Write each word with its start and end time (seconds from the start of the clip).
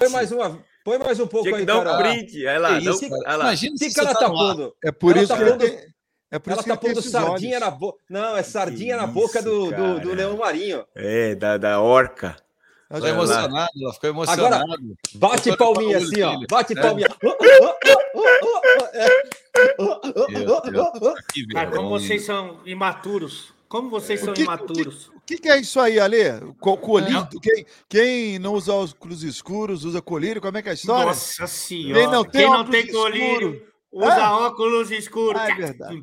Põe 0.00 0.08
mais 0.08 0.32
uma. 0.32 0.58
Põe 0.82 0.98
mais 0.98 1.20
um 1.20 1.26
pouco 1.26 1.44
Tinha 1.44 1.56
que 1.56 1.60
aí, 1.60 1.66
dar 1.66 1.78
um 1.78 1.84
cara. 1.84 1.98
print. 1.98 2.46
Olha 2.46 2.58
lá, 2.58 2.78
Que 2.78 2.84
dá 2.86 2.92
um- 2.94 2.98
olha 3.12 3.36
lá. 3.36 3.44
Imagina 3.44 3.74
O 3.74 3.78
se 3.78 3.88
que, 3.88 3.94
que 3.94 4.00
ela 4.00 4.14
tá 4.14 4.20
tá 4.20 4.30
pondo? 4.30 4.74
É 4.82 4.90
por 4.90 5.10
Ela 5.12 5.18
isso 5.22 5.28
tá 5.28 5.38
que 5.38 5.44
pondo- 5.50 5.58
tem. 5.58 5.78
É 6.32 6.38
por 6.38 6.50
Ela 6.50 6.60
isso 6.60 6.62
que 6.64 6.70
tá 6.70 6.76
pondo 6.78 7.02
sardinha 7.02 7.50
olhos. 7.58 7.60
na 7.60 7.70
boca. 7.70 7.98
Não, 8.08 8.36
é 8.36 8.42
sardinha 8.42 8.96
na 8.96 9.04
isso, 9.04 9.12
boca 9.12 9.42
do, 9.42 9.70
do, 9.70 10.00
do. 10.00 10.14
Leão 10.14 10.38
Marinho. 10.38 10.86
É, 10.94 11.34
da, 11.34 11.58
da 11.58 11.80
orca. 11.80 12.36
Acho 12.88 13.02
Ficou 13.02 13.02
que- 13.02 13.08
emocionado, 13.08 13.70
ela 13.82 13.92
ficou 13.92 14.10
emocionada. 14.10 14.64
Bate 15.16 15.48
Eu 15.50 15.56
tô 15.56 15.72
palminha 15.74 15.98
assim, 15.98 16.22
ó. 16.22 16.40
Bate 16.48 16.72
É. 16.78 16.80
palminha. 16.82 17.08
Que 21.32 21.46
Cara, 21.48 21.70
como 21.70 21.88
vocês 21.90 22.24
são 22.24 22.58
imaturos. 22.64 23.52
Como 23.70 23.88
vocês 23.88 24.20
O 24.20 24.24
são 24.26 24.34
que- 24.34 24.42
imaturos. 24.42 25.06
O 25.14 25.20
que, 25.24 25.38
que 25.38 25.48
é 25.48 25.60
isso 25.60 25.78
aí, 25.78 26.00
Ale? 26.00 26.16
Co 26.58 26.76
colírio? 26.76 27.24
Quem, 27.40 27.64
quem 27.88 28.38
não 28.40 28.54
usa 28.54 28.72
óculos 28.74 29.22
escuros 29.22 29.84
usa 29.84 30.02
colírio? 30.02 30.42
Como 30.42 30.58
é 30.58 30.62
que 30.62 30.68
é 30.68 30.72
a 30.72 30.74
história? 30.74 31.06
Nossa 31.06 31.46
senhora. 31.46 32.00
Quem 32.02 32.10
não 32.10 32.24
tem 32.24 32.40
Quem 32.42 32.50
não 32.50 32.64
tem 32.64 32.86
colírio, 32.92 33.50
escuro? 33.54 33.72
usa 33.92 34.24
Ah. 34.24 34.38
óculos 34.46 34.90
escuros. 34.90 35.40
Ah, 35.40 35.50
é 35.50 35.54
verdade. 35.54 36.02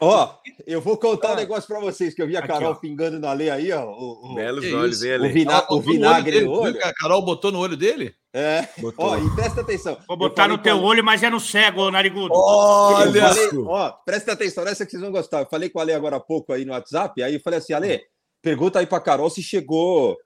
Ó, 0.00 0.34
eu 0.66 0.80
vou 0.80 0.96
contar 0.96 1.30
um 1.30 1.32
Ah. 1.32 1.36
negócio 1.36 1.66
pra 1.66 1.78
vocês, 1.80 2.14
que 2.14 2.22
eu 2.22 2.26
vi 2.26 2.36
a 2.36 2.40
Aqui, 2.40 2.48
Carol 2.48 2.72
ó. 2.72 2.74
pingando 2.74 3.18
na 3.18 3.32
lei 3.32 3.50
aí, 3.50 3.70
ó. 3.72 3.84
O, 3.84 4.30
o- 4.32 4.34
Belos 4.34 4.64
olhos, 4.72 4.96
isso? 5.02 5.06
hein, 5.06 5.20
o, 5.20 5.32
vina- 5.32 5.58
o 5.58 5.60
botou 5.60 5.76
no 5.76 5.82
olho 5.82 5.92
vinagre 5.92 6.30
dele, 6.32 6.44
no 6.46 6.52
olho. 6.52 6.84
A 6.84 6.94
Carol 6.94 7.22
botou 7.22 7.52
no 7.52 7.58
olho 7.58 7.76
dele? 7.76 8.14
É. 8.32 8.68
Botou. 8.78 9.04
Ó, 9.06 9.18
e 9.18 9.34
presta 9.34 9.60
atenção. 9.60 9.98
Vou 10.06 10.16
botar 10.16 10.46
no 10.48 10.56
teu 10.58 10.78
com 10.78 10.84
olho, 10.84 11.02
mas 11.04 11.22
é 11.22 11.28
no 11.30 11.40
cego, 11.40 11.82
ô 11.82 11.90
narigudo. 11.90 12.32
Olha 12.34 13.28
falei, 13.28 13.48
ó, 13.66 13.90
presta 14.04 14.32
atenção, 14.32 14.66
essa 14.66 14.84
que 14.84 14.90
vocês 14.92 15.02
vão 15.02 15.10
gostar. 15.12 15.40
Eu 15.40 15.46
falei 15.46 15.68
com 15.68 15.78
a 15.78 15.82
Ale 15.82 15.92
agora 15.92 16.16
há 16.16 16.20
pouco 16.20 16.52
aí 16.52 16.64
no 16.64 16.72
WhatsApp, 16.72 17.22
aí 17.22 17.34
eu 17.34 17.40
falei 17.40 17.58
assim, 17.58 17.72
Ale, 17.72 18.00
pergunta 18.40 18.78
aí 18.78 18.86
pra 18.86 19.00
Carol 19.00 19.28
se 19.30 19.42
chegou 19.42 20.16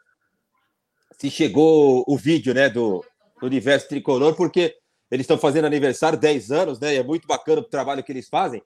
se 1.18 1.30
chegou 1.30 2.04
o 2.06 2.16
vídeo, 2.18 2.52
né, 2.52 2.68
do, 2.68 3.02
do 3.40 3.46
Universo 3.46 3.88
Tricolor, 3.88 4.34
porque 4.34 4.74
eles 5.10 5.24
estão 5.24 5.38
fazendo 5.38 5.64
aniversário, 5.64 6.18
10 6.18 6.50
anos, 6.50 6.80
né, 6.80 6.94
e 6.94 6.98
é 6.98 7.02
muito 7.04 7.26
bacana 7.26 7.60
o 7.60 7.64
trabalho 7.64 8.02
que 8.02 8.10
eles 8.10 8.28
fazem. 8.28 8.62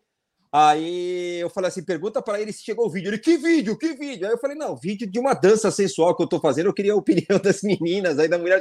Aí 0.50 1.38
eu 1.40 1.50
falei 1.50 1.68
assim, 1.68 1.84
pergunta 1.84 2.22
para 2.22 2.40
ele 2.40 2.52
se 2.52 2.64
chegou 2.64 2.86
o 2.86 2.90
vídeo. 2.90 3.08
Ele, 3.10 3.18
que 3.18 3.36
vídeo? 3.36 3.76
Que 3.76 3.92
vídeo? 3.94 4.26
Aí 4.26 4.32
eu 4.32 4.38
falei, 4.38 4.56
não, 4.56 4.74
vídeo 4.74 5.06
de 5.06 5.18
uma 5.18 5.34
dança 5.34 5.70
sensual 5.70 6.16
que 6.16 6.22
eu 6.22 6.26
tô 6.26 6.40
fazendo, 6.40 6.66
eu 6.66 6.72
queria 6.74 6.92
a 6.94 6.96
opinião 6.96 7.38
das 7.42 7.62
meninas, 7.62 8.18
aí 8.18 8.28
da 8.28 8.38
mulher. 8.38 8.60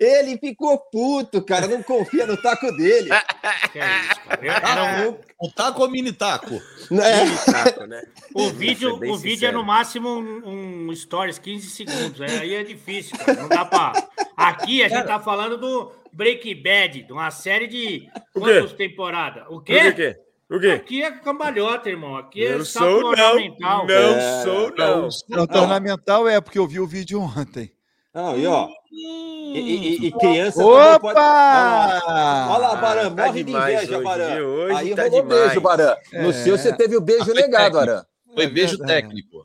Ele 0.00 0.36
ficou 0.38 0.76
puto, 0.78 1.40
cara, 1.42 1.66
não 1.68 1.82
confia 1.82 2.26
no 2.26 2.36
taco 2.36 2.70
dele. 2.76 3.10
Que 3.72 3.78
é 3.80 4.00
isso, 4.00 4.20
cara. 4.26 5.02
Eu- 5.04 5.10
um- 5.12 5.18
O 5.40 5.50
taco 5.50 5.82
ou 5.82 5.90
mini 5.90 6.12
taco? 6.12 6.54
É. 6.54 7.28
Taco, 7.52 7.84
né? 7.86 8.02
o 8.34 8.48
vídeo, 8.50 8.96
bem 8.96 9.10
o 9.10 9.16
vídeo 9.16 9.46
é 9.48 9.52
no 9.52 9.62
máximo 9.64 10.08
um, 10.08 10.88
um 10.88 10.94
stories 10.94 11.38
15 11.38 11.68
segundos. 11.70 12.20
é, 12.20 12.38
Aí 12.40 12.54
é 12.54 12.62
difícil, 12.64 13.16
cara. 13.18 13.40
Não 13.42 13.48
dá 13.48 13.64
pra. 13.64 13.92
Aqui 14.36 14.82
a 14.82 14.88
gente 14.88 15.06
tá 15.06 15.20
falando 15.20 15.56
do 15.58 15.92
Breaking 16.12 16.62
Bad, 16.62 17.02
de 17.04 17.12
uma 17.12 17.30
série 17.30 17.66
de 17.66 18.08
quantas 18.32 18.72
temporadas? 18.72 19.44
O 19.48 19.60
quê? 19.60 19.88
O 19.88 19.94
quê? 19.94 20.16
O 20.50 20.58
quê? 20.58 20.68
Aqui 20.68 21.02
é 21.02 21.10
cambalhota, 21.10 21.88
irmão. 21.90 22.16
Aqui 22.16 22.44
é 22.44 22.56
Não 22.56 22.64
salto 22.64 23.00
sou, 23.00 23.02
não. 23.02 23.10
ornamental. 23.10 23.86
Não 23.86 23.94
É, 23.94 24.42
sou, 24.44 24.74
não. 24.76 25.08
Não, 25.46 25.62
ornamental 25.62 26.26
é 26.28 26.40
porque 26.40 26.58
eu 26.58 26.66
vi 26.66 26.80
o 26.80 26.86
vídeo 26.86 27.20
ontem. 27.20 27.70
Não, 28.14 28.36
e 28.38 28.46
ó, 28.46 28.66
Hum, 28.90 29.52
e, 29.54 29.58
e- 29.60 30.06
e 30.06 30.12
criança 30.12 30.58
também 30.62 30.98
pode- 31.00 31.18
Olha 31.18 31.24
lá, 31.24 31.98
Opa! 31.98 32.54
Olha 32.54 32.58
lá, 32.68 32.76
Baran, 32.76 33.14
tá 33.14 33.26
morre 33.26 33.44
de 33.44 33.52
inveja, 33.52 33.94
hoje, 33.96 34.02
Baran. 34.04 34.76
Aí 34.76 34.94
tá 34.94 35.02
rolou 35.02 35.22
demais. 35.22 35.42
beijo, 35.44 35.60
Baran. 35.60 35.96
No 36.14 36.30
É. 36.30 36.32
seu 36.32 36.58
você 36.58 36.72
teve 36.74 36.96
o 36.96 37.00
beijo 37.02 37.32
negado, 37.34 37.50
técnico. 37.50 37.74
Baran. 37.86 38.02
Foi 38.34 38.44
É 38.44 38.48
beijo 38.48 38.78
técnico. 38.78 39.44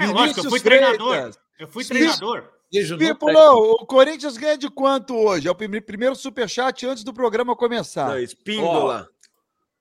É 0.00 0.06
lógico, 0.06 0.40
eu 0.40 0.50
fui 0.50 0.60
treinador. 0.60 1.14
Freitas. 1.14 1.38
Eu 1.60 1.68
fui 1.68 1.84
treinador. 1.84 2.44
Beijo 2.72 2.94
no 2.94 2.98
técnico. 2.98 3.26
Pipolo, 3.26 3.72
o 3.72 3.86
Corinthians 3.86 4.36
ganha 4.38 4.56
de 4.56 4.70
quanto 4.70 5.14
hoje? 5.14 5.46
É 5.46 5.50
o 5.50 5.54
prime- 5.54 5.80
primeiro 5.82 6.16
superchat 6.16 6.86
antes 6.86 7.04
do 7.04 7.12
programa 7.12 7.54
começar. 7.54 8.08
Não, 8.08 8.18
espíndola. 8.18 9.08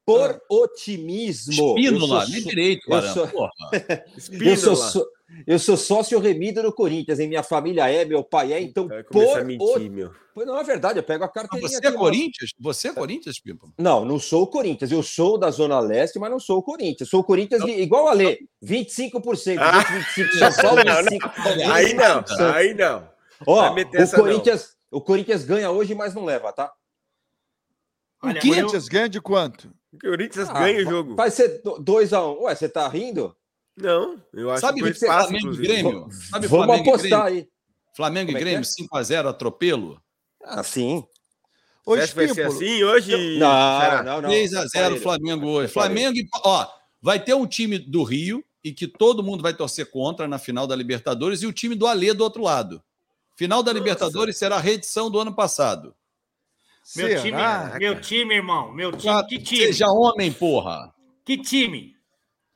Por 0.07 0.41
otimismo. 0.49 1.53
eu 1.77 1.77
Espínola, 1.77 2.21
sou 2.25 2.33
nem 2.33 2.43
direito, 2.43 2.89
eu 2.89 3.01
sou- 3.13 3.27
Porra. 3.27 3.51
Eu 4.41 4.55
sou, 4.57 5.05
eu 5.45 5.59
sou 5.59 5.75
sócio 5.75 6.17
remido 6.19 6.61
do 6.61 6.71
Corinthians, 6.73 7.19
em 7.19 7.27
minha 7.27 7.43
família 7.43 7.89
é, 7.91 8.05
meu 8.05 8.23
pai 8.23 8.53
é, 8.53 8.61
então 8.61 8.87
Vai 8.87 9.03
por 9.03 9.11
começar 9.11 9.39
a 9.41 9.43
mentir, 9.43 9.91
meu. 9.91 10.11
Não 10.37 10.57
é 10.57 10.63
verdade, 10.63 10.97
eu 10.99 11.03
pego 11.03 11.25
a 11.25 11.27
Mas 11.27 11.33
carteirinha 11.33 11.69
Você 11.81 11.87
é. 11.87 11.91
Corinthians? 11.91 12.51
Você 12.57 12.87
é 12.87 12.93
Corinthians, 12.93 13.39
Pipo? 13.39 13.73
Não, 13.77 14.05
não 14.05 14.17
sou 14.17 14.43
o 14.43 14.47
Corinthians. 14.47 14.91
Eu 14.91 15.03
sou 15.03 15.37
da 15.37 15.51
Zona 15.51 15.79
Leste, 15.81 16.17
mas 16.19 16.31
não 16.31 16.39
sou 16.39 16.59
o 16.59 16.63
Corinthians. 16.63 17.09
Sou 17.09 17.19
o 17.19 17.23
Corinthians 17.23 17.61
de- 17.63 17.71
igual 17.81 18.07
a 18.07 18.13
Lê, 18.13 18.39
25%. 18.63 19.57
Ah. 19.59 19.79
25, 19.79 20.29
São 20.37 20.53
Paulo, 20.63 20.83
Não, 20.85 20.93
não. 20.95 21.03
25. 21.03 21.71
Aí 21.73 21.93
não, 21.93 22.23
aí 22.53 22.73
não. 22.73 23.09
Ó, 23.45 23.73
o 23.73 23.79
essa, 23.95 24.15
não. 24.17 24.23
Corinthians, 24.23 24.69
o 24.89 25.01
Corinthians 25.01 25.43
ganha 25.43 25.69
hoje, 25.69 25.93
mas 25.93 26.13
não 26.15 26.23
leva, 26.23 26.53
tá? 26.53 26.71
O 28.21 28.27
Olha, 28.27 28.41
Corinthians 28.41 28.87
ganha 28.87 29.07
de 29.09 29.21
quanto? 29.21 29.69
O 29.93 29.99
Corinthians 29.99 30.49
Ah, 30.49 30.53
ganha 30.53 30.79
o 30.79 30.89
jogo. 30.89 31.15
Vai 31.15 31.29
ser 31.31 31.61
2x1. 31.63 32.41
Ué, 32.41 32.55
você 32.55 32.67
tá 32.67 32.87
rindo? 32.87 33.35
Não, 33.75 34.21
eu 34.33 34.49
acho 34.49 34.61
Sabe 34.61 34.81
que 34.81 34.91
que 34.91 34.99
foi 34.99 35.07
fácil, 35.07 35.29
Flamengo 35.29 35.37
e 35.37 35.39
inclusive. 35.53 35.67
Grêmio? 35.67 36.07
Sabe 36.11 36.47
Vamos 36.47 36.65
Flamengo 36.65 36.73
e 36.73 36.89
apostar 36.89 37.09
Grêmio? 37.25 37.25
aí. 37.43 37.49
Flamengo 37.95 38.31
e 38.31 38.33
Como 38.33 38.37
é 38.37 38.39
que 38.39 38.45
Grêmio, 38.45 38.67
é? 38.67 39.01
5x0, 39.03 39.27
atropelo. 39.29 40.01
Ah, 40.43 40.63
sim. 40.63 41.03
Você 41.85 42.07
que 42.07 42.15
vai 42.15 42.27
ser 42.29 42.41
assim 42.47 42.83
hoje? 42.83 43.11
Não, 43.39 43.79
Será? 43.81 44.03
não, 44.03 44.21
não. 44.21 44.29
3x0 44.29 44.69
Parelho. 44.73 45.01
Flamengo 45.01 45.47
hoje. 45.47 45.71
Flamengo, 45.73 46.17
e- 46.17 46.27
ó, 46.43 46.67
vai 47.01 47.19
ter 47.23 47.33
um 47.35 47.45
time 47.47 47.77
do 47.79 48.03
Rio 48.03 48.43
e 48.63 48.73
que 48.73 48.87
todo 48.87 49.23
mundo 49.23 49.41
vai 49.43 49.53
torcer 49.53 49.89
contra 49.89 50.27
na 50.27 50.37
final 50.39 50.65
da 50.67 50.75
Libertadores 50.75 51.43
e 51.43 51.45
o 51.47 51.53
time 51.53 51.75
do 51.75 51.85
Alê 51.87 52.13
do 52.13 52.23
outro 52.23 52.41
lado. 52.43 52.83
Final 53.35 53.61
da 53.63 53.71
Libertadores 53.71 54.35
será 54.37 54.55
a 54.57 54.59
reedição 54.59 55.09
do 55.11 55.19
ano 55.19 55.33
passado. 55.33 55.93
Meu 56.95 57.07
será? 57.21 57.67
time, 57.69 57.79
meu 57.79 58.01
time, 58.01 58.35
irmão. 58.35 58.71
Meu 58.71 58.91
time. 58.91 59.27
Que 59.27 59.39
time? 59.39 59.65
Seja 59.65 59.87
homem, 59.87 60.31
porra. 60.31 60.93
Que 61.25 61.37
time? 61.37 61.93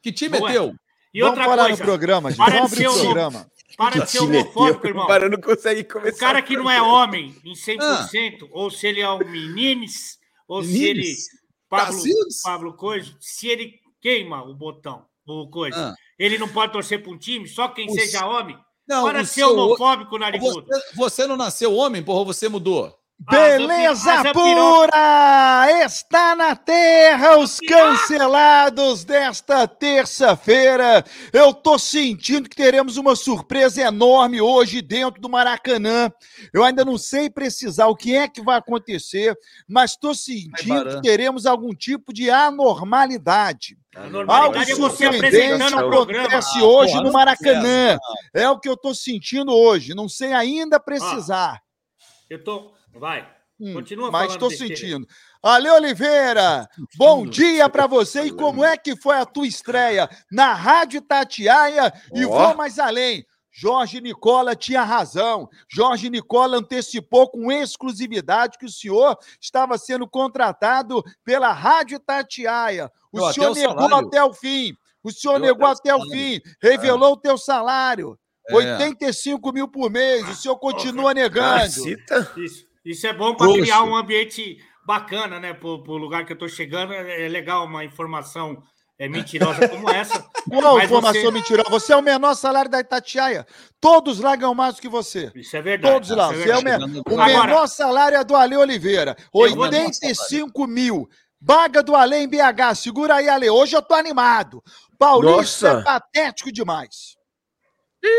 Que 0.01 0.11
time 0.11 0.39
Ué. 0.39 0.49
é 0.49 0.53
teu? 0.53 0.73
E 1.13 1.19
Vamos 1.19 1.37
outra 1.37 1.49
parar 1.49 1.63
coisa. 1.67 1.79
no 1.83 1.85
programa, 1.85 2.31
gente. 2.31 2.37
para 2.37 2.61
de 2.61 2.69
ser 2.75 2.89
programa. 2.89 3.47
Para 3.77 3.91
Que 3.91 3.99
de 4.01 4.09
ser 4.11 4.17
é 4.17 4.21
homofóbico, 4.21 4.87
irmão. 4.87 5.03
O 5.03 5.07
cara 5.07 5.29
não 5.29 5.41
consegue 5.41 5.83
começar. 5.83 6.15
O 6.15 6.19
cara 6.19 6.41
que 6.41 6.55
não 6.55 6.69
é 6.71 6.81
homem 6.81 7.35
em 7.43 7.53
100%, 7.53 8.47
ou 8.51 8.71
se 8.71 8.87
ele 8.87 9.01
é 9.01 9.09
um 9.09 9.17
menines, 9.19 10.17
ou 10.47 10.63
se 10.63 10.83
ele. 10.85 11.13
Pablo? 11.69 12.01
Pablo 12.43 12.73
Coisa, 12.73 13.13
se 13.19 13.47
ele 13.47 13.73
queima 14.01 14.43
o 14.43 14.53
botão, 14.53 15.05
o 15.25 15.47
coisa, 15.49 15.89
Ah. 15.91 15.95
ele 16.19 16.37
não 16.37 16.47
pode 16.49 16.73
torcer 16.73 17.01
para 17.01 17.11
um 17.11 17.17
time, 17.17 17.47
só 17.47 17.67
quem 17.69 17.89
O 17.89 17.93
seja 17.93 18.25
homem. 18.25 18.57
Não, 18.87 19.03
Para 19.05 19.23
ser 19.23 19.41
seu- 19.41 19.53
homofóbico, 19.57 20.17
narigudo. 20.17 20.65
Você, 20.67 20.95
você 20.95 21.27
não 21.27 21.37
nasceu 21.37 21.73
homem, 21.73 22.03
porra, 22.03 22.25
você 22.25 22.49
mudou. 22.49 22.93
Beleza 23.29 24.03
pi- 24.03 24.09
asa 24.17 24.33
pura! 24.33 25.83
Está 25.85 26.35
na 26.35 26.55
terra 26.55 27.37
os 27.37 27.59
cancelados 27.59 29.03
desta 29.03 29.67
terça-feira. 29.67 31.03
Eu 31.31 31.53
tô 31.53 31.77
sentindo 31.77 32.49
que 32.49 32.55
teremos 32.55 32.97
uma 32.97 33.15
surpresa 33.15 33.79
enorme 33.81 34.41
hoje 34.41 34.81
dentro 34.81 35.21
do 35.21 35.29
Maracanã. 35.29 36.11
Eu 36.51 36.63
ainda 36.63 36.83
não 36.83 36.97
sei 36.97 37.29
precisar 37.29 37.87
o 37.87 37.95
que 37.95 38.15
é 38.15 38.27
que 38.27 38.41
vai 38.41 38.57
acontecer, 38.57 39.37
mas 39.67 39.91
estou 39.91 40.15
sentindo 40.15 40.89
que 40.89 41.01
teremos 41.01 41.45
algum 41.45 41.75
tipo 41.75 42.11
de 42.11 42.29
anormalidade. 42.31 43.77
A 43.95 44.35
Algo 44.35 44.57
é 44.57 44.65
você 44.65 44.75
surpreendente 44.75 45.25
apresentando 45.27 45.85
o 45.85 45.89
programa. 45.89 46.27
acontece 46.27 46.57
Ah, 46.59 46.63
hoje 46.65 46.93
porra, 46.93 47.03
no 47.03 47.11
Maracanã. 47.13 47.97
É 48.33 48.49
o 48.49 48.57
que 48.59 48.67
eu 48.69 48.75
tô 48.77 48.95
sentindo 48.95 49.51
hoje. 49.53 49.93
Não 49.93 50.09
sei 50.09 50.33
ainda 50.33 50.79
precisar. 50.79 51.61
Eu 52.29 52.43
tô. 52.43 52.71
Vai. 52.93 53.27
Hum, 53.59 53.73
Continua 53.73 54.09
mas 54.09 54.33
falando 54.33 54.51
estou 54.51 54.67
sentindo. 54.67 55.07
Ale 55.41 55.69
Oliveira, 55.69 56.67
bom 56.97 57.25
dia 57.27 57.69
para 57.69 57.85
você. 57.85 58.23
E 58.23 58.31
como 58.31 58.63
é 58.65 58.75
que 58.75 58.95
foi 58.95 59.17
a 59.17 59.25
tua 59.25 59.45
estreia 59.45 60.09
na 60.31 60.53
Rádio 60.53 61.01
Tatiaia? 61.01 61.93
E 62.13 62.25
Ó. 62.25 62.29
vou 62.29 62.55
mais 62.55 62.79
além. 62.79 63.25
Jorge 63.53 63.99
Nicola 63.99 64.55
tinha 64.55 64.81
razão. 64.81 65.47
Jorge 65.69 66.09
Nicola 66.09 66.57
antecipou 66.57 67.29
com 67.29 67.51
exclusividade 67.51 68.57
que 68.57 68.65
o 68.65 68.71
senhor 68.71 69.17
estava 69.39 69.77
sendo 69.77 70.07
contratado 70.07 71.03
pela 71.23 71.51
Rádio 71.51 71.99
Tatiaia. 71.99 72.89
O 73.11 73.23
até 73.25 73.33
senhor 73.33 73.51
o 73.51 73.53
negou 73.55 73.89
salário. 73.89 74.07
até 74.07 74.23
o 74.23 74.33
fim. 74.33 74.73
O 75.03 75.11
senhor 75.11 75.39
Deu 75.39 75.49
negou 75.49 75.67
até 75.67 75.91
até 75.91 75.95
o 75.95 75.97
o 75.97 75.99
salário. 75.99 76.23
fim. 76.23 76.41
Revelou 76.61 77.13
o 77.13 77.17
teu 77.17 77.37
salário. 77.37 78.17
É. 78.47 78.55
85 78.55 79.51
mil 79.51 79.67
por 79.67 79.91
mês. 79.91 80.27
O 80.29 80.33
senhor 80.35 80.57
continua 80.57 81.13
negando. 81.13 81.59
Cacita. 81.59 82.31
Isso, 82.37 82.65
isso 82.85 83.05
é 83.07 83.13
bom 83.13 83.35
para 83.35 83.51
criar 83.53 83.83
um 83.83 83.95
ambiente 83.95 84.57
bacana, 84.85 85.39
né? 85.39 85.53
Pro, 85.53 85.83
pro 85.83 85.93
lugar 85.97 86.25
que 86.25 86.33
eu 86.33 86.37
tô 86.37 86.47
chegando. 86.47 86.93
É, 86.93 87.25
é 87.25 87.27
legal 87.27 87.65
uma 87.65 87.83
informação 87.85 88.61
é, 88.97 89.07
mentirosa 89.09 89.67
como 89.69 89.89
essa. 89.89 90.19
Qual 90.49 90.75
Mas 90.75 90.85
informação 90.85 91.21
você- 91.21 91.31
mentirosa? 91.31 91.69
Você 91.69 91.93
é 91.93 91.97
o 91.97 92.01
menor 92.01 92.33
salário 92.35 92.69
da 92.69 92.79
Itatiaia. 92.79 93.45
Todos 93.79 94.19
lá 94.19 94.35
ganham 94.35 94.53
mais 94.55 94.75
do 94.75 94.81
que 94.81 94.89
você. 94.89 95.31
Isso 95.35 95.55
é 95.55 95.61
verdade. 95.61 95.93
Todos 95.93 96.09
lá. 96.09 96.31
isso 96.33 96.43
Você 96.43 96.49
é 96.51 96.57
o, 96.57 96.61
verdade. 96.61 96.91
me- 96.91 96.99
o 96.99 97.21
Agora- 97.21 97.45
menor 97.47 97.67
salário 97.67 98.17
é 98.17 98.23
do 98.23 98.35
Ale 98.35 98.57
Oliveira. 98.57 99.15
Eu 99.33 99.55
vou- 99.55 99.63
85 99.65 100.65
mil. 100.67 101.07
Baga 101.39 101.81
do 101.81 101.95
Ale 101.95 102.17
em 102.17 102.27
BH. 102.27 102.75
Segura 102.75 103.15
aí, 103.15 103.27
Ale. 103.27 103.49
Hoje 103.49 103.75
eu 103.75 103.81
tô 103.81 103.95
animado. 103.95 104.63
Paulista 104.99 105.73
Nossa. 105.73 105.79
é 105.79 105.83
patético 105.83 106.51
demais. 106.51 107.15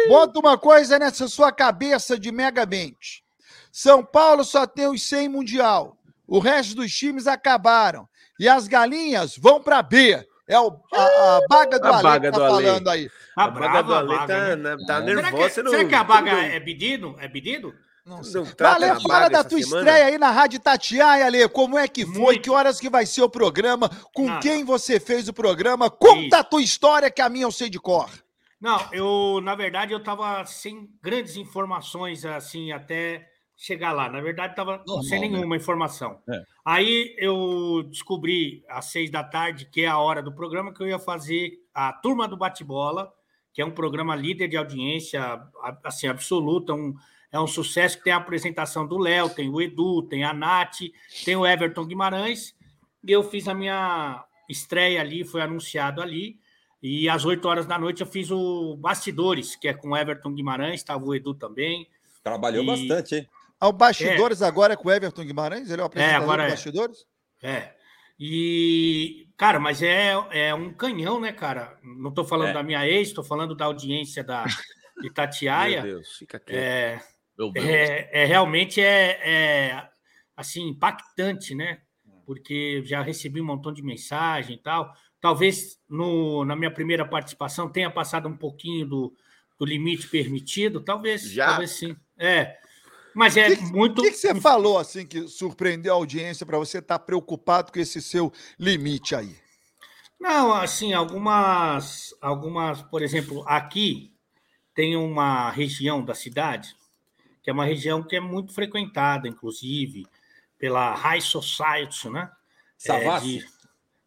Bota 0.08 0.38
uma 0.38 0.56
coisa 0.58 0.98
nessa 0.98 1.26
sua 1.28 1.52
cabeça 1.52 2.18
de 2.18 2.30
megamente. 2.32 3.22
São 3.72 4.04
Paulo 4.04 4.44
só 4.44 4.66
tem 4.66 4.86
os 4.86 5.02
100 5.02 5.28
mundial. 5.30 5.96
O 6.28 6.38
resto 6.38 6.74
dos 6.76 6.92
times 6.92 7.26
acabaram. 7.26 8.06
E 8.38 8.48
as 8.48 8.68
galinhas 8.68 9.36
vão 9.36 9.60
para 9.62 9.82
B. 9.82 10.24
É 10.46 10.58
o, 10.60 10.78
a, 10.92 11.36
a 11.36 11.40
baga 11.48 11.78
do 11.80 11.86
A 11.86 11.94
Ale 11.94 12.02
baga 12.02 12.30
que 12.30 12.38
tá 12.38 12.38
do 12.48 12.54
Ale. 12.54 12.66
falando 12.66 12.88
aí. 12.88 13.08
Tá 13.08 13.44
A 13.44 13.48
baga 13.48 13.82
do 13.82 13.94
a 13.94 13.98
Ale 13.98 14.08
baga, 14.08 14.26
tá, 14.26 14.56
né? 14.56 14.56
né, 14.56 14.76
tá 14.86 15.00
Será 15.00 15.00
que, 15.00 15.22
nervosa. 15.22 15.48
você 15.50 15.62
não- 15.62 15.70
será 15.70 15.84
que 15.86 15.94
a 15.94 16.04
baga 16.04 16.30
tudo- 16.30 16.42
é 16.42 16.60
pedido? 16.60 17.16
É 17.18 17.28
pedido? 17.28 17.74
Não 18.04 18.22
sei. 18.24 18.42
na 18.58 19.00
fala 19.00 19.28
da 19.30 19.44
tua 19.44 19.60
semana? 19.62 19.78
estreia 19.88 20.06
aí 20.06 20.18
na 20.18 20.30
Rádio 20.30 20.58
Tatiaia, 20.58 21.24
Ale. 21.26 21.48
Como 21.48 21.78
é 21.78 21.86
que 21.86 22.04
foi? 22.04 22.18
Muito. 22.20 22.42
Que 22.42 22.50
horas 22.50 22.80
que 22.80 22.90
vai 22.90 23.06
ser 23.06 23.22
o 23.22 23.30
programa? 23.30 23.88
Com 24.12 24.26
Não, 24.26 24.40
quem 24.40 24.64
você 24.64 24.98
fez 24.98 25.28
o 25.28 25.32
programa? 25.32 25.88
Conta 25.88 26.20
Isso. 26.26 26.36
a 26.36 26.42
tua 26.44 26.60
história 26.62 27.10
que 27.10 27.22
a 27.22 27.28
minha 27.28 27.44
eu 27.44 27.52
sei 27.52 27.70
de 27.70 27.78
cor. 27.78 28.10
Não, 28.60 28.84
eu, 28.92 29.40
na 29.42 29.54
verdade, 29.54 29.92
eu 29.92 30.02
tava 30.02 30.44
sem 30.46 30.88
grandes 31.00 31.36
informações, 31.36 32.24
assim, 32.24 32.72
até 32.72 33.24
chegar 33.62 33.92
lá. 33.92 34.08
Na 34.08 34.20
verdade, 34.20 34.56
tava 34.56 34.78
Normal, 34.78 35.02
sem 35.04 35.20
né? 35.20 35.28
nenhuma 35.28 35.54
informação. 35.56 36.18
É. 36.28 36.42
Aí 36.64 37.14
eu 37.16 37.84
descobri 37.88 38.64
às 38.68 38.86
seis 38.86 39.08
da 39.08 39.22
tarde, 39.22 39.66
que 39.66 39.82
é 39.82 39.86
a 39.86 39.98
hora 39.98 40.20
do 40.20 40.32
programa, 40.32 40.74
que 40.74 40.82
eu 40.82 40.88
ia 40.88 40.98
fazer 40.98 41.60
a 41.72 41.92
Turma 41.92 42.26
do 42.26 42.36
Bate-Bola, 42.36 43.12
que 43.52 43.62
é 43.62 43.64
um 43.64 43.70
programa 43.70 44.16
líder 44.16 44.48
de 44.48 44.56
audiência, 44.56 45.40
assim, 45.84 46.08
absoluta, 46.08 46.74
um, 46.74 46.92
é 47.30 47.38
um 47.38 47.46
sucesso 47.46 47.98
que 47.98 48.04
tem 48.04 48.12
a 48.12 48.16
apresentação 48.16 48.84
do 48.84 48.98
Léo, 48.98 49.30
tem 49.30 49.48
o 49.48 49.60
Edu, 49.60 50.02
tem 50.02 50.24
a 50.24 50.32
Nath, 50.34 50.78
tem 51.24 51.36
o 51.36 51.46
Everton 51.46 51.84
Guimarães, 51.84 52.56
e 53.06 53.12
eu 53.12 53.22
fiz 53.22 53.46
a 53.46 53.54
minha 53.54 54.24
estreia 54.48 55.00
ali, 55.00 55.24
foi 55.24 55.40
anunciado 55.40 56.02
ali, 56.02 56.36
e 56.82 57.08
às 57.08 57.24
8 57.24 57.46
horas 57.46 57.64
da 57.66 57.78
noite 57.78 58.00
eu 58.00 58.06
fiz 58.08 58.28
o 58.32 58.76
Bastidores, 58.76 59.54
que 59.54 59.68
é 59.68 59.72
com 59.74 59.90
o 59.90 59.96
Everton 59.96 60.32
Guimarães, 60.34 60.80
estava 60.80 61.04
o 61.04 61.14
Edu 61.14 61.32
também. 61.32 61.86
Trabalhou 62.24 62.64
E- 62.64 62.66
bastante, 62.66 63.14
hein? 63.14 63.28
Ah, 63.62 63.68
O 63.68 63.72
Bastidores 63.72 64.42
agora 64.42 64.72
é 64.72 64.76
com 64.76 64.88
o 64.88 64.92
Everton 64.92 65.22
Guimarães? 65.24 65.70
Ele 65.70 65.80
é 65.80 65.84
o 65.84 65.86
apresentador 65.86 66.22
agora 66.24 66.42
do 66.42 66.46
é. 66.48 66.50
Bastidores? 66.50 66.98
É. 67.40 67.72
E, 68.18 69.28
cara, 69.36 69.60
mas 69.60 69.80
é, 69.82 70.14
é 70.32 70.52
um 70.52 70.72
canhão, 70.72 71.20
né, 71.20 71.32
cara? 71.32 71.78
Não 71.82 72.10
estou 72.10 72.24
falando 72.24 72.48
É. 72.48 72.52
da 72.54 72.62
minha 72.62 72.84
ex, 72.88 73.08
estou 73.08 73.22
falando 73.22 73.54
da 73.54 73.66
audiência 73.66 74.24
da 74.24 74.44
de 74.96 75.02
Meu 75.02 75.06
Itatiaia. 75.12 75.82
Deus, 75.82 76.08
fica 76.18 76.40
quieto. 76.40 76.56
É, 76.56 77.00
Meu 77.38 77.52
Deus. 77.52 77.64
é, 77.66 78.10
é 78.12 78.24
realmente 78.24 78.80
é, 78.80 79.20
é, 79.22 79.88
assim 80.36 80.68
impactante, 80.68 81.54
né? 81.54 81.80
Porque 82.26 82.82
já 82.84 83.00
recebi 83.00 83.40
um 83.40 83.44
montão 83.44 83.72
de 83.72 83.82
mensagem 83.82 84.56
e 84.56 84.58
tal. 84.60 84.92
Talvez 85.20 85.78
no, 85.88 86.44
na 86.44 86.56
minha 86.56 86.70
primeira 86.72 87.04
participação 87.04 87.68
tenha 87.70 87.90
passado 87.90 88.28
um 88.28 88.36
pouquinho 88.36 88.86
do, 88.86 89.16
do 89.56 89.64
limite 89.64 90.08
permitido, 90.08 90.80
talvez, 90.80 91.22
Já? 91.30 91.46
talvez 91.46 91.70
sim. 91.70 91.96
É, 92.18 92.58
mas 93.14 93.36
é 93.36 93.48
O 93.48 93.56
que, 93.56 93.62
muito. 93.72 94.02
que, 94.02 94.10
que 94.10 94.16
você 94.16 94.34
falou 94.40 94.78
assim 94.78 95.06
que 95.06 95.26
surpreendeu 95.28 95.92
a 95.92 95.96
audiência 95.96 96.44
para 96.46 96.58
você 96.58 96.78
estar 96.78 96.98
preocupado 97.00 97.72
com 97.72 97.78
esse 97.78 98.00
seu 98.00 98.32
limite 98.58 99.14
aí? 99.14 99.36
Não, 100.20 100.54
assim, 100.54 100.92
algumas, 100.92 102.14
algumas, 102.20 102.80
por 102.82 103.02
exemplo, 103.02 103.44
aqui 103.46 104.12
tem 104.74 104.96
uma 104.96 105.50
região 105.50 106.04
da 106.04 106.14
cidade 106.14 106.76
que 107.42 107.50
é 107.50 107.52
uma 107.52 107.64
região 107.64 108.04
que 108.04 108.14
é 108.14 108.20
muito 108.20 108.54
frequentada, 108.54 109.26
inclusive, 109.26 110.06
pela 110.56 110.94
High 110.94 111.20
Society, 111.20 112.08
né? 112.08 112.30
É, 112.30 112.86
Savassi? 112.86 113.38
de- 113.38 113.46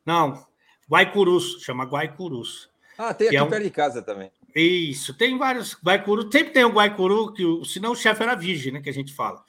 Não, 0.06 0.46
Guaicurus, 0.90 1.62
chama 1.62 1.84
Guaicurus. 1.84 2.70
Ah, 2.98 3.14
tem 3.14 3.28
que 3.28 3.36
aqui 3.36 3.44
é 3.44 3.44
um- 3.44 3.50
perto 3.50 3.64
de 3.64 3.72
casa 3.72 4.02
também. 4.02 4.32
Isso, 4.56 5.14
tem 5.14 5.38
vários 5.38 5.76
Guaicuru, 5.84 6.32
sempre 6.32 6.54
tem 6.54 6.64
um 6.64 6.72
Guaicuru, 6.72 7.34
que 7.34 7.44
o, 7.44 7.66
senão 7.66 7.92
o 7.92 7.96
chefe 7.96 8.24
era 8.24 8.36
virgem, 8.36 8.72
né, 8.72 8.82
que 8.82 8.90
a 8.90 8.94
gente 8.94 9.14
fala. 9.14 9.44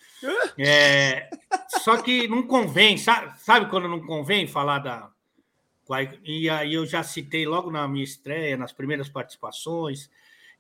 É, 0.59 1.31
só 1.85 2.03
que 2.03 2.27
não 2.27 2.43
convém, 2.43 2.99
sabe, 2.99 3.41
sabe 3.41 3.71
quando 3.71 3.89
não 3.89 4.05
convém 4.05 4.49
falar 4.49 4.81
da 4.81 5.11
E 6.25 6.51
aí 6.51 6.75
eu 6.75 6.85
já 6.85 7.05
citei 7.05 7.47
logo 7.47 7.71
na 7.71 7.87
minha 7.87 8.03
estreia, 8.03 8.57
nas 8.57 8.73
primeiras 8.73 9.09
participações. 9.09 10.11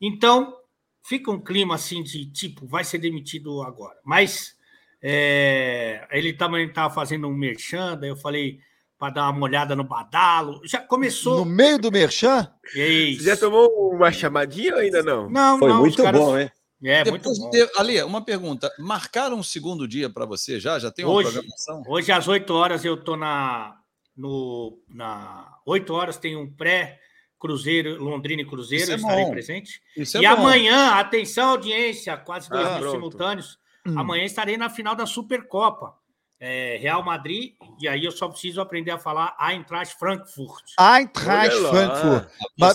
Então, 0.00 0.56
fica 1.02 1.30
um 1.32 1.40
clima 1.40 1.74
assim 1.74 2.02
de 2.02 2.26
tipo, 2.26 2.66
vai 2.66 2.84
ser 2.84 2.98
demitido 2.98 3.62
agora. 3.62 3.98
Mas 4.04 4.56
é, 5.02 6.06
ele 6.12 6.32
também 6.32 6.68
estava 6.68 6.94
fazendo 6.94 7.26
um 7.26 7.34
merchan, 7.34 7.98
daí 7.98 8.10
eu 8.10 8.16
falei 8.16 8.60
para 8.98 9.12
dar 9.14 9.30
uma 9.30 9.42
olhada 9.44 9.76
no 9.76 9.84
badalo. 9.84 10.60
Já 10.64 10.80
começou. 10.80 11.38
No 11.38 11.44
meio 11.44 11.78
do 11.78 11.90
merchan? 11.92 12.50
Isso. 12.74 13.22
Você 13.22 13.30
já 13.30 13.36
tomou 13.36 13.68
uma 13.94 14.10
chamadinha 14.10 14.74
ou 14.74 14.80
ainda 14.80 15.02
não? 15.02 15.28
Não, 15.28 15.58
Foi 15.58 15.68
não, 15.68 15.80
muito 15.80 16.02
caras- 16.02 16.20
bom, 16.20 16.38
hein? 16.38 16.50
É, 16.84 17.04
muito 17.10 17.22
Depois 17.22 17.38
bom. 17.38 17.50
de- 17.50 17.70
Ali, 17.78 18.02
uma 18.02 18.22
pergunta. 18.22 18.70
Marcaram 18.78 19.36
um 19.38 19.42
segundo 19.42 19.88
dia 19.88 20.10
para 20.10 20.26
você 20.26 20.60
já? 20.60 20.78
Já 20.78 20.90
tem 20.90 21.04
uma 21.04 21.14
Hoje. 21.14 21.30
programação? 21.32 21.82
Hoje, 21.88 22.12
às 22.12 22.28
8 22.28 22.52
horas, 22.52 22.84
eu 22.84 22.94
estou 22.94 23.16
na. 23.16 23.76
No, 24.16 24.78
na 24.88 25.46
8 25.66 25.92
horas 25.92 26.16
tem 26.16 26.36
um 26.36 26.50
pré-Cruzeiro, 26.50 28.02
Londrina 28.02 28.42
e 28.42 28.46
Cruzeiro, 28.46 28.82
Isso 28.84 28.92
é 28.92 28.94
eu 28.94 28.98
estarei 28.98 29.24
bom. 29.24 29.30
presente. 29.30 29.80
Isso 29.96 30.16
é 30.16 30.20
e 30.20 30.24
bom. 30.24 30.32
amanhã, 30.34 30.92
atenção, 30.94 31.50
audiência, 31.50 32.16
quase 32.16 32.48
dois 32.48 32.66
Ah, 32.66 32.70
mil 32.72 32.80
pronto. 32.80 32.94
simultâneos. 32.94 33.58
Hum. 33.86 33.98
Amanhã 33.98 34.24
estarei 34.24 34.56
na 34.56 34.68
final 34.70 34.94
da 34.94 35.06
Supercopa. 35.06 35.94
É, 36.38 36.76
Real 36.78 37.02
Madrid, 37.02 37.54
e 37.80 37.88
aí 37.88 38.04
eu 38.04 38.10
só 38.12 38.28
preciso 38.28 38.60
aprender 38.60 38.90
a 38.90 38.98
falar 38.98 39.34
Eintracht 39.40 39.96
Frankfurt. 39.98 40.64
Eintracht. 40.78 41.56
Frankfurt. 41.70 42.28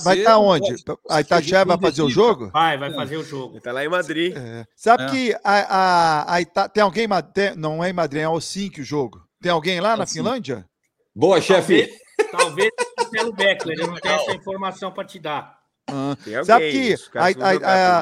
Vai 0.04 0.18
estar 0.18 0.38
onde? 0.40 0.70
gosta 0.72 0.98
A 1.08 1.22
Itatiaia 1.22 1.64
vai 1.66 1.78
fazer 1.78 2.02
o 2.02 2.10
jogo? 2.10 2.50
Vai, 2.52 2.76
vai 2.80 2.92
fazer 2.92 3.18
o 3.18 3.24
jogo. 3.24 3.54
Ele 3.56 3.62
tá 3.62 3.72
lá 3.72 3.86
em 3.86 3.90
Madrid. 3.90 4.36
É. 4.36 4.66
Sabe 4.76 5.04
É. 5.04 5.10
que 5.12 5.36
a, 5.44 5.54
a, 5.76 6.34
a 6.36 6.42
Ita- 6.42 6.70
tem 6.70 6.82
alguém. 6.82 7.06
em 7.06 7.10
tem- 7.34 7.56
não 7.56 7.84
é 7.84 7.92
em 7.92 7.94
Madrid, 7.94 8.22
é 8.22 8.26
Helsinki 8.26 8.82
o 8.82 8.84
jogo. 8.84 9.22
Tem 9.40 9.52
alguém 9.52 9.80
lá 9.80 9.96
na 9.96 10.04
Helsinki. 10.04 10.18
Finlândia? 10.18 10.66
Boa, 11.16 11.40
chefe. 11.40 11.88
Talvez 12.32 12.70
pelo 13.12 13.32
Beckler, 13.34 13.78
eu 13.80 13.88
não 13.88 13.96
tenho 14.00 14.16
essa 14.16 14.32
informação 14.32 14.92
para 14.92 15.06
te 15.06 15.20
dar. 15.20 15.56
Ah, 15.88 16.16
Sabe 16.46 16.72
que 16.72 16.96
a, 17.16 17.26
a, 17.26 17.30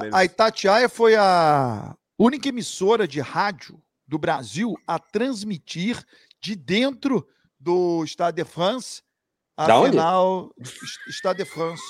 a, 0.05 0.19
a 0.19 0.25
Itatiaia 0.25 0.88
foi 0.88 1.15
a 1.15 1.95
única 2.17 2.47
emissora 2.47 3.05
de 3.07 3.19
rádio 3.19 3.77
do 4.09 4.17
Brasil 4.17 4.75
a 4.88 4.97
transmitir 4.97 6.03
de 6.41 6.56
dentro 6.56 7.25
do 7.59 8.03
Stade 8.06 8.38
de 8.38 8.44
France 8.44 9.03
a 9.63 9.67
Da 9.67 9.77
onde? 9.79 9.91
final 9.91 10.50
Stade 11.11 11.44
de 11.44 11.50
France. 11.50 11.81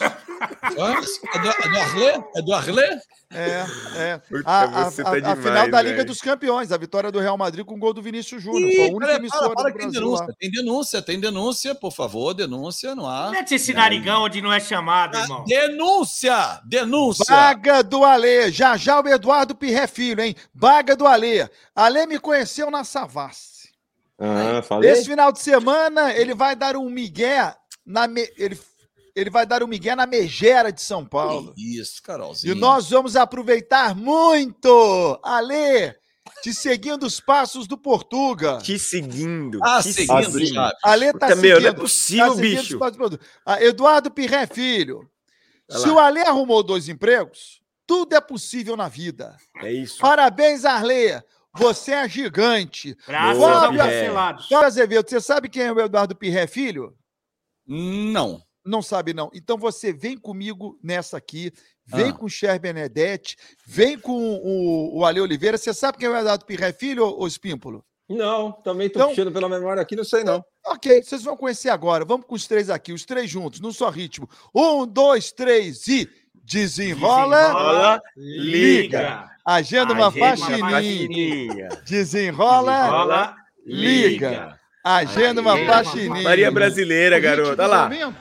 France? 0.74 1.20
É 1.34 1.40
do, 1.40 1.50
é 1.50 1.70
do 1.70 1.78
Arlé? 1.80 2.24
É 2.36 2.42
do 2.42 2.54
Arlé? 2.54 3.00
É, 3.32 3.66
é. 3.96 4.22
A, 4.44 4.62
a- 4.64 4.92
tá 4.92 5.04
a- 5.12 5.32
a 5.34 5.36
final 5.36 5.70
da 5.70 5.82
Liga 5.82 6.04
dos 6.04 6.20
Campeões, 6.20 6.72
a 6.72 6.78
vitória 6.78 7.12
do 7.12 7.20
Real 7.20 7.38
Madrid 7.38 7.64
com 7.64 7.76
o 7.76 7.78
gol 7.78 7.94
do 7.94 8.02
Vinícius 8.02 8.42
Júnior. 8.42 8.72
Foi 8.74 8.88
a 8.90 8.92
única 8.96 9.14
emissora 9.14 9.50
para, 9.52 9.56
para 9.56 9.64
do 9.72 9.78
tem 9.78 9.92
Brasil 9.92 10.02
lá. 10.10 10.18
denúncia. 10.18 10.36
Tem 10.40 10.52
denúncia, 10.52 11.02
tem 11.04 11.20
denúncia, 11.20 11.76
por 11.76 11.92
favor, 11.94 12.34
denúncia 12.34 12.96
no 12.96 13.06
ar. 13.06 13.30
Mete 13.30 13.54
esse 13.54 13.72
narigão 13.72 14.24
onde 14.24 14.42
não 14.42 14.52
é 14.52 14.60
chamado, 14.60 15.16
irmão. 15.18 15.44
Denúncia! 15.46 16.60
Denúncia! 16.66 17.26
Baga 17.30 17.84
do 17.84 18.04
Alê, 18.04 18.52
já 18.52 18.76
já 18.76 19.00
o 19.00 19.08
Eduardo 19.08 19.54
Pirré 19.54 19.86
Filho, 19.86 20.22
hein? 20.24 20.36
Baga 20.54 20.96
do 20.96 21.06
Alê. 21.06 21.48
Alê 21.76 22.08
me 22.08 22.18
conheceu 22.20 22.72
na 22.72 22.84
Savassi. 22.84 23.59
Ah, 24.20 24.62
falei. 24.62 24.92
Esse 24.92 25.06
final 25.06 25.32
de 25.32 25.40
semana 25.40 26.14
ele 26.14 26.34
vai 26.34 26.56
dar 26.56 26.76
um 26.76 26.90
migué 26.90 27.56
na 27.86 28.08
me- 28.08 28.30
ele, 28.38 28.60
ele 29.16 29.30
vai 29.30 29.46
dar 29.46 29.64
um 29.64 29.68
migué 29.68 29.96
na 29.96 30.06
megera 30.06 30.72
de 30.72 30.82
São 30.82 31.06
Paulo. 31.06 31.54
Isso, 31.58 32.02
Carolzinho. 32.04 32.56
E 32.56 32.60
nós 32.60 32.90
vamos 32.90 33.16
aproveitar 33.16 33.96
muito, 33.96 35.20
Alê, 35.24 35.96
te 36.44 36.54
seguindo 36.54 37.04
os 37.06 37.20
passos 37.20 37.68
do 37.68 37.78
Portuga. 37.78 38.58
Te 38.60 38.78
seguindo. 38.78 39.60
Ah, 39.64 39.82
te 39.82 39.94
seguindo, 39.94 40.32
seguindo. 40.32 40.60
Alê 40.84 41.14
tá 41.14 41.28
seguindo. 41.30 41.62
não 41.62 41.70
é 41.70 41.74
possível, 41.74 42.28
tá 42.28 42.36
seguindo 42.36 42.60
os 42.60 42.62
bicho. 42.64 43.20
Ah, 43.46 43.64
Eduardo 43.64 44.12
Pirré 44.12 44.46
Filho, 44.48 45.10
Vai 45.70 45.80
se 45.82 45.88
lá. 45.88 45.94
o 45.94 46.00
Alê 46.00 46.22
arrumou 46.22 46.62
dois 46.64 46.88
empregos, 46.90 47.62
tudo 47.88 48.16
é 48.16 48.22
possível 48.22 48.78
na 48.78 48.88
vida. 48.88 49.36
É 49.62 49.72
isso. 49.72 49.98
Parabéns, 50.00 50.66
Arlê. 50.66 51.22
Você 51.58 51.92
é 51.94 52.08
gigante. 52.08 52.96
Graças 53.08 53.44
cancelados. 53.78 54.48
Flávio 54.48 54.68
Azevedo, 54.68 55.10
você 55.10 55.20
sabe 55.20 55.50
quem 55.50 55.64
é 55.64 55.72
o 55.72 55.80
Eduardo 55.80 56.16
Pirré 56.16 56.46
Filho? 56.48 56.96
Não. 57.68 58.42
Não 58.66 58.82
sabe, 58.82 59.14
não. 59.14 59.30
Então 59.34 59.58
você 59.58 59.92
vem 59.92 60.18
comigo 60.18 60.78
nessa 60.84 61.18
aqui, 61.18 61.52
vem 61.88 62.10
Ah. 62.10 62.14
com 62.14 62.26
o 62.26 62.30
Cher 62.30 62.60
Benedetti, 62.60 63.36
vem 63.66 63.98
com 63.98 64.12
o, 64.44 65.00
o 65.00 65.06
Ale 65.06 65.22
Oliveira. 65.22 65.58
Você 65.58 65.74
sabe 65.74 65.98
quem 65.98 66.08
é 66.08 66.12
o 66.12 66.16
Eduardo 66.18 66.46
Pirré 66.46 66.72
Filho, 66.72 67.06
ô 67.06 67.26
Espímpolo? 67.26 67.84
Não, 68.08 68.52
também 68.52 68.90
tô 68.90 69.00
Então- 69.00 69.10
puxando 69.10 69.32
pela 69.32 69.48
memória 69.50 69.82
aqui, 69.82 69.96
não 69.96 70.04
sei 70.04 70.24
não. 70.24 70.44
Ok, 70.66 71.02
vocês 71.04 71.24
vão 71.24 71.38
conhecer 71.38 71.70
agora. 71.70 72.04
Vamos 72.06 72.26
com 72.28 72.36
os 72.36 72.46
três 72.48 72.70
aqui, 72.70 72.92
os 72.92 73.06
três 73.06 73.30
juntos, 73.30 73.60
num 73.60 73.72
só 73.72 73.90
ritmo. 73.90 74.30
Um, 74.54 74.86
dois, 74.86 75.32
três 75.32 75.88
e 75.88 76.08
desenrola. 76.44 77.38
Desenrola, 77.40 78.02
liga. 78.18 79.00
Uma 79.22 79.30
Agenda 79.54 79.94
uma 79.94 80.12
faxininha. 80.12 81.70
Desenrola, 81.84 82.72
Desenrola, 82.84 83.36
liga. 83.66 84.60
Agenda 84.84 85.42
uma 85.42 85.54
Agenda 85.54 85.66
uma 85.66 85.74
faxininha. 85.84 86.24
Maria 86.24 86.52
Brasileira, 86.52 87.16
O 87.16 87.20
ritmo 87.20 87.36
garota. 87.36 87.56
do 87.56 87.62
Olha 87.64 88.08
lá. 88.08 88.14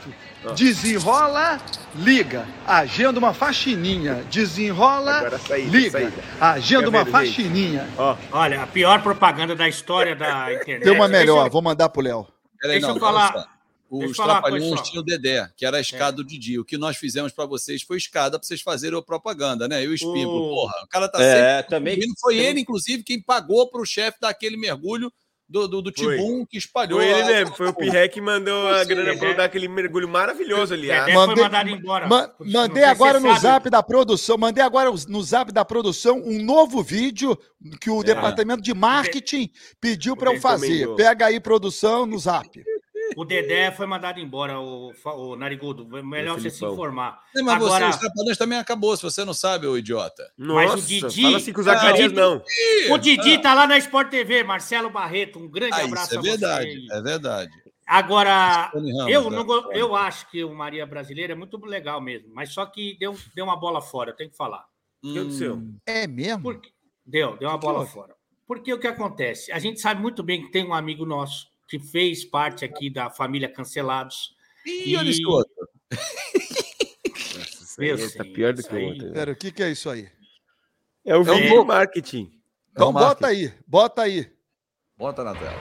Desenrola, 0.54 1.60
liga. 1.94 2.46
Agenda 2.66 3.18
uma 3.18 3.34
faxininha. 3.34 4.24
Desenrola, 4.30 5.38
saída, 5.38 5.76
liga. 5.76 5.90
saída. 5.90 6.12
Agenda 6.40 6.88
uma 6.88 7.04
faxininha. 7.04 7.86
Ó, 7.98 8.16
Olha, 8.32 8.62
a 8.62 8.66
pior 8.66 9.02
propaganda 9.02 9.54
da 9.54 9.68
história 9.68 10.16
da 10.16 10.50
internet. 10.54 10.82
Tem 10.84 10.92
uma 10.94 11.08
melhor, 11.08 11.46
eu- 11.46 11.50
vou 11.50 11.60
mandar 11.60 11.90
pro 11.90 12.00
Léo. 12.00 12.26
Deixa 12.62 12.86
eu 12.86 12.94
não, 12.94 13.00
falar- 13.00 13.57
eu 13.90 14.10
Os 14.10 14.16
falar 14.16 14.40
trapalhões 14.42 14.80
tinham 14.82 15.02
o 15.02 15.04
Dedé, 15.04 15.48
que 15.56 15.64
era 15.64 15.78
a 15.78 15.80
escada 15.80 16.18
do 16.18 16.24
Didi. 16.24 16.58
O 16.58 16.64
que 16.64 16.76
nós 16.76 16.96
fizemos 16.96 17.32
para 17.32 17.46
vocês 17.46 17.82
foi 17.82 17.96
escada 17.96 18.38
para 18.38 18.46
vocês 18.46 18.60
fazerem 18.60 18.98
a 18.98 19.02
propaganda, 19.02 19.66
né? 19.66 19.82
E 19.84 19.88
o 19.88 19.94
Espímbulo, 19.94 20.46
O- 20.46 20.54
porra, 20.54 20.74
o 20.84 20.88
cara 20.88 21.08
tá 21.08 21.22
É, 21.22 21.56
sempre 21.58 21.70
também. 21.70 21.98
Foi 22.20 22.36
ele, 22.38 22.60
inclusive, 22.60 23.02
quem 23.02 23.20
pagou 23.22 23.68
para 23.70 23.80
o 23.80 23.86
chefe 23.86 24.18
daquele 24.20 24.56
mergulho 24.56 25.12
do, 25.48 25.66
do, 25.66 25.80
do. 25.80 25.90
Tibum 25.90 26.44
que 26.44 26.58
espalhou. 26.58 27.00
foi 27.00 27.08
ele 27.08 27.24
mesmo, 27.24 27.54
foi 27.56 27.68
o 27.68 27.72
Pirré 27.72 28.06
que 28.08 28.20
mandou 28.20 28.68
a 28.68 28.84
grana 28.84 29.16
pra 29.16 29.28
é. 29.28 29.32
eu 29.32 29.36
dar 29.38 29.44
aquele 29.44 29.66
mergulho 29.66 30.06
maravilhoso 30.06 30.74
ali. 30.74 30.88
Dedé 30.88 30.98
ah. 30.98 31.04
foi 31.04 31.14
Mandei- 31.14 31.44
mandado 31.44 31.70
embora. 31.70 32.06
Ma- 32.06 32.30
mandei 32.40 32.84
agora 32.84 33.18
no 33.18 33.28
sabe. 33.28 33.40
zap 33.40 33.70
da 33.70 33.82
produção, 33.82 34.36
mandei 34.36 34.62
agora 34.62 34.90
no 35.08 35.22
zap 35.22 35.50
da 35.50 35.64
produção 35.64 36.20
um 36.22 36.42
novo 36.42 36.82
vídeo 36.82 37.34
que 37.80 37.88
o 37.88 38.02
É. 38.02 38.04
departamento 38.04 38.60
de 38.60 38.74
marketing 38.74 39.50
pediu 39.80 40.14
para 40.14 40.34
eu 40.34 40.38
fazer. 40.40 40.86
Pega 40.96 41.24
aí, 41.24 41.40
produção, 41.40 42.04
no 42.04 42.18
zap. 42.18 42.62
O 43.20 43.24
Dedé 43.24 43.72
foi 43.72 43.84
mandado 43.86 44.20
embora, 44.20 44.60
o, 44.60 44.92
o 45.04 45.34
Narigudo. 45.36 45.84
Melhor 46.04 46.38
você 46.38 46.50
se 46.50 46.64
informar. 46.64 47.20
Sim, 47.34 47.42
mas 47.42 47.56
Agora- 47.56 47.86
você, 47.86 47.90
os 47.90 47.96
trapalhões 47.96 48.38
também 48.38 48.58
acabou, 48.58 48.96
se 48.96 49.02
você 49.02 49.24
não 49.24 49.34
sabe, 49.34 49.66
ô 49.66 49.76
idiota. 49.76 50.30
Nossa, 50.38 50.54
Mas 50.76 50.84
o 50.84 50.86
Didi- 50.86 51.22
fala 51.22 51.36
assim 51.36 51.52
com 51.52 51.60
o 51.60 51.64
Zacarias, 51.64 52.12
Ah, 52.12 52.14
não. 52.14 52.42
O 52.94 52.98
Didi 52.98 53.38
tá 53.42 53.54
lá 53.54 53.66
na 53.66 53.76
Sport 53.78 54.08
TV, 54.10 54.44
Marcelo 54.44 54.88
Barreto. 54.88 55.38
Um 55.40 55.48
grande 55.48 55.74
Ah, 55.74 55.84
abraço 55.84 56.06
isso 56.06 56.14
é 56.14 56.18
a 56.18 56.22
verdade, 56.22 56.86
você. 56.86 56.94
é 56.94 57.02
verdade. 57.02 57.50
Agora, 57.84 58.66
Ramos, 58.72 59.08
eu, 59.08 59.30
né? 59.30 59.36
não, 59.36 59.44
go- 59.44 59.72
eu 59.72 59.96
acho 59.96 60.30
que 60.30 60.44
o 60.44 60.54
Maria 60.54 60.86
Brasileira 60.86 61.32
é 61.32 61.36
muito 61.36 61.56
legal 61.64 62.00
mesmo, 62.00 62.28
mas 62.32 62.52
só 62.52 62.64
que 62.66 62.96
deu, 63.00 63.16
deu 63.34 63.44
uma 63.44 63.56
bola 63.56 63.80
fora, 63.80 64.10
eu 64.10 64.14
tenho 64.16 64.30
que 64.30 64.36
falar. 64.36 64.64
O 65.02 65.12
que 65.12 65.18
aconteceu? 65.18 65.54
Hum, 65.56 65.76
É 65.86 66.06
mesmo? 66.06 66.42
Por 66.42 66.60
quê? 66.60 66.70
Deu, 67.04 67.36
deu 67.36 67.48
uma 67.48 67.58
que 67.58 67.64
bola 67.66 67.80
houve? 67.80 67.90
fora. 67.90 68.14
Porque 68.46 68.72
o 68.72 68.78
que 68.78 68.86
acontece? 68.86 69.50
A 69.50 69.58
gente 69.58 69.80
sabe 69.80 70.00
muito 70.00 70.22
bem 70.22 70.42
que 70.42 70.52
tem 70.52 70.64
um 70.64 70.74
amigo 70.74 71.04
nosso 71.04 71.46
que 71.68 71.78
fez 71.78 72.24
parte 72.24 72.64
aqui 72.64 72.88
da 72.90 73.10
família 73.10 73.48
Cancelados. 73.48 74.34
Ih, 74.66 74.92
E- 74.92 74.96
olha 74.96 75.10
outro. 75.26 75.52
Isso 77.60 77.80
aí 77.80 77.94
Meu 77.94 78.12
tá 78.14 78.24
pior 78.24 78.52
do 78.52 78.62
que 78.62 78.74
o 78.74 78.84
outro. 78.86 79.06
né? 79.06 79.12
Pera, 79.12 79.32
o 79.32 79.36
que, 79.36 79.52
que 79.52 79.62
é 79.62 79.70
isso 79.70 79.88
aí? 79.90 80.08
É 81.04 81.16
o 81.16 81.22
vídeo 81.24 81.44
É. 81.44 81.48
do 81.56 81.64
marketing. 81.64 82.32
Então 82.72 82.90
É 82.90 82.92
marketing. 82.92 83.08
bota 83.14 83.26
aí, 83.26 83.54
bota 83.66 84.02
aí. 84.02 84.32
Bota 84.96 85.24
na 85.24 85.34
tela. 85.34 85.56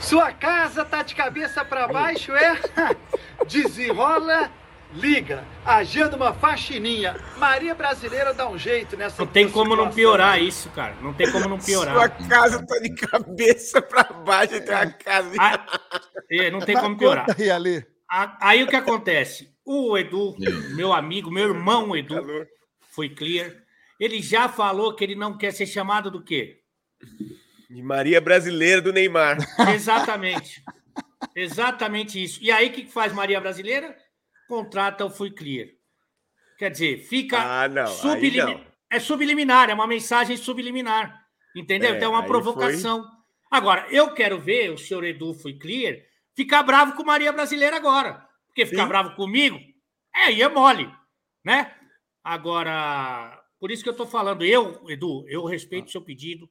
Sua 0.00 0.32
casa 0.32 0.84
tá 0.84 1.02
de 1.02 1.14
cabeça 1.14 1.64
para 1.64 1.86
baixo, 1.88 2.32
é? 2.32 2.58
Desenrola, 3.48 4.50
liga. 4.94 5.44
Agenda 5.64 6.16
uma 6.16 6.32
faxininha. 6.34 7.16
Maria 7.38 7.74
Brasileira 7.74 8.32
dá 8.34 8.48
um 8.48 8.58
jeito 8.58 8.96
nessa 8.96 9.22
Não 9.24 9.30
tem 9.30 9.48
como 9.50 9.74
não 9.76 9.90
piorar 9.90 10.40
isso, 10.42 10.68
cara. 10.70 10.94
Não 11.00 11.12
tem 11.12 11.30
como 11.30 11.48
não 11.48 11.58
Sua 11.60 11.66
piorar. 11.66 12.28
casa 12.28 12.64
tá 12.66 12.78
de 12.78 12.94
cabeça 12.94 13.80
pra 13.82 14.04
baixo, 14.04 14.60
tem 14.60 14.74
uma 14.74 14.86
casa 14.92 15.30
de... 15.30 15.36
Ah, 15.40 15.66
é, 16.30 16.50
não 16.50 16.60
tem 16.60 16.76
como 16.76 16.96
piorar. 16.96 17.26
aí, 17.38 17.50
Ale. 17.50 17.86
A- 18.10 18.36
Aí 18.40 18.62
o 18.62 18.66
que 18.68 18.76
acontece? 18.76 19.50
O 19.64 19.96
Edu, 19.96 20.34
meu 20.74 20.92
amigo, 20.92 21.30
meu 21.30 21.48
irmão 21.48 21.96
Edu, 21.96 22.46
foi 22.90 23.08
clear. 23.08 23.52
Ele 23.98 24.20
já 24.20 24.48
falou 24.48 24.94
que 24.94 25.04
ele 25.04 25.14
não 25.14 25.38
quer 25.38 25.52
ser 25.52 25.66
chamado 25.66 26.10
do 26.10 26.22
quê? 26.22 26.58
De 27.70 27.80
Maria 27.82 28.20
Brasileira 28.20 28.82
do 28.82 28.92
Neymar. 28.92 29.38
Exatamente. 29.72 30.62
Exatamente 31.34 32.22
isso. 32.22 32.38
E 32.42 32.50
aí, 32.50 32.68
o 32.68 32.72
que 32.72 32.86
faz 32.86 33.12
Maria 33.12 33.40
Brasileira? 33.40 33.96
Contrata 34.52 35.02
o 35.06 35.08
Fui 35.08 35.30
Clear. 35.30 35.68
Quer 36.58 36.70
dizer, 36.72 36.98
fica. 36.98 37.38
Ah, 37.40 37.66
não. 37.66 37.86
É 38.90 39.00
subliminar, 39.00 39.70
é 39.70 39.72
uma 39.72 39.86
mensagem 39.86 40.36
subliminar. 40.36 41.26
Entendeu? 41.56 41.94
É, 41.94 41.96
então 41.96 42.14
é 42.14 42.18
uma 42.18 42.26
provocação. 42.26 43.02
Agora, 43.50 43.86
eu 43.90 44.12
quero 44.12 44.38
ver 44.38 44.70
o 44.70 44.76
senhor 44.76 45.04
Edu 45.04 45.32
Fui 45.32 45.54
Clear 45.58 45.96
ficar 46.36 46.62
bravo 46.64 46.94
com 46.94 47.02
Maria 47.02 47.32
Brasileira 47.32 47.76
agora. 47.76 48.28
Porque 48.46 48.66
ficar 48.66 48.82
Sim. 48.82 48.88
bravo 48.90 49.16
comigo, 49.16 49.58
é, 50.14 50.24
aí 50.24 50.42
é 50.42 50.48
mole. 50.50 50.86
Né? 51.42 51.74
Agora, 52.22 53.42
por 53.58 53.70
isso 53.70 53.82
que 53.82 53.88
eu 53.88 53.96
tô 53.96 54.04
falando, 54.04 54.44
eu, 54.44 54.86
Edu, 54.86 55.24
eu 55.28 55.46
respeito 55.46 55.88
o 55.88 55.90
seu 55.90 56.02
pedido. 56.02 56.46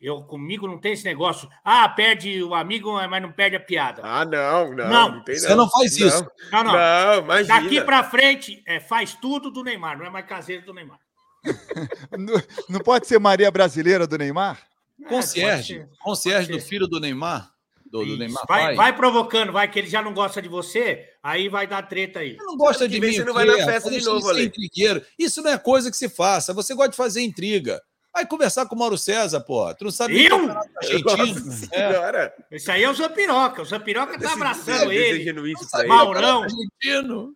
Eu 0.00 0.22
comigo 0.22 0.66
não 0.66 0.78
tem 0.78 0.92
esse 0.92 1.04
negócio. 1.04 1.46
Ah, 1.62 1.86
perde 1.86 2.42
o 2.42 2.54
amigo, 2.54 2.92
mas 2.92 3.20
não 3.20 3.30
perde 3.30 3.56
a 3.56 3.60
piada. 3.60 4.00
Ah, 4.02 4.24
não, 4.24 4.74
não. 4.74 4.88
Não, 4.88 5.24
tem 5.24 5.38
você 5.38 5.54
não 5.54 5.68
faz 5.68 5.98
isso. 5.98 6.26
Não, 6.50 6.64
não. 6.64 6.72
Não, 6.72 7.18
imagina. 7.18 7.60
Daqui 7.60 7.80
pra 7.82 8.02
frente, 8.02 8.62
é, 8.66 8.80
faz 8.80 9.12
tudo 9.14 9.50
do 9.50 9.62
Neymar, 9.62 9.98
não 9.98 10.06
é 10.06 10.10
mais 10.10 10.24
caseiro 10.24 10.64
do 10.64 10.72
Neymar. 10.72 10.98
Não, 12.18 12.34
não 12.68 12.80
pode 12.80 13.06
ser 13.06 13.18
Maria 13.18 13.50
Brasileira 13.50 14.06
do 14.06 14.18
Neymar? 14.18 14.60
É, 15.02 15.08
Concierge. 15.08 15.74
ser. 15.74 15.88
Concierge 15.98 16.52
do 16.52 16.60
filho 16.60 16.86
do 16.86 17.00
Neymar. 17.00 17.50
Do, 17.90 18.00
do 18.00 18.04
Isso. 18.04 18.18
Neymar 18.18 18.44
vai, 18.46 18.62
pai. 18.62 18.74
vai 18.74 18.96
provocando, 18.96 19.50
vai, 19.50 19.66
que 19.66 19.78
ele 19.78 19.88
já 19.88 20.02
não 20.02 20.12
gosta 20.12 20.42
de 20.42 20.50
você, 20.50 21.08
aí 21.22 21.48
vai 21.48 21.66
dar 21.66 21.80
treta 21.88 22.18
aí. 22.18 22.36
Você 22.36 22.44
não 22.44 22.58
gosta 22.58 22.86
de 22.86 23.00
mim. 23.00 23.10
você 23.10 23.24
não 23.24 23.32
vai 23.32 23.46
na 23.46 23.64
festa 23.64 23.90
de 23.90 24.04
novo, 24.04 24.20
ser 24.20 24.30
Ale. 24.32 24.44
intrigueiro. 24.44 25.02
Isso 25.18 25.42
não 25.42 25.50
é 25.50 25.56
coisa 25.56 25.90
que 25.90 25.96
se 25.96 26.10
faça. 26.10 26.52
Você 26.52 26.74
gosta 26.74 26.90
de 26.90 26.96
fazer 26.96 27.22
intriga. 27.22 27.80
Vai 28.12 28.26
conversar 28.26 28.66
com 28.66 28.74
o 28.74 28.78
Mauro 28.78 28.98
César, 28.98 29.40
pô. 29.40 29.72
Tu 29.74 29.84
não 29.84 29.90
sabe 29.92 30.14
nem 30.14 30.26
Eu? 30.26 30.46
Nossa 30.48 31.68
É. 31.72 31.88
senhora. 31.88 32.34
Esse 32.50 32.70
aí 32.70 32.82
é 32.82 32.90
o 32.90 32.94
Zapiroca. 32.94 33.62
O 33.62 33.64
Zapiroca 33.64 34.18
tá 34.18 34.32
abraçando 34.32 34.86
Tá 34.88 34.94
ele. 34.94 35.52
Isso 35.52 35.70
pra. 35.70 35.86
Maurão. 35.86 36.42
Argentino. 36.42 37.32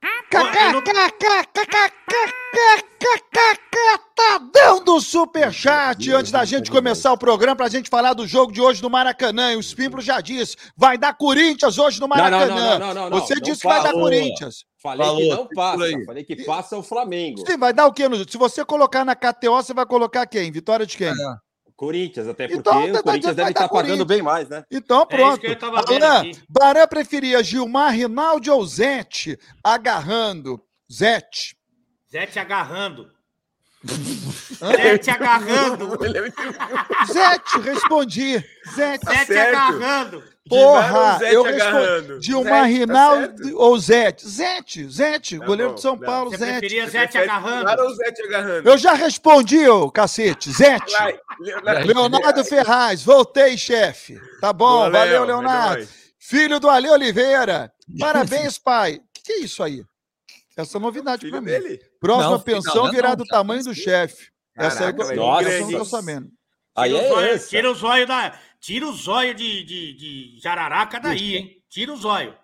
Tá 4.16 4.38
dando 4.52 5.00
superchat 5.00 6.10
antes 6.12 6.30
da 6.32 6.44
gente 6.44 6.70
começar 6.70 7.12
o 7.12 7.18
programa 7.18 7.54
pra 7.56 7.68
gente 7.68 7.88
falar 7.90 8.14
do 8.14 8.26
jogo 8.26 8.52
de 8.52 8.60
hoje 8.60 8.82
no 8.82 8.90
Maracanã. 8.90 9.52
E 9.52 9.56
o 9.56 9.62
Spimbro 9.62 10.00
já 10.00 10.20
disse, 10.20 10.56
vai 10.76 10.96
dar 10.96 11.14
Corinthians 11.14 11.78
hoje 11.78 12.00
no 12.00 12.06
Não, 12.08 12.16
não, 12.16 12.24
não, 12.24 12.30
Maracanã. 12.38 12.78
não, 12.78 12.94
não, 12.94 13.10
não, 13.10 13.20
Você 13.20 13.34
não 13.34 13.42
disse 13.42 13.60
que 13.62 13.68
vai 13.68 13.82
dar. 13.82 13.92
Corinthians. 13.92 14.64
Falei 14.84 15.06
Falou, 15.06 15.20
que 15.22 15.28
não 15.30 15.48
passa. 15.48 16.04
Falei 16.04 16.24
que 16.24 16.44
passa 16.44 16.76
o 16.76 16.82
Flamengo. 16.82 17.42
Sim, 17.46 17.56
vai 17.56 17.72
dar 17.72 17.86
o 17.86 17.92
quê? 17.92 18.06
no- 18.06 18.28
Se 18.30 18.36
você 18.36 18.62
colocar 18.66 19.02
na 19.02 19.16
KTO, 19.16 19.54
você 19.56 19.72
vai 19.72 19.86
colocar 19.86 20.26
quem? 20.26 20.52
Vitória 20.52 20.84
de 20.84 20.94
quem? 20.98 21.10
Corinthians, 21.74 22.28
até 22.28 22.46
porque 22.46 22.60
Então, 22.60 22.84
o 22.92 23.02
Corinthians 23.02 23.34
deve 23.34 23.48
estar 23.50 23.62
pagando 23.62 23.70
Corinthians. 23.82 24.06
bem 24.06 24.20
mais, 24.22 24.48
né? 24.48 24.62
Então, 24.70 24.98
É 24.98 25.00
isso 25.00 25.08
pronto. 25.08 25.40
que 25.40 25.46
eu 25.46 25.58
tava 25.58 25.82
vendo 25.88 26.04
Alan, 26.04 26.20
aqui. 26.20 26.38
Barã 26.48 26.86
preferia 26.86 27.42
Gilmar, 27.42 27.92
Rinaldi 27.94 28.50
ou 28.50 28.64
Zete? 28.66 29.38
Agarrando. 29.64 30.60
Zete. 30.92 31.56
Zé 32.12 32.26
te 32.26 32.38
agarrando. 32.38 33.10
Hã? 34.62 34.72
Zé 34.76 34.98
te 34.98 35.10
agarrando. 35.10 35.88
É 36.04 37.06
Zete, 37.12 37.58
respondi. 37.60 38.44
Zete. 38.74 39.06
Zé 39.06 39.18
te 39.20 39.26
certo. 39.26 39.56
agarrando. 39.56 40.22
Porra, 40.48 41.18
Zete 41.18 41.34
eu 41.34 41.42
respondi. 41.42 42.26
Gilmar, 42.26 42.68
Zete, 42.70 42.86
tá 42.86 43.48
ou 43.54 43.78
Zete? 43.78 44.28
Zete, 44.28 44.88
Zete, 44.90 45.38
Tá 45.38 45.46
goleiro 45.46 45.70
bom, 45.70 45.74
de 45.76 45.80
São 45.80 45.96
não. 45.96 46.02
Paulo, 46.04 46.30
Você 46.30 46.36
Zete. 46.36 46.50
preferia 46.58 46.84
Você 46.84 46.90
Zé 46.90 47.06
te 47.06 47.12
prefere 47.12 47.30
agarrando? 47.30 47.56
Gilmar 47.56 47.80
ou 47.80 47.94
Zé 47.94 48.12
te 48.12 48.22
agarrando? 48.22 48.68
Eu 48.68 48.78
já 48.78 48.92
respondi, 48.92 49.68
ô 49.68 49.90
cacete. 49.90 50.52
Zete. 50.52 50.92
Vai, 50.92 51.18
Leonardo. 51.40 51.86
Leonardo 51.86 52.44
Ferraz, 52.44 53.02
voltei, 53.02 53.56
chefe. 53.56 54.20
Tá 54.40 54.52
bom, 54.52 54.66
Boa, 54.68 54.90
valeu, 54.90 55.22
é 55.22 55.26
Leonardo. 55.26 55.76
nóis. 55.76 56.04
Filho 56.18 56.60
do 56.60 56.68
Ale 56.68 56.90
Oliveira. 56.90 57.72
Parabéns, 57.98 58.58
pai. 58.58 58.96
O 58.96 59.00
que 59.24 59.32
é 59.32 59.38
isso 59.40 59.62
aí? 59.62 59.82
Essa 60.56 60.76
é 60.76 60.80
novidade 60.80 61.20
pra 61.28 61.40
Filho 61.40 61.42
mim. 61.42 61.46
dele. 61.50 61.80
Próxima 62.00 62.30
Não, 62.32 62.40
pensão 62.40 62.84
não, 62.84 62.90
virá 62.92 63.08
não, 63.10 63.16
do 63.16 63.24
tamanho 63.24 63.62
do 63.64 63.74
chefe. 63.74 64.28
Essa 64.56 64.86
aí 64.86 64.92
Nossa. 65.78 65.90
sabendo. 65.96 66.28
Aí 66.76 66.90
Tira 66.90 67.02
o 67.02 67.04
é 67.04 67.08
zóio- 67.08 67.26
essa. 67.34 67.48
Tira 67.48 67.70
o 67.70 67.74
zóio 67.74 68.06
da. 68.06 68.38
Tira 68.64 68.88
o 68.88 68.92
zóio 68.94 69.34
de, 69.34 69.62
de, 69.62 69.92
de 69.92 70.38
jararaca 70.40 70.98
daí, 70.98 71.36
hein? 71.36 71.62
Tira 71.68 71.92
o 71.92 71.96
zóio. 71.98 72.34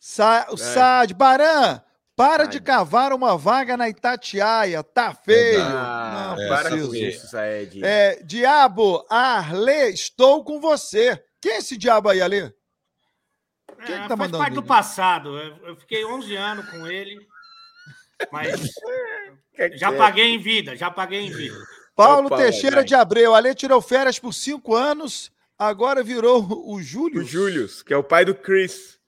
Sa 0.00 0.46
o 0.50 0.56
Sad, 0.56 1.12
Baran, 1.12 1.82
para 2.16 2.44
Sai. 2.44 2.52
de 2.52 2.60
cavar 2.60 3.12
uma 3.12 3.36
vaga 3.36 3.76
na 3.76 3.86
Itatiaia. 3.86 4.82
Tá 4.82 5.12
feio. 5.12 5.60
Ah, 5.60 6.34
não 6.34 6.42
é, 6.42 6.48
para 6.48 6.70
com 6.70 6.94
isso, 6.94 7.26
Saed. 7.26 7.84
É, 7.84 8.18
diabo, 8.22 9.04
Arlê, 9.10 9.90
estou 9.90 10.42
com 10.42 10.58
você. 10.58 11.22
Quem 11.38 11.52
é 11.52 11.58
esse 11.58 11.76
diabo 11.76 12.08
aí, 12.08 12.22
Alê? 12.22 12.50
Quem 13.84 13.94
É, 13.94 14.00
que 14.00 14.08
tá 14.08 14.16
faz 14.16 14.20
mandando 14.20 14.38
parte 14.38 14.54
do 14.54 14.62
passado. 14.62 15.38
Eu, 15.38 15.76
fiquei 15.76 16.02
11 16.02 16.34
anos 16.34 16.70
com 16.70 16.86
ele. 16.86 17.18
Mas 18.32 18.58
já 19.76 19.88
dizer, 19.88 19.98
paguei 19.98 20.28
em 20.28 20.38
vida, 20.38 20.74
já 20.74 20.90
paguei 20.90 21.20
em 21.20 21.30
vida. 21.30 21.58
Paulo 21.94 22.28
Opa, 22.28 22.38
Teixeira 22.38 22.76
vai. 22.76 22.84
de 22.86 22.94
Abreu. 22.94 23.34
Alê 23.34 23.54
tirou 23.54 23.82
férias 23.82 24.18
por 24.18 24.32
cinco 24.32 24.74
anos, 24.74 25.30
agora 25.58 26.02
virou 26.02 26.46
o 26.66 26.80
Júlio. 26.82 27.20
O 27.20 27.24
Julius, 27.24 27.82
que 27.82 27.92
é 27.92 27.96
o 27.96 28.04
pai 28.04 28.24
do 28.24 28.34
Chris. 28.34 28.98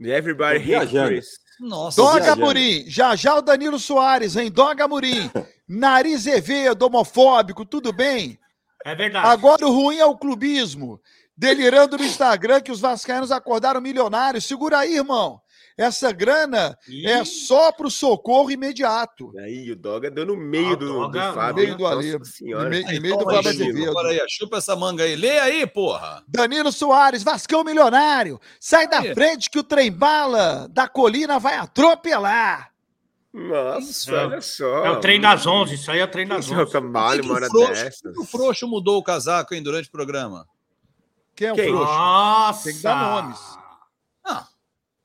The 0.00 0.10
Everybody 0.16 0.74
Hates. 0.74 0.90
Chris. 1.06 1.26
Nossa, 1.60 2.02
Doga. 2.02 2.34
Murim, 2.34 2.84
já 2.88 3.14
já 3.14 3.36
o 3.36 3.42
Danilo 3.42 3.78
Soares, 3.78 4.34
hein? 4.36 4.50
Doga 4.50 4.88
Murim, 4.88 5.30
nariz 5.68 6.26
Evedo, 6.26 6.86
homofóbico, 6.86 7.64
tudo 7.64 7.92
bem? 7.92 8.38
É 8.84 8.94
verdade. 8.94 9.26
Agora 9.26 9.64
o 9.66 9.72
ruim 9.72 9.96
é 9.98 10.04
o 10.04 10.16
clubismo. 10.16 11.00
delirando 11.36 11.96
no 11.96 12.04
Instagram 12.04 12.60
que 12.60 12.72
os 12.72 12.80
vascaínos 12.80 13.32
acordaram 13.32 13.80
milionários. 13.80 14.44
Segura 14.44 14.78
aí, 14.78 14.96
irmão. 14.96 15.40
Essa 15.76 16.12
grana 16.12 16.78
Ih. 16.88 17.04
é 17.06 17.24
só 17.24 17.72
pro 17.72 17.90
socorro 17.90 18.48
imediato. 18.50 19.32
Aí 19.38 19.70
o 19.72 19.76
Doga 19.76 20.08
deu 20.10 20.24
no 20.24 20.36
meio 20.36 20.72
Ah, 20.72 20.76
do, 20.76 20.86
do 20.86 20.92
Doga, 21.00 21.32
Fábio. 21.32 21.64
meio 21.64 21.76
do 21.76 21.82
Nossa 21.82 21.96
Ali, 21.98 22.24
senhora. 22.26 22.66
em 22.66 22.70
meio, 22.70 22.88
Aí, 22.88 23.00
meio 23.00 23.16
do 23.16 23.24
Fábio 23.24 23.50
Azevedo. 23.50 23.98
Aí, 23.98 24.20
chupa 24.28 24.58
essa 24.58 24.76
manga 24.76 25.02
aí. 25.02 25.16
Lê 25.16 25.40
aí, 25.40 25.66
porra. 25.66 26.22
Danilo 26.28 26.70
Soares, 26.70 27.24
Vascão 27.24 27.64
milionário. 27.64 28.40
Sai 28.60 28.86
da 28.86 29.00
Aí. 29.00 29.12
frente 29.14 29.50
que 29.50 29.58
o 29.58 29.64
trem 29.64 29.90
bala 29.90 30.68
da 30.70 30.86
colina 30.86 31.40
vai 31.40 31.56
atropelar. 31.56 32.70
Nossa, 33.32 33.90
Isso. 33.90 34.14
olha 34.14 34.40
só. 34.40 34.84
É 34.84 34.90
o 34.92 35.00
trem 35.00 35.20
das 35.20 35.44
11, 35.44 35.74
isso 35.74 35.90
aí 35.90 35.98
é 35.98 36.04
o 36.04 36.08
trem 36.08 36.24
das 36.24 36.44
Isso 36.46 36.54
é 36.54 36.58
o 36.58 36.60
11. 36.62 36.70
trabalho, 36.70 37.22
Por 37.24 37.30
uma 37.30 37.48
que 37.50 37.56
hora 37.56 37.90
que 37.90 38.08
o 38.08 38.12
que 38.12 38.20
O 38.20 38.24
Frouxo 38.24 38.68
mudou 38.68 38.96
o 38.98 39.02
casaco, 39.02 39.52
hein, 39.56 39.60
durante 39.62 39.88
o 39.88 39.90
programa. 39.90 40.46
Quem 41.34 41.48
é 41.48 41.52
o 41.52 41.56
Quem? 41.56 41.68
frouxo? 41.68 41.92
Nossa! 41.92 42.62
Tem 42.62 42.76
que 42.76 42.82
dar 42.84 43.22
nomes. 43.22 43.53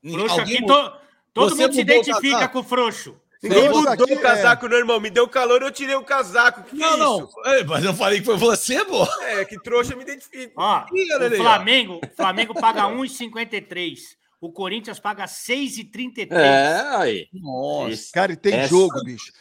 Frouxo 0.02 0.40
alguém 0.40 0.54
aqui, 0.56 0.60
mudou- 0.62 0.90
to- 0.90 0.96
todo 1.34 1.50
Você 1.56 1.62
mundo 1.62 1.72
se 1.74 1.78
o 1.78 1.82
identifica 1.82 2.48
com 2.48 2.58
o 2.58 2.62
frouxo. 2.64 3.16
Ninguém 3.42 3.68
Frouxo 3.68 3.78
mudou 3.90 4.04
aqui 4.04 4.12
o 4.14 4.20
casaco, 4.20 4.68
não, 4.68 4.76
irmão. 4.76 5.00
Me 5.00 5.08
deu 5.10 5.26
calor, 5.26 5.62
eu 5.62 5.70
tirei 5.70 5.94
o 5.94 6.04
casaco. 6.04 6.62
Que 6.62 6.76
Não, 6.76 6.88
que 6.88 6.94
é 6.94 6.96
não. 6.98 7.18
isso? 7.24 7.40
É, 7.46 7.64
Mas 7.64 7.84
eu 7.84 7.94
falei 7.94 8.18
que 8.20 8.26
foi 8.26 8.36
você, 8.36 8.84
pô. 8.84 9.02
É, 9.22 9.44
que 9.46 9.58
trouxa 9.62 9.92
eu 9.92 9.96
me 9.96 10.02
identifico. 10.02 10.52
Ó, 10.56 10.84
Ih, 10.92 11.12
o 11.12 11.16
ali, 11.16 11.34
ó. 11.38 11.42
Flamengo, 11.42 12.00
Flamengo 12.16 12.54
paga 12.54 12.86
1,53. 12.88 13.98
O 14.40 14.50
Corinthians 14.52 14.98
paga 14.98 15.26
6,33. 15.26 16.32
É, 16.32 16.82
aí. 16.96 17.28
Nossa. 17.32 17.90
Isso. 17.90 18.12
Cara, 18.12 18.32
e 18.32 18.36
tem 18.36 18.54
Essa- 18.54 18.68
jogo, 18.68 19.02
bicho. 19.04 19.32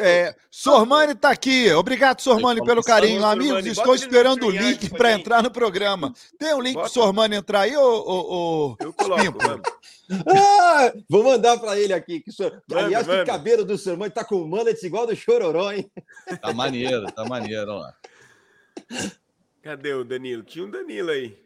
É, 0.00 0.34
Sormani 0.50 1.14
tá 1.14 1.30
aqui. 1.30 1.70
Obrigado, 1.72 2.20
Sormani, 2.22 2.64
pelo 2.64 2.82
carinho. 2.82 3.20
Sormani, 3.20 3.40
Amigos, 3.50 3.64
bota 3.64 3.80
estou 3.80 3.94
esperando 3.94 4.46
o 4.46 4.50
link 4.50 4.88
pra 4.88 4.98
para 4.98 5.12
entrar 5.12 5.42
no 5.42 5.50
programa. 5.50 6.14
Tem 6.38 6.54
um 6.54 6.60
link 6.62 6.72
pro 6.74 6.82
Bota. 6.82 6.94
Sormani 6.94 7.36
entrar 7.36 7.60
aí, 7.62 7.76
ô, 7.76 7.82
ô, 7.82 8.34
ô... 8.72 8.76
Eu 8.80 8.92
coloco, 8.92 9.20
Pimpo. 9.22 9.46
mano. 9.46 9.62
Ah, 10.28 10.92
vou 11.08 11.24
mandar 11.24 11.58
pra 11.58 11.78
ele 11.78 11.92
aqui. 11.92 12.20
Que 12.20 12.30
o 12.30 12.32
senhor... 12.32 12.62
Manda, 12.70 12.84
Aliás, 12.84 13.06
que 13.06 13.12
manda. 13.12 13.24
cabelo 13.26 13.64
do 13.64 13.76
seu 13.76 13.92
irmão 13.94 14.08
tá 14.10 14.24
com 14.24 14.44
mullets 14.46 14.82
igual 14.82 15.06
do 15.06 15.16
Chororó, 15.16 15.72
hein? 15.72 15.90
Tá 16.40 16.52
maneiro, 16.52 17.06
tá 17.12 17.24
maneiro, 17.24 17.74
lá. 17.76 17.94
Cadê 19.62 19.92
o 19.94 20.04
Danilo? 20.04 20.42
Tinha 20.42 20.64
um 20.64 20.70
Danilo 20.70 21.10
aí. 21.10 21.36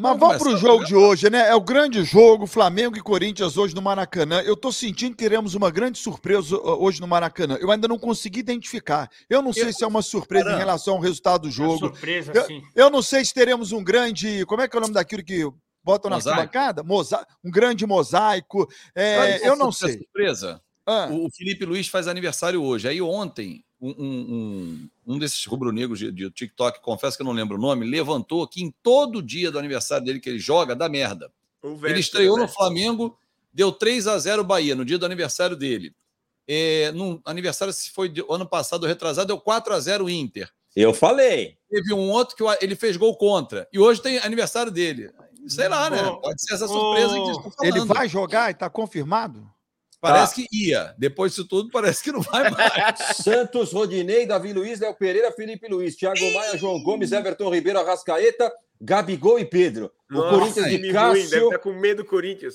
Mas 0.00 0.16
Vamos 0.16 0.38
pro 0.38 0.56
jogo 0.56 0.84
de 0.84 0.94
hoje, 0.94 1.28
né? 1.28 1.48
É 1.48 1.54
o 1.56 1.60
grande 1.60 2.04
jogo, 2.04 2.46
Flamengo 2.46 2.96
e 2.96 3.00
Corinthians 3.02 3.56
hoje 3.56 3.74
no 3.74 3.82
Maracanã. 3.82 4.40
Eu 4.42 4.56
tô 4.56 4.70
sentindo 4.70 5.10
que 5.16 5.24
teremos 5.24 5.56
uma 5.56 5.72
grande 5.72 5.98
surpresa 5.98 6.56
uh, 6.56 6.80
hoje 6.84 7.00
no 7.00 7.08
Maracanã. 7.08 7.56
Eu 7.60 7.68
ainda 7.72 7.88
não 7.88 7.98
consegui 7.98 8.38
identificar. 8.38 9.10
Eu 9.28 9.42
não 9.42 9.52
sei 9.52 9.72
se 9.72 9.82
é 9.82 9.86
uma 9.88 10.00
surpresa 10.00 10.42
em 10.44 10.46
Caramba. 10.50 10.64
relação 10.64 10.94
ao 10.94 11.00
resultado 11.00 11.42
do 11.42 11.48
É 11.48 11.50
jogo. 11.50 11.78
surpresa, 11.80 12.30
Eu, 12.32 12.44
sim. 12.44 12.62
eu 12.76 12.88
não 12.90 13.02
sei 13.02 13.24
se 13.24 13.34
teremos 13.34 13.72
um 13.72 13.82
grande. 13.82 14.46
Como 14.46 14.62
é 14.62 14.68
que 14.68 14.76
é 14.76 14.78
o 14.78 14.82
nome 14.82 14.94
daquilo 14.94 15.24
que 15.24 15.44
botam 15.92 16.10
na 16.10 16.16
Mosaico. 16.16 16.40
arquibancada? 16.40 16.82
Mosa... 16.82 17.26
Um 17.44 17.50
grande 17.50 17.86
mosaico. 17.86 18.68
É, 18.94 19.38
eu 19.38 19.56
qual 19.56 19.56
não 19.56 19.72
sei. 19.72 19.98
Surpresa. 19.98 20.60
Ah, 20.86 21.08
O 21.10 21.26
o 21.26 21.30
Felipe 21.30 21.64
Luiz 21.64 21.88
faz 21.88 22.06
aniversário 22.08 22.62
hoje. 22.62 22.88
Aí 22.88 23.00
ontem, 23.02 23.64
um, 23.80 23.90
um, 23.90 24.06
um, 25.06 25.14
um 25.14 25.18
desses 25.18 25.44
rubro-negros 25.44 25.98
de, 25.98 26.10
de 26.10 26.30
TikTok, 26.30 26.80
confesso 26.80 27.16
que 27.16 27.22
eu 27.22 27.26
não 27.26 27.32
lembro 27.32 27.56
o 27.56 27.60
nome, 27.60 27.86
levantou 27.86 28.46
que 28.46 28.62
em 28.62 28.72
todo 28.82 29.22
dia 29.22 29.50
do 29.50 29.58
aniversário 29.58 30.04
dele 30.04 30.20
que 30.20 30.28
ele 30.28 30.38
joga, 30.38 30.74
dá 30.74 30.88
merda. 30.88 31.30
O 31.62 31.68
Ele 31.68 31.76
Véspera, 31.76 31.98
estreou 32.00 32.36
né? 32.36 32.42
no 32.44 32.48
Flamengo, 32.48 33.18
deu 33.52 33.70
3 33.72 34.06
a 34.06 34.18
0 34.18 34.44
Bahia, 34.44 34.74
no 34.74 34.84
dia 34.84 34.98
do 34.98 35.06
aniversário 35.06 35.56
dele. 35.56 35.94
É, 36.46 36.90
no 36.92 37.20
aniversário, 37.24 37.72
se 37.74 37.90
foi 37.90 38.08
de- 38.08 38.24
ano 38.30 38.46
passado, 38.46 38.86
retrasado, 38.86 39.26
deu 39.26 39.38
4 39.38 39.74
a 39.74 39.80
0 39.80 40.08
Inter. 40.08 40.50
Eu 40.74 40.94
falei. 40.94 41.58
Teve 41.68 41.92
um 41.92 42.08
outro 42.10 42.34
que 42.36 42.42
ele 42.64 42.74
fez 42.76 42.96
gol 42.96 43.14
contra. 43.16 43.68
E 43.72 43.78
hoje 43.78 44.00
tem 44.00 44.18
aniversário 44.18 44.70
dele. 44.72 45.10
Sei 45.48 45.68
lá, 45.68 45.90
né? 45.90 46.02
Pode 46.22 46.42
ser 46.42 46.54
essa 46.54 46.68
surpresa 46.68 47.14
que 47.14 47.20
eles 47.20 47.36
falando. 47.36 47.54
ele 47.62 47.84
vai 47.84 48.08
jogar 48.08 48.50
e 48.50 48.54
tá 48.54 48.68
confirmado? 48.68 49.48
Parece 50.00 50.34
que 50.34 50.46
ia. 50.52 50.94
Depois 50.96 51.32
disso 51.32 51.46
tudo, 51.46 51.70
parece 51.70 52.02
que 52.02 52.12
não 52.12 52.20
vai 52.20 52.48
mais. 52.50 53.16
Santos, 53.16 53.72
Rodinei, 53.72 54.26
Davi 54.26 54.52
Luiz, 54.52 54.78
Léo 54.78 54.94
Pereira, 54.94 55.32
Felipe 55.32 55.66
Luiz, 55.68 55.96
Thiago 55.96 56.20
Maia, 56.34 56.56
João 56.56 56.82
Gomes, 56.82 57.10
Everton 57.10 57.50
Ribeiro, 57.50 57.80
Arrascaeta, 57.80 58.52
Gabigol 58.80 59.38
e 59.38 59.44
Pedro. 59.44 59.90
O 60.10 60.14
Nossa, 60.14 60.30
Corinthians 60.30 60.66
time 60.66 60.78
de 60.78 60.84
ruim, 60.84 60.92
Cássio, 60.92 61.30
deve 61.30 61.44
estar 61.46 61.58
com 61.58 61.72
medo 61.72 62.02
do 62.04 62.08
Corinthians. 62.08 62.54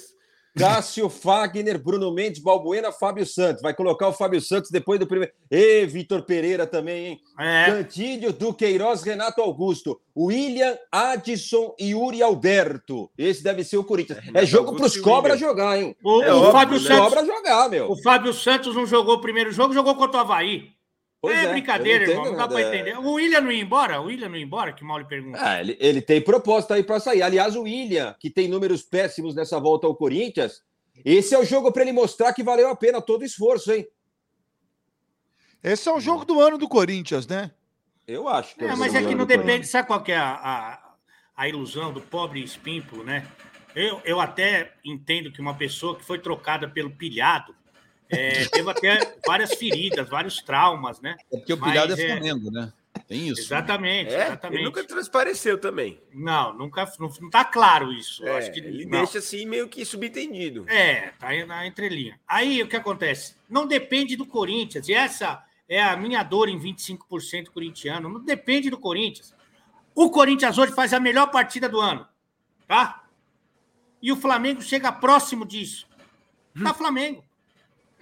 Cássio, 0.57 1.09
Fagner, 1.09 1.81
Bruno 1.81 2.13
Mendes, 2.13 2.41
Balbuena, 2.41 2.91
Fábio 2.91 3.25
Santos. 3.25 3.61
Vai 3.61 3.73
colocar 3.73 4.07
o 4.07 4.13
Fábio 4.13 4.39
Santos 4.39 4.69
depois 4.69 4.99
do 4.99 5.07
primeiro. 5.07 5.33
E 5.49 5.85
Vitor 5.85 6.21
Pereira 6.23 6.67
também, 6.67 7.07
hein? 7.07 7.19
É, 7.39 7.83
Duqueiroz, 8.31 9.01
Renato 9.03 9.41
Augusto, 9.41 9.99
William, 10.15 10.77
Adson 10.91 11.75
e 11.79 11.91
Yuri 11.91 12.21
Alberto. 12.21 13.09
Esse 13.17 13.43
deve 13.43 13.63
ser 13.63 13.77
o 13.77 13.83
Corinthians. 13.83 14.19
É, 14.19 14.21
Renato 14.21 14.45
jogo 14.45 14.75
pros 14.75 14.95
e 14.95 15.01
cobras 15.01 15.39
jogar, 15.39 15.81
hein? 15.81 15.95
o, 16.03 16.21
É 16.21 16.33
o 16.33 16.37
óbvio, 16.37 16.51
Fábio 16.51 16.79
né? 16.79 16.87
Santos, 16.87 17.03
Cobra 17.13 17.25
jogar, 17.25 17.69
meu. 17.69 17.91
o 17.91 18.01
Fábio 18.01 18.33
Santos 18.33 18.75
não 18.75 18.85
jogou 18.85 19.15
o 19.15 19.21
primeiro 19.21 19.51
jogo, 19.51 19.73
jogou 19.73 19.95
contra 19.95 20.17
o 20.19 20.21
Havaí. 20.21 20.71
Pois 21.23 21.37
é, 21.37 21.45
eu 21.45 21.51
brincadeira, 21.51 22.05
não 22.05 22.11
irmão. 22.11 22.25
Não 22.31 22.37
dá 22.37 22.47
pra 22.49 22.59
nada. 22.59 22.75
entender. 22.75 22.97
O 22.99 23.13
William 23.13 23.39
não 23.39 23.51
ia 23.51 23.61
embora? 23.63 24.01
O 24.01 24.05
William 24.07 24.27
não 24.27 24.35
ia 24.35 24.43
embora? 24.43 24.73
Que 24.73 24.83
mal 24.83 24.97
lhe 24.99 25.05
pergunta. 25.05 25.39
Ah, 25.41 25.61
ele, 25.61 25.77
ele 25.79 26.01
tem 26.01 26.19
proposta 26.21 26.73
aí 26.75 26.83
para 26.83 26.99
sair. 26.99 27.21
Aliás, 27.21 27.55
o 27.55 27.61
William, 27.61 28.13
que 28.19 28.29
tem 28.29 28.49
números 28.49 28.81
péssimos 28.83 29.33
nessa 29.33 29.57
volta 29.57 29.87
ao 29.87 29.95
Corinthians, 29.95 30.61
esse 31.05 31.33
é 31.33 31.39
o 31.39 31.45
jogo 31.45 31.71
para 31.71 31.83
ele 31.83 31.93
mostrar 31.93 32.33
que 32.33 32.43
valeu 32.43 32.67
a 32.69 32.75
pena 32.75 33.01
todo 33.01 33.21
o 33.21 33.25
esforço, 33.25 33.71
hein? 33.71 33.87
Esse 35.63 35.87
é 35.87 35.93
o 35.93 35.99
jogo 35.99 36.25
do 36.25 36.41
ano 36.41 36.57
do 36.57 36.67
Corinthians, 36.67 37.25
né? 37.25 37.51
Eu 38.05 38.27
acho 38.27 38.55
que 38.55 38.65
É, 38.65 38.73
o 38.73 38.77
mas 38.77 38.91
jogo 38.91 38.97
é 38.97 39.01
do 39.01 39.07
que 39.07 39.13
ano 39.13 39.17
não 39.19 39.25
do 39.25 39.27
Corinthians. 39.29 39.45
depende. 39.47 39.67
Sabe 39.67 39.87
qual 39.87 40.03
que 40.03 40.11
é 40.11 40.17
a, 40.17 40.33
a, 40.33 40.93
a 41.37 41.47
ilusão 41.47 41.93
do 41.93 42.01
pobre 42.01 42.43
espímpulo, 42.43 43.01
né? 43.03 43.25
Eu, 43.73 44.01
eu 44.03 44.19
até 44.19 44.73
entendo 44.83 45.31
que 45.31 45.39
uma 45.39 45.53
pessoa 45.55 45.95
que 45.95 46.03
foi 46.03 46.19
trocada 46.19 46.67
pelo 46.67 46.91
pilhado 46.91 47.55
é, 48.13 48.45
teve 48.45 48.69
até 48.69 49.15
várias 49.25 49.53
feridas, 49.53 50.07
vários 50.07 50.41
traumas, 50.41 50.99
né? 51.01 51.15
É 51.31 51.37
porque 51.37 51.53
o 51.53 51.57
pilhado 51.57 51.93
é 51.93 52.01
é- 52.01 52.07
Flamengo, 52.11 52.51
né? 52.51 52.71
Tem 53.07 53.27
isso. 53.27 53.41
Exatamente, 53.41 54.13
É, 54.13 54.27
exatamente. 54.27 54.57
ele 54.59 54.65
nunca 54.65 54.83
transpareceu 54.83 55.57
também. 55.57 55.99
Não, 56.13 56.53
nunca 56.53 56.89
não, 56.99 57.11
não 57.21 57.29
tá 57.29 57.43
claro 57.43 57.91
isso. 57.91 58.25
É, 58.25 58.37
acho 58.37 58.51
que 58.51 58.59
ele 58.59 58.85
não. 58.85 58.99
deixa 58.99 59.17
assim 59.17 59.45
meio 59.45 59.67
que 59.67 59.83
subentendido. 59.83 60.65
É, 60.69 61.09
tá 61.19 61.29
aí 61.29 61.45
na 61.45 61.65
entrelinha. 61.65 62.19
Aí 62.27 62.61
o 62.61 62.67
que 62.67 62.75
acontece? 62.75 63.35
Não 63.49 63.65
depende 63.67 64.15
do 64.15 64.25
Corinthians. 64.25 64.87
E 64.87 64.93
essa 64.93 65.43
é 65.67 65.81
a 65.81 65.97
minha 65.97 66.23
dor 66.23 66.47
em 66.49 66.59
25% 66.59 67.49
corintiano. 67.49 68.07
Não 68.09 68.23
depende 68.23 68.69
do 68.69 68.77
Corinthians. 68.77 69.33
O 69.95 70.09
Corinthians 70.09 70.57
hoje 70.57 70.71
faz 70.73 70.93
a 70.93 70.99
melhor 70.99 71.27
partida 71.31 71.67
do 71.67 71.79
ano, 71.79 72.07
tá? 72.67 73.03
E 74.01 74.11
o 74.11 74.15
Flamengo 74.15 74.61
chega 74.61 74.91
próximo 74.91 75.45
disso. 75.45 75.87
Tá 76.61 76.73
Flamengo. 76.73 77.23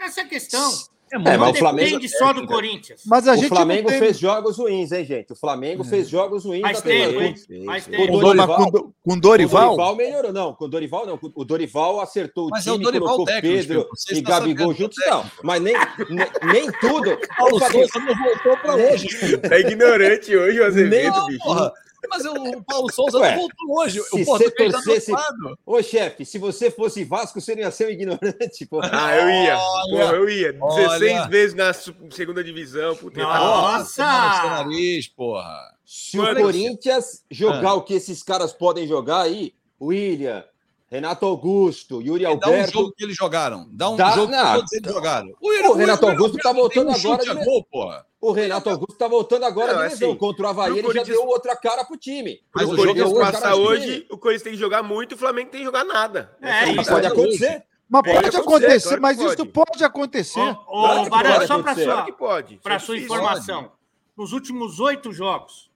Essa 0.01 0.21
é 0.21 0.23
a 0.23 0.27
questão. 0.27 0.71
É 1.13 1.17
É, 1.17 1.19
não 1.19 1.39
mas 1.39 1.55
o 1.55 1.59
Flamengo- 1.59 1.89
depende 1.89 2.07
só 2.07 2.31
do 2.31 2.47
Corinthians. 2.47 3.01
Mas 3.05 3.27
a 3.27 3.33
O 3.33 3.35
gente 3.35 3.49
Flamengo 3.49 3.81
não 3.83 3.89
tem... 3.89 3.99
fez 3.99 4.17
jogos 4.17 4.57
ruins, 4.57 4.93
hein, 4.93 5.03
gente? 5.03 5.33
O 5.33 5.35
Flamengo 5.35 5.83
fez 5.83 6.07
jogos 6.07 6.45
ruins. 6.45 6.61
Faz 6.61 6.77
Sim, 6.77 6.83
tempo. 6.83 7.37
sim. 7.37 7.65
Com, 7.97 8.03
O 8.15 8.19
Dor- 8.21 8.33
mas 8.35 8.47
Dorival- 8.47 8.55
com, 8.57 8.71
Do- 8.71 8.93
com 9.03 9.13
O 9.13 9.19
Dorival? 9.19 9.63
Dorival 9.75 9.95
melhorou, 9.97 10.31
não. 10.31 10.53
Com 10.53 10.63
o 10.63 10.67
Dorival, 10.69 11.05
não. 11.05 11.19
O 11.35 11.43
Dorival 11.43 11.99
acertou 11.99 12.47
o 12.47 12.49
Mas 12.49 12.65
é 12.65 12.71
o 12.71 12.75
time, 12.75 12.85
Dorival 12.85 13.07
colocou 13.09 13.25
técnico, 13.25 13.57
Pedro 13.57 13.87
e 14.13 14.21
Gabigol 14.21 14.73
juntos, 14.73 14.97
não. 15.05 15.25
Mas 15.43 15.61
nem, 15.61 15.73
nem, 16.09 16.27
nem 16.53 16.71
tudo. 16.79 17.17
Paulo 17.37 17.59
Souza 17.59 17.99
não 17.99 18.15
voltou 18.23 18.57
pra 18.59 18.75
hoje. 18.75 19.37
Tá 19.37 19.59
ignorante 19.59 20.33
hoje 20.33 20.59
o 20.61 20.65
Azevedo, 20.65 21.25
bicho. 21.25 21.71
Porra. 22.09 22.23
Mas 22.23 22.25
o 22.25 22.57
o 22.57 22.63
Paulo 22.63 22.91
Souza 22.91 23.19
Ué, 23.19 23.31
não 23.35 23.41
voltou 23.41 23.79
hoje. 23.79 24.01
se 24.01 24.21
O 24.21 24.25
português 24.25 24.71
você 24.73 25.11
tá 25.11 25.21
torcesse-. 25.21 25.55
Ô, 25.65 25.81
chefe, 25.83 26.25
se 26.25 26.37
você 26.37 26.69
fosse 26.71 27.03
Vasco, 27.03 27.39
você 27.39 27.53
não 27.55 27.61
ia 27.61 27.71
ser 27.71 27.87
um 27.87 27.91
ignorante, 27.91 28.65
pô. 28.69 28.81
Ah, 28.83 29.15
eu 29.15 29.29
ia. 29.29 29.57
Olha, 29.57 29.89
Porra, 29.89 30.15
eu 30.17 30.29
ia. 30.29 30.53
16 30.53 31.01
olha. 31.19 31.27
vezes 31.27 31.55
na 31.55 31.73
segunda 31.73 32.43
divisão. 32.43 32.95
Puta, 32.95 33.21
Nossa! 33.21 34.03
tá- 34.03 34.27
Nossa! 34.27 34.41
Seu 34.41 34.49
nariz, 34.49 35.07
porra. 35.07 35.71
Se 35.85 36.17
o 36.19 36.23
Mano, 36.23 36.41
Corinthians 36.41 37.23
jogar 37.29 37.69
Ah. 37.71 37.73
o 37.75 37.81
que 37.81 37.93
esses 37.93 38.23
caras 38.23 38.53
podem 38.53 38.87
jogar 38.87 39.21
aí, 39.23 39.53
William, 39.81 40.43
Renato 40.89 41.25
Augusto, 41.25 42.01
Yuri 42.01 42.23
Dá 42.23 42.29
um 42.29 42.33
Alberto. 42.33 42.71
jogo 42.73 42.93
que 42.97 43.03
eles 43.03 43.15
jogaram. 43.15 43.67
Dá 43.71 43.89
um 43.89 43.95
Dá- 43.95 44.11
jogo 44.11 44.31
que 44.31 44.37
não. 44.37 44.53
todos 44.55 44.73
eles 44.73 44.91
jogaram. 44.93 45.29
O, 45.41 45.69
O 45.71 45.73
Renato 45.73 46.05
Augusto 46.07 46.37
tá 46.37 46.51
voltando 46.53 46.89
agora 46.91 46.99
chute 46.99 47.23
de- 47.23 47.29
a 47.41 47.45
gol, 47.45 47.63
porra. 47.71 48.05
O 48.21 48.31
Renato 48.31 48.69
Augusto 48.69 48.95
tá 48.97 49.07
voltando 49.07 49.45
agora 49.45 49.73
Não, 49.73 49.81
de 49.81 49.89
lesão. 49.89 50.09
assim, 50.09 50.17
Contra 50.19 50.45
o 50.45 50.49
Havaí, 50.49 50.73
ele 50.73 50.83
Corinthians- 50.83 51.07
já 51.07 51.13
deu 51.15 51.27
outra 51.27 51.55
cara 51.55 51.83
pro 51.83 51.97
time. 51.97 52.39
Mas 52.53 52.65
o 52.69 52.73
o 52.73 52.77
jogo 52.77 52.87
Corinthians 52.87 53.09
é 53.09 53.13
hoje, 53.17 53.31
cara, 53.41 53.55
hoje, 53.55 54.07
o 54.11 54.17
Corinthians 54.17 54.43
tem 54.43 54.53
que 54.53 54.59
jogar 54.59 54.83
muito 54.83 55.13
e 55.13 55.15
o 55.15 55.17
Flamengo 55.17 55.49
tem 55.49 55.59
que 55.61 55.65
jogar 55.65 55.83
nada. 55.83 56.37
É 56.39 56.67
Mas 56.67 56.81
isso. 56.81 56.91
pode 56.91 57.07
acontecer. 57.07 57.63
Mas 57.89 58.01
Pode 58.03 58.13
pode 58.13 58.37
acontecer, 58.37 58.37
acontecer, 58.65 58.87
claro 58.87 59.01
mas 59.01 59.17
pode. 59.17 59.33
isso 59.33 59.45
pode 59.47 59.83
acontecer. 59.83 60.39
Ô, 60.39 60.55
Claro 60.81 61.09
Barão, 61.09 61.33
pode 61.33 61.47
só 61.47 61.61
para 61.61 61.75
sua, 61.75 61.83
Claro 61.83 62.13
pode. 62.13 62.59
é 62.63 62.79
sua 62.79 62.97
informação, 62.97 63.71
nos 64.15 64.31
últimos 64.31 64.79
oito 64.79 65.11
jogos, 65.11 65.69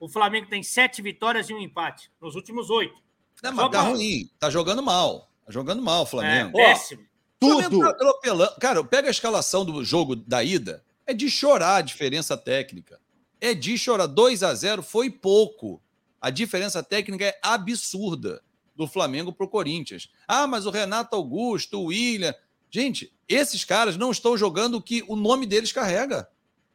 o 0.00 0.08
Flamengo 0.08 0.46
tem 0.48 0.62
sete 0.62 1.02
vitórias 1.02 1.50
e 1.50 1.52
um 1.54 1.58
empate. 1.58 2.10
Nos 2.22 2.36
últimos 2.36 2.70
oito. 2.70 2.94
Não, 3.42 3.52
mas 3.52 3.64
tá 3.66 3.68
pra- 3.70 3.80
ruim. 3.82 4.30
Tá 4.38 4.48
jogando 4.48 4.82
mal. 4.82 5.28
Tá 5.44 5.52
jogando 5.52 5.82
mal 5.82 6.00
o 6.00 6.02
É, 6.04 6.06
Flamengo. 6.06 6.52
péssimo. 6.56 7.02
O 7.42 7.46
Flamengo 7.48 7.70
Tudo. 7.70 7.80
tá 7.84 7.90
atropelando. 7.90 8.54
Cara, 8.58 8.82
pega 8.84 9.08
a 9.08 9.10
escalação 9.10 9.62
do 9.62 9.84
jogo 9.84 10.16
da 10.16 10.42
ida. 10.42 10.82
É 11.06 11.14
de 11.14 11.30
chorar 11.30 11.76
a 11.76 11.82
diferença 11.82 12.36
técnica. 12.36 13.00
É 13.40 13.54
de 13.54 13.78
chorar. 13.78 14.06
2 14.06 14.42
a 14.42 14.54
0 14.54 14.82
foi 14.82 15.10
pouco. 15.10 15.80
A 16.20 16.30
diferença 16.30 16.82
técnica 16.82 17.24
é 17.24 17.38
absurda 17.42 18.42
do 18.74 18.86
Flamengo 18.86 19.32
para 19.32 19.46
o 19.46 19.48
Corinthians. 19.48 20.08
Ah, 20.26 20.46
mas 20.46 20.66
o 20.66 20.70
Renato 20.70 21.14
Augusto, 21.14 21.78
o 21.78 21.84
William. 21.86 22.34
Gente, 22.70 23.12
esses 23.28 23.64
caras 23.64 23.96
não 23.96 24.10
estão 24.10 24.36
jogando 24.36 24.74
o 24.74 24.82
que 24.82 25.04
o 25.06 25.16
nome 25.16 25.46
deles 25.46 25.72
carrega. 25.72 26.28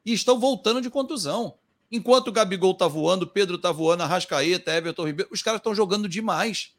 E 0.06 0.14
estão 0.14 0.40
voltando 0.40 0.82
de 0.82 0.90
contusão. 0.90 1.58
Enquanto 1.92 2.30
o 2.30 2.32
Gabigol 2.32 2.74
tá 2.74 2.88
voando, 2.88 3.26
o 3.26 3.28
Pedro 3.28 3.58
tá 3.58 3.72
voando, 3.72 4.04
a 4.04 4.08
Rascaeta, 4.08 4.74
Everton 4.74 5.06
Ribeiro, 5.06 5.30
os 5.32 5.44
caras 5.44 5.60
estão 5.60 5.76
jogando 5.76 6.08
demais. 6.08 6.74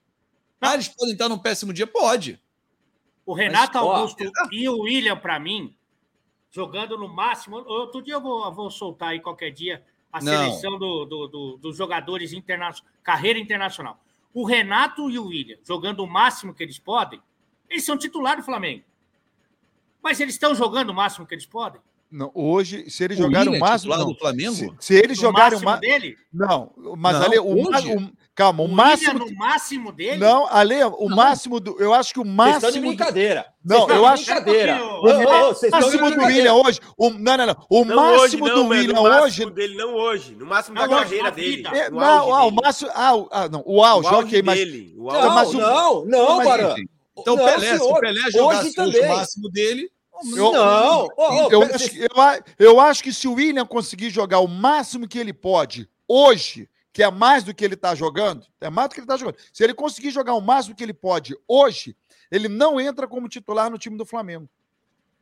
Ah, 0.60 0.74
eles 0.74 0.88
podem 0.88 1.12
estar 1.12 1.28
num 1.28 1.38
péssimo 1.38 1.72
dia? 1.72 1.86
Pode. 1.86 2.40
O 3.26 3.34
Renato 3.34 3.74
Mas, 3.74 3.84
ó, 3.84 3.92
Augusto 3.96 4.24
e 4.50 4.68
o 4.68 4.80
William, 4.80 5.16
para 5.16 5.38
mim, 5.38 5.76
jogando 6.52 6.96
no 6.98 7.08
máximo. 7.08 7.56
Outro 7.66 8.02
dia 8.02 8.14
eu 8.14 8.20
vou, 8.20 8.44
eu 8.44 8.52
vou 8.52 8.70
soltar 8.70 9.08
aí 9.10 9.20
qualquer 9.20 9.50
dia 9.50 9.82
a 10.12 10.20
Não. 10.22 10.30
seleção 10.32 10.78
do, 10.78 11.04
do- 11.06 11.26
do- 11.28 11.56
dos 11.56 11.76
jogadores 11.76 12.32
internacionais, 12.32 12.92
carreira 13.02 13.38
internacional. 13.38 13.98
O 14.34 14.44
Renato 14.44 15.10
e 15.10 15.18
o 15.18 15.26
William, 15.26 15.56
jogando 15.66 16.00
o 16.04 16.06
máximo 16.06 16.54
que 16.54 16.62
eles 16.62 16.78
podem, 16.78 17.20
eles 17.68 17.84
são 17.84 17.96
titular 17.96 18.36
do 18.36 18.42
Flamengo. 18.42 18.84
Mas 20.02 20.20
eles 20.20 20.34
estão 20.34 20.54
jogando 20.54 20.90
o 20.90 20.94
máximo 20.94 21.26
que 21.26 21.34
eles 21.34 21.46
podem? 21.46 21.80
Não, 22.10 22.30
hoje, 22.34 22.90
se 22.90 23.02
eles 23.04 23.18
O 23.18 23.22
jogarem 23.22 23.52
o 23.52 23.54
é 23.54 23.58
máximo. 23.58 23.78
titular 23.92 23.98
Não. 24.00 24.12
do 24.12 24.18
Flamengo? 24.18 24.52
Se, 24.54 24.74
se 24.80 24.94
eles 24.94 25.18
jogarem 25.18 25.58
o 25.58 25.62
máximo 25.64 25.70
máximo. 25.70 25.80
dele? 26.00 26.18
Não, 26.32 26.70
mas 26.98 27.16
Não, 27.18 27.24
Ale, 27.24 27.38
o, 27.38 27.62
ma- 27.70 27.78
hoje? 27.78 27.94
o- 27.96 28.12
calma, 28.34 28.62
o, 28.62 28.66
O 28.66 28.68
máximo. 28.68 29.12
William 29.12 29.26
no 29.32 29.36
máximo 29.38 29.92
dele? 29.92 30.16
Não, 30.18 30.46
Ale, 30.48 30.84
o 30.84 31.08
máximo 31.08 31.60
do. 31.60 31.76
Eu 31.80 31.92
acho 31.94 32.12
que 32.14 32.20
o 32.20 32.22
Vocês 32.24 32.34
máximo. 32.36 32.56
estão 32.56 32.70
de 32.72 32.80
do- 32.80 32.86
brincadeira. 32.88 33.46
Não, 33.64 33.80
Vocês 33.80 33.98
eu 33.98 34.06
acho- 34.06 34.24
Brincadeira. 34.24 34.78
Vocês 34.78 35.72
O 35.72 35.76
estão 35.76 35.90
de 35.90 35.96
máximo 35.98 36.10
do. 36.10 36.26
William 36.26 36.54
hoje. 36.54 36.80
O, 36.96 37.10
não, 37.10 37.36
não, 37.36 37.46
não. 37.46 37.56
O 37.70 37.84
Não 37.84 37.96
máximo 37.96 38.22
hoje, 38.22 38.36
do 38.36 38.46
não, 38.46 38.68
mas 38.68 38.78
William 38.80 38.94
no 38.94 39.02
máximo 39.02 39.24
hoje. 39.24 39.50
dele, 39.50 39.76
não 39.76 39.94
hoje. 39.94 40.34
No 40.34 40.46
máximo 40.46 40.74
Não, 40.76 40.88
da 40.88 40.94
hoje, 40.96 41.04
carreira 41.04 41.30
dele. 41.30 41.66
É, 41.72 41.90
no 41.90 42.00
não, 42.00 42.34
ah, 42.34 42.44
o 42.46 42.50
máximo. 42.50 42.90
Ah, 42.94 43.14
o- 43.14 43.28
não. 43.50 43.62
O 43.66 43.84
auge, 43.84 44.08
O 44.08 44.14
auge 44.14 44.26
ok, 44.28 44.42
mas. 44.42 44.58
dele. 44.58 44.94
O 44.98 45.12
Não, 45.12 45.20
auge 45.20 45.34
mas 45.34 45.48
o- 45.54 45.58
não, 45.58 46.04
não, 46.06 46.36
Mas, 46.38 46.48
Barã. 46.48 46.72
enfim. 46.72 46.88
Então, 47.18 47.36
Não, 47.36 47.44
Pelé, 47.44 47.72
se 47.72 47.78
senhor. 47.78 47.92
o 47.96 48.00
Pelé 48.00 48.30
jogasse 48.30 48.80
Hoje 48.80 48.98
o 49.00 49.08
máximo 49.08 49.50
dele. 49.50 49.90
Eu- 50.36 50.52
Não. 50.52 51.08
Acho, 51.74 52.42
eu 52.58 52.80
acho 52.80 53.02
que 53.02 53.12
se 53.12 53.26
o 53.26 53.34
William 53.34 53.66
conseguir 53.66 54.08
jogar 54.10 54.38
o 54.38 54.46
máximo 54.48 55.06
que 55.08 55.18
ele 55.18 55.32
pode 55.32 55.88
hoje, 56.08 56.68
que 56.92 57.02
é 57.02 57.10
mais 57.10 57.42
do 57.44 57.54
que 57.54 57.64
ele 57.64 57.74
está 57.74 57.94
jogando, 57.94 58.46
é 58.60 58.68
mais 58.68 58.88
do 58.88 58.94
que 58.94 59.00
ele 59.00 59.04
está 59.06 59.16
jogando. 59.16 59.36
Se 59.52 59.64
ele 59.64 59.74
conseguir 59.74 60.10
jogar 60.10 60.34
o 60.34 60.40
máximo 60.40 60.74
que 60.74 60.82
ele 60.82 60.92
pode 60.92 61.36
hoje, 61.48 61.96
ele 62.30 62.48
não 62.48 62.80
entra 62.80 63.06
como 63.08 63.28
titular 63.28 63.70
no 63.70 63.78
time 63.78 63.96
do 63.96 64.04
Flamengo. 64.06 64.48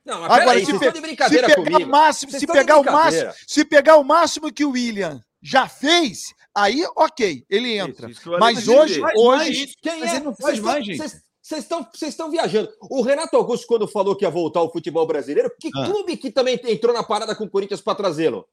Não, 0.04 0.20
mas 0.20 0.32
Agora, 0.32 0.64
se, 0.64 0.78
pe- 0.78 0.92
se 0.92 1.00
brincadeira 1.00 1.46
pegar 1.46 1.62
comigo. 1.62 1.82
o 1.84 1.86
máximo, 1.92 2.30
Vocês 2.32 2.40
se 2.40 2.46
pegar 2.46 2.78
o 2.78 2.84
máximo, 2.84 3.32
se 3.46 3.64
pegar 3.64 3.96
o 3.98 4.02
máximo 4.04 4.52
que 4.52 4.64
o 4.64 4.70
William 4.70 5.22
já 5.42 5.68
fez, 5.68 6.34
aí 6.54 6.82
ok, 6.96 7.44
ele 7.50 7.76
entra. 7.78 8.10
Isso, 8.10 8.20
isso 8.20 8.38
Mas 8.40 8.66
hoje, 8.66 8.94
dizer. 8.94 9.12
Hoje. 9.16 9.74
Quem 9.80 10.00
Mas 10.00 10.12
é? 10.12 10.16
ele 10.16 10.24
não 10.24 10.34
faz 10.34 10.38
Vocês 10.38 10.58
estão- 10.58 10.72
mais, 10.72 10.84
gente. 10.86 10.96
vocês- 10.98 11.22
Vocês 11.42 11.62
estão, 11.64 11.88
vocês 11.92 12.10
estão 12.12 12.30
viajando. 12.30 12.70
O 12.82 13.02
Renato 13.02 13.36
Augusto, 13.36 13.66
quando 13.66 13.86
falou 13.88 14.14
que 14.14 14.24
ia 14.24 14.30
voltar 14.30 14.60
ao 14.60 14.70
futebol 14.70 15.04
brasileiro, 15.06 15.50
que 15.58 15.68
Ah. 15.74 15.84
clube 15.86 16.16
que 16.16 16.30
também 16.30 16.60
entrou 16.64 16.94
na 16.94 17.02
parada 17.02 17.34
com 17.34 17.44
o 17.44 17.50
Corinthians 17.50 17.80
para 17.80 17.94
trazê-lo? 17.96 18.46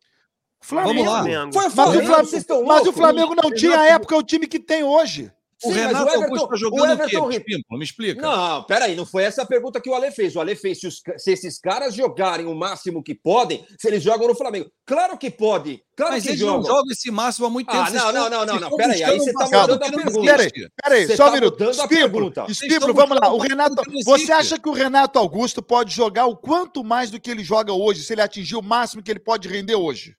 Vamos 0.69 1.05
lá. 1.05 1.23
Flamengo. 1.23 1.53
Foi 1.53 1.61
o 1.61 1.65
mas, 1.65 1.71
o 1.71 1.75
Flamengo, 1.75 2.05
Flamengo, 2.07 2.67
mas 2.67 2.87
o? 2.87 2.93
Flamengo 2.93 3.35
não 3.35 3.51
tinha 3.53 3.79
à 3.79 3.87
época 3.87 4.15
o 4.17 4.23
time 4.23 4.47
que 4.47 4.59
tem 4.59 4.83
hoje. 4.83 5.31
O 5.63 5.69
Sim, 5.69 5.73
Renato 5.73 6.05
o 6.05 6.09
Everton- 6.09 6.23
Augusto 6.25 6.43
está 6.43 6.53
o 6.53 6.57
jogando 6.59 6.81
o, 6.81 6.91
Everton 6.91 7.29
quê? 7.29 7.33
Ri- 7.37 7.43
Pímpolo, 7.43 7.79
me 7.79 7.83
explica. 7.83 8.21
Não, 8.21 8.63
peraí, 8.65 8.95
não 8.95 9.07
foi 9.07 9.23
essa 9.23 9.41
a 9.41 9.45
pergunta 9.45 9.81
que 9.81 9.89
o 9.89 9.95
Ale 9.95 10.11
fez. 10.11 10.35
O 10.35 10.39
Ale 10.39 10.55
fez 10.55 10.79
se, 10.79 10.85
os 10.85 11.01
se 11.17 11.31
esses 11.31 11.59
caras 11.59 11.95
jogarem 11.95 12.45
o 12.45 12.53
máximo 12.53 13.01
que 13.01 13.15
podem, 13.15 13.65
se 13.79 13.87
eles 13.87 14.03
jogam 14.03 14.27
no 14.27 14.35
Flamengo. 14.35 14.69
Claro 14.85 15.17
que 15.17 15.31
pode, 15.31 15.81
claro 15.95 16.13
Mas 16.13 16.21
que 16.21 16.29
eles 16.29 16.39
jogam. 16.41 16.57
não 16.61 16.63
jogam 16.67 16.91
esse 16.91 17.09
máximo 17.09 17.47
há 17.47 17.49
muito 17.49 17.71
tempo. 17.71 17.79
Ah, 17.79 17.89
não, 17.89 17.97
estão- 17.97 18.13
não, 18.13 18.29
não, 18.29 18.45
não, 18.45 18.59
não, 18.69 18.77
peraí, 18.77 19.03
aí 19.03 19.17
você 19.17 19.31
um 19.31 19.33
tá 19.33 19.39
passado 19.39 19.71
mudando 19.73 19.83
a 19.83 19.91
pergunta. 20.03 20.37
Peraí, 20.83 21.07
só 21.15 21.25
tá 21.25 21.31
um 21.31 21.33
minuto. 21.33 21.63
Espímpolo. 21.71 22.33
Espímpolo, 22.51 22.93
vamos 22.93 23.17
lá. 23.19 23.33
O 23.33 23.39
Renato, 23.39 23.75
você 24.05 24.31
acha 24.31 24.59
que 24.59 24.69
o 24.69 24.73
Renato 24.73 25.17
Augusto 25.17 25.63
pode 25.63 25.91
jogar 25.91 26.27
o 26.27 26.37
quanto 26.37 26.83
mais 26.83 27.09
do 27.09 27.19
que 27.19 27.31
ele 27.31 27.43
joga 27.43 27.73
hoje, 27.73 28.03
se 28.03 28.13
ele 28.13 28.21
atingir 28.21 28.57
o 28.57 28.61
máximo 28.61 29.01
que 29.01 29.09
ele 29.09 29.19
pode 29.19 29.47
render 29.47 29.73
hoje? 29.75 30.15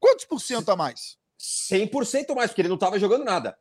Quantos 0.00 0.24
por 0.24 0.40
cento 0.40 0.68
a 0.70 0.76
mais? 0.76 1.16
100% 1.40 2.34
mais, 2.34 2.50
porque 2.50 2.62
ele 2.62 2.68
não 2.68 2.76
estava 2.76 2.98
jogando 2.98 3.24
nada. 3.24 3.56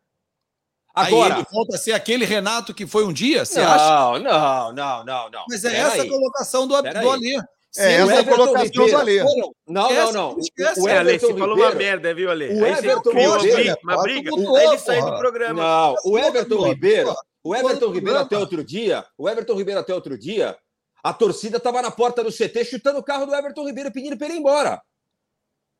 Aí 0.95 1.07
Agora. 1.13 1.35
ele 1.35 1.45
volta 1.51 1.75
a 1.75 1.79
ser 1.79 1.91
aquele 1.91 2.23
Renato 2.23 2.73
que 2.73 2.87
foi 2.87 3.03
um 3.05 3.11
dia, 3.11 3.43
você 3.45 3.59
acha? 3.59 3.85
não, 3.85 4.19
não, 4.19 4.73
não, 4.73 5.03
não, 5.03 5.29
não. 5.29 5.45
Mas 5.49 5.65
é 5.65 5.71
Pera 5.71 5.87
essa 5.87 5.97
a 5.97 6.01
aí. 6.03 6.09
colocação 6.09 6.67
do, 6.67 6.81
Pera 6.81 7.01
do 7.01 7.09
aí. 7.11 7.15
Alê. 7.15 7.33
É, 7.77 7.93
essa 7.95 8.11
é 8.13 8.15
a 8.15 8.19
Everton 8.21 8.35
colocação 8.37 8.87
do 8.87 8.97
Alê. 8.97 9.19
foram- 9.21 9.55
Não, 9.67 9.93
não, 9.93 10.11
não. 10.13 10.39
esquece. 10.39 10.79
O 10.79 10.87
É, 10.87 10.97
Ale, 10.97 11.09
Everton 11.09 11.27
você 11.27 11.39
falou 11.39 11.55
uma 11.57 11.69
Ribeiro. 11.69 11.77
merda, 11.91 12.13
viu, 12.15 12.31
Ale? 12.31 12.45
O 12.47 12.63
Aí 12.65 12.71
Everton 12.71 13.01
criou 13.11 13.25
uma 13.33 13.37
Ribeiro- 13.39 13.55
briga, 13.57 13.77
uma 13.83 13.95
Pô, 13.95 14.01
briga. 14.03 14.31
tu 14.31 14.55
Aí 14.55 14.65
ele 14.67 14.77
saiu 14.77 15.05
do 15.05 15.17
programa. 15.17 15.61
Não, 15.63 15.95
o 16.05 16.17
Everton 16.17 16.55
porra, 16.55 16.69
Ribeiro, 16.69 17.15
o 17.43 17.53
Everton 17.55 17.79
Porra, 17.79 17.93
Ribeiro 17.93 18.19
até 18.19 18.37
outro 18.37 18.63
dia, 18.63 19.05
o 19.17 19.29
Everton 19.29 19.55
Ribeiro 19.55 19.79
até 19.81 19.93
outro 19.93 20.17
dia, 20.17 20.57
a 21.03 21.11
torcida 21.13 21.57
estava 21.57 21.81
na 21.81 21.91
porta 21.91 22.23
do 22.23 22.31
CT 22.31 22.63
chutando 22.63 22.99
o 22.99 23.03
carro 23.03 23.25
do 23.25 23.35
Everton 23.35 23.65
Ribeiro 23.67 23.91
pedindo 23.91 24.15
para 24.17 24.27
ele 24.27 24.35
ir 24.37 24.39
embora. 24.39 24.81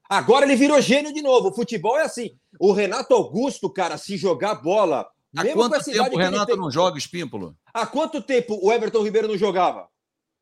Agora 0.10 0.46
ele 0.46 0.56
virou 0.56 0.80
gênio 0.82 1.14
de 1.14 1.22
novo. 1.22 1.50
O 1.50 1.54
futebol 1.54 1.98
é 1.98 2.04
assim. 2.04 2.32
O 2.60 2.72
Renato 2.72 3.14
Augusto, 3.14 3.70
cara, 3.70 3.98
se 3.98 4.18
jogar 4.18 4.56
bola, 4.56 5.08
Há 5.36 5.44
mesmo 5.44 5.62
com 5.64 5.70
quanto 5.70 5.84
tempo 5.86 6.16
o 6.16 6.18
Renato 6.18 6.46
tem- 6.48 6.58
não 6.58 6.72
joga, 6.72 6.98
Espímpolo? 6.98 7.56
Há 7.74 7.86
quanto 7.86 8.22
tempo 8.22 8.58
o 8.62 8.72
Everton 8.72 9.04
Ribeiro 9.04 9.28
não 9.28 9.38
jogava? 9.38 9.88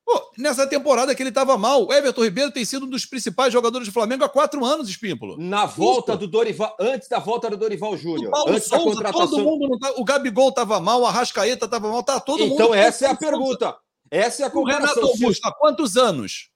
Pô, 0.05 0.21
nessa 0.37 0.67
temporada 0.67 1.15
que 1.15 1.23
ele 1.23 1.29
estava 1.29 1.57
mal, 1.57 1.87
o 1.87 1.93
Everton 1.93 2.23
Ribeiro 2.25 2.51
tem 2.51 2.65
sido 2.65 2.85
um 2.85 2.89
dos 2.89 3.05
principais 3.05 3.53
jogadores 3.53 3.87
do 3.87 3.93
Flamengo 3.93 4.25
há 4.25 4.29
quatro 4.29 4.63
anos, 4.65 4.89
Espímpolo. 4.89 5.37
Na 5.39 5.65
volta 5.65 6.17
do 6.17 6.27
Dorival, 6.27 6.75
antes 6.77 7.07
da 7.07 7.19
volta 7.19 7.49
do 7.49 7.55
Dorival 7.55 7.93
O 7.93 7.97
Júnior, 7.97 8.29
Paulo 8.29 8.51
antes 8.51 8.67
da 8.67 8.77
Souza, 8.77 8.95
contratação. 8.97 9.29
todo 9.29 9.43
mundo 9.45 9.79
tá, 9.79 9.93
O 9.95 10.03
Gabigol 10.03 10.49
estava 10.49 10.77
mal, 10.81 11.01
o 11.01 11.05
Arrascaeta 11.05 11.65
estava 11.65 11.87
mal, 11.89 12.03
tá 12.03 12.19
todo 12.19 12.41
mundo. 12.41 12.53
então 12.53 12.73
essa 12.75 13.05
é 13.05 13.09
a 13.11 13.15
pergunta. 13.15 13.73
Essa 14.11 14.43
é 14.43 14.45
a 14.45 14.51
O 14.53 14.65
Renato 14.65 14.99
Augusto, 14.99 15.47
há 15.47 15.53
quantos 15.53 15.95
anos? 15.95 16.49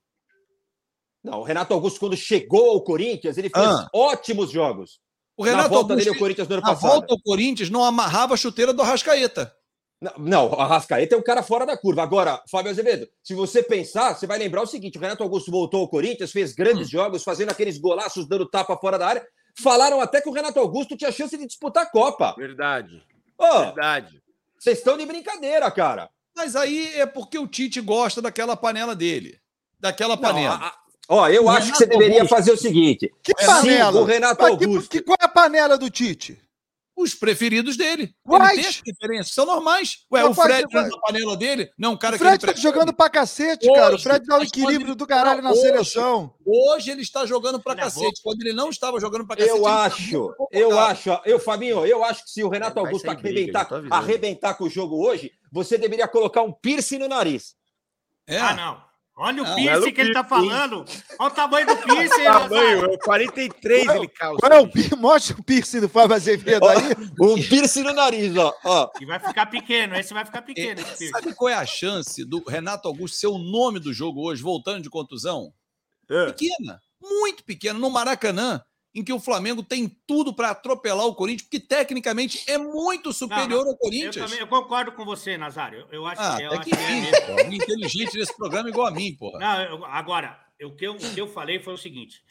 Não, 1.29 1.39
o 1.39 1.43
Renato 1.43 1.73
Augusto, 1.73 1.99
quando 1.99 2.15
chegou 2.15 2.71
ao 2.71 2.81
Corinthians, 2.81 3.37
ele 3.37 3.49
fez 3.49 3.65
Ah. 3.65 3.87
ótimos 3.93 4.49
jogos. 4.51 4.99
O 5.35 5.43
Na 5.45 5.51
Renato 5.51 5.69
volta 5.69 5.93
Augusto, 5.93 5.97
dele 5.97 6.09
ao 6.09 6.19
Corinthians 6.19 6.47
no 6.47 6.53
ano 6.55 6.61
na 6.63 6.69
passado. 6.69 6.89
volta 6.91 7.13
ao 7.13 7.21
Corinthians, 7.21 7.69
não 7.69 7.83
amarrava 7.83 8.33
a 8.33 8.37
chuteira 8.37 8.73
do 8.73 8.81
Arrascaeta. 8.81 9.53
Não, 10.01 10.13
Não, 10.17 10.53
a 10.53 10.65
Rascaeta 10.67 11.15
é 11.15 11.17
um 11.17 11.23
cara 11.23 11.41
fora 11.41 11.65
da 11.65 11.75
curva. 11.75 12.03
Agora, 12.03 12.41
Fábio 12.51 12.69
Azevedo, 12.71 13.07
se 13.23 13.33
você 13.33 13.63
pensar, 13.63 14.13
você 14.15 14.27
vai 14.27 14.37
lembrar 14.37 14.61
o 14.61 14.67
seguinte: 14.67 14.97
o 14.97 15.01
Renato 15.01 15.23
Augusto 15.23 15.49
voltou 15.51 15.81
ao 15.81 15.87
Corinthians, 15.89 16.31
fez 16.31 16.51
Hum. 16.51 16.55
grandes 16.57 16.87
jogos, 16.89 17.23
fazendo 17.23 17.49
aqueles 17.49 17.77
golaços, 17.79 18.27
dando 18.27 18.47
tapa 18.47 18.77
fora 18.77 18.97
da 18.97 19.07
área. 19.07 19.27
Falaram 19.59 19.99
até 19.99 20.21
que 20.21 20.29
o 20.29 20.31
Renato 20.31 20.59
Augusto 20.59 20.95
tinha 20.95 21.11
chance 21.11 21.35
de 21.35 21.47
disputar 21.47 21.83
a 21.83 21.89
Copa. 21.89 22.35
Verdade, 22.37 23.03
Ô, 23.39 23.59
verdade. 23.59 24.21
vocês 24.57 24.77
estão 24.77 24.95
de 24.97 25.05
brincadeira, 25.05 25.69
cara. 25.71 26.09
Mas 26.35 26.55
aí 26.55 26.93
é 26.93 27.07
porque 27.07 27.39
o 27.39 27.47
Tite 27.47 27.81
gosta 27.81 28.21
daquela 28.21 28.55
panela 28.55 28.95
dele. 28.95 29.39
Daquela 29.79 30.15
Não, 30.15 30.21
panela. 30.21 30.55
a- 30.55 30.67
a- 30.67 30.75
Ó, 31.09 31.27
eu 31.29 31.45
O 31.45 31.49
acho 31.49 31.59
que 31.59 31.65
Renato 31.65 31.77
você 31.77 31.85
deveria 31.85 32.15
Augusto- 32.21 32.35
fazer 32.35 32.51
o 32.51 32.57
seguinte: 32.57 33.13
Que 33.23 33.33
se 33.39 33.45
panela? 33.45 34.01
o 34.01 34.03
Renato 34.03 34.41
Mas 34.43 34.57
que- 34.57 34.65
Augusto. 34.65 34.89
que- 34.89 35.01
qual 35.01 35.17
é 35.21 35.25
a 35.25 35.29
panela 35.29 35.77
do 35.77 35.89
Tite? 35.89 36.41
Os 36.99 37.13
preferidos 37.13 37.77
dele. 37.77 38.15
Quais? 38.25 38.53
Ele 38.53 38.61
tem 38.63 38.69
as 38.69 38.81
preferências, 38.81 39.35
são 39.35 39.45
normais. 39.45 39.99
Ué, 40.11 40.23
Mas 40.23 40.31
o 40.31 40.41
Fred 40.41 40.65
é 40.67 40.69
faz- 40.71 40.89
na 40.89 40.99
panela 40.99 41.37
dele? 41.37 41.69
Não, 41.77 41.93
um 41.93 41.97
cara 41.97 42.15
O 42.15 42.17
que 42.17 42.25
Fred 42.25 42.39
tá 42.39 42.47
prefere. 42.47 42.63
jogando 42.63 42.91
pra 42.91 43.07
cacete, 43.07 43.69
Hoje, 43.69 43.79
cara. 43.79 43.95
O 43.95 43.99
Fred 43.99 44.25
dá 44.25 44.33
um 44.35 44.39
quando 44.39 44.47
equilíbrio 44.47 44.87
ele- 44.89 44.95
do 44.95 45.05
caralho 45.05 45.43
na 45.43 45.51
Hoje. 45.51 45.61
seleção. 45.61 46.33
Hoje 46.43 46.89
ele 46.89 47.03
está 47.03 47.23
jogando 47.27 47.59
pra 47.61 47.75
cacete. 47.75 48.19
Quando 48.23 48.41
ele 48.41 48.51
não 48.51 48.71
estava 48.71 48.99
jogando 48.99 49.27
pra 49.27 49.35
cacete. 49.35 49.55
Eu 49.55 49.63
ele 49.63 49.67
acho, 49.67 50.33
eu 50.51 50.79
acho, 50.79 51.21
eu, 51.23 51.39
Fabinho, 51.39 51.85
eu 51.85 52.03
acho 52.03 52.23
que 52.23 52.31
se 52.31 52.43
o 52.43 52.49
Renato 52.49 52.73
Vai 52.81 52.85
Augusto 52.85 53.05
briga, 53.05 53.21
arrebentar, 53.29 53.61
avisando. 53.71 53.93
arrebentar 53.93 54.53
com 54.55 54.63
o 54.63 54.69
jogo 54.69 54.99
hoje, 55.07 55.31
você 55.51 55.77
deveria 55.77 56.07
colocar 56.07 56.41
um 56.41 56.51
piercing 56.51 56.97
no 56.97 57.07
nariz. 57.07 57.53
É. 58.25 58.39
Ah, 58.39 58.55
não. 58.55 58.86
Olha 59.19 59.41
o 59.41 59.45
Ah, 59.47 59.55
piercing 59.55 59.79
belo 59.81 59.93
que 59.93 60.01
ele 60.01 60.13
tá 60.13 60.23
falando. 60.23 60.85
Olha 61.17 61.27
o 61.27 61.31
tamanho 61.31 61.65
do 61.65 61.77
piercing. 61.77 62.23
Tamanho, 62.23 62.85
é 62.85 62.97
43 62.97 63.87
ele 63.87 64.07
calça. 64.09 64.39
Qual 64.39 64.51
é 64.51 64.61
o 64.61 64.69
Mostra 64.97 65.35
o 65.39 65.43
piercing 65.43 65.79
do 65.79 65.89
Fábio 65.89 66.15
Azevedo 66.15 66.67
aí. 66.67 66.77
Um 67.19 67.35
piercing 67.35 67.81
no 67.81 67.93
nariz, 67.93 68.37
ó. 68.37 68.53
ó. 68.63 68.89
E 69.01 69.05
vai 69.05 69.19
ficar 69.19 69.47
pequeno. 69.47 69.95
Esse 69.95 70.13
vai 70.13 70.23
ficar 70.23 70.43
pequeno. 70.43 70.81
Esse 70.81 71.07
É, 71.07 71.09
sabe 71.09 71.33
qual 71.33 71.49
é 71.49 71.55
a 71.55 71.65
chance 71.65 72.23
do 72.23 72.43
Renato 72.47 72.87
Augusto 72.87 73.17
ser 73.17 73.27
o 73.27 73.39
nome 73.39 73.79
do 73.79 73.91
jogo 73.91 74.21
hoje, 74.21 74.43
voltando 74.43 74.83
de 74.83 74.89
contusão? 74.89 75.51
É. 76.07 76.27
Pequena, 76.27 76.79
muito 77.01 77.43
pequena, 77.43 77.79
no 77.79 77.89
Maracanã, 77.89 78.61
em 78.97 79.03
que 79.03 79.13
o 79.13 79.19
Flamengo 79.19 79.61
tem 79.61 79.87
tudo 80.07 80.33
para 80.33 80.49
atropelar 80.49 81.05
o 81.05 81.13
Corinthians, 81.13 81.43
porque 81.43 81.59
tecnicamente 81.59 82.43
é 82.49 82.57
muito 82.57 83.13
superior 83.13 83.65
ao 83.65 83.73
Eu, 83.73 83.77
Corinthians. 83.77 84.15
também, 84.15 84.39
eu 84.39 84.47
concordo 84.47 84.91
com 84.91 85.05
você, 85.05 85.37
Nazário. 85.37 85.81
Eu, 85.81 85.87
eu 85.91 86.05
acho, 86.07 86.19
Ah, 86.21 86.37
eu 86.41 86.47
até 86.47 86.57
acho 86.57 86.63
que 86.69 86.75
que 86.75 86.81
é 86.81 87.01
mesmo. 87.01 87.39
Alguém 87.39 87.57
inteligente 87.59 88.17
nesse 88.17 88.35
programa 88.35 88.69
é 88.69 88.71
igual 88.71 88.87
a 88.87 88.91
mim, 88.91 89.13
porra. 89.15 89.37
Não, 89.39 89.61
eu- 89.61 89.85
agora, 89.85 90.39
o 90.63 90.71
que, 90.71 90.85
eu, 90.87 90.93
o 90.93 90.97
que 90.97 91.21
eu 91.21 91.27
falei 91.27 91.59
foi 91.59 91.75
o 91.75 91.77
seguinte: 91.77 92.23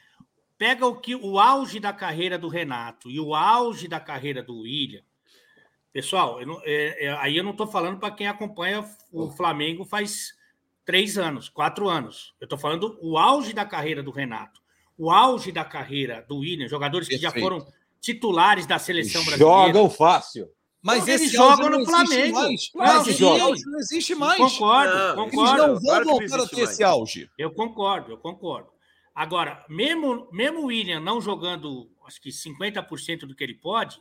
pega 0.59 0.85
o 0.87 0.96
que 1.00 1.14
o 1.14 1.38
auge 1.38 1.79
da 1.79 1.92
carreira 1.92 2.37
do 2.37 2.48
Renato 2.48 3.09
e 3.09 3.20
o 3.20 3.33
auge 3.35 3.87
da 3.87 4.00
carreira 4.00 4.42
do 4.42 4.61
William. 4.62 5.02
Pessoal, 5.92 6.40
eu 6.40 6.46
não- 6.46 6.61
é- 6.64 7.07
é- 7.07 7.16
aí 7.20 7.37
eu 7.37 7.44
não 7.44 7.52
estou 7.52 7.66
falando 7.66 7.98
para 7.98 8.11
quem 8.11 8.26
acompanha 8.26 8.85
o 9.12 9.31
Flamengo 9.31 9.85
faz 9.85 10.35
três 10.85 11.16
anos, 11.16 11.48
quatro 11.48 11.88
anos. 11.88 12.35
Eu 12.40 12.44
estou 12.46 12.59
falando 12.59 12.98
o 13.00 13.16
auge 13.16 13.52
da 13.52 13.64
carreira 13.64 14.02
do 14.02 14.11
Renato, 14.11 14.61
o 14.98 15.11
auge 15.11 15.52
da 15.52 15.64
carreira 15.64 16.24
do 16.28 16.38
William, 16.38 16.68
jogadores 16.68 17.09
que 17.09 17.16
já 17.18 17.30
Perfeito. 17.30 17.44
foram 17.61 17.72
titulares 18.00 18.66
da 18.66 18.78
seleção 18.78 19.24
brasileira. 19.24 19.66
Jogam 19.66 19.90
fácil. 19.90 20.48
Mas 20.82 20.98
Porque 20.98 21.11
eles 21.11 21.22
esse 21.22 21.32
jogam 21.37 21.50
áudio 21.66 21.70
no 21.70 21.70
não 21.70 22.02
existe 22.02 22.06
Flamengo. 22.14 22.35
mais. 22.38 22.68
Claro 22.70 22.98
Mas 22.98 23.09
esse 23.09 23.24
áudio 23.24 23.70
não 23.70 23.78
existe 23.80 24.14
mais. 24.14 24.37
Concordo, 24.37 24.92
Não, 24.94 25.04
Eles 25.04 25.16
concordo. 25.35 25.56
não 25.66 25.74
vão 25.74 25.80
Claro 25.82 26.04
voltar 26.04 26.24
a 26.40 26.46
ter 26.48 26.56
mais. 26.56 26.70
esse 26.70 26.85
auge. 26.85 27.30
Eu 27.37 27.50
concordo, 27.52 28.12
eu 28.12 28.18
concordo. 28.18 28.68
Agora, 29.14 29.64
mesmo, 29.68 30.28
mesmo 30.30 30.61
o 30.61 30.66
William 30.66 31.00
não 31.00 31.20
jogando, 31.20 31.90
acho 32.06 32.20
que 32.20 32.30
50% 32.30 33.20
do 33.26 33.35
que 33.35 33.42
ele 33.42 33.54
pode, 33.54 33.98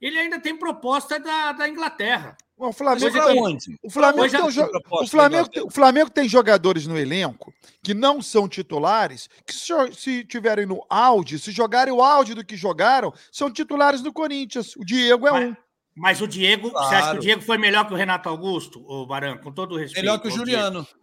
ele 0.00 0.18
ainda 0.18 0.38
tem 0.40 0.56
proposta 0.56 1.18
da, 1.18 1.52
da 1.52 1.68
Inglaterra. 1.68 2.36
O 2.56 2.72
Flamengo, 2.72 3.10
pra 3.12 3.26
tem- 3.26 3.42
onde? 3.42 3.78
o 3.82 3.90
Flamengo, 3.90 4.22
tem 4.22 4.50
já 4.50 4.66
o 4.90 5.06
Flamengo, 5.06 5.48
o 5.64 5.70
Flamengo 5.70 6.10
tem 6.10 6.28
jogadores 6.28 6.86
no 6.86 6.98
elenco 6.98 7.52
que 7.82 7.94
não 7.94 8.20
são 8.20 8.46
titulares, 8.46 9.28
que 9.46 9.54
se, 9.54 9.72
se 9.94 10.24
tiverem 10.24 10.66
no 10.66 10.84
auge, 10.90 11.38
se 11.38 11.50
jogarem 11.52 11.92
o 11.92 12.02
auge 12.02 12.34
do 12.34 12.44
que 12.44 12.56
jogaram, 12.56 13.14
são 13.32 13.50
titulares 13.50 14.02
do 14.02 14.12
Corinthians. 14.12 14.76
O 14.76 14.84
Diego 14.84 15.26
é 15.26 15.30
Mas- 15.30 15.48
um. 15.50 15.56
Mas 15.96 16.20
o 16.20 16.26
Diego, 16.28 16.70
você 16.70 16.76
acha 16.78 16.88
que 16.96 17.00
Claro. 17.02 17.18
o 17.18 17.20
Diego 17.20 17.42
foi 17.42 17.58
melhor 17.58 17.86
que 17.86 17.92
o 17.92 17.96
Renato 17.96 18.28
Augusto, 18.28 18.82
ô 18.86 19.04
Baran, 19.06 19.36
com 19.38 19.50
todo 19.52 19.72
o 19.74 19.76
respeito? 19.78 20.04
Melhor 20.04 20.18
que 20.20 20.28
o 20.28 20.30
Juliano. 20.30 20.82
Diego? 20.82 20.98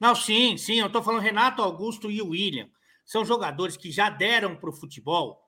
Não, 0.00 0.14
sim, 0.14 0.56
sim, 0.56 0.78
eu 0.78 0.86
estou 0.86 1.02
falando 1.02 1.20
Renato 1.22 1.60
Augusto 1.60 2.10
e 2.10 2.22
o 2.22 2.28
William. 2.28 2.68
São 3.04 3.24
jogadores 3.24 3.76
que 3.76 3.90
já 3.90 4.08
deram 4.08 4.54
para 4.54 4.70
o 4.70 4.72
futebol 4.72 5.38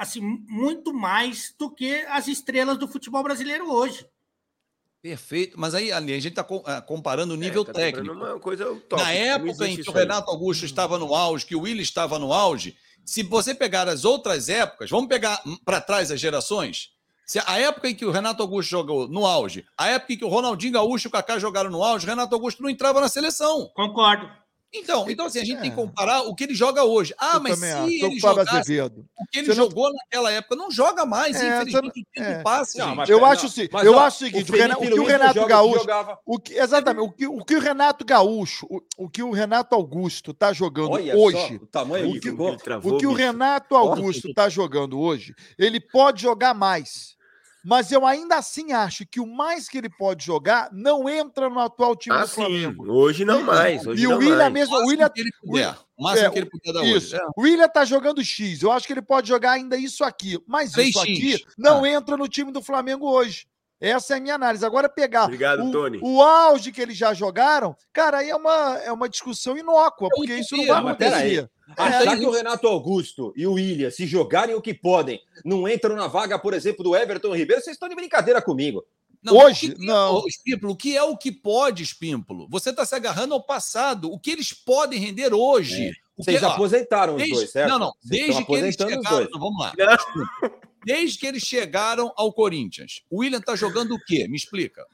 assim, 0.00 0.20
muito 0.48 0.94
mais 0.94 1.54
do 1.58 1.70
que 1.70 2.02
as 2.08 2.26
estrelas 2.26 2.78
do 2.78 2.88
futebol 2.88 3.22
brasileiro 3.22 3.70
hoje. 3.70 4.06
Perfeito. 5.02 5.60
Mas 5.60 5.74
aí, 5.74 5.92
ali, 5.92 6.12
a 6.12 6.20
gente 6.20 6.38
está 6.38 6.44
comparando 6.82 7.34
o 7.34 7.36
nível 7.36 7.62
É, 7.62 7.64
tá 7.66 7.72
técnico. 7.72 8.14
Uma 8.14 8.40
coisa 8.40 8.64
top, 8.88 9.02
Na 9.02 9.08
não 9.08 9.14
época 9.14 9.68
em 9.68 9.76
que 9.76 9.90
o 9.90 9.92
aí. 9.92 10.00
Renato 10.00 10.30
Augusto 10.30 10.64
estava 10.64 10.98
no 10.98 11.14
auge, 11.14 11.44
que 11.44 11.54
o 11.54 11.60
Willi 11.60 11.82
estava 11.82 12.18
no 12.18 12.32
auge, 12.32 12.76
se 13.04 13.22
você 13.22 13.54
pegar 13.54 13.88
as 13.88 14.04
outras 14.04 14.48
épocas, 14.48 14.88
vamos 14.88 15.08
pegar 15.08 15.42
para 15.64 15.80
trás 15.80 16.10
as 16.10 16.18
gerações. 16.20 16.90
Se 17.26 17.38
a 17.46 17.58
época 17.58 17.88
em 17.88 17.94
que 17.94 18.04
o 18.04 18.10
Renato 18.10 18.42
Augusto 18.42 18.70
jogou 18.70 19.06
no 19.06 19.24
auge, 19.26 19.64
a 19.76 19.86
época 19.88 20.14
em 20.14 20.16
que 20.16 20.24
o 20.24 20.28
Ronaldinho 20.28 20.72
Gaúcho 20.72 21.06
e 21.06 21.08
o 21.08 21.12
Kaká 21.12 21.38
jogaram 21.38 21.70
no 21.70 21.84
auge, 21.84 22.06
o 22.06 22.08
Renato 22.08 22.34
Augusto 22.34 22.62
não 22.62 22.70
entrava 22.70 23.00
na 23.00 23.08
seleção. 23.08 23.70
Concordo. 23.74 24.28
Então, 24.72 25.10
então 25.10 25.26
assim, 25.26 25.40
a 25.40 25.44
gente 25.44 25.58
É. 25.58 25.60
tem 25.62 25.70
que 25.70 25.76
comparar 25.76 26.22
o 26.22 26.34
que 26.34 26.44
ele 26.44 26.54
joga 26.54 26.84
hoje. 26.84 27.12
Ah, 27.18 27.32
Eu 27.36 27.40
mas 27.40 27.58
se 27.58 27.64
acho. 27.66 27.88
Ele 27.90 28.18
jogasse 28.20 28.56
Azevedo. 28.56 29.04
o 29.18 29.26
que 29.26 29.38
ele 29.40 29.46
Você 29.46 29.54
não- 29.58 29.64
jogou 29.68 29.92
naquela 29.92 30.30
época, 30.30 30.54
não 30.54 30.70
joga 30.70 31.04
mais, 31.04 31.34
É, 31.36 31.38
infelizmente, 31.48 31.72
você 31.72 31.78
o 31.78 31.82
não- 31.82 31.90
tempo 31.90 32.38
é. 32.38 32.42
passa, 32.42 32.78
Não, 32.86 32.94
mas 32.94 33.08
Eu 33.10 33.24
acho 33.24 33.46
o 33.46 33.48
se- 33.48 33.68
mas, 33.72 33.84
eu 33.84 33.94
ó, 33.94 34.00
acho 34.00 34.16
o 34.16 34.18
seguinte, 34.26 34.42
o 34.44 34.46
Felipe 34.46 34.62
Rena- 34.62 34.76
o 34.78 34.80
que 34.80 34.92
o 34.92 34.96
não 34.96 35.04
Renato 35.04 35.46
Gaúcho- 35.46 35.78
jogava. 35.80 36.18
O 36.24 36.38
que, 36.38 36.54
exatamente, 36.54 37.04
o 37.04 37.10
que, 37.12 37.26
o 37.26 37.44
que 37.44 37.56
o 37.56 37.60
Renato 37.60 38.04
Gaúcho, 38.04 38.66
o, 38.70 38.80
o 38.96 39.08
que 39.10 39.22
o 39.22 39.30
Renato 39.32 39.74
Augusto 39.74 40.32
tá 40.32 40.52
jogando 40.52 40.92
Olha 40.92 41.16
hoje, 41.16 41.36
só 41.58 41.64
o 41.64 41.66
tamanho 41.66 42.08
o 42.10 42.12
que 42.14 42.20
que- 42.20 42.56
travou, 42.62 42.94
o 42.94 42.98
que 42.98 43.06
o. 43.06 43.12
Renato 43.12 43.74
Augusto 43.74 44.32
tá 44.32 44.48
jogando 44.48 44.98
hoje, 45.00 45.34
ele 45.58 45.80
pode 45.80 46.22
jogar 46.22 46.54
mais. 46.54 47.18
Mas 47.64 47.92
eu 47.92 48.06
ainda 48.06 48.36
assim 48.36 48.72
acho 48.72 49.04
que 49.06 49.20
o 49.20 49.26
mais 49.26 49.68
que 49.68 49.76
ele 49.78 49.90
pode 49.90 50.24
jogar 50.24 50.68
não 50.72 51.08
entra 51.08 51.48
no 51.50 51.60
atual 51.60 51.94
time 51.94 52.16
Ah, 52.16 52.22
do 52.22 52.28
sim. 52.28 52.34
Flamengo. 52.34 52.90
Hoje 52.92 53.24
não 53.24 53.42
mais. 53.42 53.86
Hoje 53.86 54.02
E 54.02 54.06
o 54.06 54.10
não 54.10 54.18
William 54.18 54.36
mais. 54.38 54.52
mesmo, 54.52 54.74
o 54.74 54.78
máximo 54.78 54.90
William 54.90 55.08
que 55.10 55.20
ele 55.20 55.30
puder. 55.42 55.76
O 55.98 56.02
máximo 56.04 56.26
É, 56.26 56.30
que 56.30 56.38
ele 56.38 56.50
puder 56.50 56.72
dar 56.72 56.84
Isso. 56.84 57.14
hoje. 57.14 57.16
É. 57.16 57.26
O 57.36 57.42
William 57.42 57.68
tá 57.68 57.84
jogando 57.84 58.24
X. 58.24 58.62
Eu 58.62 58.72
acho 58.72 58.86
que 58.86 58.92
ele 58.92 59.02
pode 59.02 59.28
jogar 59.28 59.52
ainda 59.52 59.76
isso 59.76 60.02
aqui. 60.04 60.38
Mas 60.46 60.72
3x. 60.72 60.88
isso 60.88 61.00
aqui 61.00 61.44
não 61.58 61.84
Ah. 61.84 61.88
entra 61.90 62.16
no 62.16 62.26
time 62.28 62.50
do 62.50 62.62
Flamengo 62.62 63.06
hoje. 63.10 63.46
Essa 63.80 64.14
é 64.14 64.16
a 64.18 64.20
minha 64.20 64.34
análise. 64.34 64.64
Agora, 64.64 64.88
pegar 64.88 65.24
Obrigado, 65.24 65.64
o, 65.64 65.72
Tony. 65.72 65.98
o 66.02 66.20
auge 66.20 66.70
que 66.70 66.80
eles 66.82 66.96
já 66.96 67.14
jogaram, 67.14 67.74
cara, 67.92 68.18
aí 68.18 68.28
é 68.28 68.36
uma, 68.36 68.78
é 68.78 68.92
uma 68.92 69.08
discussão 69.08 69.56
inócua, 69.56 70.08
É 70.12 70.16
porque 70.16 70.34
isso 70.34 70.54
não 70.56 70.66
vai 70.66 70.78
acontecer. 70.78 71.50
Achar 71.76 72.14
É, 72.14 72.16
que 72.18 72.26
o 72.26 72.30
Renato 72.30 72.66
Augusto 72.66 73.32
e 73.36 73.46
o 73.46 73.52
William, 73.52 73.90
se 73.90 74.06
jogarem 74.06 74.54
o 74.54 74.60
que 74.60 74.74
podem, 74.74 75.20
não 75.44 75.66
entram 75.68 75.94
na 75.96 76.08
vaga, 76.08 76.38
por 76.38 76.52
exemplo, 76.52 76.82
do 76.84 76.94
Everton 76.96 77.34
Ribeiro, 77.34 77.62
vocês 77.62 77.74
estão 77.76 77.88
de 77.88 77.94
brincadeira 77.94 78.42
comigo. 78.42 78.84
Não, 79.22 79.36
Hoje, 79.36 79.66
o 79.66 79.70
que 79.70 79.74
que 79.80 79.86
não. 79.86 80.16
É, 80.18 80.20
o 80.22 80.26
Espímpolo, 80.26 80.72
o 80.72 80.76
que 80.76 80.96
é 80.96 81.02
o 81.02 81.16
que 81.16 81.30
pode, 81.30 81.82
Espímpolo? 81.82 82.48
Você 82.50 82.70
está 82.70 82.84
se 82.86 82.94
agarrando 82.94 83.34
ao 83.34 83.42
passado. 83.42 84.10
O 84.10 84.18
que 84.18 84.30
eles 84.30 84.52
podem 84.52 84.98
render 84.98 85.32
hoje? 85.34 85.90
O 86.16 86.22
que, 86.24 86.32
Vocês 86.32 86.42
ó, 86.42 86.48
aposentaram 86.48 87.14
os 87.14 87.18
desde- 87.18 87.34
dois, 87.36 87.50
certo? 87.50 87.68
Não, 87.70 87.78
não. 87.78 87.92
Vocês 88.02 88.24
Desde 88.26 88.44
que 88.46 88.52
eles 88.54 88.76
os 88.76 88.82
chegaram. 88.82 89.28
Não, 89.30 89.40
vamos 89.40 89.58
lá. 89.60 89.72
Não. 89.78 90.50
Desde 90.84 91.18
que 91.18 91.26
eles 91.26 91.42
chegaram 91.42 92.12
ao 92.16 92.32
Corinthians. 92.32 93.02
O 93.10 93.20
William 93.20 93.38
está 93.38 93.54
jogando 93.54 93.94
o 93.94 94.04
quê? 94.04 94.26
Me 94.28 94.36
explica. 94.36 94.86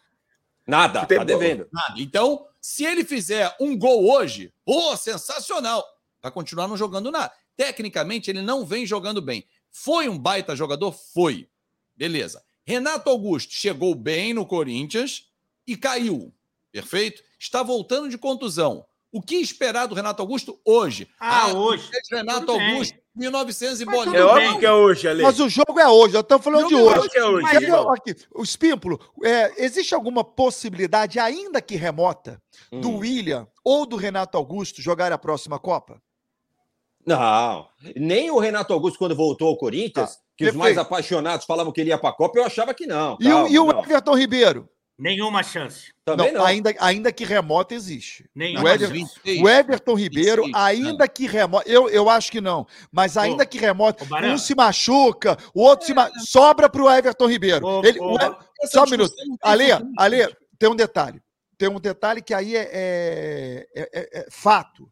Nada, 0.66 1.00
tá 1.00 1.06
Futebol. 1.06 1.24
devendo. 1.24 1.68
Nada. 1.72 2.00
Então, 2.00 2.46
se 2.60 2.84
ele 2.84 3.04
fizer 3.04 3.54
um 3.60 3.78
gol 3.78 4.10
hoje, 4.10 4.52
pô, 4.64 4.96
sensacional. 4.96 5.84
Vai 6.20 6.32
continuar 6.32 6.66
não 6.66 6.76
jogando 6.76 7.10
nada. 7.10 7.32
Tecnicamente, 7.56 8.30
ele 8.30 8.42
não 8.42 8.66
vem 8.66 8.84
jogando 8.84 9.22
bem. 9.22 9.46
Foi 9.70 10.08
um 10.08 10.18
baita 10.18 10.56
jogador? 10.56 10.92
Foi. 10.92 11.48
Beleza. 11.94 12.42
Renato 12.64 13.08
Augusto 13.08 13.52
chegou 13.54 13.94
bem 13.94 14.34
no 14.34 14.44
Corinthians 14.44 15.28
e 15.66 15.76
caiu. 15.76 16.34
Perfeito? 16.72 17.22
Está 17.38 17.62
voltando 17.62 18.08
de 18.08 18.18
contusão. 18.18 18.84
O 19.12 19.22
que 19.22 19.36
esperar 19.36 19.86
do 19.86 19.94
Renato 19.94 20.20
Augusto 20.20 20.60
hoje? 20.64 21.08
Ah, 21.18 21.52
hoje. 21.52 21.88
Renato 22.10 22.40
Tudo 22.40 22.58
bem. 22.58 22.72
Augusto, 22.72 22.98
1900 23.16 23.80
e 23.80 23.84
bolinha. 23.84 24.18
É 24.18 24.24
óbvio 24.24 24.50
bem. 24.50 24.58
que 24.60 24.66
é 24.66 24.72
hoje, 24.72 25.08
Ale. 25.08 25.22
Mas 25.22 25.40
o 25.40 25.48
jogo 25.48 25.80
é 25.80 25.88
hoje, 25.88 26.14
nós 26.14 26.22
estamos 26.22 26.44
falando 26.44 26.68
de 26.68 26.74
é 26.74 26.76
hoje. 26.82 27.08
É 27.16 27.24
hoje, 27.24 27.42
Mas 27.42 27.62
irmão. 27.62 27.92
aqui, 27.92 28.14
o 28.34 28.42
Espímpolo, 28.42 29.00
é, 29.24 29.64
existe 29.64 29.94
alguma 29.94 30.22
possibilidade, 30.22 31.18
ainda 31.18 31.60
que 31.60 31.74
remota, 31.76 32.40
do 32.70 32.90
Hum. 32.90 32.98
William 32.98 33.48
ou 33.64 33.86
do 33.86 33.96
Renato 33.96 34.36
Augusto 34.36 34.80
jogar 34.82 35.10
a 35.12 35.18
próxima 35.18 35.58
Copa? 35.58 36.00
Não, 37.04 37.66
nem 37.94 38.30
o 38.30 38.38
Renato 38.38 38.72
Augusto, 38.72 38.98
quando 38.98 39.14
voltou 39.14 39.48
ao 39.48 39.56
Corinthians, 39.56 40.16
Tá, 40.16 40.20
que 40.36 40.44
os 40.44 40.50
perfeito. 40.50 40.58
mais 40.58 40.76
apaixonados 40.76 41.46
falavam 41.46 41.72
que 41.72 41.80
ele 41.80 41.90
ia 41.90 41.98
para 41.98 42.10
a 42.10 42.12
Copa, 42.12 42.38
eu 42.38 42.44
achava 42.44 42.74
que 42.74 42.84
não. 42.86 43.16
E, 43.20 43.28
o, 43.32 43.46
e 43.48 43.58
o 43.58 43.66
não. 43.66 43.78
Everton 43.80 44.14
Ribeiro? 44.16 44.68
Nenhuma 44.98 45.42
chance. 45.42 45.92
Também 46.06 46.32
não. 46.32 46.44
Ainda, 46.44 46.74
ainda 46.80 47.12
que 47.12 47.22
remota 47.24 47.74
existe. 47.74 48.24
Nenhuma 48.34 48.64
O 48.64 48.68
Everton- 48.68 48.94
chance. 48.98 49.14
26. 49.24 49.42
O 49.42 49.48
Everton 49.48 49.94
Ribeiro, 49.94 50.42
26, 50.44 50.64
ainda 50.64 51.06
que 51.08 51.26
remota, 51.26 51.68
eu, 51.68 51.88
eu 51.90 52.08
acho 52.08 52.32
que 52.32 52.40
não, 52.40 52.66
mas 52.90 53.16
ainda 53.18 53.44
que 53.44 53.58
remota, 53.58 54.04
ô, 54.04 54.26
um 54.32 54.38
se 54.38 54.54
machuca, 54.54 55.36
o 55.54 55.60
outro 55.60 55.86
se 55.86 55.92
ma... 55.92 56.10
sobra 56.20 56.68
pro 56.70 56.88
Everton 56.90 57.26
Ribeiro. 57.26 57.66
Ô, 57.66 57.84
Ele, 57.84 58.00
ô, 58.00 58.14
o 58.14 58.66
Só 58.68 58.84
um 58.84 58.90
minuto. 58.90 59.12
não 59.26 59.36
tem 59.36 59.50
Ale, 59.50 59.70
futuro, 59.72 59.92
Ale, 59.98 60.22
gente. 60.22 60.36
tem 60.58 60.68
um 60.70 60.76
detalhe. 60.76 61.22
Tem 61.58 61.68
um 61.68 61.80
detalhe 61.80 62.22
que 62.22 62.32
aí 62.32 62.56
é, 62.56 62.70
é- 62.72 63.66
é- 63.74 63.90
é- 63.92 64.20
é 64.20 64.26
fato. 64.30 64.90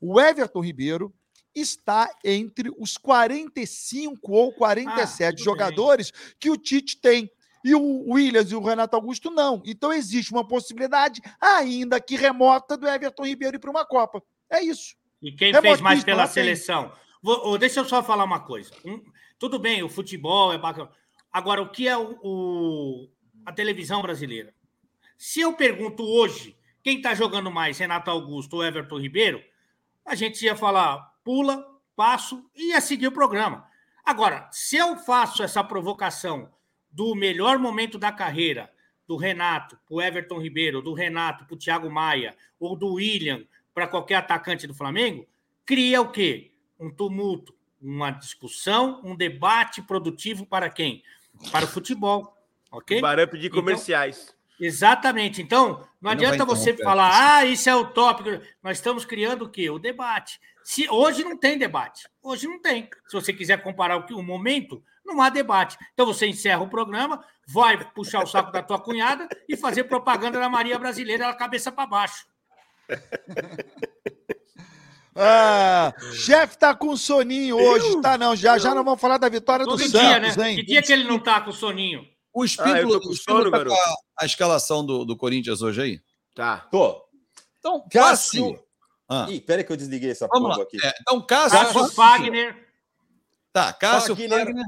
O 0.00 0.20
Everton 0.20 0.60
Ribeiro 0.60 1.12
está 1.54 2.08
entre 2.24 2.70
os 2.78 2.96
45 2.96 4.32
ou 4.32 4.52
47 4.52 5.40
Ah, 5.40 5.44
jogadores 5.44 6.12
que 6.38 6.48
o 6.50 6.56
Tite 6.56 7.00
tem. 7.00 7.28
E 7.64 7.74
o 7.74 8.10
Williams 8.12 8.50
e 8.50 8.54
o 8.56 8.62
Renato 8.62 8.96
Augusto 8.96 9.30
não. 9.30 9.62
Então 9.64 9.92
existe 9.92 10.32
uma 10.32 10.46
possibilidade, 10.46 11.20
ainda 11.40 12.00
que 12.00 12.16
remota, 12.16 12.76
do 12.76 12.88
Everton 12.88 13.24
Ribeiro 13.24 13.56
ir 13.56 13.60
para 13.60 13.70
uma 13.70 13.84
Copa. 13.86 14.22
É 14.50 14.62
isso. 14.62 14.96
E 15.22 15.30
quem 15.32 15.52
fez 15.62 15.80
mais 15.80 16.02
pela 16.04 16.26
seleção? 16.26 16.92
Vou- 17.22 17.56
deixa 17.56 17.80
eu 17.80 17.84
só 17.84 18.02
falar 18.02 18.24
uma 18.24 18.40
coisa. 18.40 18.72
Um, 18.84 19.00
tudo 19.38 19.58
bem, 19.58 19.82
o 19.82 19.88
futebol 19.88 20.52
é 20.52 20.58
bacana. 20.58 20.90
Agora, 21.32 21.62
o 21.62 21.70
que 21.70 21.86
é 21.86 21.96
o, 21.96 22.18
o- 22.22 23.08
a 23.46 23.52
televisão 23.52 24.02
brasileira? 24.02 24.52
Se 25.16 25.40
eu 25.40 25.52
pergunto 25.52 26.02
hoje 26.02 26.56
quem 26.82 26.96
está 26.96 27.14
jogando 27.14 27.50
mais, 27.50 27.78
Renato 27.78 28.10
Augusto 28.10 28.56
ou 28.56 28.64
Everton 28.64 28.98
Ribeiro, 28.98 29.40
a 30.04 30.16
gente 30.16 30.44
ia 30.44 30.56
falar 30.56 31.12
pula, 31.22 31.64
passo 31.94 32.44
e 32.56 32.70
ia 32.70 32.80
seguir 32.80 33.06
o 33.06 33.12
programa. 33.12 33.64
Agora, 34.04 34.48
se 34.50 34.76
eu 34.76 34.96
faço 34.96 35.44
essa 35.44 35.62
provocação 35.62 36.50
do 36.92 37.14
melhor 37.14 37.58
momento 37.58 37.98
da 37.98 38.12
carreira 38.12 38.70
do 39.08 39.16
Renato 39.16 39.76
para 39.86 39.94
o 39.94 40.00
Everton 40.02 40.38
Ribeiro, 40.40 40.80
do 40.82 40.92
Renato 40.92 41.44
para 41.44 41.54
o 41.54 41.58
Thiago 41.58 41.90
Maia, 41.90 42.36
ou 42.60 42.76
do 42.76 42.94
William 42.94 43.44
para 43.74 43.86
qualquer 43.88 44.16
atacante 44.16 44.66
do 44.66 44.74
Flamengo, 44.74 45.26
cria 45.64 46.00
o 46.00 46.10
quê? 46.10 46.52
Um 46.78 46.90
tumulto, 46.90 47.54
uma 47.80 48.10
discussão, 48.10 49.00
um 49.02 49.16
debate 49.16 49.82
produtivo 49.82 50.46
para 50.46 50.68
quem? 50.70 51.02
Para 51.50 51.64
o 51.64 51.68
futebol. 51.68 52.36
Ok? 52.70 53.00
Barão 53.00 53.26
de 53.26 53.46
Então- 53.46 53.58
comerciais. 53.60 54.34
Exatamente. 54.60 55.42
Então, 55.42 55.68
não 55.70 55.86
não 56.00 56.10
adianta 56.12 56.44
você 56.44 56.76
falar, 56.76 57.38
ah, 57.38 57.44
isso 57.44 57.68
é 57.68 57.74
o 57.74 57.86
tópico. 57.86 58.30
Nós 58.62 58.78
estamos 58.78 59.04
criando 59.04 59.42
o 59.46 59.48
quê? 59.48 59.68
O 59.68 59.78
debate. 59.78 60.40
Se, 60.64 60.88
hoje 60.88 61.24
não 61.24 61.36
tem 61.36 61.58
debate. 61.58 62.08
Hoje 62.22 62.46
não 62.46 62.60
tem. 62.60 62.88
Se 63.08 63.14
você 63.14 63.32
quiser 63.32 63.62
comparar 63.62 63.96
o, 63.96 64.06
que- 64.06 64.14
o 64.14 64.22
momento, 64.22 64.82
não 65.04 65.20
há 65.20 65.28
debate. 65.28 65.76
Então 65.92 66.06
você 66.06 66.26
encerra 66.26 66.62
o 66.62 66.68
programa, 66.70 67.24
vai 67.46 67.82
puxar 67.92 68.22
o 68.22 68.26
saco 68.26 68.52
da 68.52 68.62
tua 68.62 68.78
cunhada 68.80 69.28
e 69.48 69.56
fazer 69.56 69.84
propaganda 69.84 70.38
da 70.38 70.48
Maria 70.48 70.78
Brasileira, 70.78 71.24
ela 71.24 71.34
cabeça 71.34 71.70
para 71.72 71.86
baixo. 71.86 72.26
Ah, 75.14 75.92
chefe 76.14 76.56
tá 76.56 76.74
com 76.74 76.96
soninho 76.96 77.54
hoje, 77.58 78.00
tá 78.00 78.16
não, 78.16 78.34
já 78.34 78.56
já 78.56 78.74
não 78.74 78.82
vamos 78.82 78.98
falar 78.98 79.18
da 79.18 79.28
vitória 79.28 79.66
do 79.66 79.72
Todo 79.72 79.82
Santos, 79.82 80.00
dia, 80.00 80.18
né? 80.18 80.50
hein? 80.50 80.56
Que 80.56 80.62
dia 80.62 80.80
que 80.82 80.90
ele 80.90 81.04
não 81.04 81.18
tá 81.18 81.38
com 81.42 81.52
soninho? 81.52 82.06
O 82.32 82.42
Ah, 82.42 82.46
Espímpolo, 82.46 82.92
tô 82.98 83.00
com 83.08 83.08
o 83.12 83.14
sono, 83.14 83.50
tá 83.50 83.58
a, 83.58 84.22
a 84.22 84.24
escalação 84.24 84.84
do, 84.86 85.04
do 85.04 85.14
Corinthians 85.14 85.60
hoje 85.60 85.82
aí? 85.82 86.00
Tá. 86.34 86.66
Tô. 86.70 86.98
Então, 87.58 87.84
Cássio. 87.92 88.58
Ah, 89.08 89.26
Ih, 89.28 89.40
pera 89.40 89.62
que 89.62 89.70
eu 89.72 89.76
desliguei 89.76 90.10
essa 90.10 90.26
vamos 90.26 90.58
aqui. 90.58 90.78
É, 90.82 90.94
então, 91.00 91.20
Cássio. 91.26 91.58
Cássio 91.58 91.88
Fagner. 91.88 92.68
Tá, 93.52 93.72
Cássio 93.72 94.16
Fagner. 94.16 94.38
Fagner. 94.46 94.64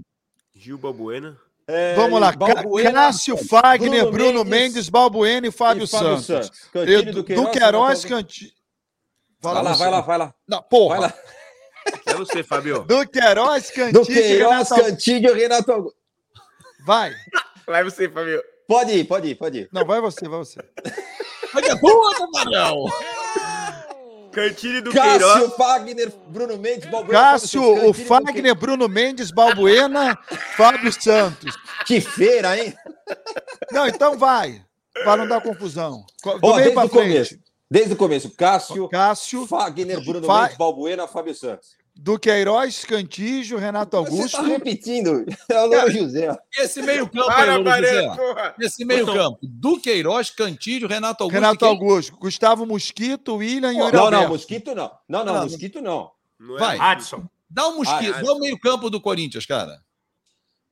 Gil 0.54 0.78
Balbuena. 0.78 1.38
É, 1.66 1.94
Vamos 1.94 2.20
lá. 2.20 2.30
Balbuena, 2.32 2.92
Cássio, 2.92 3.36
Fagner, 3.38 4.00
Bruno 4.02 4.12
Bruno, 4.12 4.44
Mendes 4.44 4.74
Mendes, 4.74 4.88
Balbuena 4.90 5.46
e 5.46 5.50
Fábio, 5.50 5.84
e 5.84 5.86
Fábio 5.86 6.18
Santos. 6.20 6.50
Cantilho, 6.70 7.12
do 7.14 7.24
Queiroz, 7.24 8.04
Renato- 8.04 8.08
Cantilho. 8.08 8.52
Vai 9.40 9.54
lá, 9.62 9.72
vai 9.72 9.90
lá, 9.90 10.00
vai 10.02 10.18
lá. 10.18 10.34
Não, 10.46 10.62
porra. 10.62 10.98
Vai 11.00 11.08
lá. 11.08 11.14
É 12.06 12.14
você, 12.14 12.42
Fabio. 12.42 12.82
Duqueiroz, 12.84 13.70
Cantilho. 13.70 13.92
Do 14.00 14.06
Queiroz, 14.06 14.70
Renato- 14.70 14.74
Cantilho 14.90 15.36
e 15.36 15.38
Renato 15.38 15.70
Augusto. 15.72 15.98
Vai. 16.86 17.14
Vai 17.66 17.84
você, 17.84 18.08
Fabio. 18.08 18.42
Pode 18.66 18.92
ir, 18.92 19.04
pode 19.04 19.28
ir, 19.28 19.34
pode 19.34 19.58
ir. 19.60 19.68
Não, 19.70 19.84
vai 19.84 20.00
você, 20.00 20.26
vai 20.26 20.38
você. 20.38 20.58
Olha 21.54 21.72
a 21.74 21.78
tua, 21.78 22.28
Cantilho 24.34 24.82
do 24.82 24.92
Cássio, 24.92 25.18
Queiroz. 25.20 25.54
Fagner, 25.56 26.12
Bruno 26.28 26.58
Mendes, 26.58 26.90
Balbuena. 26.90 27.20
Cássio, 27.20 27.60
Fábio 27.62 27.76
Santos, 27.84 28.00
o 28.00 28.04
Fagner, 28.04 28.54
Bruno 28.54 28.88
Mendes, 28.88 29.30
Balbuena, 29.30 30.18
Fábio 30.56 30.92
Santos. 30.92 31.56
Que 31.86 32.00
feira, 32.00 32.56
hein? 32.58 32.74
Não, 33.72 33.86
então 33.86 34.18
vai. 34.18 34.62
Para 35.04 35.18
não 35.18 35.28
dar 35.28 35.40
confusão. 35.40 36.04
Co- 36.22 36.38
Do 36.38 36.46
Ó, 36.46 36.50
meio 36.56 36.58
desde 36.58 36.74
para 36.74 36.86
o 36.86 36.90
começo. 36.90 37.38
Desde 37.70 37.92
o 37.92 37.96
começo. 37.96 38.30
Cássio, 38.36 38.88
Cássio, 38.88 39.46
Fagner, 39.46 40.00
Bruno 40.04 40.26
Fa- 40.26 40.42
Mendes, 40.42 40.56
Balbuena, 40.56 41.08
Fábio 41.08 41.34
Santos. 41.34 41.68
Duqueiroz, 41.96 42.84
Cantijo, 42.84 43.56
Renato 43.56 43.96
Você 43.96 44.10
Augusto. 44.12 44.36
tá 44.36 44.42
repetindo. 44.42 45.24
É 45.48 45.60
o 45.62 45.66
Louro 45.66 45.90
José. 45.92 46.36
Esse 46.58 46.82
meio-campo 46.82 47.26
Para, 47.26 47.54
José. 47.62 48.16
porra. 48.16 48.54
Esse 48.60 48.84
meio-campo. 48.84 49.38
Duqueiroz, 49.42 50.30
Cantilho, 50.30 50.88
Renato 50.88 51.22
Augusto. 51.22 51.34
Renato 51.40 51.58
quem? 51.60 51.68
Augusto, 51.68 52.16
Gustavo 52.18 52.66
Mosquito, 52.66 53.36
William 53.36 53.72
e 53.72 53.76
Não, 53.78 54.10
não, 54.10 54.28
mosquito 54.28 54.74
não. 54.74 54.90
Não, 55.08 55.24
não, 55.24 55.34
Não. 55.34 55.42
mosquito 55.44 55.80
não. 55.80 56.10
Não 56.38 56.56
é 56.56 56.58
Vai. 56.58 56.78
Adson. 56.78 57.24
Dá 57.48 57.68
um 57.68 57.76
mosquito, 57.76 58.14
Ah, 58.16 58.22
dá 58.22 58.32
o 58.32 58.38
meio-campo 58.40 58.90
do 58.90 59.00
Corinthians, 59.00 59.46
cara. 59.46 59.80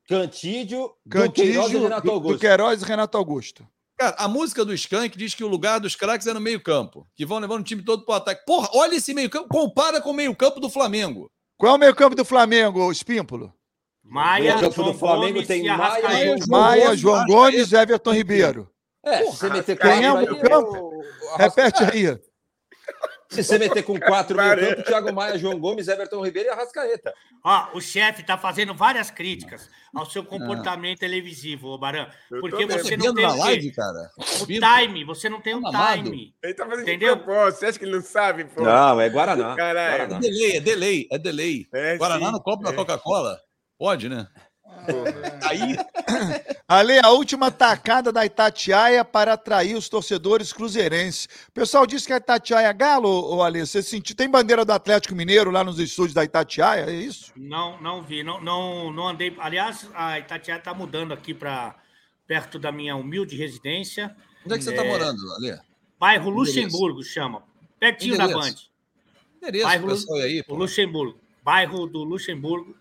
Cantídio, 0.08 0.92
Duqueiroz 1.06 1.38
e 1.38 1.54
Cantijo, 1.54 1.82
Renato 1.85 2.11
Augusto. 2.11 2.32
Duqueiroz 2.35 2.82
e 2.82 2.85
Renato 2.85 3.16
Augusto. 3.16 3.66
Cara, 4.03 4.17
a 4.19 4.27
música 4.27 4.65
do 4.65 4.75
Skank 4.75 5.17
diz 5.17 5.33
que 5.33 5.45
o 5.45 5.47
lugar 5.47 5.79
dos 5.79 5.95
craques 5.95 6.27
é 6.27 6.35
no 6.35 6.41
meio-campo, 6.41 7.07
que 7.15 7.25
vão 7.25 7.38
levando 7.38 7.61
o 7.61 7.65
time 7.65 7.85
todo 7.85 8.05
pro 8.05 8.15
ataque. 8.15 8.45
Porra, 8.45 8.69
olha 8.75 8.97
esse 8.97 9.15
meio-campo, 9.15 9.47
compara 9.49 10.01
com 10.01 10.11
o 10.11 10.15
meio-campo 10.15 10.59
do 10.59 10.69
Flamengo. 10.69 11.31
Qual 11.57 11.73
é 11.73 11.77
o 11.77 11.79
meio 11.79 11.95
campo 11.95 12.17
do 12.17 12.25
Flamengo, 12.25 12.91
Espímpolo? 12.91 13.55
Maia, 14.03 14.59
João 14.59 14.91
do 14.91 14.95
Flamengo 14.95 15.35
Gomes 15.35 15.47
tem 15.47 15.65
Maia. 15.65 16.37
João 16.37 16.49
Maia, 16.49 16.85
Gomes, 16.87 17.01
João. 17.01 17.27
Gomes, 17.27 17.73
Everton 17.73 18.12
Ribeiro. 18.12 18.69
É, 19.05 19.19
se 19.19 19.37
você 19.37 19.49
meter 19.49 19.79
Quem 19.79 20.05
é 20.05 20.12
o 20.12 20.17
meio-campo? 20.17 21.05
Repete 21.38 21.85
aí. 21.85 22.07
Se 23.33 23.42
você 23.42 23.59
meter 23.59 23.83
com 23.83 23.99
quatro 23.99 24.37
meio 24.37 24.57
campo, 24.57 24.83
Thiago 24.83 25.12
Maia, 25.12 25.38
João 25.38 25.59
Gomes, 25.59 25.88
Everton 25.88 26.23
Ribeiro 26.25 26.49
e 26.49 26.53
Arrascaeta. 26.53 27.14
Ó, 27.42 27.68
o 27.75 27.81
chefe 27.81 28.21
está 28.21 28.37
fazendo 28.37 28.75
várias 28.75 29.11
críticas 29.11 29.68
ao 29.95 30.05
seu 30.07 30.23
comportamento 30.25 30.99
televisivo, 31.01 31.68
ô 31.68 31.79
Baran. 31.79 32.09
Porque 32.29 32.66
você 32.66 32.97
não 32.97 33.14
tem 33.14 33.25
na 33.27 33.33
o, 33.33 33.38
live, 33.38 33.73
cara. 33.73 34.11
o 34.42 34.45
Vindo. 34.47 34.66
time, 34.66 35.05
você 35.05 35.29
não 35.29 35.40
tem 35.40 35.55
um 35.55 35.66
Amado. 35.66 36.03
time. 36.05 36.35
Ele 36.42 36.55
tá 36.55 36.64
fazendo 36.66 36.83
Entendeu? 36.83 37.16
de 37.16 37.23
propósito. 37.23 37.61
Você 37.61 37.66
acha 37.66 37.79
que 37.79 37.85
ele 37.85 37.97
não 37.97 38.03
sabe, 38.03 38.45
pô? 38.45 38.62
Não, 38.62 39.01
é 39.01 39.09
Guaraná. 39.09 39.57
Caralho. 39.57 40.14
É 40.14 40.18
delay, 40.18 40.57
é 40.57 40.61
delay, 40.61 41.09
é 41.11 41.18
delay. 41.18 41.66
É, 41.73 41.97
Guaraná 41.97 42.27
sim. 42.27 42.33
no 42.33 42.40
copo 42.42 42.62
da 42.62 42.71
É. 42.71 42.75
Coca-Cola? 42.75 43.40
Pode, 43.79 44.09
né? 44.09 44.27
Porra. 44.87 45.38
Aí, 45.48 45.76
Ale, 46.66 46.98
a 46.98 47.11
última 47.11 47.50
tacada 47.50 48.12
da 48.12 48.24
Itatiaia 48.26 49.04
para 49.04 49.35
atrair 49.35 49.76
os 49.76 49.88
torcedores 49.88 50.52
cruzeirenses. 50.52 51.26
O 51.48 51.52
pessoal 51.52 51.87
disse 51.87 52.06
que 52.06 52.12
a 52.12 52.16
Itatiaia 52.16 52.68
é 52.68 52.72
galo, 52.72 53.08
ô 53.08 53.42
Ale. 53.42 53.61
Você 53.61 53.82
sentiu? 53.82 54.16
Tem 54.16 54.28
bandeira 54.28 54.64
do 54.64 54.72
Atlético 54.72 55.14
Mineiro 55.14 55.50
lá 55.50 55.62
nos 55.62 55.78
estúdios 55.78 56.14
da 56.14 56.24
Itatiaia? 56.24 56.87
É 56.90 56.92
isso? 56.92 57.32
Não, 57.37 57.80
não 57.80 58.02
vi, 58.02 58.22
não, 58.22 58.40
não, 58.40 58.92
não 58.92 59.08
andei. 59.08 59.35
Aliás, 59.38 59.88
a 59.94 60.18
Itatiaia 60.18 60.58
está 60.58 60.74
mudando 60.74 61.12
aqui 61.12 61.32
para 61.35 61.76
perto 62.26 62.58
da 62.58 62.72
minha 62.72 62.96
humilde 62.96 63.37
residência, 63.37 64.16
onde 64.44 64.54
é 64.54 64.58
que 64.58 64.64
você 64.64 64.72
tá 64.72 64.85
morando, 64.85 65.20
Ale? 65.35 65.58
bairro 66.02 66.30
Endereço. 66.30 66.61
Luxemburgo, 66.61 67.02
chama. 67.04 67.42
Pertinho 67.78 68.18
da 68.18 68.26
Band. 68.26 68.40
Endereço. 68.40 68.70
Endereço, 69.37 69.64
Bairro 69.64 70.14
aí, 70.22 70.42
pô. 70.42 70.54
Luxemburgo, 70.56 71.18
bairro 71.44 71.87
do 71.87 72.02
Luxemburgo. 72.02 72.76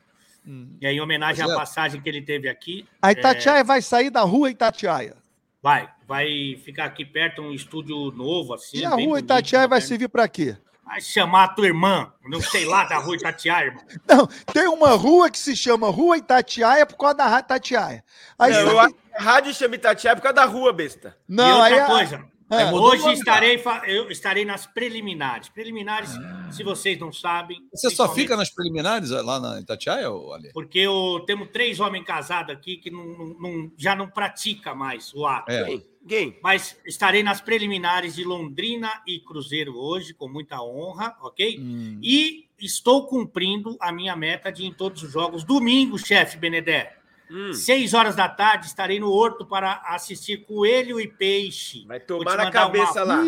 E 0.80 0.88
aí, 0.88 0.96
em 0.96 1.02
homenagem 1.02 1.46
à 1.46 1.52
é. 1.52 1.56
passagem 1.56 2.02
que 2.02 2.10
ele 2.10 2.22
teve 2.22 2.50
aqui. 2.50 2.86
A 3.02 3.12
Itatiaia 3.12 3.64
vai 3.64 3.82
sair 3.82 4.10
da 4.10 4.22
rua 4.22 4.50
Itatiaia. 4.50 5.16
Vai, 5.62 5.88
vai 6.08 6.26
ficar 6.66 6.86
aqui 6.86 7.06
perto 7.06 7.42
um 7.44 7.52
estúdio 7.54 8.12
novo, 8.12 8.54
assim. 8.56 8.80
E 8.80 8.86
a 8.86 8.90
rua 8.90 8.98
bonito, 8.98 9.20
Itatiaia 9.26 9.68
vai 9.68 9.80
servir 9.80 10.10
para 10.10 10.28
quê? 10.28 10.58
Vai 10.84 11.00
chamar 11.00 11.44
a 11.44 11.48
tua 11.50 11.68
irmã, 11.68 12.12
não 12.26 12.42
sei 12.42 12.66
lá, 12.66 12.84
da 12.86 12.98
rua 12.98 13.16
Itatiaia, 13.16 13.68
irmão. 13.68 13.84
Não, 14.10 14.28
tem 14.52 14.68
uma 14.68 14.90
rua 14.90 15.30
que 15.30 15.38
se 15.40 15.56
chama 15.56 15.90
Rua 15.90 16.18
Itatiaia 16.18 16.86
por 16.86 16.98
causa 16.98 17.16
da 17.16 17.28
Rádio 17.28 17.46
Itatiaia. 17.46 18.04
Aí 18.38 18.52
Não, 18.52 18.62
você- 18.64 18.72
eu 18.74 18.80
acho 18.80 18.94
que 18.96 19.00
a 19.16 19.22
rádio 19.22 19.54
chama 19.54 19.76
Itatiaia 19.76 20.16
por 20.16 20.24
causa 20.24 20.36
da 20.36 20.46
rua, 20.46 20.74
besta. 20.74 21.16
e 21.30 21.34
Não, 21.34 21.62
aí 21.62 21.72
outra 21.74 21.86
a- 21.86 21.90
coisa, 21.90 22.26
É, 22.52 22.66
o 22.72 22.76
hoje 22.76 23.14
estarei, 23.14 23.62
eu 23.88 24.12
estarei 24.12 24.44
nas 24.44 24.66
preliminares. 24.66 25.48
Preliminares, 25.50 26.12
se 26.52 26.64
vocês 26.64 27.00
não 27.00 27.12
sabem. 27.12 27.58
Você 27.74 27.90
só 27.90 28.14
fica 28.14 28.36
nas 28.36 28.50
preliminares 28.50 29.10
lá 29.10 29.40
na 29.40 29.60
Itatiaia, 29.62 30.08
Ale? 30.08 30.52
Porque 30.54 30.80
eu, 30.80 31.24
temos 31.26 31.50
três 31.50 31.80
homens 31.80 32.04
casados 32.06 32.54
aqui 32.54 32.78
que 32.78 32.92
não, 32.92 33.06
não- 33.40 33.72
já 33.78 33.96
não 33.96 34.10
pratica 34.10 34.76
mais 34.76 35.14
o 35.14 35.26
ato. 35.26 35.52
É. 35.52 35.64
Quem? 35.66 35.92
Quem? 36.08 36.40
Mas 36.42 36.78
estarei 36.86 37.22
nas 37.24 37.40
preliminares 37.42 38.16
de 38.16 38.24
Londrina 38.24 39.02
e 39.08 39.20
Cruzeiro 39.20 39.78
hoje, 39.78 40.14
com 40.14 40.28
muita 40.28 40.62
honra, 40.62 41.16
ok? 41.22 41.60
Hum. 41.60 42.00
E 42.02 42.48
estou 42.60 43.06
cumprindo 43.08 43.78
a 43.80 43.92
minha 43.92 44.16
meta 44.16 44.52
de 44.52 44.64
ir 44.64 44.68
em 44.68 44.74
todos 44.74 45.04
os 45.04 45.12
jogos. 45.12 45.44
Domingo, 45.44 45.98
chefe 46.00 46.38
Benedé, 46.38 46.98
Hum, 47.34 47.54
seis 47.54 47.94
horas 47.94 48.16
da 48.16 48.28
tarde, 48.28 48.66
estarei 48.68 49.00
no 49.00 49.10
Horto 49.10 49.46
para 49.46 49.82
assistir 49.86 50.46
Coelho 50.46 51.00
e 51.00 51.08
Peixe. 51.08 51.86
vai 51.88 52.00
tomar 52.00 52.36
na 52.36 52.52
cabeça 52.52 53.06
uma- 53.06 53.16
lá. 53.16 53.22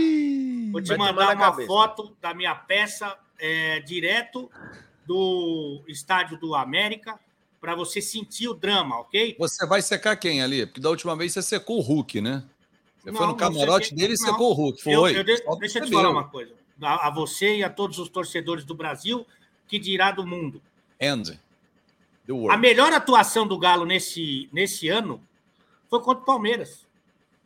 Vou 0.72 0.82
te 0.82 0.88
Vai 0.90 0.98
mandar 0.98 1.36
uma 1.36 1.52
cabeça. 1.52 1.68
foto 1.68 2.16
da 2.22 2.34
minha 2.34 2.54
peça 2.54 3.18
é, 3.40 3.80
direto 3.82 4.50
do 5.06 5.82
estádio 5.88 6.38
do 6.38 6.56
América 6.56 7.20
para 7.62 7.76
você 7.76 8.02
sentir 8.02 8.48
o 8.50 8.54
drama, 8.54 9.00
ok? 9.00 9.36
Você 9.40 9.66
vai 9.66 9.82
secar 9.82 10.16
quem 10.18 10.42
ali? 10.42 10.66
Porque 10.66 10.82
da 10.82 10.90
última 10.90 11.16
vez 11.16 11.32
você 11.34 11.42
secou 11.42 11.78
o 11.78 11.82
Hulk, 11.82 12.20
né? 12.22 12.44
Você 13.00 13.12
Não, 13.12 13.18
foi 13.18 13.28
no 13.28 13.36
camarote 13.36 13.88
sequei- 13.90 13.98
dele 14.02 14.14
e 14.14 14.18
secou 14.18 14.52
o 14.52 14.54
Hulk. 14.54 14.82
Foi. 14.84 14.94
Eu- 15.14 15.18
eu 15.18 15.24
de- 15.24 15.44
deixa 15.60 15.80
eu 15.80 15.86
te 15.86 15.92
falar 15.92 16.10
uma 16.10 16.28
coisa. 16.28 16.54
A, 16.82 17.08
a 17.08 17.10
você 17.10 17.58
e 17.58 17.64
a 17.64 17.70
todos 17.70 18.00
os 18.00 18.10
torcedores 18.10 18.64
do 18.66 18.74
Brasil, 18.74 19.26
que 19.68 19.78
dirá 19.80 20.12
do 20.12 20.26
mundo. 20.26 20.62
End. 21.00 21.40
The 22.26 22.34
A 22.50 22.58
melhor 22.58 22.94
atuação 22.94 23.46
do 23.46 23.58
Galo 23.58 23.86
nesse, 23.86 24.50
nesse 24.52 24.88
ano 24.90 25.22
foi 25.90 26.00
contra 26.02 26.24
o 26.24 26.26
Palmeiras. 26.26 26.88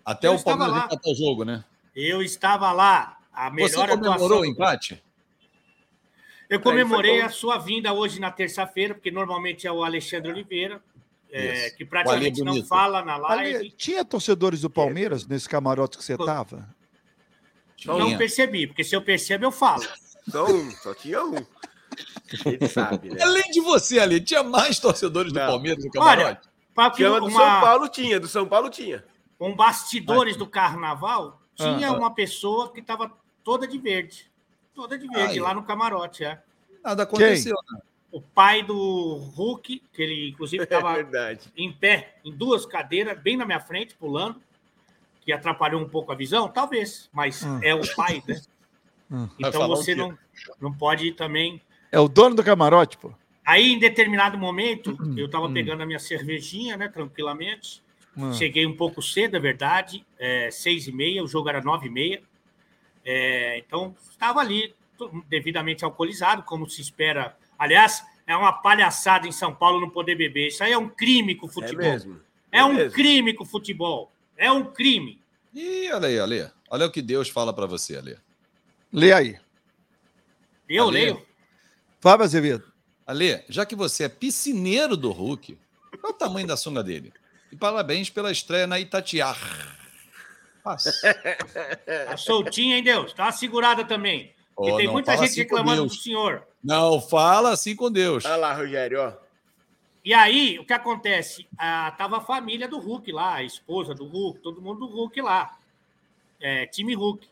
Até 0.06 0.28
eu 0.28 0.34
o 0.34 0.36
estava 0.36 0.58
Palmeiras 0.58 0.82
lá. 0.82 0.86
empatar 0.86 1.12
o 1.12 1.16
jogo, 1.16 1.44
né? 1.44 1.66
Eu 1.96 2.22
estava 2.22 2.72
lá. 2.72 3.18
A 3.34 3.50
Você 3.50 3.56
melhor 3.56 3.90
comemorou 3.90 4.13
atuação. 4.26 4.40
o 4.42 4.46
empate? 4.46 5.04
Eu 6.50 6.62
comemorei 6.62 7.22
a 7.22 7.30
sua 7.30 7.58
vinda 7.58 7.92
hoje 7.94 8.20
na 8.20 8.32
terça-feira, 8.32 8.94
porque 8.94 9.12
normalmente 9.12 9.68
é 9.68 9.72
o 9.72 9.84
Alexandre 9.84 10.32
Oliveira, 10.32 10.82
é, 11.30 11.70
que 11.72 11.84
praticamente 11.84 12.42
não 12.42 12.63
fala 12.63 13.04
na 13.04 13.18
live. 13.18 13.56
Ale, 13.58 13.72
tinha 13.72 14.06
torcedores 14.06 14.62
do 14.62 14.70
Palmeiras 14.70 15.28
nesse 15.28 15.50
camarote 15.50 15.98
que 15.98 16.04
você 16.04 16.18
tava? 16.18 16.74
Não 17.86 18.06
Tinha. 18.06 18.18
percebi, 18.18 18.66
porque 18.66 18.84
se 18.84 18.96
eu 18.96 19.02
percebo, 19.02 19.46
eu 19.46 19.52
falo. 19.52 19.84
Só 20.30 20.46
um, 20.46 20.72
só 20.72 20.96
tinha 20.96 21.24
um. 21.24 21.46
Ele 22.46 22.68
sabe, 22.68 23.10
né? 23.10 23.22
Além 23.24 23.44
de 23.52 23.62
você 23.62 24.00
ali, 24.00 24.20
tinha 24.20 24.44
mais 24.44 24.80
torcedores 24.80 25.32
do 25.32 25.40
Não. 25.40 25.48
Palmeiras 25.48 25.84
no 25.84 25.90
Olha, 25.98 26.40
camarote? 26.74 26.96
que 26.96 27.04
Chama 27.04 27.20
do 27.22 27.32
São 27.32 27.42
uma, 27.44 27.62
Paulo 27.62 27.88
tinha, 27.90 28.20
do 28.20 28.28
São 28.28 28.48
Paulo 28.48 28.70
tinha. 28.70 29.04
com 29.40 29.56
bastidores 29.56 30.36
do 30.36 30.46
carnaval, 30.48 31.42
tinha 31.56 31.88
Ah, 31.90 31.92
ah. 31.94 31.98
uma 31.98 32.13
pessoa 32.13 32.72
que 32.72 32.80
estava 32.80 33.12
toda 33.44 33.68
de 33.68 33.78
verde. 33.78 34.30
Toda 34.76 34.98
de 34.98 35.08
verde, 35.08 35.34
Aí. 35.34 35.40
lá 35.40 35.54
no 35.54 35.63
camarote, 35.63 36.24
é. 36.24 36.42
Nada 36.84 37.04
aconteceu. 37.04 37.56
né? 37.72 37.80
O 38.12 38.22
pai 38.22 38.63
do 38.63 39.16
Hulk, 39.36 39.84
que 39.92 40.02
ele 40.02 40.30
inclusive 40.30 40.62
É 40.62 40.66
estava 40.66 40.94
verdade. 40.94 41.52
em 41.58 41.72
pé, 41.72 42.16
em 42.24 42.32
duas 42.32 42.66
cadeiras, 42.66 43.20
bem 43.20 43.36
na 43.36 43.46
minha 43.46 43.60
frente, 43.60 43.96
pulando, 43.96 44.42
que 45.22 45.34
atrapalhou 45.34 45.82
um 45.82 45.90
pouco 45.90 46.12
a 46.12 46.16
visão, 46.16 46.48
talvez, 46.48 47.10
mas 47.12 47.44
Hum. 47.44 47.60
é 47.63 47.76
o 47.76 47.82
pai, 47.96 48.24
né? 48.28 48.40
Hum. 49.12 49.28
Então 49.40 49.68
você 49.68 49.94
não, 49.96 50.18
não 50.60 50.72
pode 50.74 51.12
também. 51.14 51.62
É 51.92 52.00
o 52.00 52.08
dono 52.08 52.36
do 52.36 52.44
camarote, 52.44 52.98
pô. 52.98 53.12
Aí, 53.46 53.72
em 53.74 53.80
determinado 53.80 54.38
momento, 54.38 54.98
eu 55.16 55.28
estava 55.28 55.46
hum. 55.48 55.54
pegando 55.54 55.82
a 55.82 55.86
minha 55.86 56.00
cervejinha, 56.00 56.76
né, 56.76 56.90
tranquilamente. 56.90 57.82
Hum. 58.18 58.34
Cheguei 58.34 58.66
um 58.66 58.76
pouco 58.76 59.02
cedo, 59.02 59.38
é 59.38 59.40
verdade, 59.40 60.06
é, 60.20 60.50
seis 60.52 60.88
e 60.88 60.92
meia, 60.92 61.24
o 61.24 61.28
jogo 61.28 61.48
era 61.48 61.62
nove 61.62 61.88
e 61.88 61.90
meia. 61.90 62.22
É, 63.06 63.58
então, 63.60 63.96
estava 64.12 64.42
ali, 64.42 64.76
devidamente 65.30 65.86
alcoolizado, 65.86 66.44
como 66.44 66.70
se 66.70 66.82
espera. 66.82 67.38
Aliás, 67.58 68.04
é 68.26 68.36
uma 68.36 68.52
palhaçada 68.52 69.28
em 69.28 69.32
São 69.32 69.56
Paulo 69.56 69.80
não 69.80 69.90
poder 69.90 70.16
beber. 70.16 70.48
Isso 70.48 70.62
aí 70.64 70.74
é 70.74 70.78
um 70.78 70.90
crime 70.90 71.36
com 71.36 71.46
o 71.46 71.50
É 71.50 71.54
futebol. 71.54 71.84
mesmo. 71.86 72.20
É 72.52 72.64
um 72.66 72.74
mesmo. 72.74 72.92
crime 72.92 73.34
com 73.34 73.44
o 73.44 73.48
futebol. 73.48 74.12
É 74.36 74.52
um 74.52 74.66
crime. 74.66 75.22
Ih, 75.54 75.90
olha 75.94 76.08
aí, 76.10 76.20
Ale. 76.20 76.52
Olha 76.70 76.86
o 76.86 76.92
que 76.92 77.02
Deus 77.02 77.30
fala 77.30 77.54
pra 77.54 77.66
você, 77.66 77.96
Ale. 77.96 78.18
Lê 78.92 79.14
aí. 79.14 79.38
Eu 80.68 80.90
Ali. 80.90 80.94
leio. 80.94 81.26
Fábio 82.00 82.24
Azevedo. 82.26 82.72
Ale, 83.06 83.43
já 83.50 83.66
que 83.66 83.76
você 83.76 84.04
é 84.04 84.10
piscineiro 84.10 84.98
do 84.98 85.12
Hulk, 85.12 85.58
Olha 86.04 86.12
o 86.12 86.14
tamanho 86.14 86.48
da 86.48 86.58
sunga 86.58 86.84
dele. 86.84 87.12
E 87.52 87.56
parabéns 87.56 88.10
pela 88.10 88.32
estreia 88.32 88.68
na 88.68 88.80
Itatiaia. 88.80 89.36
Passa. 90.64 90.91
Tá 92.06 92.18
soltinha, 92.18 92.78
hein, 92.78 92.84
Deus? 92.84 93.14
Tá 93.14 93.32
segurada 93.32 93.86
também. 93.86 94.34
Porque 94.56 94.72
Oh, 94.72 94.78
tem 94.78 94.86
não 94.88 94.93
muita 94.93 95.14
fala 95.14 95.26
gente 95.26 95.32
assim 95.41 95.50
com 95.50 95.56
reclamando 95.56 95.84
do 95.84 95.89
Deus. 95.89 96.04
senhor. 96.04 96.43
Não, 96.64 97.00
fala 97.02 97.52
assim 97.52 97.76
com 97.76 97.91
Deus. 97.91 98.26
Olha 98.26 98.36
lá, 98.36 98.54
Rogério, 98.54 99.00
ó. 99.02 99.14
E 100.04 100.14
aí, 100.14 100.58
o 100.60 100.66
que 100.66 100.74
acontece? 100.74 101.48
Ah, 101.58 101.93
tava 101.98 102.18
a 102.18 102.22
família 102.22 102.68
do 102.68 102.80
Hulk 102.80 103.12
lá, 103.12 103.36
a 103.36 103.43
esposa 103.43 103.93
do 103.93 104.06
Hulk, 104.06 104.39
todo 104.41 104.62
mundo 104.62 104.88
do 104.88 104.88
Hulk 104.88 105.22
lá. 105.22 105.58
É, 106.39 106.66
time 106.68 106.95
Hulk. 106.95 107.28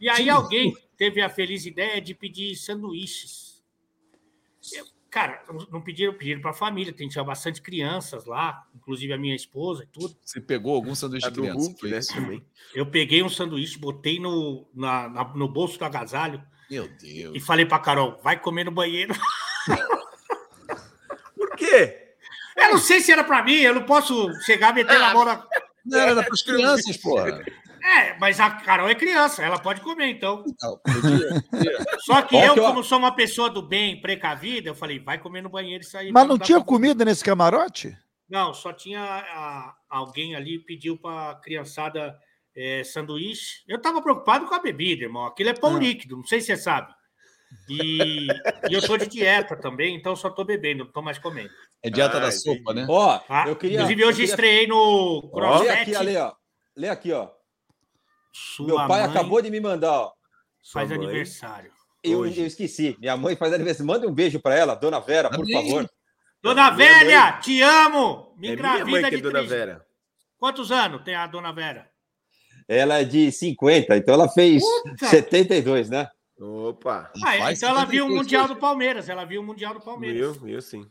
E 0.00 0.08
aí 0.08 0.28
alguém 0.30 0.76
teve 0.96 1.20
a 1.20 1.28
feliz 1.28 1.66
ideia 1.66 2.00
de 2.00 2.14
pedir 2.14 2.56
sanduíches. 2.56 3.49
Eu- 4.74 4.86
cara, 5.10 5.42
não 5.70 5.80
pediram, 5.82 6.14
pediram 6.14 6.40
para 6.40 6.50
a 6.52 6.54
família, 6.54 6.92
tem 6.92 7.08
tinha 7.08 7.24
bastante 7.24 7.60
crianças 7.60 8.24
lá, 8.26 8.64
inclusive 8.74 9.12
a 9.12 9.18
minha 9.18 9.34
esposa 9.34 9.82
e 9.82 9.86
tudo. 9.88 10.16
Você 10.24 10.40
pegou 10.40 10.74
algum 10.74 10.94
sanduíche 10.94 11.26
de 11.28 11.34
do 11.34 11.40
criança? 11.42 11.58
Hulk, 11.58 11.88
né? 11.90 12.00
Também. 12.14 12.44
Eu 12.74 12.86
peguei 12.86 13.22
um 13.22 13.28
sanduíche, 13.28 13.76
botei 13.78 14.20
no, 14.20 14.68
na- 14.74 15.08
na- 15.08 15.24
no 15.34 15.48
bolso 15.48 15.78
do 15.78 15.84
agasalho 15.84 16.40
Meu 16.70 16.86
Deus. 16.88 17.34
e 17.34 17.40
falei 17.40 17.66
para 17.66 17.78
Carol, 17.80 18.20
vai 18.22 18.38
comer 18.40 18.64
no 18.64 18.70
banheiro. 18.70 19.12
Por 21.36 21.56
quê? 21.56 22.14
Eu 22.56 22.70
não 22.72 22.78
sei 22.78 23.00
se 23.00 23.10
era 23.10 23.24
para 23.24 23.42
mim, 23.42 23.54
eu 23.60 23.74
não 23.74 23.84
posso 23.84 24.28
chegar 24.42 24.70
e 24.70 24.74
meter 24.74 24.96
a 25.00 25.12
mão 25.14 25.24
na... 25.24 25.46
Não, 25.84 25.98
era 25.98 26.22
para 26.22 26.32
as 26.34 26.42
crianças, 26.42 26.96
porra. 26.98 27.42
É, 27.82 28.18
mas 28.18 28.38
a 28.40 28.50
Carol 28.50 28.88
é 28.88 28.94
criança, 28.94 29.42
ela 29.42 29.58
pode 29.58 29.80
comer, 29.80 30.08
então. 30.10 30.44
Não, 30.62 30.78
podia- 30.78 31.42
Só 32.00 32.22
que 32.22 32.36
eu, 32.36 32.54
que 32.54 32.60
eu- 32.60 32.64
como 32.64 32.82
sou 32.84 32.98
uma 32.98 33.14
pessoa 33.14 33.48
do 33.50 33.62
bem, 33.62 34.00
precavida, 34.00 34.68
eu 34.68 34.74
falei, 34.74 34.98
vai 34.98 35.18
comer 35.18 35.42
no 35.42 35.48
banheiro 35.48 35.82
isso 35.82 35.96
aí. 35.96 36.12
Mas 36.12 36.22
pra 36.22 36.28
não 36.28 36.38
dar 36.38 36.44
tinha 36.44 36.60
comida 36.60 37.04
nesse 37.04 37.24
camarote? 37.24 37.96
Não, 38.28 38.54
só 38.54 38.72
tinha 38.72 39.00
a- 39.02 39.74
alguém 39.88 40.36
ali 40.36 40.58
pediu 40.64 40.96
para 40.98 41.34
criançada 41.42 42.16
é, 42.56 42.82
sanduíche. 42.84 43.62
Eu 43.68 43.80
tava 43.80 44.02
preocupado 44.02 44.44
com 44.46 44.54
a 44.54 44.58
bebida, 44.60 45.04
irmão. 45.04 45.24
Aquilo 45.24 45.50
é 45.50 45.54
pão 45.54 45.76
Ah. 45.76 45.78
líquido, 45.78 46.16
não 46.16 46.24
sei 46.26 46.40
se 46.40 46.46
você 46.48 46.56
sabe. 46.56 46.92
E, 47.68 48.26
e 48.68 48.74
eu 48.74 48.80
tô 48.86 48.96
de 48.96 49.06
dieta 49.08 49.56
também, 49.56 49.96
então 49.96 50.14
só 50.14 50.28
tô 50.30 50.44
bebendo, 50.44 50.84
não 50.84 50.92
tô 50.92 51.00
mais 51.02 51.18
comendo. 51.18 51.50
É 51.82 51.88
dieta 51.90 52.16
Ah, 52.18 52.20
da 52.20 52.30
sopa, 52.32 52.74
né? 52.74 52.86
Ó, 52.88 53.18
tá? 53.18 53.44
eu 53.48 53.56
queria. 53.56 53.76
Inclusive, 53.78 54.02
eu 54.02 54.08
hoje 54.08 54.16
queria- 54.18 54.30
estreiei 54.30 54.66
no 54.66 55.20
Lê 55.24 55.30
CrossFit. 55.32 55.70
aqui, 55.70 55.94
Ale, 55.96 56.16
ó. 56.16 56.32
Lê 56.76 56.88
aqui, 56.88 57.12
ó. 57.12 57.28
Sua 58.32 58.66
Meu 58.66 58.76
pai 58.76 58.88
mãe 58.88 59.02
acabou 59.02 59.42
de 59.42 59.50
me 59.50 59.60
mandar, 59.60 59.92
ó. 59.92 60.12
faz 60.72 60.88
Sua 60.88 60.96
aniversário. 60.96 61.72
Eu, 62.02 62.24
eu 62.26 62.46
esqueci. 62.46 62.96
Minha 62.98 63.16
mãe 63.16 63.36
faz 63.36 63.52
aniversário. 63.52 63.86
Manda 63.86 64.08
um 64.08 64.14
beijo 64.14 64.40
pra 64.40 64.54
ela, 64.54 64.74
dona 64.74 65.00
Vera, 65.00 65.28
por 65.28 65.40
Amém. 65.40 65.52
favor. 65.52 65.90
Dona 66.42 66.70
Minha 66.70 66.92
Velha, 66.92 67.32
te 67.32 67.60
amo! 67.60 68.34
Me 68.38 68.48
É 68.48 68.56
minha 68.56 68.62
mãe 68.62 69.00
engravida 69.00 69.08
que 69.08 69.14
é 69.14 69.16
de 69.18 69.22
Dona 69.22 69.38
três. 69.40 69.50
Vera. 69.50 69.86
Quantos 70.38 70.72
anos 70.72 71.02
tem 71.02 71.14
a 71.14 71.26
Dona 71.26 71.52
Vera? 71.52 71.90
Ela 72.66 73.00
é 73.00 73.04
de 73.04 73.30
50, 73.30 73.96
então 73.96 74.14
ela 74.14 74.28
fez 74.28 74.62
Puta! 74.62 75.06
72, 75.06 75.90
né? 75.90 76.08
Opa. 76.40 77.12
Ah, 77.22 77.52
então 77.52 77.68
ela 77.68 77.84
viu 77.84 78.06
o 78.06 78.08
72 78.08 78.16
Mundial 78.16 78.48
do 78.48 78.56
Palmeiras. 78.56 79.08
Ela 79.10 79.26
viu 79.26 79.42
o 79.42 79.44
Mundial 79.44 79.74
do 79.74 79.80
Palmeiras. 79.80 80.16
Viu, 80.16 80.32
viu 80.46 80.62
sim. 80.62 80.88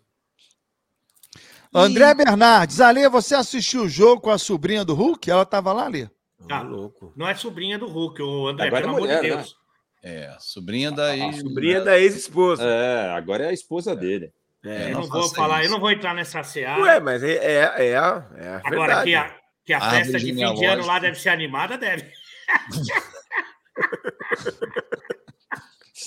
André 1.73 2.13
Bernardes, 2.13 2.81
Ale, 2.81 3.07
você 3.09 3.33
assistiu 3.33 3.83
o 3.83 3.89
jogo 3.89 4.21
com 4.21 4.29
a 4.29 4.37
sobrinha 4.37 4.83
do 4.83 4.93
Hulk? 4.93 5.29
Ela 5.29 5.45
tava 5.45 5.71
lá, 5.73 5.85
Ale? 5.85 6.09
Tá. 6.47 6.61
Ô, 6.61 6.65
louco. 6.65 7.13
Não 7.15 7.27
é 7.27 7.35
sobrinha 7.35 7.77
do 7.77 7.87
Hulk, 7.87 8.21
o 8.21 8.47
André, 8.47 8.67
Agora 8.67 8.79
é 8.79 8.81
pelo 8.83 8.95
amor 8.95 9.01
mulher, 9.07 9.21
de 9.21 9.29
né? 9.29 9.35
Deus. 9.35 9.55
É, 10.01 10.37
sobrinha 10.39 10.91
da 10.91 11.15
ex. 11.15 11.39
Sobrinha 11.39 11.81
da 11.81 11.99
ex-esposa. 11.99 12.63
É, 12.63 13.11
agora 13.11 13.43
é 13.45 13.49
a 13.49 13.53
esposa 13.53 13.95
dele. 13.95 14.31
É. 14.63 14.87
eu 14.87 14.93
não 14.93 15.01
não 15.01 15.09
vou 15.09 15.23
faça 15.23 15.35
falar, 15.35 15.59
isso. 15.59 15.67
eu 15.67 15.71
não 15.71 15.79
vou 15.79 15.91
entrar 15.91 16.13
nessa 16.13 16.43
seara. 16.43 16.81
Ué, 16.81 16.99
mas 16.99 17.23
é, 17.23 17.35
é, 17.35 17.89
é, 17.89 17.97
a, 17.97 18.27
é 18.35 18.47
a 18.49 18.61
Agora 18.63 19.03
que 19.03 19.15
a, 19.15 19.35
que 19.65 19.73
a 19.73 19.79
festa 19.79 20.19
de 20.19 20.33
fim 20.33 20.53
de 20.53 20.65
ano 20.65 20.85
lá 20.85 20.99
deve 20.99 21.19
ser 21.19 21.29
animada, 21.29 21.77
deve. 21.77 22.11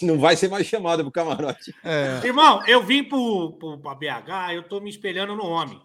Não 0.03 0.18
vai 0.18 0.37
ser 0.37 0.49
mais 0.49 0.66
chamado 0.66 1.03
pro 1.03 1.12
camarote. 1.12 1.74
É. 1.85 2.26
Irmão, 2.26 2.62
eu 2.66 2.83
vim 2.83 3.05
pro, 3.05 3.53
pro, 3.59 3.78
pra 3.78 3.95
BH, 3.95 4.55
eu 4.55 4.62
tô 4.64 4.80
me 4.80 4.91
espelhando 4.91 5.37
no 5.37 5.47
homem. 5.47 5.80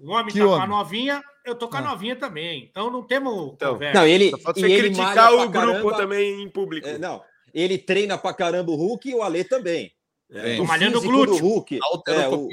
O 0.00 0.10
homem 0.12 0.32
Que 0.32 0.38
tá 0.38 0.44
com 0.44 0.52
a 0.52 0.56
homem? 0.56 0.68
novinha, 0.68 1.22
eu 1.46 1.54
tô 1.54 1.68
com 1.68 1.76
a 1.76 1.80
Ah. 1.80 1.82
novinha 1.82 2.16
também. 2.16 2.64
Então 2.70 2.90
não 2.90 3.02
temos 3.02 3.52
Então, 3.54 3.74
conversa. 3.74 3.98
Não, 4.00 4.06
ele, 4.06 4.30
Só 4.30 4.38
falta 4.38 4.58
e 4.60 4.62
você 4.62 4.72
ele 4.72 4.80
criticar 4.82 5.32
o 5.32 5.36
pra 5.36 5.46
grupo 5.46 5.72
caramba. 5.90 5.96
também 5.96 6.42
em 6.42 6.48
público. 6.48 6.86
É, 6.88 6.98
não, 6.98 7.22
ele 7.54 7.78
treina 7.78 8.18
pra 8.18 8.34
caramba 8.34 8.70
o 8.72 8.76
Hulk 8.76 9.08
e 9.10 9.14
o 9.14 9.22
Ale 9.22 9.44
também. 9.44 9.92
É. 10.30 10.56
Tô 10.56 10.64
O 10.64 10.66
malhando 10.66 11.00
glúteo. 11.00 11.36
Hulk. 11.36 11.78
É, 12.08 12.28
o- 12.28 12.48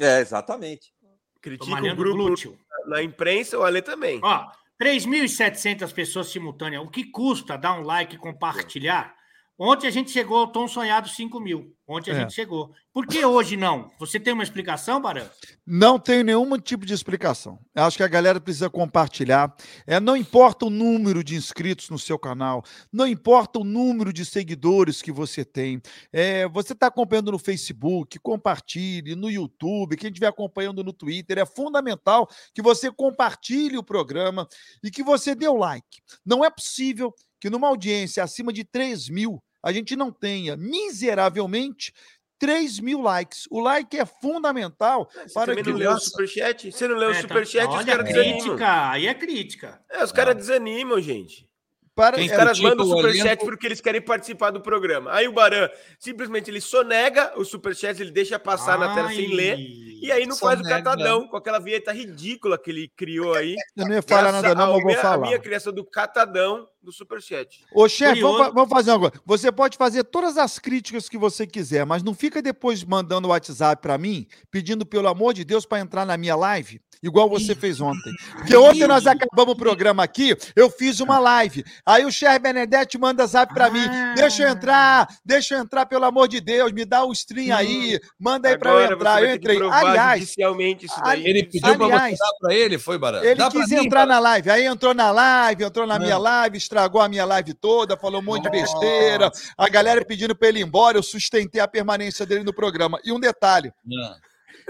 é, 0.00 0.20
exatamente. 0.20 0.92
Critica 1.40 1.74
o 1.78 1.96
grupo 1.96 2.16
glúteo. 2.16 2.58
na 2.86 3.02
imprensa, 3.02 3.58
o 3.58 3.62
Ale 3.62 3.82
também. 3.82 4.18
Ó, 4.22 4.46
3.700 4.78 5.92
pessoas 5.92 6.28
simultâneas. 6.28 6.82
O 6.82 6.88
que 6.88 7.04
custa 7.04 7.56
dar 7.58 7.78
um 7.78 7.82
like 7.82 8.14
e 8.14 8.18
compartilhar? 8.18 9.14
Ontem 9.58 9.86
a 9.86 9.90
gente 9.90 10.10
chegou 10.10 10.38
ao 10.38 10.50
tom 10.50 10.66
sonhado 10.66 11.08
5 11.08 11.38
mil. 11.38 11.72
Ontem 11.86 12.10
a 12.10 12.14
É. 12.14 12.20
gente 12.20 12.32
chegou. 12.32 12.72
Por 12.92 13.06
que 13.06 13.24
hoje 13.24 13.56
não? 13.56 13.90
Você 14.00 14.18
tem 14.18 14.32
uma 14.32 14.42
explicação, 14.42 15.00
Barão? 15.00 15.28
Não 15.64 15.96
tenho 15.98 16.24
nenhum 16.24 16.58
tipo 16.58 16.84
de 16.84 16.92
explicação. 16.92 17.60
Eu 17.74 17.84
acho 17.84 17.96
que 17.96 18.02
a 18.02 18.08
galera 18.08 18.40
precisa 18.40 18.68
compartilhar. 18.68 19.54
É, 19.86 20.00
não 20.00 20.16
importa 20.16 20.66
o 20.66 20.70
número 20.70 21.22
de 21.22 21.36
inscritos 21.36 21.88
no 21.90 21.98
seu 21.98 22.18
canal, 22.18 22.64
não 22.92 23.06
importa 23.06 23.60
o 23.60 23.64
número 23.64 24.12
de 24.12 24.24
seguidores 24.24 25.00
que 25.02 25.12
você 25.12 25.44
tem. 25.44 25.80
É, 26.12 26.48
você 26.48 26.72
está 26.72 26.88
acompanhando 26.88 27.30
no 27.30 27.38
Facebook, 27.38 28.18
compartilhe, 28.18 29.14
no 29.14 29.30
YouTube, 29.30 29.96
quem 29.96 30.08
estiver 30.08 30.28
acompanhando 30.28 30.82
no 30.82 30.92
Twitter. 30.92 31.38
É 31.38 31.46
fundamental 31.46 32.28
que 32.52 32.62
você 32.62 32.90
compartilhe 32.90 33.76
o 33.78 33.84
programa 33.84 34.48
e 34.82 34.90
que 34.90 35.02
você 35.02 35.34
dê 35.34 35.46
o 35.46 35.56
like. 35.56 36.00
Não 36.26 36.44
é 36.44 36.50
possível 36.50 37.14
que 37.40 37.50
numa 37.50 37.68
audiência 37.68 38.24
acima 38.24 38.50
de 38.50 38.64
3 38.64 39.10
mil 39.10 39.43
a 39.64 39.72
gente 39.72 39.96
não 39.96 40.12
tenha 40.12 40.56
miseravelmente 40.56 41.92
3 42.38 42.80
mil 42.80 43.00
likes. 43.00 43.46
O 43.50 43.60
like 43.60 43.96
é 43.98 44.04
fundamental 44.04 45.08
Você 45.26 45.32
para 45.32 45.56
que 45.56 45.62
não 45.62 45.78
leu 45.78 45.88
o 45.88 45.92
graça. 45.92 46.10
superchat? 46.10 46.70
Você 46.72 46.86
não 46.88 46.96
leu 46.96 47.08
o 47.08 47.12
É, 47.12 47.14
tá- 47.14 47.20
superchat, 47.22 47.66
os 47.68 47.74
Olha, 47.74 47.86
caras 47.86 48.04
desanimam. 48.06 48.38
crítica. 48.40 48.90
Aí 48.90 49.06
é 49.06 49.14
crítica. 49.14 49.80
É, 49.90 50.04
os 50.04 50.12
caras 50.12 50.36
desanimam, 50.36 51.00
gente. 51.00 51.48
para 51.96 52.16
Quem 52.16 52.26
Os 52.26 52.32
caras 52.32 52.58
mandam 52.58 52.84
o 52.84 52.88
o 52.88 52.96
superchat 52.96 53.24
elenco- 53.24 53.44
porque 53.46 53.66
eles 53.68 53.80
querem 53.80 54.00
participar 54.02 54.50
do 54.50 54.60
programa. 54.60 55.12
Aí 55.12 55.28
o 55.28 55.32
Baran 55.32 55.70
simplesmente 55.96 56.50
ele 56.50 56.60
sonega 56.60 57.32
o 57.36 57.44
superchat, 57.44 58.00
ele 58.02 58.10
deixa 58.10 58.36
passar 58.36 58.76
na 58.76 58.92
tela 58.96 59.10
sem 59.10 59.26
Ai. 59.26 59.32
ler. 59.32 59.56
E 60.04 60.12
aí 60.12 60.26
não 60.26 60.36
faz 60.36 60.60
o 60.60 60.62
catadão 60.62 61.26
com 61.26 61.36
aquela 61.36 61.58
vinheta 61.58 61.90
ridícula 61.92 62.58
que 62.58 62.70
ele 62.70 62.88
criou 62.94 63.34
aí. 63.34 63.56
Eu 63.74 63.86
não 63.86 63.94
ia 63.94 64.02
falar 64.02 64.32
nada, 64.32 64.54
não, 64.54 64.72
mas 64.72 64.82
vou 64.82 64.84
minha- 64.84 64.98
A 64.98 65.02
falar. 65.02 65.26
minha 65.26 65.38
criação 65.38 65.72
do 65.72 65.84
catadão 65.84 66.68
do 66.82 66.92
superchat. 66.92 67.64
Ô, 67.74 67.88
chefe, 67.88 68.20
vamos, 68.20 68.52
vamos 68.52 68.68
fazer 68.68 68.90
uma 68.90 69.00
coisa. 69.00 69.14
Você 69.24 69.50
pode 69.50 69.78
fazer 69.78 70.04
todas 70.04 70.36
as 70.36 70.58
críticas 70.58 71.08
que 71.08 71.16
você 71.16 71.46
quiser, 71.46 71.86
mas 71.86 72.02
não 72.02 72.12
fica 72.14 72.42
depois 72.42 72.84
mandando 72.84 73.28
WhatsApp 73.28 73.80
para 73.80 73.96
mim, 73.96 74.26
pedindo, 74.50 74.84
pelo 74.84 75.08
amor 75.08 75.32
de 75.32 75.44
Deus, 75.44 75.64
para 75.64 75.80
entrar 75.80 76.04
na 76.04 76.18
minha 76.18 76.36
live, 76.36 76.78
igual 77.02 77.26
você 77.26 77.54
fez 77.54 77.80
ontem. 77.80 78.12
Porque 78.36 78.54
ontem 78.54 78.86
nós 78.86 79.06
acabamos 79.06 79.54
o 79.54 79.56
programa 79.56 80.04
aqui, 80.04 80.36
eu 80.54 80.68
fiz 80.68 81.00
uma 81.00 81.18
live. 81.18 81.64
Aí 81.86 82.04
o 82.04 82.12
chefe 82.12 82.38
Benedetti 82.40 82.98
manda 82.98 83.26
zap 83.26 83.54
para 83.54 83.70
mim. 83.70 83.86
Ah. 83.88 84.12
Deixa 84.14 84.42
eu 84.42 84.48
entrar, 84.50 85.08
deixa 85.24 85.54
eu 85.54 85.60
entrar, 85.60 85.86
pelo 85.86 86.04
amor 86.04 86.28
de 86.28 86.38
Deus, 86.38 86.70
me 86.70 86.84
dá 86.84 87.02
o 87.02 87.12
stream 87.12 87.56
aí, 87.56 87.98
manda 88.20 88.50
aí 88.50 88.58
para 88.58 88.70
eu 88.70 88.76
Agora 88.76 88.94
entrar. 88.94 89.22
Eu 89.22 89.34
entrei. 89.34 89.56
provar 89.56 89.93
Aliás, 90.00 90.20
judicialmente 90.20 90.86
isso 90.86 91.00
daí. 91.02 91.26
Ele 91.26 91.44
pediu 91.44 91.60
para 91.76 91.86
você 91.86 92.16
dar 92.16 92.30
para 92.40 92.54
ele, 92.54 92.78
foi, 92.78 92.98
Barão? 92.98 93.22
Ele 93.24 93.34
Dá 93.34 93.50
pra 93.50 93.60
quis 93.60 93.70
mim, 93.70 93.86
entrar 93.86 94.06
na 94.06 94.18
live, 94.18 94.50
aí 94.50 94.64
entrou 94.64 94.94
na 94.94 95.10
live, 95.10 95.64
entrou 95.64 95.86
na 95.86 95.98
minha 95.98 96.14
Não. 96.16 96.22
live, 96.22 96.56
estragou 96.58 97.00
a 97.00 97.08
minha 97.08 97.24
live 97.24 97.54
toda, 97.54 97.96
falou 97.96 98.20
um 98.20 98.24
monte 98.24 98.42
de 98.44 98.50
besteira. 98.50 99.30
A 99.56 99.68
galera 99.68 100.04
pedindo 100.04 100.34
pra 100.34 100.48
ele 100.48 100.60
ir 100.60 100.62
embora, 100.64 100.98
eu 100.98 101.02
sustentei 101.02 101.60
a 101.60 101.68
permanência 101.68 102.24
dele 102.26 102.44
no 102.44 102.52
programa. 102.52 102.98
E 103.04 103.12
um 103.12 103.20
detalhe, 103.20 103.72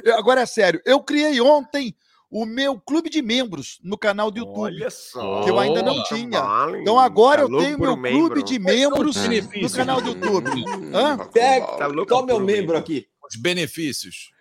eu- 0.05 0.17
agora 0.19 0.43
é 0.43 0.47
sério, 0.47 0.81
eu 0.85 1.01
criei 1.03 1.41
ontem 1.41 1.95
o 2.31 2.45
meu 2.45 2.81
clube 2.81 3.09
de 3.09 3.23
membros 3.23 3.79
no 3.85 3.97
canal 3.97 4.29
do 4.29 4.39
YouTube. 4.41 4.75
Olha 4.75 4.91
só. 4.91 5.43
que 5.45 5.51
eu 5.51 5.57
ainda 5.59 5.83
não 5.83 6.03
tinha. 6.05 6.41
Vale, 6.43 6.81
Então 6.81 6.99
agora 6.99 7.47
tá 7.47 7.53
eu 7.53 7.59
tenho 7.59 7.79
meu 7.79 7.97
membro. 7.97 8.19
clube 8.19 8.43
de 8.43 8.59
membros 8.59 9.15
os 9.17 9.29
no 9.63 9.71
canal 9.71 10.01
do 10.01 10.09
YouTube. 10.09 10.65
Hã? 10.93 11.17
Pega, 11.33 11.65
Tá 11.77 11.87
louco 11.87 12.07
toma 12.07 12.27
meu 12.27 12.41
membro. 12.41 12.77
aqui. 12.77 13.07
Os 13.31 13.37
benefícios. 13.37 14.33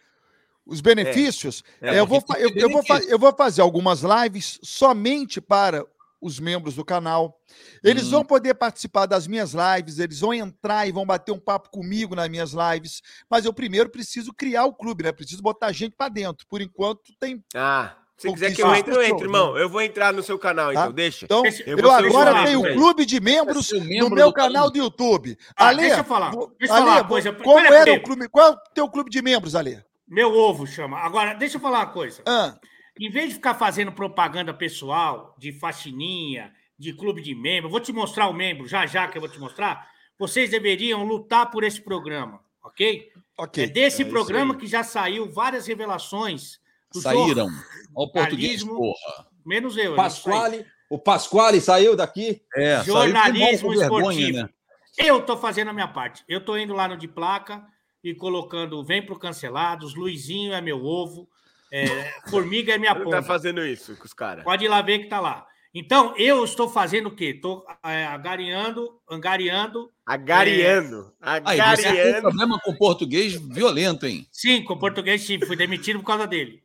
Os 0.65 0.79
benefícios, 0.81 1.63
É, 1.81 1.95
é, 1.95 1.99
eu, 1.99 2.07
vou, 2.07 2.23
eu, 2.37 2.49
eu 2.55 2.69
vou 2.69 2.81
eu 3.07 3.19
vou 3.19 3.33
fazer 3.35 3.61
algumas 3.61 4.01
lives 4.01 4.59
somente 4.63 5.41
para 5.41 5.85
os 6.21 6.39
membros 6.39 6.75
do 6.75 6.85
canal. 6.85 7.37
Eles 7.83 8.07
Hum. 8.07 8.11
vão 8.11 8.25
poder 8.25 8.53
participar 8.53 9.05
das 9.05 9.27
minhas 9.27 9.53
lives, 9.53 9.99
eles 9.99 10.21
vão 10.21 10.33
entrar 10.33 10.87
e 10.87 10.91
vão 10.93 11.05
bater 11.05 11.33
um 11.33 11.39
papo 11.39 11.69
comigo 11.69 12.15
nas 12.15 12.29
minhas 12.29 12.53
lives. 12.53 13.01
Mas 13.29 13.43
eu 13.43 13.53
primeiro 13.53 13.89
preciso 13.89 14.33
criar 14.33 14.63
o 14.63 14.73
clube, 14.73 15.03
né? 15.03 15.11
Preciso 15.11 15.41
botar 15.41 15.71
gente 15.73 15.95
para 15.97 16.07
dentro. 16.07 16.47
Por 16.47 16.61
enquanto, 16.61 17.01
tem. 17.19 17.43
Ah, 17.53 17.93
se 18.15 18.31
quiser 18.31 18.55
que 18.55 18.61
eu 18.61 18.73
entre, 18.73 18.93
eu 18.95 19.03
entro, 19.03 19.25
irmão. 19.25 19.57
Eu 19.57 19.67
vou 19.67 19.81
entrar 19.81 20.13
no 20.13 20.23
seu 20.23 20.39
canal, 20.39 20.71
Tá? 20.71 20.83
então, 20.83 20.93
deixa. 20.93 21.25
Então, 21.25 21.43
eu, 21.65 21.77
eu 21.77 21.91
agora 21.91 22.45
tenho 22.45 22.61
o 22.61 22.73
clube 22.73 23.05
de 23.05 23.19
membros 23.19 23.55
Vai 23.55 23.63
ser 23.63 23.75
o 23.75 23.79
no 23.81 23.85
membro 23.89 24.15
meu 24.15 24.27
do 24.27 24.33
canal 24.33 24.71
do 24.71 24.77
YouTube. 24.77 25.37
Ah, 25.57 25.67
Ale, 25.67 25.81
deixa 25.81 25.97
eu 25.97 26.03
falar, 26.05 26.31
deixa 26.31 26.73
eu 26.73 26.73
Ale, 26.73 26.85
falar 26.85 27.03
coisa. 27.09 27.33
Qual 27.33 27.59
era 27.59 27.93
o 27.93 28.01
clube? 28.01 28.29
Qual 28.29 28.47
é 28.47 28.51
o 28.51 28.57
teu 28.73 28.87
clube 28.87 29.09
de 29.09 29.21
membros, 29.21 29.55
Ale? 29.55 29.83
Meu 30.13 30.31
ovo 30.37 30.67
chama. 30.67 30.99
Agora, 30.99 31.33
deixa 31.33 31.57
eu 31.57 31.61
falar 31.61 31.79
uma 31.79 31.87
coisa. 31.87 32.21
Ah, 32.27 32.55
Em 32.99 33.09
vez 33.09 33.29
de 33.29 33.33
ficar 33.35 33.55
fazendo 33.55 33.91
propaganda 33.91 34.53
pessoal, 34.53 35.35
de 35.39 35.51
faxininha, 35.53 36.53
de 36.77 36.93
clube 36.93 37.19
de 37.19 37.33
membro, 37.33 37.67
vou 37.67 37.79
te 37.79 37.91
mostrar 37.91 38.27
o 38.27 38.33
membro, 38.33 38.67
já 38.67 38.85
já 38.85 39.07
que 39.07 39.17
eu 39.17 39.21
vou 39.21 39.29
te 39.29 39.39
mostrar, 39.39 39.87
vocês 40.19 40.51
deveriam 40.51 41.03
lutar 41.03 41.49
por 41.49 41.63
esse 41.63 41.81
programa, 41.81 42.39
ok? 42.63 43.09
ok. 43.35 43.63
É 43.63 43.67
desse 43.67 44.03
É 44.03 44.05
programa 44.05 44.55
que 44.55 44.67
já 44.67 44.83
saiu 44.83 45.31
várias 45.31 45.65
revelações. 45.65 46.59
do 46.93 47.01
Saíram. 47.01 47.47
Olha 47.47 48.07
o 48.07 48.11
português, 48.11 48.63
porra. 48.63 49.27
Menos 49.43 49.75
eu. 49.77 49.95
Pasquale, 49.95 50.63
o 50.91 50.99
Pasquale 50.99 51.59
saiu 51.59 51.95
daqui. 51.95 52.43
É, 52.55 52.75
saiu 52.77 52.85
Jornalismo 52.93 53.71
vergonha, 53.71 54.11
esportivo. 54.11 54.37
né? 54.37 54.49
Eu 54.95 55.17
estou 55.17 55.37
fazendo 55.37 55.69
a 55.69 55.73
minha 55.73 55.87
parte. 55.87 56.23
Eu 56.29 56.37
estou 56.37 56.55
indo 56.59 56.75
lá 56.75 56.87
no 56.87 56.95
de 56.95 57.07
placa 57.07 57.65
e 58.03 58.13
colocando 58.13 58.83
vem 58.83 59.05
pro 59.05 59.17
cancelados, 59.17 59.95
Luizinho 59.95 60.53
é 60.53 60.59
meu 60.61 60.83
ovo, 60.83 61.29
é, 61.71 61.87
Formiga 62.29 62.73
é 62.73 62.77
minha 62.77 62.93
Não 62.93 62.99
tá 62.99 63.05
pomba. 63.05 63.23
fazendo 63.23 63.65
isso 63.65 63.95
com 63.97 64.05
os 64.05 64.13
caras. 64.13 64.43
Pode 64.43 64.65
ir 64.65 64.67
lá 64.67 64.81
ver 64.81 64.99
que 64.99 65.07
tá 65.07 65.19
lá. 65.19 65.47
Então, 65.75 66.15
eu 66.17 66.43
estou 66.43 66.69
fazendo 66.69 67.07
o 67.07 67.15
quê? 67.15 67.31
Estou 67.35 67.65
é, 67.83 68.05
agariando, 68.05 68.99
angariando. 69.09 69.91
Agariando. 70.05 71.11
Aí, 71.19 71.57
você 71.57 71.81
tem 71.81 71.91
um 71.91 71.93
Agariando. 71.95 72.21
problema 72.21 72.59
com 72.59 72.71
o 72.71 72.77
português 72.77 73.33
violento, 73.33 74.05
hein? 74.05 74.27
Sim, 74.31 74.63
com 74.63 74.73
o 74.73 74.79
português 74.79 75.25
tive, 75.25 75.47
fui 75.47 75.55
demitido 75.55 75.97
por 75.99 76.05
causa 76.05 76.27
dele. 76.27 76.61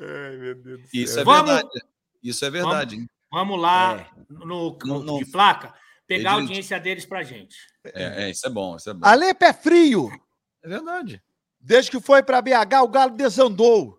Ai, 0.00 0.36
meu 0.36 0.54
Deus 0.54 0.80
do 0.82 0.88
Isso 0.92 1.14
céu. 1.14 1.22
é 1.22 1.24
Vamos- 1.24 1.50
verdade. 1.50 1.80
Isso 2.22 2.44
é 2.44 2.50
verdade, 2.50 2.94
hein? 2.96 3.08
Vamos 3.30 3.60
lá 3.60 3.96
É. 3.98 4.06
no, 4.30 4.78
no 4.84 5.02
não- 5.02 5.18
de 5.18 5.26
placa, 5.26 5.74
pegar 6.06 6.30
a 6.32 6.34
audiência 6.34 6.78
deles 6.80 7.04
pra 7.06 7.22
gente. 7.22 7.56
É, 7.84 8.24
é, 8.26 8.30
isso 8.30 8.46
é 8.46 8.50
bom, 8.50 8.76
isso 8.76 8.90
é 8.90 8.94
bom. 8.94 9.06
Ale 9.06 9.32
pé 9.34 9.52
frio. 9.52 10.10
É 10.62 10.68
verdade. 10.68 11.22
Desde 11.60 11.90
que 11.90 12.00
foi 12.00 12.22
pra 12.22 12.42
BH, 12.42 12.82
o 12.82 12.88
Galo 12.88 13.12
desandou. 13.16 13.98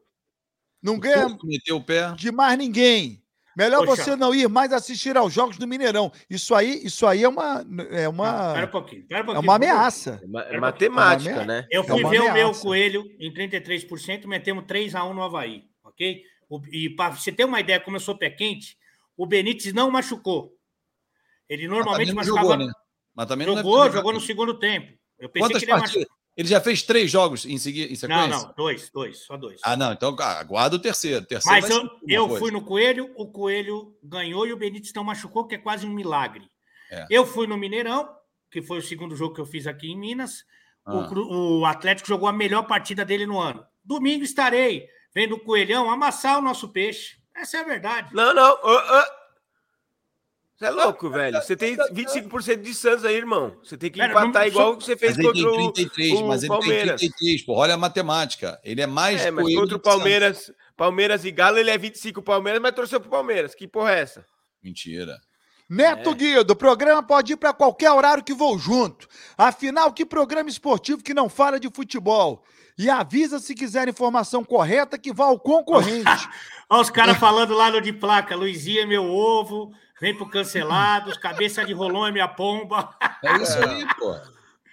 Não 0.82 1.00
ganha 1.00 1.28
Turco 1.28 1.48
meteu 1.48 1.78
o 1.78 1.84
pé. 1.84 2.12
de 2.14 2.32
mais 2.32 2.58
ninguém. 2.58 3.22
Melhor 3.58 3.86
Poxa. 3.86 4.04
você 4.04 4.16
não 4.18 4.36
ir 4.36 4.50
mais 4.50 4.74
assistir 4.74 5.16
aos 5.16 5.32
jogos 5.34 5.58
do 5.58 5.66
Mineirão. 5.66 6.12
Isso 6.30 6.54
aí, 6.54 6.82
isso 6.86 7.08
aí 7.08 7.24
é 7.24 7.28
uma, 7.30 7.66
é 7.90 8.08
uma, 8.08 8.48
Espera 8.50 8.66
um 8.66 8.70
pouquinho. 8.70 9.02
Espera 9.04 9.20
um 9.20 9.24
é 9.24 9.26
pouquinho. 9.26 9.44
uma 9.52 9.60
por 9.60 9.66
favor. 9.66 9.76
ameaça. 9.78 10.20
É 10.22 10.28
ma- 10.28 10.42
É 10.44 10.60
matemática, 10.60 11.30
É 11.30 11.34
uma 11.36 11.46
né? 11.46 11.68
Eu 11.72 11.82
É 11.82 11.86
fui 11.86 12.02
uma 12.04 12.10
ver 12.10 12.20
o 12.20 12.24
meu 12.24 12.32
ameaça. 12.32 12.62
coelho 12.62 13.06
em 13.18 13.32
33%, 13.34 14.28
metemos 14.28 14.66
3x1 14.66 15.14
no 15.14 15.24
Havaí, 15.24 15.64
ok? 15.84 16.22
O- 16.50 16.62
e 16.72 16.90
para 16.90 17.16
você 17.16 17.32
ter 17.32 17.46
uma 17.46 17.60
ideia, 17.62 17.80
como 17.80 17.96
eu 17.96 18.02
sou 18.02 18.18
pé 18.18 18.30
quente, 18.30 18.78
o 19.18 19.26
Benítez 19.26 19.74
não 19.74 19.90
machucou. 19.90 20.54
Ele 21.50 21.68
Mas 21.68 21.78
normalmente 21.78 22.08
não 22.10 22.16
machucava. 22.16 22.42
jogou, 22.52 22.66
né? 22.68 22.72
Mas 23.16 23.28
também 23.28 23.48
não 23.48 23.56
Jogou, 23.58 23.78
deve 23.80 23.90
ter 23.92 23.96
jogou 23.98 24.14
no 24.14 24.20
segundo 24.20 24.60
tempo. 24.60 24.92
Eu 25.20 25.30
pensei 25.30 25.48
Quantas 25.48 25.60
que 25.60 25.66
ele 25.66 25.72
ia 25.72 25.78
partidas? 25.80 26.02
machucar. 26.02 26.18
Ele 26.38 26.48
já 26.50 26.60
fez 26.60 26.84
três 26.84 27.10
jogos 27.10 27.46
em, 27.46 27.58
segui... 27.58 27.84
em 27.86 27.96
sequência? 27.96 28.28
Não, 28.28 28.42
não, 28.48 28.54
dois, 28.58 28.90
dois, 28.92 29.20
só 29.20 29.38
dois. 29.38 29.62
Ah, 29.64 29.78
não. 29.78 29.94
Então 29.94 30.14
aguarda 30.20 30.76
o 30.76 30.80
terceiro. 30.80 31.24
O 31.24 31.26
terceiro 31.26 31.62
Mas 31.62 31.70
eu, 31.70 31.90
eu 32.10 32.26
coisa. 32.28 32.40
fui 32.42 32.52
no 32.52 32.62
Coelho, 32.62 33.10
o 33.16 33.32
Coelho 33.32 33.96
ganhou 34.04 34.46
e 34.46 34.52
o 34.52 34.58
Benítez 34.58 34.92
não 34.94 35.04
machucou, 35.06 35.48
que 35.48 35.56
é 35.56 35.58
quase 35.58 35.86
um 35.86 35.92
milagre. 35.94 36.50
É. 36.92 37.06
Eu 37.10 37.26
fui 37.26 37.48
no 37.48 37.58
Mineirão, 37.58 38.10
que 38.52 38.62
foi 38.62 38.80
o 38.80 38.82
segundo 38.82 39.16
jogo 39.16 39.34
que 39.34 39.40
eu 39.40 39.46
fiz 39.46 39.66
aqui 39.66 39.90
em 39.90 39.98
Minas. 39.98 40.44
O 40.86 41.00
Ah. 41.00 41.08
Cru- 41.08 41.60
O, 41.60 41.66
Atlético 41.66 42.10
jogou 42.10 42.28
a 42.28 42.34
melhor 42.34 42.64
partida 42.68 43.06
dele 43.06 43.26
no 43.26 43.40
ano. 43.40 43.66
Domingo 43.84 44.26
estarei 44.26 44.86
vendo 45.14 45.36
o 45.36 45.40
Coelhão 45.40 45.90
amassar 45.90 46.38
o 46.38 46.42
nosso 46.42 46.68
peixe. 46.68 47.16
Essa 47.34 47.58
é 47.58 47.62
a 47.62 47.64
verdade. 47.64 48.14
Não, 48.14 48.34
não. 48.34 48.52
ô, 48.62 48.76
ô. 48.76 49.04
Você 50.58 50.66
é 50.66 50.70
louco, 50.70 51.10
velho. 51.10 51.42
Você 51.42 51.56
tem 51.56 51.76
25% 51.76 52.62
de 52.62 52.74
Santos 52.74 53.04
aí, 53.04 53.16
irmão. 53.16 53.58
Você 53.62 53.78
tem 53.78 53.92
que 53.92 54.00
Pera, 54.00 54.12
empatar 54.12 54.44
não- 54.44 54.48
igual 54.48 54.78
que 54.78 54.86
você 54.86 54.96
fez 54.96 55.18
Mas 55.18 55.26
ele 55.26 55.28
contra 55.44 55.52
tem 55.58 55.68
o, 55.68 55.72
33, 55.74 56.12
o 56.22 56.28
mas 56.28 56.44
ele 56.44 56.48
Palmeiras. 56.48 57.02
tem 57.02 57.10
33, 57.10 57.42
porra. 57.46 57.60
Olha 57.62 57.74
a 57.74 57.78
matemática. 57.78 58.60
Ele 58.64 58.82
é 58.82 58.88
mais 58.88 59.22
É, 59.26 59.32
mas 59.32 59.54
contra 59.54 59.76
o. 59.76 59.80
Palmeiras, 59.80 60.52
Palmeiras 60.78 61.26
e 61.26 61.32
Galo, 61.32 61.58
ele 61.58 61.70
é 61.70 61.78
25 61.78 62.22
Palmeiras, 62.22 62.62
mas 62.62 62.74
torceu 62.74 63.02
pro 63.02 63.10
Palmeiras. 63.10 63.54
Que 63.54 63.68
porra 63.68 63.92
é 63.96 64.00
essa? 64.00 64.26
Mentira. 64.64 65.18
Neto 65.70 66.12
É. 66.12 66.14
Guido, 66.14 66.52
o 66.52 66.56
programa 66.56 67.04
pode 67.04 67.34
ir 67.34 67.38
para 67.38 67.52
qualquer 67.52 67.92
horário 67.92 68.24
que 68.24 68.34
vou 68.34 68.58
junto. 68.58 69.08
Afinal, 69.38 69.92
que 69.92 70.06
programa 70.06 70.50
esportivo 70.50 71.04
que 71.04 71.14
não 71.14 71.28
fala 71.28 71.60
de 71.60 71.70
futebol? 71.70 72.44
E 72.78 72.90
avisa 72.90 73.40
se 73.40 73.56
quiser 73.56 73.88
informação 73.88 74.44
correta 74.44 74.98
que 74.98 75.12
vá 75.12 75.26
ao 75.26 75.40
concorrente. 75.40 76.06
Olha 76.70 76.82
os 76.82 76.90
caras 76.90 77.18
falando 77.18 77.54
lá 77.54 77.70
no 77.72 77.80
de 77.82 77.94
placa. 77.94 78.36
Luizinho 78.36 78.82
é 78.82 78.86
meu 78.86 79.06
ovo, 79.06 79.72
vem 80.02 80.16
pro 80.16 80.30
cancelados, 80.30 81.18
cabeça 81.18 81.64
de 81.66 81.74
rolão 81.74 82.06
é 82.08 82.12
minha 82.12 82.28
pomba. 82.28 82.96
É 83.24 83.36
isso 83.38 83.58
aí, 83.60 83.86
pô. 83.98 84.16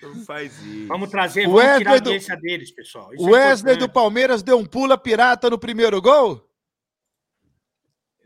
Não 0.03 0.25
faz 0.25 0.61
isso. 0.63 0.89
Vamos 0.89 1.11
trazer, 1.11 1.47
O 1.47 1.51
vamos 1.53 1.59
Wesley 1.65 1.79
tirar 1.79 1.91
a 1.93 1.99
do- 1.99 2.09
audiência 2.09 2.37
deles, 2.37 2.71
pessoal. 2.73 3.15
Isso 3.15 3.29
é 3.29 3.31
Wesley 3.31 3.75
do 3.75 3.85
importante. 3.85 3.95
Palmeiras 3.95 4.43
deu 4.43 4.59
um 4.59 4.65
pula 4.67 4.99
pirata 4.99 5.49
no 5.49 5.59
primeiro 5.59 6.01
gol? 6.03 6.45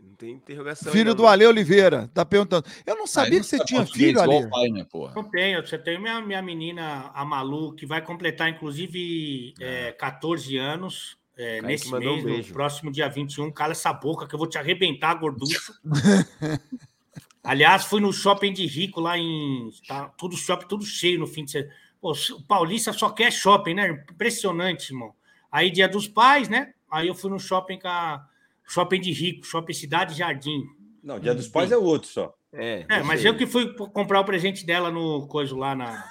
Não 0.01 0.15
tem 0.15 0.31
interrogação. 0.31 0.91
Filho 0.91 1.11
ainda, 1.11 1.15
do. 1.15 1.27
Ale 1.27 1.47
Oliveira, 1.47 2.09
tá 2.15 2.25
perguntando. 2.25 2.65
Eu 2.87 2.97
não 2.97 3.07
sabia 3.07 3.33
não 3.35 3.41
que 3.41 3.47
você 3.51 3.59
tinha 3.63 3.85
filho, 3.85 4.19
Ale. 4.23 4.37
o 4.47 4.49
pai, 4.49 4.69
né, 4.71 4.87
porra? 4.91 5.13
Não 5.15 5.25
tenho, 5.25 5.67
você 5.67 5.77
tem 5.77 6.01
minha, 6.01 6.23
minha 6.23 6.41
menina, 6.41 7.11
a 7.13 7.23
Malu, 7.27 7.75
que 7.75 7.85
vai 7.85 8.01
completar, 8.01 8.49
inclusive, 8.49 9.53
é, 9.61 9.93
14 9.93 10.57
anos 10.57 11.19
é, 11.37 11.61
nesse 11.63 11.91
mandou 11.91 12.17
um 12.17 12.23
mês, 12.23 12.49
no 12.49 12.55
próximo 12.55 12.91
dia 12.91 13.09
21. 13.09 13.51
Cala 13.53 13.73
essa 13.73 13.93
boca 13.93 14.27
que 14.27 14.35
eu 14.35 14.39
vou 14.39 14.49
te 14.49 14.59
arrebentar, 14.59 15.15
gorducho. 15.15 15.75
Aliás, 17.45 17.85
fui 17.85 18.01
no 18.01 18.13
shopping 18.13 18.53
de 18.53 18.67
rico 18.67 19.01
lá 19.01 19.17
em. 19.17 19.71
Tá, 19.87 20.09
tudo 20.19 20.37
shopping, 20.37 20.67
tudo 20.67 20.85
cheio 20.85 21.19
no 21.19 21.27
fim 21.27 21.45
de 21.45 21.53
semana. 21.53 21.73
Pô, 22.01 22.13
o 22.13 22.43
Paulista 22.43 22.93
só 22.93 23.11
quer 23.11 23.33
shopping, 23.33 23.75
né? 23.75 24.05
Impressionante, 24.11 24.91
irmão. 24.91 25.15
Aí, 25.51 25.71
dia 25.71 25.89
dos 25.89 26.09
pais, 26.09 26.49
né? 26.49 26.75
Aí 26.91 27.09
eu 27.09 27.15
fui 27.15 27.31
no 27.31 27.39
shopping 27.39 27.79
com 27.79 27.89
a. 27.89 28.27
Shopping 28.69 29.01
de 29.01 29.13
rico, 29.13 29.47
shopping 29.47 29.73
Cidade 29.73 30.15
Jardim. 30.15 30.65
Não, 31.07 31.21
Dia 31.21 31.37
dos 31.37 31.47
Pais 31.47 31.71
é 31.71 31.77
o 31.77 31.85
outro 31.85 32.09
só. 32.09 32.35
É, 32.53 32.85
É, 32.89 33.03
mas 33.03 33.25
eu 33.25 33.37
que 33.37 33.47
fui 33.47 33.73
comprar 33.75 34.21
o 34.21 34.25
presente 34.25 34.67
dela 34.67 34.91
no 34.91 35.29
coiso 35.29 35.57
lá 35.57 35.73
na. 35.73 36.05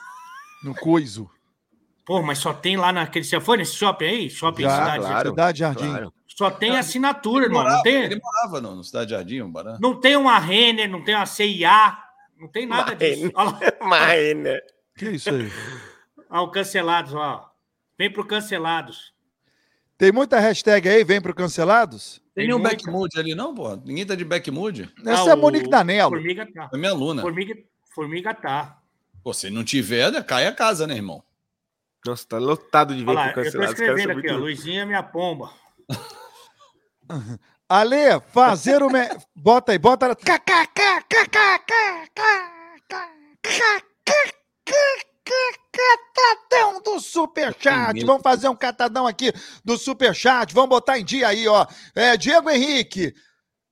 No 0.64 0.74
coiso. 0.74 1.30
Pô, 2.06 2.22
mas 2.22 2.38
só 2.38 2.54
tem 2.54 2.78
lá 2.78 2.92
naquele. 2.94 3.26
Você 3.26 3.40
foi 3.42 3.58
nesse 3.58 3.74
shopping 3.76 4.06
aí? 4.06 4.30
Shopping 4.30 4.64
Já, 4.64 4.70
Cidade 4.72 5.00
claro. 5.00 5.12
Jardim? 5.14 5.30
Cidade 5.30 5.60
Jardim. 5.60 5.88
Claro. 5.90 6.14
Só 6.28 6.52
tem 6.52 6.78
assinatura, 6.78 7.46
Ele 7.46 7.56
irmão. 7.56 7.64
Não 7.72 7.82
tem, 7.82 8.04
ele 8.04 8.20
morava 8.22 8.62
no, 8.62 8.76
no 8.76 8.84
Cidade 8.84 9.12
Jardim, 9.12 9.42
o 9.42 9.48
Barã. 9.48 9.78
não 9.82 10.00
tem 10.00 10.16
uma 10.16 10.38
Renner, 10.38 10.90
não 10.90 11.02
tem 11.04 11.16
uma 11.16 11.26
CIA, 11.26 11.98
não 12.38 12.48
tem 12.48 12.66
nada 12.68 12.94
disso. 12.96 13.32
Mas, 13.82 14.36
né? 14.38 14.60
Que 14.98 15.12
isso 15.12 15.30
aí? 15.30 15.50
olha 16.30 16.42
o 16.42 16.52
Cancelados, 16.52 17.14
ó. 17.14 17.50
Vem 17.98 18.12
pro 18.12 18.26
Cancelados. 18.26 19.14
Tem 19.98 20.12
muita 20.12 20.40
hashtag 20.40 20.90
aí, 20.90 21.04
vem 21.06 21.22
pro 21.22 21.34
Cancelados? 21.34 22.16
Tem 22.36 22.44
Tem 22.44 22.48
nenhum 22.48 22.60
muita. 22.60 22.76
backmood 22.76 23.18
ali, 23.18 23.34
não, 23.34 23.56
pô? 23.56 23.76
Ninguém 23.78 24.06
tá 24.06 24.14
de 24.14 24.26
backmood? 24.26 24.92
Essa 25.06 25.24
Ah, 25.24 25.28
é 25.30 25.32
a 25.32 25.36
o- 25.36 25.38
Monique 25.40 25.70
Danello. 25.70 26.12
Formiga 26.12 26.46
tá. 26.54 26.70
É 26.74 26.78
minha 26.78 26.92
aluna. 26.92 27.22
Formiga, 27.22 27.56
formiga 27.94 28.34
tá. 28.34 28.78
Pô, 29.24 29.34
se 29.34 29.50
não 29.50 29.64
tiver, 29.64 30.22
cai 30.26 30.46
a 30.48 30.52
casa, 30.52 30.86
né, 30.86 30.96
irmão? 30.96 31.24
Nossa, 32.06 32.28
tá 32.28 32.38
lotado 32.38 32.96
de 32.96 33.04
ver 33.04 33.14
com 33.14 33.20
eu 33.20 33.28
tô 33.30 33.34
cancelado. 33.34 33.72
Escrevendo 33.74 34.20
aqui, 34.20 34.30
ó. 34.30 34.38
Luizinha 34.38 34.84
é 34.84 34.86
minha 34.86 35.02
pomba. 35.02 35.52
Ale, 37.68 38.22
fazer 38.32 38.84
o. 38.84 38.90
Me... 38.90 39.10
Bota 39.36 39.72
aí, 39.72 39.80
bota. 39.80 40.16
Catadão 45.76 46.82
do 46.84 47.00
Superchat. 47.00 48.06
Vamos 48.06 48.22
fazer 48.22 48.50
um 48.50 48.56
catadão 48.56 49.08
aqui 49.08 49.34
do 49.64 49.78
Superchat. 49.78 50.54
Vamos 50.54 50.70
botar 50.70 51.00
em 51.00 51.04
dia 51.04 51.28
aí, 51.28 51.48
ó. 51.48 51.66
É, 51.96 52.16
Diego 52.16 52.50
Henrique. 52.50 53.14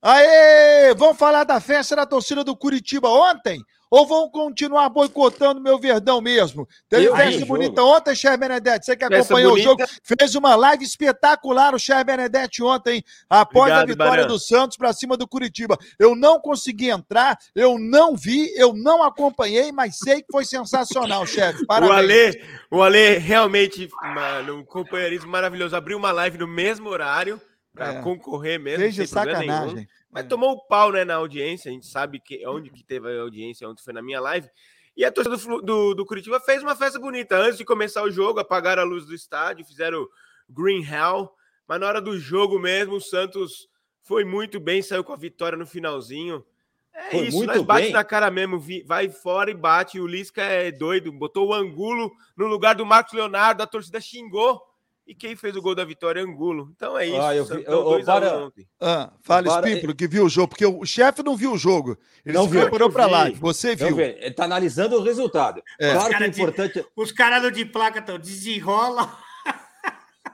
Aê! 0.02 0.92
Vamos 0.94 1.16
falar 1.16 1.44
da 1.44 1.60
festa 1.60 1.96
da 1.96 2.04
torcida 2.04 2.42
do 2.44 2.56
Curitiba 2.56 3.08
ontem? 3.08 3.62
Ou 3.94 4.04
vão 4.04 4.28
continuar 4.28 4.88
boicotando 4.88 5.60
meu 5.60 5.78
verdão 5.78 6.20
mesmo? 6.20 6.66
Teve 6.88 7.04
Eu 7.04 7.14
festa 7.14 7.44
o 7.44 7.46
bonita 7.46 7.80
ontem, 7.80 8.12
Cher 8.12 8.36
Benedetti. 8.36 8.86
Você 8.86 8.96
que 8.96 9.04
acompanhou 9.04 9.52
o 9.52 9.58
jogo, 9.60 9.84
fez 10.02 10.34
uma 10.34 10.56
live 10.56 10.84
espetacular 10.84 11.76
o 11.76 11.78
Cher 11.78 12.04
Benedetti 12.04 12.60
ontem, 12.60 13.04
após 13.30 13.70
a 13.70 13.82
Obrigado, 13.82 13.86
vitória 13.86 14.22
Barão. 14.24 14.34
do 14.34 14.40
Santos 14.40 14.76
para 14.76 14.92
cima 14.92 15.16
do 15.16 15.28
Curitiba. 15.28 15.78
Eu 15.96 16.16
não 16.16 16.40
consegui 16.40 16.90
entrar, 16.90 17.38
eu 17.54 17.78
não 17.78 18.16
vi, 18.16 18.52
eu 18.56 18.72
não 18.74 19.00
acompanhei, 19.00 19.70
mas 19.70 19.96
sei 19.96 20.22
que 20.22 20.32
foi 20.32 20.44
sensacional, 20.44 21.24
chefe. 21.24 21.62
O 21.64 21.66
Parabéns. 21.66 21.96
Ale, 21.96 22.44
o 22.72 22.82
Ale 22.82 23.18
realmente, 23.18 23.88
mano, 24.12 24.56
um 24.58 24.64
companheirismo 24.64 25.30
maravilhoso. 25.30 25.76
Abriu 25.76 25.96
uma 25.96 26.10
live 26.10 26.36
no 26.36 26.48
mesmo 26.48 26.88
horário 26.88 27.40
para 27.74 27.94
É. 27.94 28.00
concorrer 28.02 28.58
mesmo. 28.60 28.90
Sem 28.92 29.08
problema 29.08 29.38
nenhum. 29.40 29.52
sacanagem. 29.52 29.88
Mas 30.10 30.26
tomou 30.26 30.52
o 30.52 30.66
pau, 30.66 30.92
né, 30.92 31.04
na 31.04 31.16
audiência. 31.16 31.68
A 31.70 31.74
gente 31.74 31.86
sabe 31.86 32.20
que 32.20 32.46
onde 32.46 32.70
que 32.70 32.84
teve 32.84 33.08
a 33.10 33.20
audiência, 33.22 33.68
onde 33.68 33.82
foi 33.82 33.92
na 33.92 34.00
minha 34.00 34.20
live. 34.20 34.48
E 34.96 35.04
a 35.04 35.10
torcida 35.10 35.36
do, 35.36 35.60
do, 35.60 35.94
do 35.94 36.06
Curitiba 36.06 36.38
fez 36.38 36.62
uma 36.62 36.76
festa 36.76 37.00
bonita. 37.00 37.36
Antes 37.36 37.58
de 37.58 37.64
começar 37.64 38.02
o 38.04 38.10
jogo, 38.10 38.38
apagaram 38.38 38.82
a 38.82 38.84
luz 38.84 39.04
do 39.04 39.14
estádio, 39.14 39.64
fizeram 39.66 40.06
Green 40.48 40.84
Hell. 40.84 41.28
Mas 41.66 41.80
na 41.80 41.88
hora 41.88 42.00
do 42.00 42.16
jogo 42.18 42.60
mesmo, 42.60 42.94
o 42.94 43.00
Santos 43.00 43.68
foi 44.02 44.24
muito 44.24 44.60
bem, 44.60 44.82
saiu 44.82 45.02
com 45.02 45.12
a 45.12 45.16
vitória 45.16 45.58
no 45.58 45.66
finalzinho. 45.66 46.44
É 46.92 47.10
Foi 47.10 47.26
isso, 47.26 47.36
muito 47.38 47.48
nós 47.54 47.62
bate 47.62 47.82
bem. 47.84 47.92
na 47.92 48.04
cara 48.04 48.30
mesmo, 48.30 48.62
vai 48.86 49.08
fora 49.08 49.50
e 49.50 49.54
bate. 49.54 49.98
O 49.98 50.06
Lisca 50.06 50.42
é 50.42 50.70
doido, 50.70 51.10
botou 51.10 51.48
o 51.48 51.54
Angulo 51.54 52.12
no 52.36 52.46
lugar 52.46 52.76
do 52.76 52.86
Marcos 52.86 53.14
Leonardo, 53.14 53.64
a 53.64 53.66
torcida 53.66 54.00
xingou. 54.00 54.62
E 55.06 55.14
quem 55.14 55.36
fez 55.36 55.54
o 55.54 55.60
gol 55.60 55.74
da 55.74 55.84
vitória 55.84 56.20
é 56.20 56.22
Angulo. 56.22 56.70
Então 56.74 56.96
é 56.96 57.06
isso. 57.06 57.20
Ah, 57.20 57.36
eu 57.36 57.44
vi- 57.44 57.64
ô, 57.68 57.72
ô, 57.80 57.82
dois 57.90 58.08
a 58.08 58.12
Bara- 58.20 58.38
ontem. 58.38 58.66
Ah, 58.80 59.12
fala, 59.22 59.48
Espímpolo, 59.48 59.94
que 59.94 60.08
viu 60.08 60.24
o 60.24 60.28
jogo, 60.30 60.48
porque 60.48 60.64
o 60.64 60.84
chefe 60.86 61.22
não 61.22 61.36
viu 61.36 61.52
o 61.52 61.58
jogo. 61.58 61.98
Ele 62.24 62.34
Não 62.34 62.44
se 62.44 62.50
viu. 62.52 62.60
Eu 62.62 62.88
vi. 62.88 63.10
live. 63.10 63.38
Você 63.38 63.76
viu. 63.76 64.00
ele 64.00 64.30
tá 64.30 64.44
analisando 64.44 64.96
o 64.96 65.02
resultado. 65.02 65.62
É. 65.78 65.92
Claro 65.92 66.04
que 66.08 66.08
o 66.08 66.18
Cara 66.18 66.28
de- 66.30 66.40
importante. 66.40 66.86
Os 66.96 67.12
caras 67.12 67.42
do 67.42 67.50
de 67.50 67.66
placa 67.66 67.98
estão 67.98 68.18
desenrola. 68.18 69.14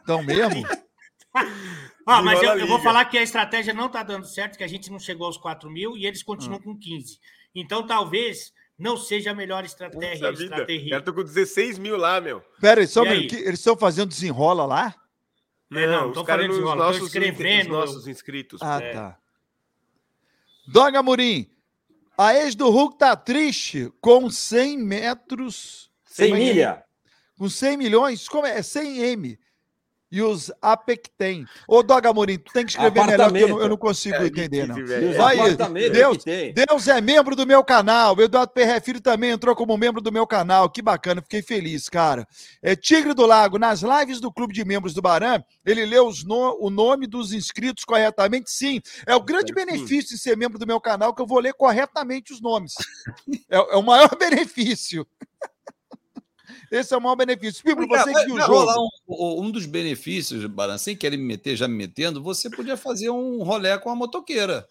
Então 0.03 0.23
mesmo? 0.23 0.63
Ó, 2.07 2.23
mas 2.23 2.43
eu, 2.43 2.59
eu 2.59 2.67
vou 2.67 2.81
falar 2.81 3.05
que 3.05 3.19
a 3.19 3.23
estratégia 3.23 3.73
não 3.75 3.89
tá 3.89 4.03
dando 4.03 4.27
certo, 4.27 4.57
que 4.57 4.65
a 4.65 4.69
gente 4.69 4.91
não 4.91 4.99
chegou 4.99 5.27
aos 5.27 5.37
4 5.37 5.71
mil 5.71 5.97
e 5.97 6.07
eles 6.07 6.23
continuam 6.23 6.61
com 6.61 6.77
15. 6.77 7.19
Então 7.55 7.87
talvez 7.87 8.53
não 8.81 8.97
seja 8.97 9.31
a 9.31 9.35
melhor 9.35 9.65
estratégia. 9.65 10.31
Estratégia. 10.31 10.95
Eu 10.97 11.03
tô 11.03 11.13
com 11.13 11.23
16 11.23 11.79
mil 11.79 11.97
lá, 11.97 12.21
meu. 12.21 12.43
Pera 12.61 12.81
aí, 12.81 12.87
só 12.87 13.03
um 13.03 13.05
aí? 13.05 13.11
minuto, 13.11 13.31
que 13.31 13.37
eles 13.43 13.61
estão 13.61 13.77
fazendo 13.77 14.09
desenrola 14.09 14.65
lá? 14.67 14.95
É, 15.73 15.87
não, 15.87 16.09
os 16.09 16.15
tô 16.15 16.25
caras 16.25 16.47
falando 16.47 16.49
nos 16.49 16.57
desenrola, 16.59 16.81
tô 16.93 16.99
nossos, 16.99 17.07
escrevendo. 17.15 17.63
os 17.67 17.69
nossos 17.79 18.09
inscritos. 18.09 18.61
Ah, 18.63 18.81
É. 18.83 18.93
tá. 18.93 19.19
Doga 20.67 20.99
Amorim, 21.01 21.51
a 22.17 22.35
ex 22.35 22.55
do 22.55 22.69
Hulk 22.71 22.99
tá 22.99 23.17
triste 23.17 23.93
com 24.01 24.31
100 24.31 24.79
metros. 24.79 25.91
100 26.07 26.29
Como 26.31 26.41
é 26.41 26.45
é? 26.45 26.49
milha. 26.53 26.85
Com 27.37 27.49
100 27.49 27.77
milhões? 27.77 28.29
Como 28.29 28.47
é? 28.47 28.59
É 28.59 28.63
100 28.63 28.99
M. 28.99 29.39
E 30.13 30.21
os 30.21 30.51
APEC 30.61 31.09
tem. 31.17 31.47
Ô, 31.69 31.85
Doga 31.85 32.11
Amorim, 32.11 32.37
tu 32.37 32.53
tem 32.53 32.65
que 32.65 32.73
escrever 32.73 33.07
melhor, 33.07 33.29
porque 33.31 33.45
eu 33.45 33.49
não, 33.49 33.61
eu 33.61 33.69
não 33.69 33.77
consigo 33.77 34.17
É, 34.17 34.27
entender, 34.27 34.67
não. 34.67 34.75
Vai, 35.17 35.39
apartamentos 35.39 35.91
Deus-. 35.93 36.25
Deus 36.53 36.89
é 36.89 37.01
membro 37.01 37.37
do 37.37 37.47
meu 37.47 37.63
canal. 37.63 38.17
O 38.17 38.21
Eduardo 38.21 38.53
Perré 38.53 38.81
Filho 38.81 39.01
também 39.01 39.31
entrou 39.31 39.55
como 39.55 39.77
membro 39.79 40.01
do 40.01 40.11
meu 40.11 40.27
canal. 40.27 40.69
Que 40.69 40.83
bacana, 40.83 41.23
fiquei 41.23 41.43
feliz, 41.43 41.89
cara. 41.89 42.27
É 42.61 42.75
Tigre 42.75 43.15
do 43.15 43.25
Lago, 43.25 43.57
nas 43.57 43.83
lives 43.83 44.19
do 44.21 44.33
Clube 44.33 44.53
de 44.53 44.65
Membros 44.65 44.95
do 44.95 45.01
Baran, 45.01 45.41
ele 45.65 45.87
leu 45.87 46.11
no- 46.27 46.57
o 46.61 46.71
nome 46.71 47.07
dos 47.07 47.33
inscritos 47.33 47.85
corretamente? 47.85 48.51
Sim. 48.51 48.81
É 49.07 49.15
o 49.15 49.21
grande 49.23 49.49
Sim. 49.49 49.65
benefício 49.65 50.17
de 50.17 50.19
ser 50.21 50.37
membro 50.37 50.59
do 50.59 50.67
meu 50.67 50.81
canal, 50.81 51.15
que 51.15 51.23
eu 51.23 51.27
vou 51.27 51.39
ler 51.39 51.55
corretamente 51.55 52.33
os 52.33 52.41
nomes. 52.41 52.75
é, 53.49 53.57
é 53.57 53.77
o 53.77 53.83
maior 53.83 54.11
benefício. 54.19 55.07
Esse 56.71 56.95
é 56.95 56.97
o 56.97 57.01
maior 57.01 57.17
benefício. 57.17 57.63
Você 57.65 58.25
que 58.25 58.33
o 58.33 58.41
jogo. 58.41 58.89
Um, 59.09 59.45
um 59.47 59.51
dos 59.51 59.67
benefícios, 59.67 60.45
Baran, 60.47 60.79
sem 60.79 60.95
querer 60.97 61.17
me 61.17 61.25
meter, 61.25 61.57
já 61.57 61.67
me 61.67 61.75
metendo, 61.75 62.23
você 62.23 62.49
podia 62.49 62.77
fazer 62.77 63.11
um 63.11 63.43
rolé 63.43 63.77
com 63.79 63.91
a 63.91 63.97
motoqueira. 63.97 64.67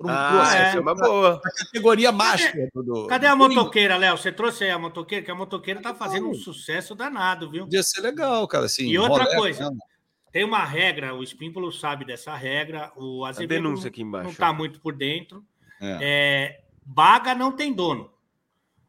Um- 0.00 0.08
Ah, 0.08 0.50
é. 0.56 0.76
é 0.76 0.80
uma 0.80 0.94
boa. 0.94 1.40
categoria 1.40 2.10
master 2.12 2.68
do. 2.74 3.06
Cadê 3.06 3.26
a 3.26 3.36
motoqueira, 3.36 3.96
Léo? 3.96 4.16
Você 4.18 4.32
trouxe 4.32 4.64
aí 4.64 4.70
a 4.70 4.78
motoqueira? 4.78 5.24
Que 5.24 5.30
a 5.30 5.34
motoqueira 5.34 5.80
tá 5.80 5.94
fazendo 5.94 6.28
um 6.28 6.34
sucesso 6.34 6.94
danado, 6.94 7.50
viu? 7.50 7.64
Podia 7.64 7.82
ser 7.82 8.00
legal, 8.00 8.46
cara. 8.48 8.66
Assim, 8.66 8.86
E 8.88 8.98
outra 8.98 9.24
rolé 9.24 9.36
coisa, 9.36 9.62
ela. 9.64 9.72
Tem 10.32 10.44
uma 10.44 10.64
regra, 10.64 11.14
o 11.14 11.22
Espímpolo 11.22 11.70
sabe 11.70 12.04
dessa 12.04 12.34
regra, 12.34 12.90
o 12.96 13.24
A 13.24 13.28
Azevedo 13.28 13.62
denúncia 13.62 13.82
não- 13.84 13.88
aqui 13.90 14.02
embaixo. 14.02 14.28
não 14.28 14.34
tá 14.34 14.52
muito 14.52 14.80
por 14.80 14.94
dentro. 14.94 15.44
É. 15.80 15.98
É, 16.00 16.60
baga 16.84 17.34
não 17.34 17.52
tem 17.52 17.72
dono. 17.72 18.10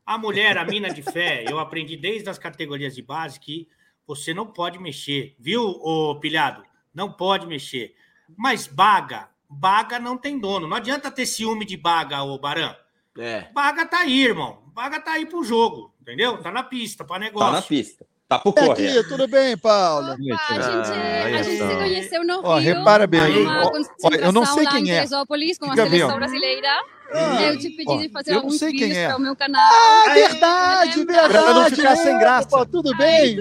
A 0.06 0.18
mulher, 0.18 0.58
a 0.58 0.66
mina 0.66 0.90
de 0.94 1.02
fé, 1.02 1.46
eu 1.48 1.60
aprendi 1.60 1.96
desde 1.96 2.30
as 2.30 2.38
categorias 2.38 2.94
de 2.96 3.02
base 3.02 3.40
que 3.40 3.68
você 4.06 4.34
não 4.34 4.46
pode 4.46 4.78
mexer, 4.80 5.36
viu, 5.40 5.64
ô 5.64 6.20
pilhado? 6.20 6.62
Não 6.94 7.12
pode 7.12 7.48
mexer. 7.48 7.96
Mas 8.38 8.68
baga, 8.68 9.30
baga 9.50 10.00
não 10.00 10.18
tem 10.18 10.38
dono. 10.38 10.68
Não 10.68 10.76
adianta 10.78 11.10
ter 11.10 11.26
ciúme 11.26 11.66
de 11.66 11.78
baga, 11.78 12.22
ô 12.24 12.38
Barã. 12.38 12.76
É. 13.18 13.48
Baga 13.54 13.86
tá 13.86 14.00
aí, 14.00 14.24
irmão. 14.26 14.64
Baga 14.74 15.00
tá 15.00 15.14
aí 15.14 15.26
pro 15.26 15.44
jogo, 15.44 15.94
entendeu? 16.02 16.38
Tá 16.40 16.52
na 16.52 16.64
pista, 16.64 17.06
pra 17.06 17.18
negócio. 17.20 17.48
Tá 17.50 17.56
na 17.58 17.62
pista. 17.62 18.06
Tá 18.28 18.40
pro 18.40 18.54
É 18.58 18.66
correr. 18.68 18.98
aqui, 19.00 19.08
tudo 19.10 19.28
bem, 19.28 19.56
Paulo? 19.58 20.14
Opa, 20.14 20.16
a 20.16 20.16
gente, 20.16 20.92
Ah, 20.92 21.24
a 21.38 21.44
gente 21.44 21.58
se 21.58 21.76
conheceu 21.78 22.24
no 22.26 22.42
Ó, 22.44 22.58
Rio. 22.58 22.76
repara 22.76 23.06
bem, 23.06 23.22
ó, 23.48 23.72
ó, 24.04 24.10
eu 24.10 24.32
não 24.32 24.46
sei 24.46 24.66
quem 24.68 24.86
em 24.88 24.92
é. 24.92 24.96
Teresópolis 24.96 25.58
com 25.58 25.66
a 25.66 25.72
Fica 25.72 25.84
seleção 25.90 26.16
brasileira. 26.16 26.84
Ah, 27.14 27.44
eu 27.44 27.58
te 27.58 27.70
pedi 27.70 27.98
de 27.98 28.10
fazer 28.10 28.34
alguns 28.34 28.60
vídeos 28.60 28.98
é. 28.98 29.08
para 29.08 29.18
o 29.18 29.20
meu 29.20 29.36
canal. 29.36 29.62
Ah, 29.62 30.14
verdade, 30.14 31.00
Lembra? 31.00 31.22
verdade. 31.22 31.44
Pra 31.44 31.54
não 31.54 31.66
ficar 31.66 31.96
sem 31.96 32.18
graça. 32.18 32.48
Pô, 32.48 32.66
tudo 32.66 32.96
bem? 32.98 33.40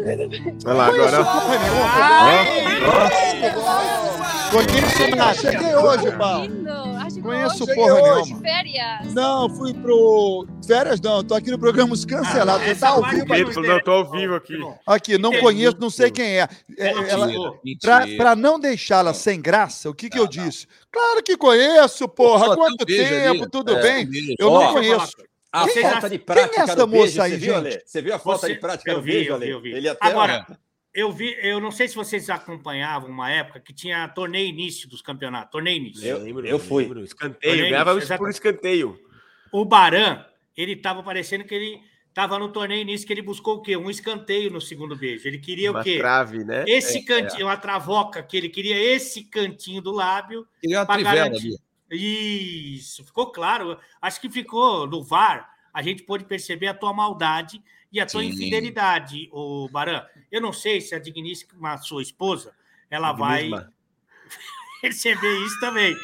Olha 0.64 0.74
lá, 0.74 0.86
agora. 0.86 1.24
Conheço 4.50 5.16
nada. 5.16 5.34
Cheguei 5.34 5.74
hoje, 5.74 6.12
Paulo. 6.12 6.91
Conheço 7.22 7.64
hoje 7.64 7.74
porra 7.74 7.92
hoje. 7.94 8.24
nenhuma. 8.34 8.40
férias. 8.42 9.14
Não, 9.14 9.48
fui 9.50 9.72
pro. 9.74 10.46
Férias 10.66 11.00
não, 11.00 11.22
tô 11.24 11.34
aqui 11.34 11.50
no 11.50 11.58
programa 11.58 11.92
Os 11.94 12.04
Cancelados. 12.04 12.64
Você 12.64 12.70
Essa 12.72 12.86
tá 12.86 12.92
ao 12.92 13.00
parte 13.02 13.14
vivo 13.16 13.32
aqui. 13.72 13.84
tô 13.84 13.90
ao 13.90 14.10
vivo 14.10 14.34
aqui. 14.34 14.58
Aqui, 14.86 15.18
não 15.18 15.32
conheço, 15.40 15.76
não 15.80 15.90
sei 15.90 16.10
quem 16.10 16.40
é. 16.40 16.48
É, 16.78 16.88
Ela 17.10 17.28
pra, 17.80 18.06
pra 18.16 18.36
não 18.36 18.58
deixá-la 18.58 19.14
sem 19.14 19.40
graça, 19.40 19.88
o 19.88 19.94
que, 19.94 20.10
que 20.10 20.18
eu 20.18 20.26
disse? 20.26 20.66
Claro 20.90 21.22
que 21.22 21.36
conheço, 21.36 22.08
porra. 22.08 22.46
Pô, 22.54 22.56
Quanto 22.56 22.82
um 22.82 22.86
tempo, 22.86 23.42
ali. 23.42 23.50
tudo 23.50 23.76
É, 23.76 23.82
bem? 23.82 24.06
um. 24.06 24.34
Eu 24.38 24.50
Ó, 24.50 24.62
não 24.64 24.72
conheço. 24.74 25.12
A 25.54 25.64
Vocês 25.64 25.82
falta 25.84 26.00
já- 26.02 26.08
de 26.08 26.18
prática 26.18 26.48
Quem 26.48 26.60
é 26.60 26.62
essa 26.64 26.86
moça 26.86 27.22
aí, 27.24 27.30
você 27.32 27.36
viu, 27.36 27.54
gente? 27.62 27.82
Você 27.84 28.00
viu 28.02 28.14
a 28.14 28.18
falta 28.18 28.46
Você- 28.46 28.54
de 28.54 28.60
prática 28.60 28.90
eu 28.90 29.02
vi, 29.02 29.26
eu 29.26 29.60
vi. 29.60 29.72
Ele 29.72 29.86
até... 29.88 30.06
Agora, 30.06 30.46
eu 30.94 31.10
vi, 31.12 31.34
eu 31.40 31.60
não 31.60 31.70
sei 31.70 31.88
se 31.88 31.94
vocês 31.94 32.28
acompanhavam 32.30 33.10
uma 33.10 33.30
época 33.30 33.60
que 33.60 33.72
tinha 33.72 34.06
torneio 34.08 34.48
início 34.48 34.88
dos 34.88 35.00
campeonatos, 35.02 35.50
torneio 35.50 35.76
início. 35.78 36.06
Eu- 36.06 36.18
lembro, 36.18 36.46
eu 36.46 36.58
fui. 36.58 36.82
lembro. 36.84 37.02
Escanteio, 37.04 37.68
ganhava 37.70 37.94
por 38.18 38.30
escanteio. 38.30 38.98
O 39.50 39.64
Baran, 39.64 40.24
ele 40.56 40.76
tava 40.76 41.02
parecendo 41.02 41.44
que 41.44 41.54
ele 41.54 41.80
tava 42.14 42.38
no 42.38 42.50
torneio 42.50 42.82
início 42.82 43.06
que 43.06 43.12
ele 43.12 43.22
buscou 43.22 43.56
o 43.56 43.62
quê? 43.62 43.76
Um 43.76 43.88
escanteio 43.90 44.50
no 44.50 44.60
segundo 44.60 44.94
beijo. 44.94 45.26
Ele 45.26 45.38
queria 45.38 45.70
Uma 45.70 45.80
o 45.80 45.84
quê? 45.84 45.98
trave, 45.98 46.44
né? 46.44 46.64
Esse 46.66 47.02
cantinho, 47.04 47.46
uma 47.46 47.56
travoca 47.56 48.22
que 48.22 48.36
ele 48.36 48.48
queria 48.50 48.78
esse 48.78 49.24
cantinho 49.24 49.80
do 49.80 49.92
lábio 49.92 50.46
Queria 50.60 50.80
uma 50.80 50.86
para 50.86 50.94
trivela 50.96 51.16
garantir. 51.28 51.48
ali. 51.48 51.56
Isso, 52.76 53.04
ficou 53.04 53.26
claro. 53.32 53.78
Acho 54.00 54.20
que 54.20 54.28
ficou 54.30 54.86
no 54.86 55.02
VAR. 55.02 55.50
A 55.72 55.82
gente 55.82 56.02
pôde 56.02 56.24
perceber 56.24 56.66
a 56.66 56.74
tua 56.74 56.92
maldade 56.92 57.62
e 57.92 58.00
a 58.00 58.06
tua 58.06 58.22
Sim. 58.22 58.28
infidelidade, 58.28 59.28
o 59.32 59.68
Baran. 59.70 60.02
Eu 60.30 60.40
não 60.40 60.52
sei 60.52 60.80
se 60.80 60.94
a 60.94 60.98
digníssima 60.98 61.76
sua 61.78 62.02
esposa 62.02 62.52
ela 62.90 63.12
vai 63.12 63.50
perceber 64.80 65.38
isso 65.46 65.58
também. 65.60 65.96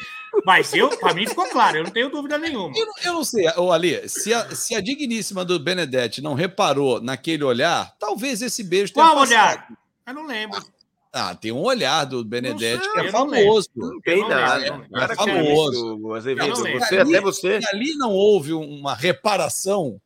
Mas 0.45 0.73
eu, 0.75 0.89
para 0.99 1.13
mim, 1.13 1.25
ficou 1.27 1.49
claro. 1.49 1.77
Eu 1.77 1.83
não 1.85 1.91
tenho 1.91 2.09
dúvida 2.09 2.37
nenhuma. 2.37 2.71
Eu, 2.77 2.85
não- 2.85 2.93
eu 3.03 3.13
não 3.13 3.23
sei, 3.23 3.47
ô 3.57 3.71
Ali, 3.71 4.07
se 4.07 4.31
a, 4.33 4.53
se 4.55 4.75
a 4.75 4.79
digníssima 4.81 5.43
do 5.43 5.59
Benedetti 5.59 6.21
não 6.21 6.35
reparou 6.35 7.01
naquele 7.01 7.43
olhar, 7.43 7.95
talvez 7.97 8.41
esse 8.43 8.63
beijo 8.63 8.93
tenha 8.93 9.05
Qual 9.07 9.15
passado. 9.15 9.29
olhar? 9.29 9.67
Eu 10.05 10.13
não 10.13 10.25
lembro. 10.27 10.59
Ah, 11.11 11.33
tem 11.33 11.51
um 11.51 11.63
olhar 11.63 12.05
do 12.05 12.23
Benedetti 12.23 12.83
sei, 12.83 12.93
que 12.93 12.99
é 12.99 13.01
eu 13.01 13.03
não 13.05 13.11
famoso. 13.11 13.69
Não 13.75 13.99
tem 14.01 14.29
nada. 14.29 14.61
que 14.87 14.95
é 14.95 15.15
Famoso. 15.15 15.95
isso, 15.97 16.13
Azevedo. 16.13 16.55
Você, 16.55 16.97
até 16.99 17.19
você. 17.21 17.61
Se 17.63 17.67
ali 17.75 17.95
não 17.95 18.11
houve 18.11 18.53
uma 18.53 18.93
reparação, 18.93 19.99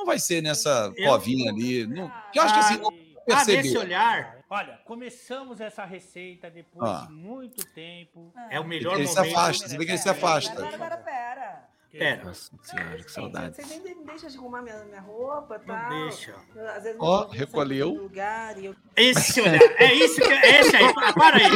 não 0.00 0.06
vai 0.06 0.18
ser 0.18 0.42
nessa 0.42 0.92
Eu- 0.96 1.10
covinha 1.10 1.50
ali. 1.50 1.86
Não, 1.86 2.10
eu 2.34 2.42
acho 2.42 2.54
que 2.54 2.60
assim, 2.60 2.76
não 2.78 2.88
Ah, 2.88 3.24
percebeu. 3.26 3.62
nesse 3.62 3.78
olhar, 3.78 4.40
Olha, 4.52 4.80
começamos 4.84 5.60
essa 5.60 5.84
receita 5.84 6.50
depois 6.50 6.90
Ah. 6.90 7.06
de 7.06 7.12
muito 7.12 7.64
tempo. 7.72 8.32
é 8.50 8.58
o 8.58 8.64
melhor 8.66 8.96
Ele 8.96 9.06
se 9.06 9.14
momento. 9.14 9.36
afasta, 9.38 9.68
você 9.68 9.78
vê 9.78 9.84
que 9.84 9.92
ele 9.92 9.98
se 9.98 10.08
afasta. 10.08 10.50
Agora, 10.52 10.74
agora, 10.74 10.96
pera. 10.96 11.68
Pera, 11.92 12.24
Nossa 12.24 12.50
senhora, 12.62 12.96
que 12.96 13.10
saudade. 13.12 13.54
Vocês 13.54 13.68
nem 13.68 13.80
de- 13.82 14.04
deixam 14.04 14.28
de 14.28 14.36
arrumar 14.38 14.62
minha, 14.62 14.84
minha 14.84 15.00
roupa 15.00 15.60
e 15.62 15.66
não 15.68 15.88
deixa. 16.04 16.34
Eu, 16.54 16.68
às 16.68 16.82
vezes, 16.82 16.98
Ó, 17.00 17.18
não 17.18 17.24
consigo 17.26 17.38
recolheu. 17.44 17.88
lugar 17.94 18.58
e 18.58 18.66
eu 18.66 18.76
Esse 18.96 19.40
olhar, 19.40 19.60
é 19.80 19.94
isso 19.94 20.20
que 20.20 20.32
é 20.32 20.60
esse 20.60 20.76
aí. 20.76 20.94
pa- 20.94 21.12
Para 21.12 21.36
aí. 21.36 21.50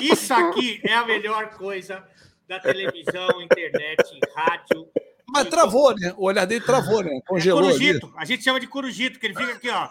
Isso 0.00 0.34
aqui 0.34 0.80
é 0.84 0.94
a 0.94 1.04
melhor 1.04 1.50
coisa 1.50 2.04
da 2.48 2.58
televisão, 2.58 3.40
internet, 3.42 4.18
rádio. 4.34 4.88
Mas 5.32 5.48
travou, 5.48 5.94
né? 5.94 6.14
O 6.16 6.24
olhar 6.26 6.44
dele 6.46 6.64
travou, 6.64 7.02
né? 7.02 7.20
Congelou 7.26 7.60
ali. 7.64 7.72
corujito. 7.72 8.12
A 8.16 8.24
gente 8.24 8.42
chama 8.44 8.60
de 8.60 8.66
corujito, 8.66 9.18
que 9.18 9.26
ele 9.26 9.34
fica 9.34 9.52
aqui, 9.52 9.68
ó. 9.70 9.88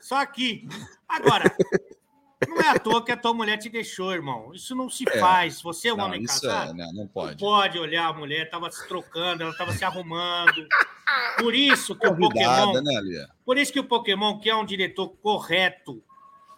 Só 0.00 0.16
aqui. 0.16 0.66
Agora, 1.08 1.44
não 2.48 2.58
é 2.60 2.68
à 2.68 2.78
toa 2.78 3.04
que 3.04 3.10
a 3.12 3.16
tua 3.16 3.34
mulher 3.34 3.58
te 3.58 3.68
deixou, 3.68 4.12
irmão. 4.12 4.54
Isso 4.54 4.74
não 4.74 4.88
se 4.88 5.04
É. 5.08 5.18
faz. 5.18 5.60
Você 5.62 5.88
é 5.88 5.94
um 5.94 5.96
Não, 5.96 6.06
homem 6.06 6.22
isso 6.22 6.40
casado. 6.42 6.70
é? 6.70 6.74
Não 6.86 6.92
Não 6.92 7.06
pode. 7.08 7.38
pode 7.38 7.78
olhar 7.78 8.06
a 8.06 8.12
mulher, 8.12 8.44
estava 8.46 8.70
se 8.70 8.86
trocando, 8.88 9.42
ela 9.42 9.52
estava 9.52 9.72
se 9.72 9.84
arrumando. 9.84 10.66
Por 11.38 11.54
isso 11.54 11.94
que 11.96 12.06
o 12.06 12.10
Convidada, 12.16 12.66
Pokémon, 12.66 12.82
né, 12.82 12.96
Ali? 12.96 13.26
por 13.44 13.56
isso 13.58 13.72
que 13.72 13.80
o 13.80 13.84
Pokémon, 13.84 14.38
que 14.38 14.50
é 14.50 14.54
um 14.56 14.64
diretor 14.64 15.08
correto, 15.22 16.02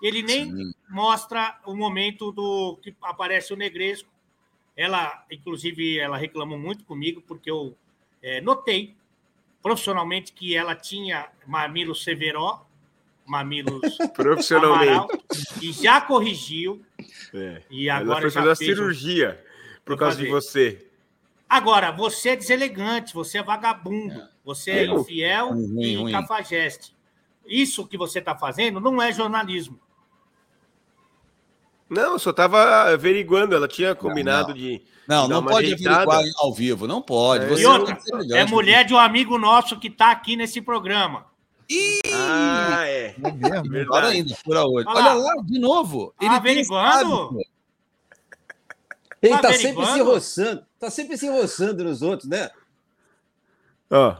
ele 0.02 0.22
nem 0.22 0.50
Sim. 0.50 0.72
mostra 0.88 1.58
o 1.66 1.74
momento 1.74 2.32
do 2.32 2.78
que 2.82 2.94
aparece 3.02 3.52
o 3.52 3.56
Negresco. 3.56 4.08
Ela, 4.76 5.24
inclusive, 5.30 5.98
ela 5.98 6.16
reclamou 6.16 6.58
muito 6.58 6.84
comigo 6.84 7.22
porque 7.26 7.50
eu 7.50 7.76
eh, 8.22 8.40
notei 8.40 8.96
profissionalmente 9.62 10.32
que 10.32 10.56
ela 10.56 10.74
tinha 10.74 11.28
mamilos 11.46 12.02
Severo, 12.02 12.60
mamilos 13.26 13.80
Profissionalmente. 14.14 14.90
Amaral, 14.92 15.08
e 15.62 15.72
já 15.72 16.00
corrigiu 16.00 16.82
É. 17.34 17.62
e 17.70 17.88
Ela 17.88 18.00
agora 18.00 18.20
foi 18.22 18.30
já 18.30 18.40
fazer 18.40 18.48
uma 18.48 18.56
fez 18.56 18.70
um- 18.70 18.74
cirurgia 18.74 19.44
por 19.84 19.96
causa 19.98 20.16
de 20.16 20.24
fazer. 20.24 20.30
você. 20.30 20.86
Agora, 21.48 21.90
você 21.90 22.30
é 22.30 22.36
deselegante, 22.36 23.12
você 23.12 23.38
é 23.38 23.42
vagabundo, 23.42 24.22
você 24.44 24.70
é 24.70 24.86
Eu? 24.86 25.00
infiel 25.00 25.48
Ruim, 25.52 25.82
e 25.82 25.96
ruim. 25.96 26.12
cafajeste. 26.12 26.94
Isso 27.44 27.86
que 27.88 27.98
você 27.98 28.20
está 28.20 28.36
fazendo 28.36 28.80
não 28.80 29.02
é 29.02 29.12
jornalismo. 29.12 29.80
Não, 31.90 32.12
eu 32.12 32.18
só 32.18 32.32
tava 32.32 32.62
averiguando. 32.92 33.54
Ela 33.54 33.66
tinha 33.68 33.94
combinado 33.94 34.48
não. 34.48 34.54
de. 34.54 34.80
Não, 35.08 35.22
Dar 35.28 35.34
não 35.34 35.40
uma 35.40 35.50
pode 35.50 35.66
ajeitada. 35.74 35.96
averiguar 36.14 36.22
ao 36.38 36.54
vivo, 36.54 36.86
não 36.86 37.02
pode. 37.02 37.44
É. 37.44 37.48
Você 37.48 37.62
E 37.62 37.66
outra, 37.66 37.98
é 38.32 38.44
mulher 38.44 38.84
de 38.84 38.94
um 38.94 38.98
amigo 38.98 39.36
nosso 39.38 39.78
que 39.78 39.88
está 39.88 40.12
aqui 40.12 40.36
nesse 40.36 40.62
programa. 40.62 41.26
Ih, 41.68 42.00
Ah, 42.12 42.84
é. 42.86 43.14
É 43.22 43.32
mesmo? 43.32 43.70
Verdade. 43.70 44.06
ainda, 44.06 44.36
por 44.44 44.56
olho. 44.56 44.86
Olha 44.88 44.88
Olha 44.88 45.14
lá. 45.14 45.34
de 45.44 45.58
novo. 45.58 46.14
Tá 46.16 46.24
Ele 46.24 46.28
tem 46.30 46.38
averiguando? 46.38 47.38
Ele 49.22 49.34
Tá 49.34 49.42
tá 49.42 49.52
sempre 49.52 49.84
se 49.86 50.00
roçando, 50.00 50.66
tá 50.78 50.90
sempre 50.90 51.18
se 51.18 51.28
roçando 51.28 51.84
nos 51.84 52.02
outros, 52.02 52.28
né? 52.28 52.48
Ó. 53.90 54.16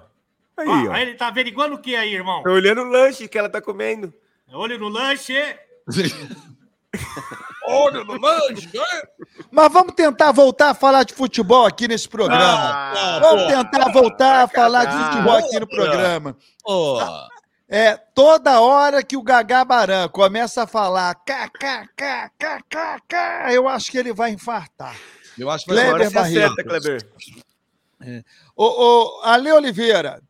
Aí, 0.56 0.68
Ó, 0.68 0.90
ó. 0.90 0.96
ele 0.96 1.14
tá 1.14 1.28
averiguando 1.28 1.76
o 1.76 1.78
que 1.78 1.94
aí, 1.96 2.12
irmão? 2.14 2.42
Tô 2.42 2.50
olhando 2.50 2.82
o 2.82 2.88
lanche 2.88 3.26
que 3.28 3.38
ela 3.38 3.48
tá 3.48 3.62
comendo. 3.62 4.12
Olho 4.52 4.78
no 4.78 4.88
lanche. 4.88 5.32
Olha 7.70 8.04
no 8.04 8.18
lanche. 8.18 8.68
né? 8.74 9.02
Mas 9.50 9.72
vamos 9.72 9.94
tentar 9.94 10.32
voltar 10.32 10.70
a 10.70 10.74
falar 10.74 11.04
de 11.04 11.14
futebol 11.14 11.66
aqui 11.66 11.88
nesse 11.88 12.08
programa. 12.08 12.42
Ah, 12.42 13.18
vamos 13.20 13.46
tentar 13.46 13.90
voltar 13.92 14.44
a 14.44 14.48
falar 14.48 14.84
de 14.84 15.04
futebol 15.04 15.36
aqui 15.36 15.60
no 15.60 15.68
programa. 15.68 16.36
É, 17.68 17.96
toda 18.14 18.60
hora 18.60 19.02
que 19.02 19.16
o 19.16 19.22
Gagá 19.22 19.64
Baran 19.64 20.08
começa 20.08 20.64
a 20.64 20.66
falar 20.66 21.14
kkkkkk, 21.14 23.16
eu 23.52 23.68
acho 23.68 23.90
que 23.90 23.98
ele 23.98 24.12
vai 24.12 24.30
infartar. 24.30 24.96
eu 25.38 25.48
acho 25.48 25.64
que 25.64 25.70
Kleber 25.70 26.10
Barreto. 26.12 26.18
acerta, 26.18 26.64
Kleber. 26.64 27.08
Ô, 28.56 28.64
ô, 28.64 29.20
Ale 29.22 29.52
Oliveira, 29.52 30.20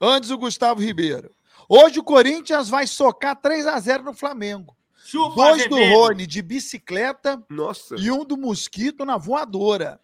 antes 0.00 0.30
o 0.30 0.38
Gustavo 0.38 0.80
Ribeiro. 0.80 1.30
Hoje 1.68 1.98
o 1.98 2.04
Corinthians 2.04 2.68
vai 2.68 2.86
socar 2.86 3.34
3 3.36 3.66
a 3.66 3.78
0 3.80 4.04
no 4.04 4.14
Flamengo. 4.14 4.75
Chupa, 5.06 5.34
Dois 5.36 5.68
do. 5.68 5.76
Rony 5.76 6.26
de 6.26 6.42
bicicleta 6.42 7.42
Nossa. 7.48 7.94
e 7.98 8.10
um 8.10 8.24
do 8.24 8.36
Mosquito 8.36 9.04
na 9.04 9.16
voadora. 9.16 10.00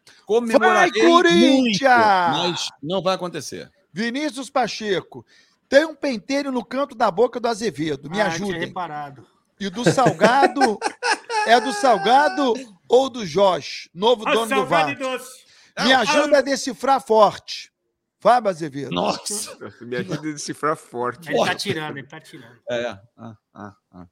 Vai, 0.59 0.91
Corinthians! 0.91 1.57
muito, 1.61 1.85
mas 1.85 2.69
não 2.83 3.03
vai 3.03 3.15
acontecer. 3.17 3.71
Vinícius 3.93 4.49
Pacheco, 4.49 5.25
tem 5.69 5.85
um 5.85 5.95
pentelho 5.95 6.53
no 6.53 6.65
canto 6.65 6.95
da 6.95 7.11
boca 7.11 7.41
do 7.41 7.49
Azevedo. 7.49 8.09
Me 8.11 8.21
Ah, 8.21 8.31
tinha 8.31 8.47
ajudem. 8.47 8.61
reparado. 8.61 9.27
E 9.59 9.69
do 9.71 9.85
Salgado, 9.91 10.79
é 11.47 11.61
do 11.61 11.73
Salgado 11.73 12.55
ou 12.89 13.09
do 13.11 13.27
Josh, 13.27 13.89
novo 13.95 14.25
Ó, 14.27 14.33
dono 14.33 14.47
do 14.47 14.49
salgado 14.49 14.69
VAR? 14.69 14.91
e 14.91 14.95
doce. 14.97 15.43
Me 15.85 15.93
ajuda 15.93 16.39
a 16.39 16.43
decifrar 16.43 17.01
forte. 17.03 17.73
Fábio 18.21 18.51
Azevedo. 18.51 18.91
Nossa. 18.93 19.55
Nossa, 19.61 19.85
me 19.85 19.97
ajuda 19.97 20.17
a 20.17 20.33
decifrar 20.33 20.77
forte. 20.77 21.29
Ele 21.29 21.45
tá 21.45 21.55
tirando, 21.55 21.97
ele 21.99 22.07
tá 22.07 22.21
tirando. 22.21 22.57
É. 22.71 22.99
Ah, 23.17 23.35
ah, 23.55 23.73
ah. 23.93 24.07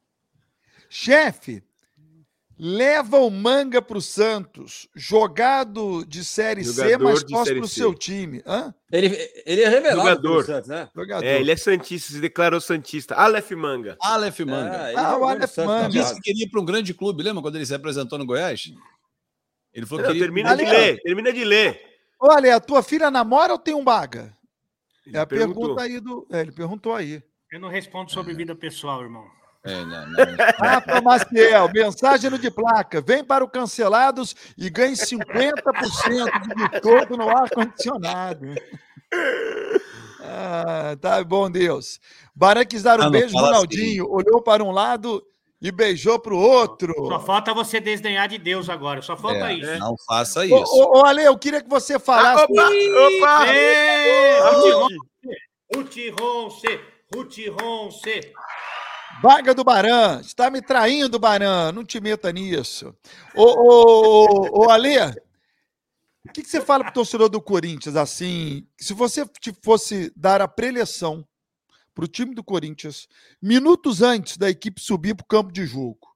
Chefe, 0.93 1.63
leva 2.59 3.17
o 3.17 3.29
manga 3.31 3.81
pro 3.81 4.01
Santos, 4.01 4.89
jogado 4.93 6.05
de 6.05 6.21
Série 6.25 6.65
C, 6.65 6.73
Jogador 6.83 7.03
mas 7.05 7.19
de 7.23 7.27
torce 7.27 7.45
Série 7.47 7.59
pro 7.59 7.67
C. 7.69 7.75
seu 7.75 7.93
time. 7.95 8.43
Hã? 8.45 8.75
Ele, 8.91 9.07
ele 9.45 9.61
é 9.61 9.69
revelado 9.69 10.09
Jogador. 10.09 10.45
Santos, 10.45 10.67
né? 10.69 10.89
Jogador. 10.93 11.25
É, 11.25 11.39
ele 11.39 11.49
é 11.49 11.55
Santista, 11.55 12.11
se 12.11 12.19
declarou 12.19 12.59
Santista. 12.59 13.15
Aleph 13.15 13.51
Manga. 13.51 13.97
Aleph 14.01 14.41
Manga. 14.41 14.87
É, 14.87 14.89
ele 14.91 14.99
Ah, 14.99 15.15
o 15.15 15.19
no 15.21 15.25
Aleph 15.29 15.57
Manga. 15.59 15.87
Disse 15.89 16.13
que 16.15 16.21
queria 16.21 16.43
ir 16.45 16.49
para 16.49 16.59
um 16.59 16.65
grande 16.65 16.93
clube. 16.93 17.23
Lembra 17.23 17.41
quando 17.41 17.55
ele 17.55 17.65
se 17.65 17.73
apresentou 17.73 18.19
no 18.19 18.25
Goiás? 18.25 18.73
Ele 19.73 19.85
falou 19.85 20.03
Não, 20.03 20.11
que 20.11 20.19
queria... 20.19 20.27
termina 20.27 20.53
de 20.57 20.65
ler, 20.65 21.01
termina 21.01 21.31
de 21.31 21.45
ler. 21.45 21.81
Olha, 22.19 22.57
a 22.57 22.59
tua 22.59 22.83
filha 22.83 23.09
namora 23.09 23.53
ou 23.53 23.57
tem 23.57 23.73
um 23.73 23.83
baga? 23.83 24.37
Ele 25.07 25.15
É 25.15 25.21
a 25.21 25.25
perguntou. 25.25 25.61
pergunta 25.75 25.81
aí 25.83 25.99
do. 26.01 26.27
É, 26.29 26.41
ele 26.41 26.51
perguntou 26.51 26.93
aí. 26.93 27.23
Eu 27.49 27.59
não 27.61 27.69
respondo 27.69 28.11
sobre 28.11 28.33
vida 28.33 28.53
pessoal, 28.53 29.01
irmão. 29.01 29.25
É, 29.63 29.75
não, 29.85 30.07
não. 30.07 30.15
Rafa 30.59 31.01
Maciel, 31.01 31.69
mensagem 31.71 32.29
no 32.31 32.39
de 32.39 32.49
placa. 32.49 32.99
Vem 32.99 33.23
para 33.23 33.43
o 33.43 33.47
Cancelados 33.47 34.35
e 34.57 34.69
ganhe 34.69 34.95
50% 34.95 36.41
de 36.41 36.69
desconto 36.69 37.15
no 37.15 37.29
ar-condicionado. 37.29 38.47
Ah, 40.23 40.95
tá 40.99 41.23
bom, 41.23 41.49
Deus. 41.49 41.99
Baran 42.35 42.65
quis 42.65 42.83
dar 42.83 42.99
um 42.99 43.03
Ah, 43.03 43.09
beijo, 43.09 43.35
Ronaldinho. 43.37 44.07
Olhou 44.09 44.41
para 44.41 44.63
um 44.63 44.71
lado 44.71 45.23
e 45.61 45.71
beijou 45.71 46.17
para 46.19 46.33
o 46.33 46.39
outro. 46.39 46.93
Só 47.07 47.19
falta 47.19 47.53
você 47.53 47.79
desdenhar 47.79 48.27
de 48.27 48.37
Deus 48.37 48.69
agora. 48.69 49.01
Só 49.01 49.15
falta 49.15 49.51
É, 49.51 49.53
isso. 49.53 49.77
não 49.79 49.95
faça 50.07 50.45
isso. 50.45 50.55
ô, 50.55 50.99
ô, 51.01 51.05
Ale, 51.05 51.23
eu 51.23 51.37
queria 51.37 51.61
que 51.61 51.69
você 51.69 51.95
Ah, 51.95 51.99
falasse. 51.99 52.43
opa, 52.45 52.63
opa! 52.63 53.45
Ah, 54.43 54.49
Ruth 54.55 54.91
Ruth 55.75 56.19
Ronce, 56.19 56.79
Ruth 57.13 57.37
Ronce. 57.61 58.33
Vaga 59.21 59.53
do 59.53 59.63
Baran, 59.63 60.19
está 60.21 60.49
me 60.49 60.61
traindo, 60.61 61.19
Baran, 61.19 61.71
não 61.71 61.85
te 61.85 61.99
meta 62.01 62.31
nisso. 62.31 62.95
Ô, 63.35 63.43
ô, 63.43 64.25
ô, 64.25 64.65
ô 64.65 64.69
Ale, 64.71 64.97
o 66.25 66.31
que, 66.33 66.41
que 66.41 66.49
você 66.49 66.59
fala 66.59 66.83
pro 66.83 66.93
torcedor 66.93 67.29
do 67.29 67.39
Corinthians, 67.39 67.95
assim, 67.95 68.67
se 68.77 68.93
você 68.93 69.23
fosse 69.63 70.11
dar 70.15 70.41
a 70.41 70.47
preleção 70.47 71.23
pro 71.93 72.07
time 72.07 72.33
do 72.33 72.43
Corinthians, 72.43 73.07
minutos 73.39 74.01
antes 74.01 74.37
da 74.37 74.49
equipe 74.49 74.81
subir 74.81 75.13
pro 75.15 75.25
campo 75.25 75.51
de 75.51 75.67
jogo, 75.67 76.09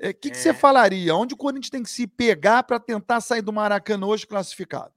o 0.00 0.14
que, 0.14 0.30
que 0.30 0.38
você 0.38 0.48
É. 0.50 0.54
falaria? 0.54 1.14
Onde 1.14 1.34
o 1.34 1.36
Corinthians 1.36 1.70
tem 1.70 1.82
que 1.82 1.90
se 1.90 2.06
pegar 2.06 2.62
para 2.62 2.80
tentar 2.80 3.20
sair 3.20 3.42
do 3.42 3.52
Maracanã 3.52 4.06
hoje 4.06 4.26
classificado? 4.26 4.94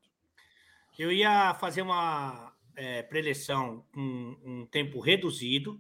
Eu 0.98 1.12
ia 1.12 1.54
fazer 1.56 1.82
uma 1.82 2.54
é, 2.76 3.04
preleção 3.04 3.84
com 3.94 4.38
um 4.44 4.66
tempo 4.66 5.00
reduzido 5.02 5.80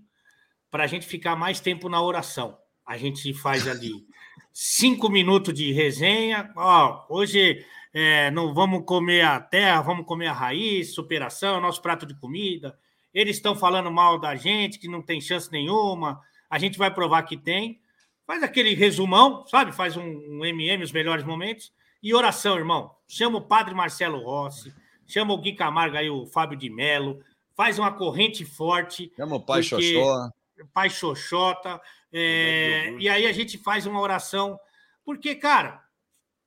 para 0.72 0.84
a 0.84 0.88
gente 0.88 1.06
ficar 1.06 1.36
mais 1.36 1.60
tempo 1.60 1.90
na 1.90 2.02
oração. 2.02 2.58
A 2.86 2.98
gente 2.98 3.34
faz 3.34 3.68
ali 3.68 4.06
cinco 4.54 5.10
minutos 5.10 5.54
de 5.54 5.72
resenha. 5.72 6.52
Ó, 6.56 7.06
hoje 7.10 7.66
é, 7.94 8.30
não 8.32 8.54
vamos 8.54 8.84
comer 8.86 9.22
a 9.22 9.40
terra, 9.40 9.82
vamos 9.82 10.06
comer 10.06 10.28
a 10.28 10.34
raiz, 10.34 10.94
superação, 10.94 11.60
nosso 11.62 11.82
prato 11.82 12.06
de 12.06 12.14
comida. 12.20 12.78
Eles 13.14 13.38
estão 13.38 13.56
falando 13.56 13.92
mal 13.92 14.20
da 14.20 14.36
gente, 14.36 14.78
que 14.78 14.88
não 14.88 15.02
tem 15.02 15.22
chance 15.22 15.52
nenhuma. 15.52 16.20
A 16.50 16.60
gente 16.60 16.78
vai 16.78 16.94
provar 16.94 17.24
que 17.24 17.38
tem. 17.38 17.80
Faz 18.28 18.44
aquele 18.44 18.74
resumão, 18.74 19.46
sabe? 19.48 19.72
Faz 19.72 19.96
um, 19.96 20.04
um 20.04 20.44
MM, 20.46 20.84
os 20.84 20.92
melhores 20.92 21.24
momentos. 21.24 21.72
E 22.04 22.14
oração, 22.14 22.58
irmão. 22.58 22.92
Chama 23.08 23.38
o 23.38 23.42
padre 23.48 23.74
Marcelo 23.74 24.20
Rossi, 24.24 24.74
chama 25.08 25.34
o 25.34 25.38
Gui 25.38 25.54
Camargo 25.54 25.96
aí, 25.98 26.10
o 26.10 26.26
Fábio 26.26 26.58
de 26.58 26.70
Melo, 26.70 27.20
faz 27.56 27.80
uma 27.80 27.92
corrente 27.92 28.44
forte, 28.44 29.12
Chama 29.16 29.36
o 29.38 29.40
pai 29.46 29.62
porque- 29.62 29.94
Xoxó. 29.94 30.30
Pai 30.74 30.90
Xoxota, 30.90 31.82
é, 32.12 32.96
e 32.98 33.10
aí 33.10 33.26
a 33.28 33.32
gente 33.32 33.58
faz 33.58 33.86
uma 33.86 34.00
oração. 34.00 34.60
Porque, 35.04 35.36
cara, 35.36 35.84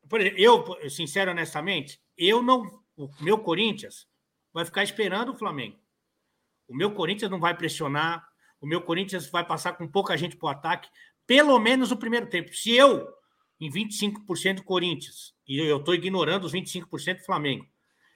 por 0.09 0.21
exemplo, 0.21 0.79
eu, 0.81 0.91
sincero, 0.91 1.31
honestamente, 1.31 2.01
eu 2.17 2.43
não. 2.43 2.83
O 2.97 3.09
meu 3.21 3.39
Corinthians 3.39 4.07
vai 4.53 4.65
ficar 4.65 4.83
esperando 4.83 5.33
o 5.33 5.37
Flamengo. 5.37 5.79
O 6.67 6.75
meu 6.75 6.93
Corinthians 6.93 7.31
não 7.31 7.39
vai 7.39 7.57
pressionar, 7.57 8.27
o 8.61 8.67
meu 8.67 8.83
Corinthians 8.83 9.31
vai 9.31 9.45
passar 9.45 9.75
com 9.75 9.87
pouca 9.87 10.17
gente 10.17 10.37
para 10.37 10.47
o 10.47 10.51
ataque, 10.51 10.89
pelo 11.27 11.59
menos 11.59 11.91
no 11.91 11.97
primeiro 11.97 12.27
tempo. 12.27 12.53
Se 12.53 12.75
eu, 12.75 13.09
em 13.61 13.71
25% 13.71 14.57
do 14.57 14.65
Corinthians, 14.65 15.35
e 15.47 15.59
eu 15.59 15.79
estou 15.79 15.95
ignorando 15.95 16.45
os 16.45 16.53
25% 16.53 17.19
do 17.19 17.25
Flamengo, 17.25 17.67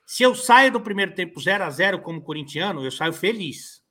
se 0.07 0.23
eu 0.23 0.35
saio 0.35 0.73
do 0.73 0.81
primeiro 0.81 1.15
tempo 1.15 1.41
0 1.41 1.65
a 1.65 1.71
0 1.71 2.01
como 2.01 2.23
corintiano, 2.23 2.85
eu 2.85 2.91
saio 2.91 3.13
feliz. 3.13 3.82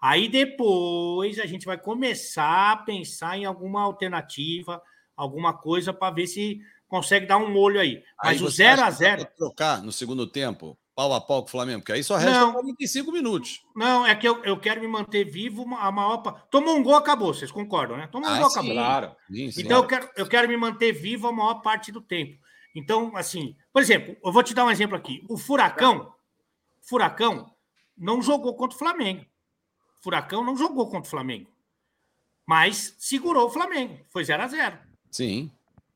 Aí 0.00 0.28
depois 0.28 1.38
a 1.38 1.46
gente 1.46 1.66
vai 1.66 1.76
começar 1.78 2.72
a 2.72 2.76
pensar 2.76 3.36
em 3.36 3.44
alguma 3.44 3.82
alternativa, 3.82 4.80
alguma 5.16 5.52
coisa 5.56 5.92
para 5.92 6.14
ver 6.14 6.26
se 6.26 6.60
consegue 6.86 7.26
dar 7.26 7.38
um 7.38 7.50
molho 7.50 7.80
aí. 7.80 8.02
Mas 8.22 8.38
Aí 8.40 8.46
o 8.46 8.50
você 8.50 8.56
0 8.62 8.72
acha 8.74 8.82
a 8.82 8.86
que 8.86 8.90
dá 8.92 8.96
0 8.96 9.22
pra 9.26 9.34
trocar 9.36 9.82
no 9.82 9.90
segundo 9.92 10.26
tempo, 10.26 10.78
pau 10.94 11.12
a 11.12 11.20
pau 11.20 11.42
com 11.42 11.48
o 11.48 11.50
Flamengo, 11.50 11.80
porque 11.80 11.92
aí 11.92 12.04
só 12.04 12.16
resta 12.16 12.40
Não. 12.40 12.52
45 12.52 13.10
minutos. 13.12 13.60
Não, 13.74 14.06
é 14.06 14.14
que 14.14 14.26
eu, 14.28 14.42
eu 14.44 14.58
quero 14.58 14.80
me 14.80 14.86
manter 14.86 15.24
vivo 15.24 15.62
a 15.76 15.90
maior. 15.90 16.18
pa- 16.18 16.32
Tomou 16.50 16.76
um 16.76 16.82
gol, 16.82 16.94
acabou, 16.94 17.34
vocês 17.34 17.50
concordam, 17.50 17.96
né? 17.96 18.06
Tomou 18.06 18.30
um 18.30 18.34
Ah, 18.34 18.38
gol, 18.38 18.50
sim. 18.50 18.58
acabou. 18.58 18.74
Claro. 18.74 19.16
Sim, 19.30 19.50
sim. 19.50 19.62
Então 19.62 19.78
eu 19.78 19.86
quero, 19.86 20.08
eu 20.16 20.26
quero 20.28 20.48
me 20.48 20.56
manter 20.56 20.92
vivo 20.92 21.26
a 21.26 21.32
maior 21.32 21.54
parte 21.60 21.90
do 21.90 22.00
tempo. 22.00 22.38
Então, 22.74 23.16
assim, 23.16 23.56
por 23.72 23.82
exemplo, 23.82 24.16
eu 24.24 24.30
vou 24.32 24.42
te 24.44 24.54
dar 24.54 24.64
um 24.64 24.70
exemplo 24.70 24.96
aqui. 24.96 25.24
O 25.28 25.36
Furacão, 25.36 26.12
Furacão 26.82 27.50
não 27.96 28.22
jogou 28.22 28.54
contra 28.54 28.76
o 28.76 28.78
Flamengo. 28.78 29.26
Furacão 30.00 30.44
não 30.44 30.56
jogou 30.56 30.86
contra 30.86 31.06
o 31.06 31.10
Flamengo. 31.10 31.50
Mas 32.46 32.94
segurou 32.98 33.46
o 33.46 33.50
Flamengo. 33.50 33.98
Foi 34.10 34.24
0 34.24 34.42
a 34.42 34.48
0 34.48 34.78
Sim. 35.10 35.50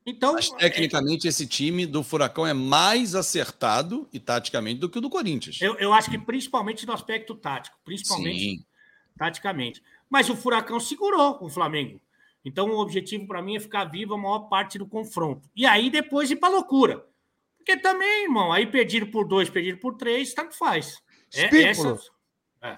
Então, 0.05 0.33
Mas 0.33 0.49
tecnicamente 0.49 1.27
esse 1.27 1.47
time 1.47 1.85
do 1.85 2.03
Furacão 2.03 2.45
é 2.45 2.53
mais 2.53 3.15
acertado 3.15 4.07
e 4.11 4.19
taticamente 4.19 4.79
do 4.79 4.89
que 4.89 4.97
o 4.97 5.01
do 5.01 5.09
Corinthians. 5.09 5.61
eu, 5.61 5.75
eu 5.75 5.93
acho 5.93 6.11
que 6.11 6.17
principalmente 6.17 6.85
no 6.85 6.91
aspecto 6.91 7.33
tático. 7.33 7.77
Principalmente 7.85 8.39
Sim. 8.39 8.65
taticamente. 9.17 9.81
Mas 10.09 10.29
o 10.29 10.35
Furacão 10.35 10.79
segurou 10.79 11.37
o 11.41 11.49
Flamengo. 11.49 12.01
Então 12.43 12.69
o 12.69 12.79
objetivo 12.79 13.25
para 13.25 13.41
mim 13.41 13.55
é 13.55 13.59
ficar 13.59 13.85
vivo 13.85 14.13
a 14.13 14.17
maior 14.17 14.49
parte 14.49 14.77
do 14.77 14.85
confronto. 14.85 15.49
E 15.55 15.65
aí 15.65 15.89
depois 15.89 16.29
ir 16.29 16.35
para 16.35 16.53
loucura. 16.53 17.05
Porque 17.57 17.77
também, 17.77 18.23
irmão, 18.23 18.51
aí 18.51 18.67
pediram 18.67 19.07
por 19.09 19.25
dois, 19.25 19.49
pediram 19.49 19.77
por 19.77 19.95
três, 19.95 20.33
tanto 20.33 20.53
faz. 20.53 21.01
É, 21.33 21.45
Espípulo. 21.45 21.97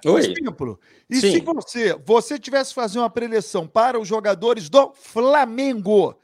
Oi. 0.05 0.21
Espímpolo, 0.21 0.79
E 1.09 1.21
Sim. 1.21 1.31
se 1.31 1.39
você, 1.41 1.93
você 2.05 2.39
tivesse 2.39 2.69
que 2.71 2.75
fazer 2.75 2.97
uma 2.97 3.09
preleção 3.09 3.67
para 3.67 3.99
os 3.99 4.07
jogadores 4.07 4.67
do 4.67 4.91
Flamengo 4.93 6.15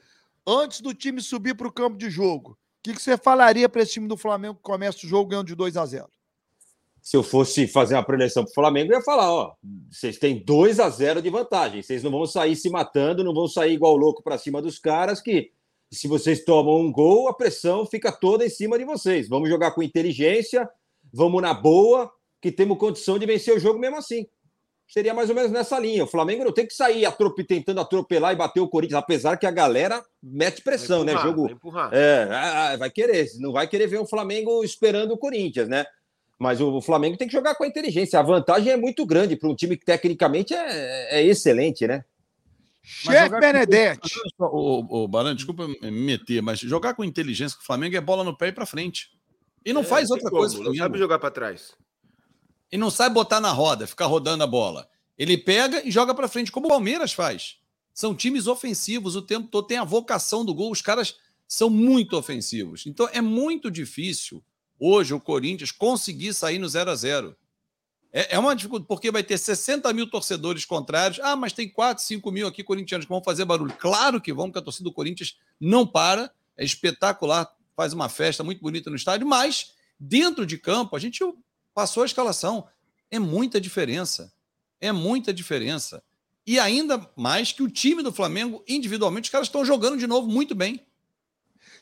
antes 0.44 0.80
do 0.80 0.92
time 0.92 1.20
subir 1.20 1.54
para 1.54 1.68
o 1.68 1.72
campo 1.72 1.96
de 1.96 2.10
jogo, 2.10 2.52
o 2.52 2.56
que, 2.82 2.92
que 2.92 3.00
você 3.00 3.16
falaria 3.16 3.68
para 3.68 3.82
esse 3.82 3.92
time 3.92 4.08
do 4.08 4.16
Flamengo 4.16 4.56
que 4.56 4.62
começa 4.62 4.98
o 5.06 5.08
jogo 5.08 5.30
ganhando 5.30 5.46
de 5.46 5.54
2 5.54 5.76
a 5.76 5.86
0 5.86 6.08
Se 7.00 7.16
eu 7.16 7.22
fosse 7.22 7.68
fazer 7.68 7.94
uma 7.94 8.02
preleção 8.02 8.44
pro 8.44 8.52
Flamengo, 8.52 8.92
eu 8.92 8.98
ia 8.98 9.04
falar: 9.04 9.32
ó, 9.32 9.54
vocês 9.88 10.18
têm 10.18 10.44
2 10.44 10.80
a 10.80 10.90
0 10.90 11.22
de 11.22 11.30
vantagem. 11.30 11.80
Vocês 11.80 12.02
não 12.02 12.10
vão 12.10 12.26
sair 12.26 12.56
se 12.56 12.68
matando, 12.68 13.22
não 13.22 13.32
vão 13.32 13.46
sair 13.46 13.74
igual 13.74 13.96
louco 13.96 14.24
para 14.24 14.38
cima 14.38 14.60
dos 14.60 14.80
caras, 14.80 15.20
que 15.20 15.52
se 15.92 16.08
vocês 16.08 16.44
tomam 16.44 16.80
um 16.80 16.90
gol, 16.90 17.28
a 17.28 17.34
pressão 17.34 17.86
fica 17.86 18.10
toda 18.10 18.44
em 18.44 18.50
cima 18.50 18.76
de 18.76 18.84
vocês. 18.84 19.28
Vamos 19.28 19.48
jogar 19.48 19.70
com 19.70 19.82
inteligência, 19.82 20.68
vamos 21.12 21.40
na 21.40 21.54
boa, 21.54 22.10
que 22.42 22.52
temos 22.52 22.76
condição 22.76 23.18
de 23.18 23.24
vencer 23.24 23.56
o 23.56 23.60
jogo 23.60 23.78
mesmo 23.78 23.96
assim. 23.96 24.26
Seria 24.88 25.14
mais 25.14 25.30
ou 25.30 25.34
menos 25.34 25.50
nessa 25.50 25.78
linha. 25.78 26.04
O 26.04 26.08
Flamengo 26.08 26.44
não 26.44 26.52
tem 26.52 26.66
que 26.66 26.74
sair 26.74 27.06
atrope- 27.06 27.44
tentando 27.44 27.80
atropelar 27.80 28.32
e 28.34 28.36
bater 28.36 28.60
o 28.60 28.68
Corinthians, 28.68 28.98
apesar 28.98 29.38
que 29.38 29.46
a 29.46 29.50
galera 29.50 30.04
mete 30.22 30.60
pressão, 30.60 31.02
né? 31.04 31.14
Vai 31.14 31.30
empurrar, 31.30 31.48
Jogo 31.48 31.70
vai 31.72 31.98
é, 31.98 32.28
ah, 32.30 32.76
vai 32.76 32.90
querer. 32.90 33.26
Não 33.38 33.52
vai 33.52 33.66
querer 33.66 33.86
ver 33.86 33.98
o 33.98 34.06
Flamengo 34.06 34.62
esperando 34.62 35.12
o 35.12 35.16
Corinthians, 35.18 35.68
né? 35.68 35.86
Mas 36.38 36.60
o 36.60 36.80
Flamengo 36.82 37.16
tem 37.16 37.26
que 37.28 37.32
jogar 37.32 37.54
com 37.54 37.62
a 37.64 37.66
inteligência. 37.68 38.18
A 38.18 38.22
vantagem 38.22 38.72
é 38.72 38.76
muito 38.76 39.06
grande 39.06 39.36
para 39.36 39.48
um 39.48 39.54
time 39.54 39.76
que 39.78 39.84
tecnicamente 39.86 40.52
é, 40.52 41.20
é 41.20 41.24
excelente, 41.24 41.86
né? 41.86 42.04
Chefe 42.82 43.16
jogar 43.16 43.30
com- 43.30 43.40
Benedetti. 43.40 44.10
O, 44.40 45.04
o, 45.04 45.08
Barão, 45.08 45.34
desculpa 45.34 45.68
me 45.68 45.90
meter, 45.90 46.42
mas 46.42 46.58
jogar 46.58 46.94
com 46.94 47.04
inteligência 47.04 47.56
com 47.56 47.62
o 47.62 47.66
Flamengo 47.66 47.96
é 47.96 48.00
bola 48.00 48.24
no 48.24 48.36
pé 48.36 48.48
e 48.48 48.52
pra 48.52 48.66
frente. 48.66 49.08
E 49.64 49.72
não 49.72 49.82
É, 49.82 49.84
faz 49.84 50.10
outra 50.10 50.28
como, 50.28 50.40
coisa. 50.42 50.58
Não 50.62 50.74
sabe 50.74 50.98
jogar 50.98 51.20
pra 51.20 51.30
trás. 51.30 51.72
E 52.72 52.78
não 52.78 52.90
sabe 52.90 53.14
botar 53.14 53.38
na 53.38 53.52
roda, 53.52 53.86
ficar 53.86 54.06
rodando 54.06 54.42
a 54.42 54.46
bola. 54.46 54.88
Ele 55.18 55.36
pega 55.36 55.86
e 55.86 55.90
joga 55.90 56.14
pra 56.14 56.26
frente, 56.26 56.50
como 56.50 56.66
o 56.66 56.70
Palmeiras 56.70 57.12
faz. 57.12 57.58
São 57.92 58.14
times 58.14 58.46
ofensivos 58.46 59.14
o 59.14 59.20
tempo 59.20 59.48
todo, 59.48 59.66
tem 59.66 59.76
a 59.76 59.84
vocação 59.84 60.42
do 60.42 60.54
gol, 60.54 60.72
os 60.72 60.80
caras 60.80 61.16
são 61.46 61.68
muito 61.68 62.16
ofensivos. 62.16 62.86
Então 62.86 63.06
é 63.12 63.20
muito 63.20 63.70
difícil 63.70 64.42
hoje 64.80 65.12
o 65.12 65.20
Corinthians 65.20 65.70
conseguir 65.70 66.32
sair 66.32 66.58
no 66.58 66.66
0 66.66 66.90
a 66.90 66.94
0 66.94 67.36
É, 68.10 68.36
é 68.36 68.38
uma 68.38 68.56
dificuldade, 68.56 68.88
porque 68.88 69.10
vai 69.10 69.22
ter 69.22 69.36
60 69.36 69.92
mil 69.92 70.08
torcedores 70.08 70.64
contrários. 70.64 71.20
Ah, 71.22 71.36
mas 71.36 71.52
tem 71.52 71.68
4, 71.68 72.02
5 72.02 72.32
mil 72.32 72.46
aqui 72.46 72.64
corintianos 72.64 73.04
que 73.04 73.12
vão 73.12 73.22
fazer 73.22 73.44
barulho. 73.44 73.74
Claro 73.78 74.18
que 74.18 74.32
vão, 74.32 74.46
porque 74.46 74.60
a 74.60 74.62
torcida 74.62 74.84
do 74.84 74.94
Corinthians 74.94 75.36
não 75.60 75.86
para, 75.86 76.32
é 76.56 76.64
espetacular, 76.64 77.54
faz 77.76 77.92
uma 77.92 78.08
festa 78.08 78.42
muito 78.42 78.62
bonita 78.62 78.88
no 78.88 78.96
estádio, 78.96 79.26
mas 79.26 79.74
dentro 80.00 80.46
de 80.46 80.56
campo, 80.56 80.96
a 80.96 80.98
gente 80.98 81.22
passou 81.74 82.02
a 82.02 82.06
escalação. 82.06 82.66
É 83.10 83.18
muita 83.18 83.60
diferença. 83.60 84.32
É 84.80 84.90
muita 84.92 85.32
diferença. 85.32 86.02
E 86.46 86.58
ainda 86.58 87.08
mais 87.14 87.52
que 87.52 87.62
o 87.62 87.70
time 87.70 88.02
do 88.02 88.12
Flamengo, 88.12 88.64
individualmente, 88.68 89.26
os 89.26 89.30
caras 89.30 89.46
estão 89.48 89.64
jogando 89.64 89.96
de 89.98 90.06
novo 90.06 90.26
muito 90.28 90.54
bem. 90.54 90.84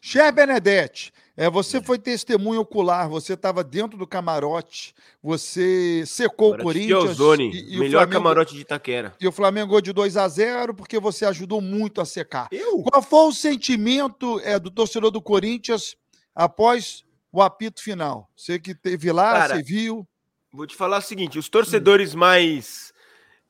Chefe 0.03 0.33
Benedetti, 0.33 1.13
é, 1.37 1.49
você 1.51 1.81
foi 1.83 1.99
testemunha 1.99 2.61
ocular, 2.61 3.07
você 3.09 3.35
estava 3.35 3.63
dentro 3.63 3.99
do 3.99 4.07
camarote, 4.07 4.95
você 5.23 6.05
secou 6.07 6.49
o 6.49 6.57
Camarote 6.57 6.79
de 6.81 6.89
Corinthians. 6.89 7.21
Ozone, 7.21 7.51
e- 7.51 7.75
e 7.75 7.77
o 7.77 7.81
melhor 7.81 8.01
Flamengo- 8.01 8.13
camarote 8.13 8.55
de 8.55 8.61
Itaquera. 8.63 9.15
E 9.21 9.29
o 9.29 9.33
Flamengo 9.33 9.69
ganhou 9.69 9.81
de 9.83 9.93
2 9.93 10.17
a 10.17 10.27
0 10.29 10.75
porque 10.75 10.99
você 10.99 11.25
ajudou 11.27 11.61
muito 11.61 12.01
a 12.01 12.07
secar. 12.07 12.49
Eu? 12.51 12.83
Qual 12.83 13.03
foi 13.03 13.29
o 13.29 13.33
sentimento 13.33 14.41
é, 14.41 14.59
do 14.59 14.71
torcedor 14.71 15.11
do 15.11 15.21
Corinthians 15.21 15.97
após 16.35 17.05
o 17.33 17.43
apito 17.43 17.83
final? 17.83 18.31
Você 18.37 18.59
que 18.59 18.75
teve 18.75 19.13
lá, 19.13 19.33
Cara, 19.33 19.57
você 19.57 19.63
viu. 19.63 20.07
Vou 20.53 20.67
te 20.67 20.77
falar 20.77 20.99
o 20.99 21.03
seguinte: 21.03 21.39
os 21.39 21.49
torcedores 21.49 22.15
mais 22.15 22.93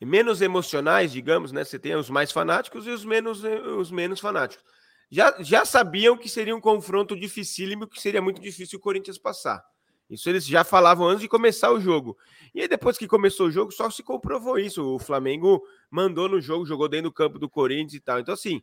menos 0.00 0.40
emocionais, 0.40 1.12
digamos, 1.12 1.52
né? 1.52 1.64
Você 1.64 1.78
tem 1.78 1.94
os 1.94 2.10
mais 2.10 2.32
fanáticos 2.32 2.86
e 2.86 2.90
os 2.90 3.04
menos, 3.04 3.42
os 3.44 3.90
menos 3.90 4.20
fanáticos. 4.20 4.64
Já, 5.10 5.34
já 5.40 5.64
sabiam 5.64 6.16
que 6.16 6.28
seria 6.28 6.54
um 6.54 6.60
confronto 6.60 7.16
dificílimo, 7.16 7.86
que 7.86 8.00
seria 8.00 8.22
muito 8.22 8.40
difícil 8.40 8.78
o 8.78 8.82
Corinthians 8.82 9.18
passar. 9.18 9.62
Isso 10.08 10.28
eles 10.28 10.46
já 10.46 10.64
falavam 10.64 11.06
antes 11.08 11.22
de 11.22 11.28
começar 11.28 11.70
o 11.70 11.80
jogo. 11.80 12.16
E 12.54 12.60
aí, 12.60 12.68
depois 12.68 12.98
que 12.98 13.06
começou 13.06 13.46
o 13.46 13.50
jogo, 13.50 13.70
só 13.70 13.88
se 13.90 14.02
comprovou 14.02 14.58
isso. 14.58 14.82
O 14.82 14.98
Flamengo 14.98 15.62
mandou 15.88 16.28
no 16.28 16.40
jogo, 16.40 16.66
jogou 16.66 16.88
dentro 16.88 17.10
do 17.10 17.14
campo 17.14 17.38
do 17.38 17.48
Corinthians 17.48 17.94
e 17.94 18.00
tal. 18.00 18.18
Então, 18.18 18.34
assim, 18.34 18.60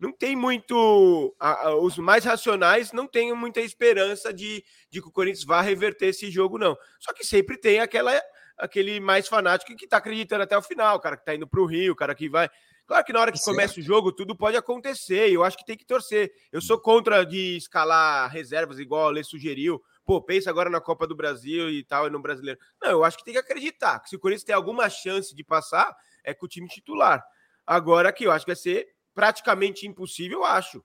não 0.00 0.10
tem 0.12 0.34
muito. 0.34 1.34
a- 1.38 1.68
a- 1.68 1.74
os 1.76 1.98
mais 1.98 2.24
racionais 2.24 2.90
não 2.92 3.06
têm 3.06 3.32
muita 3.34 3.60
esperança 3.60 4.32
de, 4.32 4.64
de 4.90 5.00
que 5.02 5.08
o 5.08 5.12
Corinthians 5.12 5.44
vá 5.44 5.60
reverter 5.60 6.06
esse 6.08 6.30
jogo, 6.30 6.58
não. 6.58 6.76
Só 6.98 7.12
que 7.12 7.22
sempre 7.24 7.56
tem 7.58 7.80
aquela, 7.80 8.18
aquele 8.56 8.98
mais 8.98 9.28
fanático 9.28 9.76
que 9.76 9.86
tá 9.86 9.98
acreditando 9.98 10.42
até 10.42 10.56
o 10.56 10.62
final, 10.62 10.96
o 10.96 11.00
cara 11.00 11.16
que 11.16 11.24
tá 11.24 11.34
indo 11.34 11.46
pro 11.46 11.66
Rio, 11.66 11.92
o 11.92 11.96
cara 11.96 12.14
que 12.14 12.28
vai. 12.28 12.48
Claro 12.86 13.04
que 13.04 13.12
na 13.12 13.20
hora 13.20 13.30
que 13.30 13.38
Certo. 13.38 13.54
começa 13.54 13.78
o 13.78 13.82
jogo, 13.82 14.10
tudo 14.10 14.34
pode 14.34 14.56
acontecer. 14.56 15.30
Eu 15.30 15.44
acho 15.44 15.56
que 15.56 15.64
tem 15.64 15.76
que 15.76 15.84
torcer. 15.86 16.32
Eu 16.50 16.60
sou 16.60 16.76
contra 16.80 17.22
de 17.24 17.56
escalar 17.56 18.28
reservas, 18.32 18.80
igual 18.80 19.06
a 19.06 19.10
Lê 19.12 19.22
sugeriu. 19.22 19.80
Pô, 20.04 20.20
pensa 20.20 20.50
agora 20.50 20.68
na 20.68 20.80
Copa 20.80 21.06
do 21.06 21.14
Brasil 21.14 21.70
e 21.70 21.84
tal, 21.84 22.08
e 22.08 22.10
no 22.10 22.20
brasileiro. 22.20 22.58
Não, 22.82 22.90
eu 22.90 23.04
acho 23.04 23.16
que 23.16 23.22
tem 23.24 23.34
que 23.34 23.38
acreditar. 23.38 24.00
Que 24.00 24.08
se 24.08 24.16
o 24.16 24.18
Corinthians 24.18 24.42
tem 24.42 24.54
alguma 24.56 24.88
chance 24.90 25.32
de 25.36 25.44
passar, 25.44 25.94
é 26.24 26.34
com 26.34 26.46
o 26.46 26.48
time 26.48 26.66
titular. 26.66 27.24
Agora 27.64 28.12
que 28.12 28.24
eu 28.24 28.32
acho 28.32 28.44
que 28.44 28.50
vai 28.50 28.56
ser 28.56 28.88
praticamente 29.20 29.86
impossível, 29.86 30.38
eu 30.38 30.44
acho. 30.44 30.82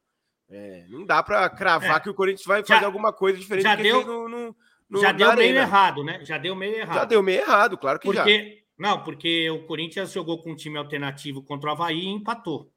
É, 0.50 0.86
não 0.90 1.06
dá 1.06 1.24
para 1.24 1.50
cravar 1.50 1.98
É. 1.98 2.00
que 2.02 2.10
o 2.10 2.14
Corinthians 2.14 2.46
vai 2.46 2.60
Já- 2.62 2.76
fazer 2.76 2.86
alguma 2.86 3.12
coisa 3.14 3.38
diferente 3.40 3.64
já 3.64 3.74
do 3.76 3.78
que 3.78 3.84
deu- 3.84 3.96
fez 3.96 4.08
no, 4.08 4.28
no, 4.30 4.56
no- 4.90 5.02
já 5.02 5.12
deu 5.12 5.36
meio 5.36 5.58
errado, 5.58 6.04
né? 6.04 6.20
Já 6.24 6.38
deu 6.38 6.56
meio 6.56 6.76
errado. 6.76 6.96
Já 6.96 7.06
deu 7.06 7.24
meio 7.24 7.40
errado, 7.42 7.78
claro 7.78 7.98
que 8.00 8.12
já. 8.14 8.22
Porque, 8.24 8.64
não, 8.78 9.02
porque 9.04 9.50
o 9.50 9.66
Corinthians 9.66 10.12
jogou 10.12 10.42
com 10.44 10.52
um 10.52 10.56
time 10.56 10.78
alternativo 10.78 11.42
contra 11.42 11.70
o 11.70 11.74
Havaí 11.74 12.00
e 12.02 12.08
empatou. 12.08 12.70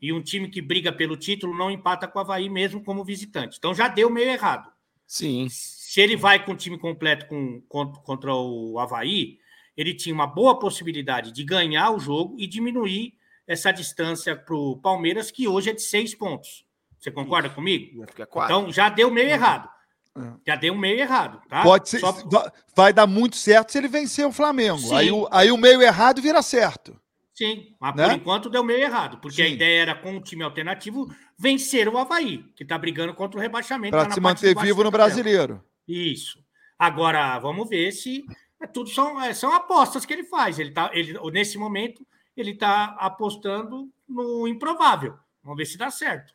E 0.00 0.12
um 0.12 0.22
time 0.22 0.48
que 0.48 0.62
briga 0.62 0.92
pelo 0.92 1.16
título 1.16 1.56
não 1.56 1.70
empata 1.70 2.06
com 2.06 2.18
o 2.18 2.22
Havaí 2.22 2.48
mesmo 2.48 2.82
como 2.84 3.04
visitante. 3.04 3.56
Então 3.58 3.74
já 3.74 3.88
deu 3.88 4.08
meio 4.08 4.30
errado. 4.30 4.70
Sim. 5.06 5.48
Se 5.50 6.00
ele 6.00 6.14
vai 6.16 6.44
com 6.44 6.52
o 6.52 6.56
time 6.56 6.78
completo 6.78 7.26
com, 7.26 7.60
contra, 7.68 8.00
contra 8.02 8.32
o 8.34 8.78
Havaí, 8.78 9.38
ele 9.76 9.92
tinha 9.94 10.14
uma 10.14 10.26
boa 10.28 10.58
possibilidade 10.58 11.32
de 11.32 11.42
ganhar 11.42 11.90
o 11.90 11.98
jogo 11.98 12.36
e 12.38 12.46
diminuir 12.46 13.14
essa 13.52 13.72
distância 13.72 14.36
para 14.36 14.54
o 14.54 14.76
Palmeiras, 14.76 15.30
que 15.30 15.48
hoje 15.48 15.70
é 15.70 15.72
de 15.72 15.82
seis 15.82 16.14
pontos. 16.14 16.64
Você 16.98 17.10
concorda 17.10 17.48
comigo? 17.50 18.04
Ficar 18.06 18.26
quatro. 18.26 18.54
Então 18.56 18.72
já 18.72 18.88
deu 18.88 19.10
meio 19.10 19.28
errado. 19.28 19.68
É. 20.16 20.20
Já 20.46 20.56
deu 20.56 20.74
meio 20.74 20.98
errado, 20.98 21.40
tá? 21.48 21.62
Pode 21.62 21.88
ser. 21.88 21.98
Só- 22.00 22.12
va- 22.12 22.52
Vai 22.76 22.92
dar 22.92 23.06
muito 23.06 23.36
certo 23.36 23.72
se 23.72 23.78
ele 23.78 23.88
vencer 23.88 24.26
o 24.26 24.32
Flamengo. 24.32 24.78
Sim. 24.78 24.94
Aí 24.94 25.10
o, 25.10 25.28
aí 25.30 25.50
o 25.50 25.56
meio 25.56 25.80
errado 25.82 26.20
vira 26.20 26.42
certo. 26.42 27.00
Sim, 27.34 27.74
mas 27.80 27.94
Né? 27.96 28.06
por 28.06 28.14
enquanto 28.16 28.50
deu 28.50 28.62
meio 28.62 28.80
errado, 28.80 29.18
porque 29.18 29.40
a 29.42 29.46
Sim. 29.46 29.54
ideia 29.54 29.80
era, 29.82 29.94
com 29.94 30.16
o 30.16 30.20
time 30.20 30.42
alternativo, 30.44 31.08
vencer 31.38 31.88
o 31.88 31.96
Havaí, 31.96 32.44
que 32.54 32.64
está 32.64 32.76
brigando 32.76 33.14
contra 33.14 33.38
o 33.38 33.40
rebaixamento. 33.40 33.92
Para 33.96 34.06
tá 34.06 34.12
se 34.14 34.20
manter 34.20 34.54
vivo 34.60 34.84
no 34.84 34.90
brasileiro. 34.90 35.64
Isso. 35.88 36.38
Agora, 36.78 37.38
vamos 37.38 37.68
ver 37.68 37.92
se. 37.92 38.24
é, 38.62 38.66
tudo 38.66 38.90
são, 38.90 39.18
é, 39.22 39.32
são 39.32 39.54
apostas 39.54 40.04
que 40.04 40.12
ele 40.12 40.24
faz. 40.24 40.58
Ele 40.58 40.70
tá, 40.72 40.90
ele, 40.92 41.18
nesse 41.30 41.56
momento, 41.56 42.06
ele 42.40 42.52
está 42.52 42.96
apostando 42.98 43.90
no 44.08 44.46
improvável. 44.48 45.16
Vamos 45.42 45.58
ver 45.58 45.66
se 45.66 45.78
dá 45.78 45.90
certo. 45.90 46.34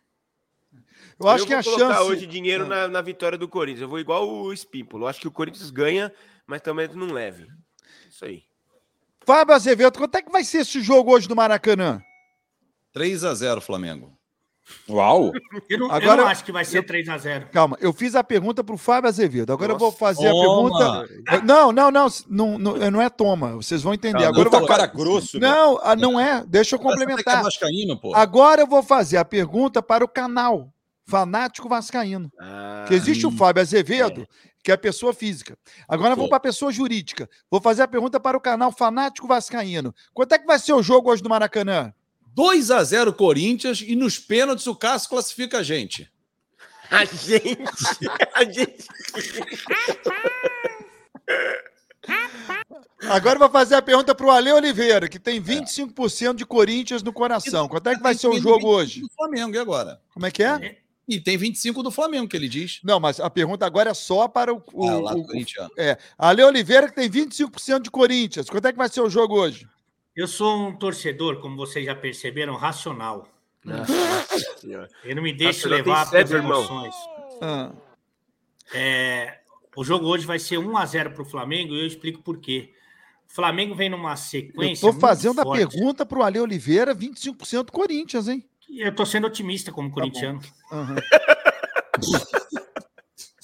Eu 1.20 1.30
acho 1.30 1.45
que 1.45 1.51
vou 1.51 1.60
a 1.60 1.64
colocar 1.64 1.93
chance. 1.95 2.10
hoje 2.10 2.26
dinheiro 2.28 2.66
Ah. 2.66 2.68
na, 2.68 2.88
na 2.88 3.01
vitória 3.01 3.38
do 3.38 3.47
Corinthians. 3.47 3.82
Eu 3.82 3.88
vou 3.89 3.99
igual 3.99 4.28
o 4.30 4.51
Espímpolo. 4.51 5.03
Eu 5.06 5.08
acho 5.08 5.20
que 5.22 5.28
o 5.28 5.32
Corinthians 5.32 5.70
ganha, 5.70 6.12
mas 6.45 6.62
também 6.62 6.88
não 6.89 7.08
leve. 7.08 7.47
Isso 8.10 8.26
aí. 8.26 8.43
Fábio 9.26 9.56
Azevedo, 9.56 9.97
quanto 9.97 10.16
é 10.16 10.22
que 10.22 10.32
vai 10.32 10.43
ser 10.43 10.60
esse 10.60 10.82
jogo 10.82 11.12
hoje 11.14 11.28
do 11.28 11.36
Maracanã? 11.36 12.01
3 12.91 13.24
a 13.24 13.34
0 13.34 13.60
Flamengo. 13.62 14.14
Uau! 14.89 15.32
Eu 15.70 15.80
não, 15.80 15.88
eu 15.88 15.91
Agora, 15.91 16.22
não 16.24 16.28
acho 16.28 16.43
que 16.43 16.51
vai 16.51 16.66
ser 16.66 16.84
3 16.84 17.07
a 17.09 17.18
0 17.18 17.47
Calma, 17.51 17.78
eu 17.80 17.93
fiz 17.93 18.16
a 18.16 18.24
pergunta 18.24 18.63
para 18.63 18.76
o 18.76 18.78
Fábio 18.78 19.07
Azevedo. 19.07 19.53
Agora 19.53 19.74
eu 19.74 19.78
vou 19.78 19.88
Nossa. 19.88 19.97
fazer 19.97 20.28
a 20.28 20.32
Toma! 20.32 21.07
pergunta. 21.07 21.41
Não, 21.45 21.72
não, 21.72 21.91
não, 21.91 22.07
não, 22.30 22.57
não, 22.57 22.91
não 22.91 23.01
é 23.01 23.09
toma. 23.09 23.55
Vocês 23.55 23.82
vão 23.84 23.93
entender. 23.93 24.24
Ah, 24.24 24.30
Agora 24.30 24.43
eu 24.43 24.47
Agora 24.47 24.59
vou... 24.59 24.68
tá 24.68 24.68
cara 24.68 24.86
grosso. 24.88 25.39
Não, 25.39 25.80
ah, 25.84 25.95
não 25.95 26.20
é. 26.20 26.43
Deixa 26.47 26.76
eu 26.76 26.80
é 26.80 26.84
complementar. 26.84 27.43
vascaíno, 27.43 27.99
pô. 27.99 28.16
Agora 28.16 28.61
eu 28.61 28.68
vou 28.68 28.82
fazer 28.84 29.18
a 29.18 29.26
pergunta 29.26 29.82
para 29.82 30.03
o 30.03 30.07
canal 30.07 30.72
Fanático 31.05 31.70
Vascaíno. 31.70 32.32
Ah, 32.39 32.86
Que 32.88 32.95
existe 32.95 33.28
o 33.28 33.32
Fábio 33.32 33.61
Azevedo, 33.61 34.28
que 34.63 34.72
é 34.72 34.74
a 34.74 34.78
pessoa 34.78 35.13
física. 35.13 35.55
Agora 35.88 36.13
eu 36.13 36.18
vou 36.18 36.28
para 36.28 36.38
a 36.38 36.39
pessoa 36.41 36.72
jurídica. 36.72 37.30
Vou 37.51 37.61
fazer 37.61 37.84
a 37.84 37.88
pergunta 37.88 38.20
para 38.20 38.36
o 38.36 38.41
canal 38.41 38.72
Fanático 38.72 39.28
Vascaíno. 39.28 39.93
Quanto 40.13 40.34
é 40.34 40.39
que 40.39 40.47
vai 40.47 40.57
ser 40.57 40.74
o 40.74 40.82
jogo 40.82 41.11
hoje 41.11 41.22
do 41.22 41.30
Maracanã? 41.30 41.93
2 42.36 42.69
a 42.69 42.83
0 42.83 43.13
Corinthians 43.13 43.81
e 43.81 43.95
nos 43.95 44.19
pênaltis 44.19 44.67
o 44.67 44.75
Cássio 44.75 45.09
classifica 45.09 45.59
a 45.59 45.63
gente. 45.63 46.07
A 46.91 47.03
gente. 47.05 47.63
A 48.33 48.43
gente. 48.43 48.86
Agora 53.09 53.36
eu 53.36 53.39
vou 53.39 53.49
fazer 53.49 53.75
a 53.75 53.81
pergunta 53.81 54.13
para 54.13 54.25
o 54.25 54.31
Ale 54.31 54.51
Oliveira, 54.51 55.07
que 55.07 55.17
tem 55.19 55.41
25% 55.41 56.36
de 56.36 56.45
Corinthians 56.45 57.01
no 57.01 57.13
coração. 57.13 57.67
Quanto 57.67 57.88
é 57.88 57.95
que 57.95 58.01
vai 58.01 58.15
ser 58.15 58.27
o 58.27 58.39
jogo 58.39 58.67
hoje? 58.67 59.01
Do 59.01 59.09
Flamengo, 59.15 59.55
e 59.55 59.57
agora? 59.59 60.01
Como 60.13 60.25
é 60.25 60.31
que 60.31 60.43
é? 60.43 60.77
E 61.07 61.19
tem 61.19 61.38
25 61.38 61.81
do 61.83 61.91
Flamengo, 61.91 62.27
que 62.27 62.36
ele 62.36 62.49
diz. 62.49 62.79
Não, 62.83 62.99
mas 62.99 63.19
a 63.19 63.29
pergunta 63.29 63.65
agora 63.65 63.91
é 63.91 63.93
só 63.93 64.27
para 64.27 64.53
o. 64.53 64.61
o, 64.73 64.89
Ah, 64.89 64.99
lá 64.99 65.13
do 65.13 65.19
o- 65.21 65.25
Corinthians. 65.25 65.69
é, 65.77 65.97
Ale 66.17 66.43
Oliveira, 66.43 66.88
que 66.89 66.95
tem 66.95 67.09
25% 67.09 67.83
de 67.83 67.91
Corinthians. 67.91 68.49
Quanto 68.49 68.67
é 68.67 68.71
que 68.71 68.77
vai 68.77 68.89
ser 68.89 69.01
o 69.01 69.09
jogo 69.09 69.36
hoje? 69.39 69.67
Eu 70.16 70.28
sou 70.28 70.68
um 70.68 70.76
torcedor, 70.76 71.39
como 71.41 71.57
vocês 71.57 71.86
já 71.86 71.93
perceberam, 71.93 72.55
racional. 72.55 73.28
Eu 75.03 75.16
não 75.16 75.24
me 75.24 75.34
deixo 75.34 75.68
levar 75.68 76.09
pelas 76.09 76.32
emoções. 76.32 76.95
Ah, 77.41 77.72
É, 78.74 79.39
o 79.76 79.84
jogo 79.84 80.07
hoje 80.07 80.26
vai 80.26 80.39
ser 80.39 80.57
1 80.57 80.78
a 80.78 80.86
0 80.86 81.11
para 81.11 81.22
o 81.22 81.26
Flamengo 81.26 81.74
e 81.74 81.82
eu 81.82 81.86
explico 81.86 82.22
por 82.22 82.39
quê. 82.39 82.74
O 83.30 83.34
Flamengo 83.36 83.76
vem 83.76 83.89
numa 83.89 84.16
sequência. 84.16 84.88
muito 84.88 85.01
fazendo 85.01 85.41
a 85.41 85.51
pergunta 85.51 86.05
para 86.05 86.20
o 86.20 86.24
Ale 86.24 86.39
Oliveira, 86.39 86.95
25% 86.95 87.72
Corinthians, 87.72 88.28
hein? 88.30 88.47
Eu 88.70 88.95
tô 88.95 89.05
sendo 89.05 89.28
otimista 89.28 89.72
como 89.72 89.91
corintiano. 89.91 90.39
Aham. 90.72 90.95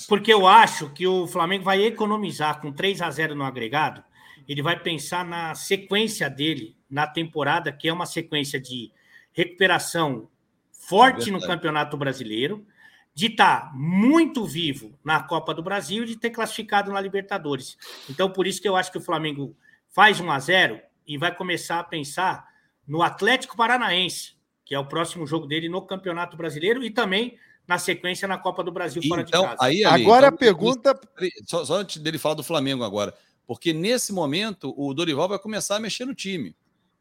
Porque 0.07 0.34
eu 0.34 0.45
acho 0.47 0.89
que 0.89 1.07
o 1.07 1.26
Flamengo 1.28 1.63
vai 1.63 1.84
economizar 1.84 2.59
com 2.59 2.72
3 2.72 3.01
a 3.01 3.09
0 3.09 3.36
no 3.36 3.43
agregado. 3.45 4.03
Ele 4.47 4.61
vai 4.61 4.79
pensar 4.79 5.25
na 5.25 5.55
sequência 5.55 6.29
dele 6.29 6.75
na 6.89 7.07
temporada, 7.07 7.71
que 7.71 7.87
é 7.87 7.93
uma 7.93 8.05
sequência 8.05 8.59
de 8.59 8.91
recuperação 9.31 10.29
forte 10.71 11.31
no 11.31 11.39
Verdade. 11.39 11.47
Campeonato 11.47 11.97
Brasileiro, 11.97 12.65
de 13.13 13.27
estar 13.27 13.71
muito 13.75 14.45
vivo 14.45 14.97
na 15.03 15.21
Copa 15.21 15.53
do 15.53 15.61
Brasil 15.61 16.03
e 16.03 16.07
de 16.07 16.17
ter 16.17 16.29
classificado 16.29 16.91
na 16.91 16.99
Libertadores. 17.01 17.77
Então, 18.09 18.29
por 18.31 18.47
isso 18.47 18.61
que 18.61 18.67
eu 18.67 18.75
acho 18.75 18.91
que 18.91 18.97
o 18.97 19.01
Flamengo 19.01 19.55
faz 19.89 20.19
1 20.19 20.31
a 20.31 20.39
0 20.39 20.81
e 21.05 21.17
vai 21.17 21.33
começar 21.35 21.79
a 21.79 21.83
pensar 21.83 22.45
no 22.87 23.01
Atlético 23.01 23.55
Paranaense, 23.55 24.33
que 24.65 24.73
é 24.73 24.79
o 24.79 24.85
próximo 24.85 25.27
jogo 25.27 25.45
dele 25.45 25.67
no 25.69 25.81
Campeonato 25.81 26.37
Brasileiro 26.37 26.83
e 26.83 26.89
também 26.89 27.37
na 27.67 27.77
sequência 27.77 28.27
na 28.27 28.37
Copa 28.37 28.63
do 28.63 28.71
Brasil 28.71 29.01
fora 29.07 29.23
de 29.23 29.29
Então, 29.29 29.43
casa. 29.43 29.57
aí, 29.59 29.83
Ali, 29.83 30.03
Agora 30.03 30.27
a 30.27 30.29
então, 30.29 30.37
pergunta. 30.37 30.99
Só, 31.45 31.63
só 31.65 31.75
antes 31.75 31.97
dele 31.97 32.17
falar 32.17 32.35
do 32.35 32.43
Flamengo 32.43 32.83
agora. 32.83 33.13
Porque 33.45 33.73
nesse 33.73 34.13
momento 34.13 34.73
o 34.77 34.93
Dorival 34.93 35.27
vai 35.27 35.39
começar 35.39 35.75
a 35.75 35.79
mexer 35.79 36.05
no 36.05 36.15
time. 36.15 36.55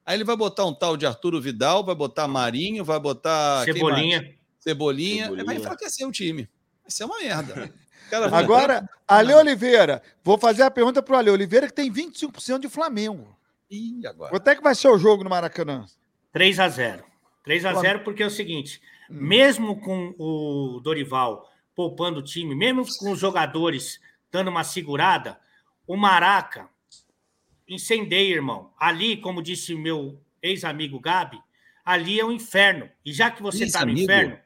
Aí 0.05 0.16
ele 0.16 0.24
vai 0.24 0.36
botar 0.36 0.64
um 0.64 0.74
tal 0.74 0.97
de 0.97 1.07
Arturo 1.07 1.41
Vidal, 1.41 1.84
vai 1.84 1.95
botar 1.95 2.26
Marinho, 2.26 2.84
vai 2.84 2.99
botar. 2.99 3.64
Cebolinha. 3.64 4.34
Cebolinha. 4.59 5.24
Cebolinha. 5.24 5.45
Vai 5.45 5.57
enfraquecer 5.57 6.07
o 6.07 6.12
time. 6.12 6.49
Vai 6.82 6.91
ser 6.91 7.05
uma 7.05 7.18
merda. 7.18 7.72
Cara, 8.11 8.36
Agora, 8.36 8.91
Ale 9.07 9.32
Oliveira. 9.34 10.03
Vou 10.24 10.36
fazer 10.36 10.64
a 10.64 10.70
pergunta 10.70 11.01
para 11.01 11.14
o 11.14 11.18
Ale 11.18 11.30
Oliveira, 11.30 11.68
que 11.68 11.72
tem 11.72 11.93
25% 11.93 12.59
de 12.59 12.68
Flamengo. 12.68 13.36
Ih, 13.70 14.05
agora. 14.05 14.30
Quanto 14.30 14.49
é 14.49 14.57
que 14.57 14.62
vai 14.62 14.74
ser 14.74 14.88
o 14.88 14.99
jogo 14.99 15.22
no 15.22 15.30
Maracanã? 15.30 15.86
3 16.32 16.59
a 16.59 16.68
0 16.68 17.05
3 17.45 17.64
a 17.64 17.74
0 17.74 18.01
porque 18.01 18.22
é 18.22 18.26
o 18.26 18.30
seguinte, 18.30 18.80
mesmo 19.09 19.80
com 19.80 20.14
o 20.18 20.80
Dorival 20.80 21.49
poupando 21.74 22.18
o 22.20 22.22
time, 22.22 22.55
mesmo 22.55 22.84
com 22.99 23.12
os 23.12 23.18
jogadores 23.18 24.01
dando 24.30 24.49
uma 24.49 24.64
segurada, 24.64 25.38
o 25.91 25.97
Maraca 25.97 26.70
incendeia, 27.68 28.36
irmão. 28.36 28.72
Ali, 28.78 29.16
como 29.16 29.43
disse 29.43 29.74
meu 29.74 30.22
ex-amigo 30.41 31.01
Gabi, 31.01 31.41
ali 31.84 32.20
é 32.20 32.24
o 32.24 32.30
inferno. 32.30 32.88
E 33.05 33.12
já 33.12 33.28
que 33.28 33.43
você 33.43 33.64
está 33.64 33.84
no 33.84 33.91
inferno, 33.91 34.38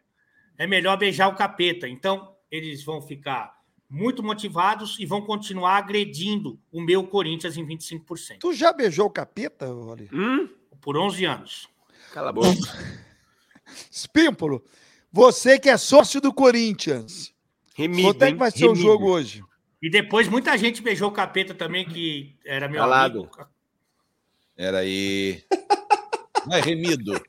é 0.56 0.66
melhor 0.66 0.96
beijar 0.96 1.28
o 1.28 1.36
capeta. 1.36 1.86
Então, 1.86 2.34
eles 2.50 2.82
vão 2.82 3.02
ficar 3.02 3.62
muito 3.90 4.22
motivados 4.22 4.98
e 4.98 5.04
vão 5.04 5.20
continuar 5.20 5.76
agredindo 5.76 6.58
o 6.72 6.80
meu 6.80 7.06
Corinthians 7.06 7.58
em 7.58 7.66
25%. 7.66 8.38
Tu 8.40 8.54
já 8.54 8.72
beijou 8.72 9.06
o 9.06 9.10
capeta, 9.10 9.66
Ale? 9.66 10.08
Hum? 10.14 10.48
Por 10.80 10.96
11 10.96 11.26
anos. 11.26 11.68
Cala 12.14 12.30
a 12.30 12.32
boca. 12.32 12.48
Espímpolo, 13.92 14.64
você 15.12 15.58
que 15.58 15.68
é 15.68 15.76
sócio 15.76 16.22
do 16.22 16.32
Corinthians. 16.32 17.34
Remido, 17.74 18.08
Quanto 18.08 18.22
é 18.22 18.26
que 18.28 18.32
hein? 18.32 18.38
vai 18.38 18.50
ser 18.50 18.66
o 18.66 18.74
jogo 18.74 19.10
hoje? 19.10 19.44
E 19.84 19.90
depois 19.90 20.26
muita 20.26 20.56
gente 20.56 20.80
beijou 20.80 21.10
o 21.10 21.12
capeta 21.12 21.52
também, 21.52 21.84
que 21.84 22.34
era 22.42 22.66
meu 22.66 22.80
Calado. 22.80 23.18
amigo. 23.18 23.48
Era 24.56 24.78
aí. 24.78 25.42
Vai, 26.48 26.62
remido. 26.62 27.22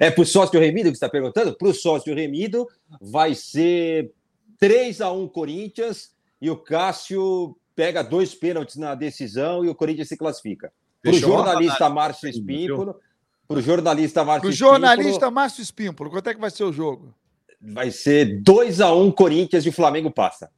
É 0.00 0.08
pro 0.08 0.24
sócio 0.24 0.60
remido 0.60 0.92
que 0.92 0.96
você 0.96 1.04
está 1.04 1.08
perguntando? 1.08 1.56
Pro 1.56 1.74
sócio 1.74 2.14
remido 2.14 2.68
vai 3.00 3.34
ser 3.34 4.12
3 4.60 5.00
a 5.00 5.10
1 5.10 5.26
Corinthians 5.26 6.14
e 6.40 6.48
o 6.48 6.56
Cássio 6.56 7.58
pega 7.74 8.00
dois 8.00 8.32
pênaltis 8.32 8.76
na 8.76 8.94
decisão 8.94 9.64
e 9.64 9.68
o 9.68 9.74
Corinthians 9.74 10.06
se 10.06 10.16
classifica. 10.16 10.72
Pro 11.02 11.14
jornalista 11.14 11.90
Márcio 11.90 12.28
Espímpolo, 12.28 13.00
pro 13.48 13.60
jornalista 13.60 14.24
Márcio 14.24 14.42
Pro 14.42 14.50
Espímpolo, 14.50 14.72
jornalista 14.72 15.30
Márcio 15.32 15.62
Espímpolo, 15.62 16.10
quanto 16.10 16.30
é 16.30 16.34
que 16.34 16.40
vai 16.40 16.50
ser 16.52 16.62
o 16.62 16.72
jogo? 16.72 17.12
vai 17.60 17.90
ser 17.90 18.40
2 18.40 18.80
a 18.80 18.94
1 18.94 19.10
Corinthians 19.10 19.66
e 19.66 19.68
o 19.68 19.72
Flamengo 19.72 20.12
passa. 20.12 20.50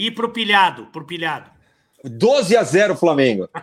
E 0.00 0.10
pro 0.10 0.30
pilhado, 0.32 0.86
pro 0.86 1.04
pilhado. 1.04 1.50
12 2.02 2.56
a 2.56 2.62
0 2.64 2.96
Flamengo. 2.96 3.46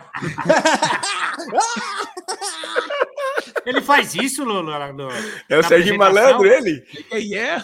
Ele 3.66 3.82
faz 3.82 4.14
isso, 4.14 4.44
Lolo? 4.44 4.92
no- 4.92 5.08
É 5.48 5.58
o 5.58 5.62
Serginho? 5.62 5.98
Malandro, 5.98 6.46
ele? 6.46 6.84
É? 7.34 7.62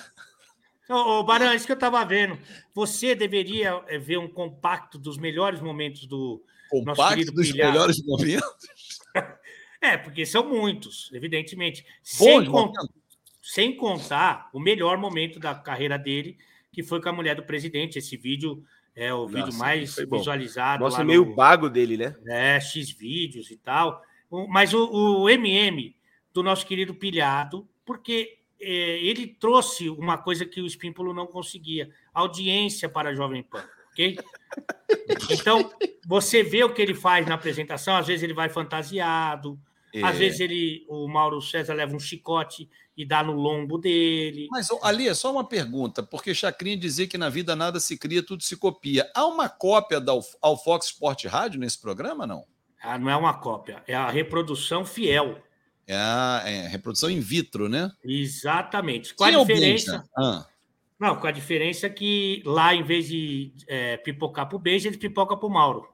Ô, 0.89 1.21
ô 1.21 1.25
Barão, 1.25 1.55
isso 1.55 1.67
que 1.67 1.73
eu 1.73 1.79
tava 1.79 2.05
vendo. 2.05 2.39
Você 2.75 3.15
deveria 3.15 3.81
eh, 3.87 3.99
ver 3.99 4.19
um 4.19 4.29
compacto 4.29 4.99
dos 4.99 5.17
melhores 5.17 5.61
momentos 5.61 6.07
do. 6.07 6.43
Nosso 6.73 6.85
Compacto 6.85 7.15
querido 7.15 7.33
dos 7.33 7.51
pilhado. 7.53 7.73
melhores 7.73 8.05
momentos. 8.05 8.45
É, 9.81 9.99
porque 9.99 10.25
são 10.25 10.49
muitos, 10.49 11.11
evidentemente. 11.13 11.85
Sem, 12.03 12.47
con- 12.47 12.53
momentos. 12.69 12.89
sem 13.43 13.77
contar 13.77 14.49
o 14.51 14.59
melhor 14.59 14.97
momento 14.97 15.39
da 15.39 15.55
carreira 15.55 15.99
dele, 15.99 16.39
que 16.75 16.83
foi 16.83 17.01
com 17.01 17.09
a 17.09 17.13
mulher 17.13 17.37
do 17.37 17.43
presidente. 17.45 17.99
Esse 17.99 18.17
vídeo 18.17 18.63
é 18.95 19.13
o 19.15 19.27
vídeo 19.27 19.47
Nossa, 19.47 19.59
mais 19.59 19.95
foi 19.95 20.07
bom. 20.07 20.19
visualizado. 20.19 20.85
Lá 20.85 21.05
meio 21.05 21.25
no- 21.25 21.35
bago 21.35 21.69
dele, 21.71 21.97
né? 21.97 22.15
né, 22.23 22.61
X 22.61 22.91
vídeos 22.91 23.51
e 23.51 23.57
tal. 23.57 24.03
Mas 24.49 24.75
o, 24.75 24.85
o 25.23 25.31
MM 25.31 25.95
do 26.33 26.43
nosso 26.43 26.67
querido 26.67 26.95
Pilhado, 26.95 27.69
porque 27.85 28.39
eh, 28.61 28.99
ele 29.03 29.27
trouxe 29.29 29.89
uma 29.89 30.19
coisa 30.19 30.45
que 30.45 30.61
o 30.61 30.67
Espímpolo 30.67 31.15
não 31.15 31.27
conseguia: 31.27 31.89
audiência 32.13 32.89
para 32.89 33.11
a 33.11 33.15
Jovem 33.15 33.43
Pan, 33.43 33.65
ok? 33.93 34.17
Então, 35.31 35.71
você 36.07 36.43
vê 36.43 36.65
o 36.65 36.73
que 36.73 36.81
ele 36.81 36.95
faz 36.95 37.27
na 37.27 37.35
apresentação, 37.35 37.97
às 37.97 38.07
vezes 38.07 38.23
ele 38.23 38.33
vai 38.35 38.49
fantasiado, 38.49 39.59
às 40.03 40.15
É. 40.17 40.19
vezes 40.19 40.41
ele, 40.41 40.85
o 40.89 41.07
Mauro 41.09 41.41
César 41.41 41.75
leva 41.75 41.95
um 41.95 42.01
chicote 42.01 42.69
e 42.97 43.05
dá 43.05 43.23
no 43.23 43.33
lombo 43.33 43.79
dele. 43.79 44.47
Mas, 44.51 44.69
Ali, 44.83 45.09
é 45.09 45.15
só 45.15 45.33
uma 45.33 45.45
pergunta, 45.45 46.03
porque 46.03 46.35
Chacrinha 46.35 46.77
dizia 46.77 47.07
que 47.07 47.19
na 47.19 47.29
vida 47.29 47.57
nada 47.57 47.81
se 47.81 47.99
cria, 47.99 48.25
tudo 48.25 48.43
se 48.43 48.57
copia. 48.57 49.11
Há 49.15 49.27
uma 49.27 49.49
cópia 49.49 50.01
da, 50.01 50.13
ao 50.41 50.63
Fox 50.63 50.87
Sport 50.87 51.25
Rádio 51.25 51.61
nesse 51.61 51.81
programa, 51.81 52.27
não? 52.27 52.45
Ah, 52.83 52.99
não 52.99 53.11
é 53.11 53.17
uma 53.17 53.35
cópia, 53.35 53.83
é 53.89 53.95
a 53.95 54.11
reprodução 54.11 54.85
fiel. 54.85 55.43
É 55.87 55.97
a 55.97 56.43
é, 56.47 56.69
reprodução 56.69 57.11
in 57.11 57.21
vitro, 57.21 57.69
né? 57.69 57.91
Exatamente. 58.03 59.15
Com 59.15 59.25
a 59.25 59.29
Quem 59.29 59.37
é 59.37 59.39
o 59.39 59.45
diferença. 59.45 60.05
Ah, 60.17 60.47
Não, 60.99 61.17
com 61.17 61.27
a 61.27 61.31
diferença 61.31 61.91
que 61.91 62.43
lá, 62.45 62.75
em 62.75 62.83
vez 62.83 63.09
de 63.09 63.53
é, 63.67 63.97
pipocar 63.99 64.49
pro 64.49 64.59
beijo, 64.59 64.89
eles 64.89 64.99
pipocam 64.99 65.37
pro 65.37 65.51
Mauro. 65.51 65.94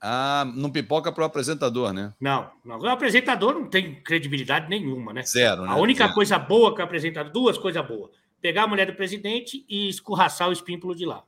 Ah, 0.00 0.44
não 0.54 0.70
pipoca 0.70 1.10
para 1.10 1.22
o 1.22 1.26
apresentador, 1.26 1.92
né? 1.92 2.12
Não, 2.20 2.50
não. 2.64 2.78
O 2.78 2.88
apresentador 2.88 3.54
não 3.54 3.66
tem 3.66 3.94
credibilidade 4.02 4.68
nenhuma, 4.68 5.12
né? 5.12 5.22
Zero, 5.22 5.62
né? 5.62 5.68
A 5.70 5.76
única 5.76 6.04
Zero. 6.04 6.14
coisa 6.14 6.38
boa 6.38 6.74
que 6.74 6.80
o 6.80 6.84
apresentador, 6.84 7.32
duas 7.32 7.58
coisas 7.58 7.84
boas. 7.86 8.10
Pegar 8.40 8.64
a 8.64 8.66
mulher 8.66 8.86
do 8.86 8.94
presidente 8.94 9.64
e 9.68 9.88
escorraçar 9.88 10.48
o 10.48 10.52
espímpulo 10.52 10.94
de 10.94 11.06
lá. 11.06 11.22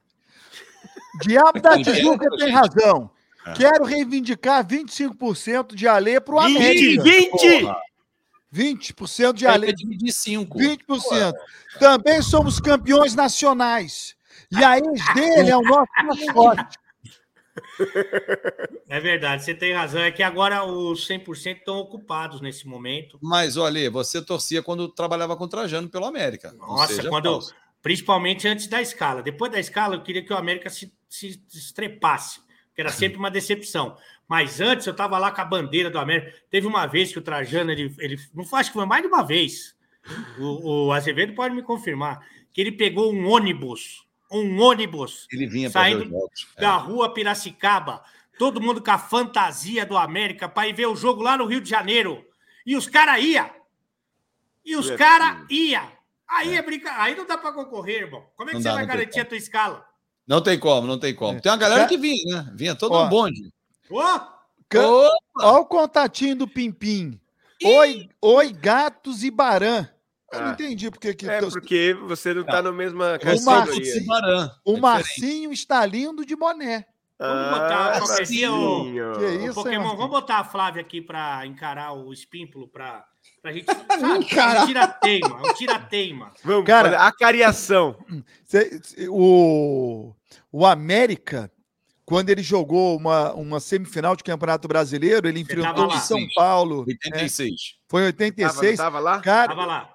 Diabo 1.22 1.60
da 1.60 1.72
Tem 1.72 1.82
Tijuca 1.82 2.28
tem 2.36 2.50
razão. 2.50 3.10
É. 3.46 3.52
Quero 3.54 3.84
reivindicar 3.84 4.66
25% 4.66 5.74
de 5.74 5.88
Alê 5.88 6.20
pro 6.20 6.40
20, 6.40 6.56
América. 6.56 7.02
20! 7.02 7.60
Porra, 7.62 7.76
20% 8.54 9.32
de 9.32 9.46
Alê. 9.46 9.66
vai 9.66 9.74
dividir 9.74 10.12
cinco. 10.12 10.58
20%. 10.58 11.32
Também 11.78 12.22
somos 12.22 12.60
campeões 12.60 13.14
nacionais. 13.14 14.14
E 14.50 14.62
a 14.62 14.78
ex 14.78 15.14
dele 15.14 15.50
é 15.50 15.56
o 15.56 15.62
nosso 15.62 15.90
mascote. 16.04 16.78
É 18.90 19.00
verdade, 19.00 19.44
você 19.44 19.54
tem 19.54 19.74
razão. 19.74 20.00
É 20.00 20.10
que 20.10 20.22
agora 20.22 20.64
os 20.64 21.06
100% 21.06 21.58
estão 21.58 21.76
ocupados 21.76 22.40
nesse 22.40 22.66
momento. 22.66 23.18
Mas, 23.22 23.58
olha, 23.58 23.90
você 23.90 24.24
torcia 24.24 24.62
quando 24.62 24.88
trabalhava 24.88 25.36
com 25.36 25.44
o 25.44 25.48
Trajano 25.48 25.90
pelo 25.90 26.06
América. 26.06 26.52
Nossa, 26.52 27.06
quando 27.06 27.30
falso. 27.30 27.54
principalmente 27.82 28.48
antes 28.48 28.66
da 28.66 28.80
escala. 28.80 29.22
Depois 29.22 29.52
da 29.52 29.60
escala, 29.60 29.96
eu 29.96 30.02
queria 30.02 30.24
que 30.24 30.32
o 30.32 30.36
América 30.36 30.70
se, 30.70 30.90
se 31.06 31.38
estrepasse, 31.52 32.40
que 32.74 32.80
era 32.80 32.90
sempre 32.90 33.18
uma 33.18 33.30
decepção. 33.30 33.94
Mas 34.26 34.58
antes 34.58 34.86
eu 34.86 34.92
estava 34.92 35.18
lá 35.18 35.30
com 35.30 35.40
a 35.42 35.44
bandeira 35.44 35.90
do 35.90 35.98
América. 35.98 36.34
Teve 36.50 36.66
uma 36.66 36.86
vez 36.86 37.12
que 37.12 37.18
o 37.18 37.22
Trajano, 37.22 37.70
ele, 37.70 37.94
ele 37.98 38.18
não 38.34 38.44
acho 38.52 38.70
que 38.70 38.78
foi 38.78 38.86
mais 38.86 39.02
de 39.02 39.08
uma 39.08 39.22
vez. 39.22 39.76
O, 40.38 40.86
o 40.86 40.92
Azevedo 40.92 41.34
pode 41.34 41.54
me 41.54 41.62
confirmar 41.62 42.26
que 42.54 42.60
ele 42.62 42.72
pegou 42.72 43.12
um 43.12 43.28
ônibus, 43.28 44.07
um 44.30 44.60
ônibus 44.60 45.26
Ele 45.32 45.46
vinha 45.46 45.70
para 45.70 45.82
saindo. 45.82 46.14
É. 46.56 46.60
da 46.60 46.76
rua 46.76 47.12
Piracicaba, 47.14 48.02
todo 48.38 48.60
mundo 48.60 48.82
com 48.82 48.90
a 48.90 48.98
fantasia 48.98 49.84
do 49.86 49.96
América 49.96 50.48
para 50.48 50.68
ir 50.68 50.74
ver 50.74 50.86
o 50.86 50.96
jogo 50.96 51.22
lá 51.22 51.36
no 51.36 51.46
Rio 51.46 51.60
de 51.60 51.68
Janeiro. 51.70 52.24
E 52.66 52.76
os 52.76 52.86
caras 52.86 53.22
iam. 53.24 53.50
E 54.64 54.76
os 54.76 54.90
É 54.90 54.96
caras 54.96 55.46
iam. 55.50 55.90
Aí 56.28 56.54
é 56.56 56.62
brinca... 56.62 56.92
aí 57.02 57.14
não 57.16 57.26
dá 57.26 57.38
pra 57.38 57.52
concorrer, 57.52 58.02
irmão. 58.02 58.26
Como 58.36 58.50
é 58.50 58.52
que 58.52 58.56
Não 58.58 58.62
você 58.62 58.68
dá, 58.68 58.74
vai 58.74 58.86
garantir 58.86 59.20
a 59.20 59.24
tua 59.24 59.38
escala? 59.38 59.86
Não 60.26 60.42
tem 60.42 60.58
como, 60.58 60.86
não 60.86 60.98
tem 60.98 61.14
como. 61.14 61.40
Tem 61.40 61.50
uma 61.50 61.56
galera 61.56 61.86
que 61.86 61.96
vinha, 61.96 62.42
né? 62.42 62.52
Vinha 62.54 62.74
todo 62.74 62.92
Ó. 62.92 63.06
um 63.06 63.08
bonde. 63.08 63.50
Ô, 63.88 64.02
Can- 64.68 64.86
Olha 65.40 65.58
o 65.60 65.64
contatinho 65.64 66.36
do 66.36 66.46
Pimpim. 66.46 67.18
Oi, 67.64 68.10
oi, 68.20 68.52
gatos 68.52 69.24
e 69.24 69.30
barã. 69.30 69.88
Eu 70.32 70.40
não 70.40 70.48
Ah. 70.48 70.52
entendi 70.52 70.90
porque 70.90 71.14
que 71.14 71.28
É 71.28 71.40
porque 71.40 71.94
você 72.06 72.34
não 72.34 72.44
tá 72.44 72.60
na 72.62 72.70
mesma 72.72 73.18
categoria. 73.18 74.04
Barã. 74.06 74.50
o 74.64 74.76
É. 74.76 74.80
Marcinho 74.80 75.52
está 75.52 75.84
lindo 75.86 76.24
de 76.26 76.36
boné. 76.36 76.84
Vamos 77.20 77.50
botar 77.50 77.94
Ah, 77.96 77.98
qualquer 77.98 78.24
dia 78.26 78.52
o-. 78.52 78.84
Que 78.92 79.00
o 79.00 79.00
isso, 79.00 79.24
hein, 79.24 79.52
Pokémon, 79.54 79.54
Marquinhos? 79.54 79.96
vamos 79.96 80.10
botar 80.10 80.38
a 80.38 80.44
Flávia 80.44 80.80
aqui 80.82 81.00
pra 81.02 81.44
encarar 81.46 81.92
o 81.92 82.12
espímpulo 82.12 82.68
pra, 82.68 83.04
pra 83.42 83.52
gente. 83.52 83.66
Sabe, 83.90 84.04
um 84.04 84.66
tira-teima, 84.66 85.40
um 85.48 85.54
tira-teima. 85.54 86.32
Vamos, 86.44 86.64
Cara- 86.66 87.06
a 87.06 87.10
cariação. 87.12 87.96
O, 89.10 90.14
o 90.52 90.64
América, 90.66 91.50
quando 92.04 92.30
ele 92.30 92.42
jogou 92.42 92.96
uma, 92.96 93.32
uma 93.34 93.60
semifinal 93.60 94.14
de 94.16 94.22
Campeonato 94.24 94.66
Brasileiro, 94.68 95.26
ele 95.28 95.40
enfrentou 95.40 95.86
o. 95.88 95.98
São 95.98 96.20
Paulo. 96.34 96.84
é, 96.88 96.92
86. 96.92 97.52
foi 97.88 98.02
em 98.08 98.12
Tava, 98.12 98.22
não 98.22 98.36
86. 98.36 98.76
tava 98.78 98.98
lá? 99.00 99.20
Cara, 99.20 99.48
Tava 99.48 99.66
lá. 99.66 99.90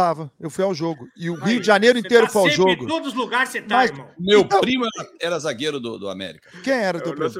Tava. 0.00 0.32
Eu 0.40 0.50
fui 0.50 0.64
ao 0.64 0.74
jogo. 0.74 1.06
E 1.16 1.28
o 1.30 1.34
Aí, 1.44 1.52
Rio 1.52 1.60
de 1.60 1.66
Janeiro 1.66 1.98
inteiro 1.98 2.26
tá 2.26 2.32
foi 2.32 2.42
ao 2.42 2.48
sempre 2.50 2.70
jogo. 2.70 2.84
Em 2.84 2.86
todos 2.86 3.08
os 3.08 3.14
lugares 3.14 3.50
você 3.50 3.62
tá, 3.62 3.76
Mas- 3.76 3.90
irmão. 3.90 4.08
Meu 4.18 4.40
Então- 4.40 4.60
primo 4.60 4.84
era, 4.98 5.08
era 5.20 5.38
zagueiro 5.38 5.78
do, 5.80 5.98
do 5.98 6.08
América. 6.08 6.50
Quem 6.62 6.72
era 6.72 6.98
É 6.98 7.00
teu 7.00 7.12
o 7.12 7.14
primo? 7.16 7.30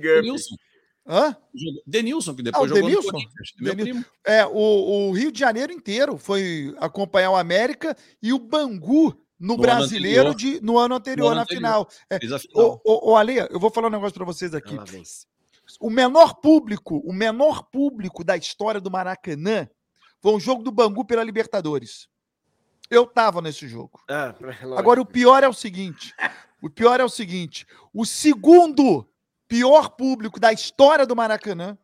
Denilson. 0.00 0.54
Hã? 1.06 1.36
Denilson, 1.86 2.34
que 2.34 2.40
Ah, 2.40 2.44
depois 2.44 2.70
o 2.70 2.74
jogou 2.74 2.88
Denilson? 2.88 3.06
no 3.08 3.12
Corinthians. 3.12 3.48
Meu 3.60 3.74
Denilson. 3.74 4.00
primo. 4.00 4.14
É, 4.26 4.46
o, 4.46 5.08
o 5.08 5.12
Rio 5.12 5.30
de 5.30 5.38
Janeiro 5.38 5.72
inteiro 5.72 6.16
foi 6.16 6.74
acompanhar 6.78 7.30
o 7.30 7.36
América 7.36 7.94
e 8.22 8.32
o 8.32 8.38
Bangu 8.38 9.14
no, 9.38 9.48
No 9.54 9.56
brasileiro 9.58 10.28
ano 10.28 10.34
de, 10.34 10.60
no 10.62 10.78
ano 10.78 10.94
anterior, 10.94 11.24
No 11.24 11.30
ano 11.32 11.36
na 11.36 11.42
anterior. 11.42 11.58
final. 11.60 11.88
É, 12.08 12.18
final. 12.18 12.40
Ô, 12.54 12.80
ô, 12.84 13.10
ô, 13.10 13.16
Ale, 13.16 13.36
eu 13.50 13.60
vou 13.60 13.70
falar 13.70 13.88
um 13.88 13.90
negócio 13.90 14.14
pra 14.14 14.24
vocês 14.24 14.54
aqui. 14.54 14.76
O 15.80 15.90
menor 15.90 16.36
público, 16.40 17.02
o 17.04 17.12
menor 17.12 17.64
público 17.64 18.22
da 18.24 18.36
história 18.36 18.80
do 18.80 18.90
Maracanã 18.90 19.68
foi 20.24 20.32
um 20.32 20.40
jogo 20.40 20.62
do 20.62 20.70
Bangu 20.70 21.04
pela 21.04 21.22
Libertadores. 21.22 22.08
Eu 22.90 23.04
tava 23.06 23.42
nesse 23.42 23.68
jogo. 23.68 24.02
Ah, 24.08 24.34
lógico. 24.40 24.78
Agora, 24.78 24.98
o 24.98 25.04
pior 25.04 25.44
é 25.44 25.48
o 25.48 25.52
seguinte: 25.52 26.14
o 26.62 26.70
pior 26.70 26.98
é 26.98 27.04
o 27.04 27.10
seguinte: 27.10 27.66
o 27.92 28.06
segundo 28.06 29.06
pior 29.46 29.90
público 29.90 30.40
da 30.40 30.50
história 30.50 31.04
do 31.04 31.14
Maracanã, 31.14 31.76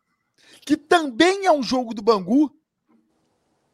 que 0.63 0.75
também 0.75 1.45
é 1.45 1.53
um 1.53 1.63
jogo 1.63 1.93
do 1.93 2.01
Bangu, 2.01 2.51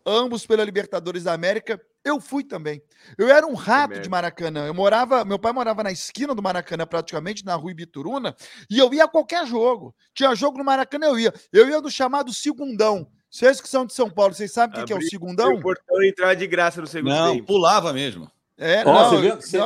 ambos 0.04 0.44
pela 0.44 0.64
Libertadores 0.64 1.22
da 1.22 1.32
América, 1.32 1.80
eu 2.04 2.20
fui 2.20 2.42
também. 2.42 2.82
Eu 3.16 3.28
era 3.28 3.46
um 3.46 3.54
rato 3.54 4.00
de 4.00 4.08
Maracanã. 4.08 4.66
Eu 4.66 4.74
morava, 4.74 5.24
meu 5.24 5.38
pai 5.38 5.52
morava 5.52 5.84
na 5.84 5.92
esquina 5.92 6.34
do 6.34 6.42
Maracanã, 6.42 6.84
praticamente, 6.84 7.44
na 7.44 7.54
rua 7.54 7.70
Ibituruna, 7.70 8.34
e 8.68 8.80
eu 8.80 8.92
ia 8.92 9.04
a 9.04 9.08
qualquer 9.08 9.46
jogo. 9.46 9.94
Tinha 10.12 10.34
jogo 10.34 10.58
no 10.58 10.64
Maracanã, 10.64 11.06
eu 11.06 11.20
ia. 11.20 11.32
Eu 11.52 11.68
ia 11.68 11.80
do 11.80 11.88
chamado 11.88 12.32
Segundão. 12.32 13.08
Vocês 13.36 13.60
que 13.60 13.68
são 13.68 13.84
de 13.84 13.92
São 13.92 14.08
Paulo, 14.08 14.32
vocês 14.32 14.50
sabem 14.50 14.76
o 14.76 14.80
que, 14.80 14.86
que 14.86 14.92
é 14.94 14.96
o 14.96 15.02
Segundão? 15.02 15.52
O 15.52 15.60
portão 15.60 16.02
entrar 16.02 16.32
de 16.32 16.46
graça 16.46 16.80
no 16.80 16.86
segundo 16.86 17.14
Não, 17.14 17.34
tempo. 17.34 17.44
pulava 17.46 17.92
mesmo. 17.92 18.30
É, 18.56 18.82
Ó, 18.86 18.94
não, 18.94 19.10
você, 19.10 19.20
viu, 19.20 19.36
você, 19.36 19.58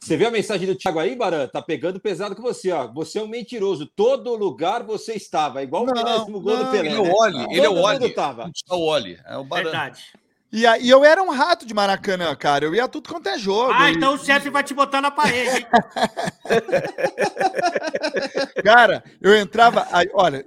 você 0.00 0.16
viu 0.16 0.28
a 0.28 0.30
mensagem 0.30 0.66
do 0.66 0.74
Thiago 0.74 0.98
aí, 0.98 1.14
Baran? 1.14 1.46
Tá 1.48 1.60
pegando 1.60 2.00
pesado 2.00 2.34
com 2.34 2.40
você, 2.40 2.72
ó. 2.72 2.86
Você 2.90 3.18
é 3.18 3.22
um 3.22 3.28
mentiroso. 3.28 3.84
Todo 3.94 4.34
lugar 4.36 4.84
você 4.84 5.12
estava, 5.12 5.62
igual 5.62 5.84
Não, 5.84 5.92
o 5.92 6.02
mesmo 6.02 6.40
gol 6.40 6.56
do 6.56 6.64
não, 6.64 6.70
Pelé. 6.70 6.88
Ele 6.88 6.96
é 6.96 7.02
né? 7.02 7.10
o 7.10 7.14
Oli, 7.14 7.46
ele 7.54 7.66
é 7.66 7.68
o 7.68 7.76
Oli. 7.76 8.14
tava. 8.14 8.50
Está 8.54 8.74
o 8.74 8.80
Oli? 8.80 9.20
É 9.26 9.36
o 9.36 9.44
Barã. 9.44 9.64
Verdade. 9.64 10.02
E 10.50 10.66
aí 10.66 10.88
eu 10.88 11.04
era 11.04 11.22
um 11.22 11.28
rato 11.28 11.66
de 11.66 11.74
Maracanã, 11.74 12.34
cara. 12.34 12.64
Eu 12.64 12.74
ia 12.74 12.84
a 12.84 12.88
tudo 12.88 13.06
quanto 13.10 13.28
é 13.28 13.38
jogo. 13.38 13.70
Ah, 13.70 13.90
E- 13.90 13.96
então 13.96 14.14
o 14.14 14.18
chefe 14.18 14.48
vai 14.48 14.64
te 14.64 14.72
botar 14.72 15.02
na 15.02 15.10
parede. 15.10 15.58
hein? 15.58 15.66
Cara, 18.64 19.04
eu 19.20 19.36
entrava. 19.36 19.86
aí, 19.92 20.08
olha. 20.14 20.46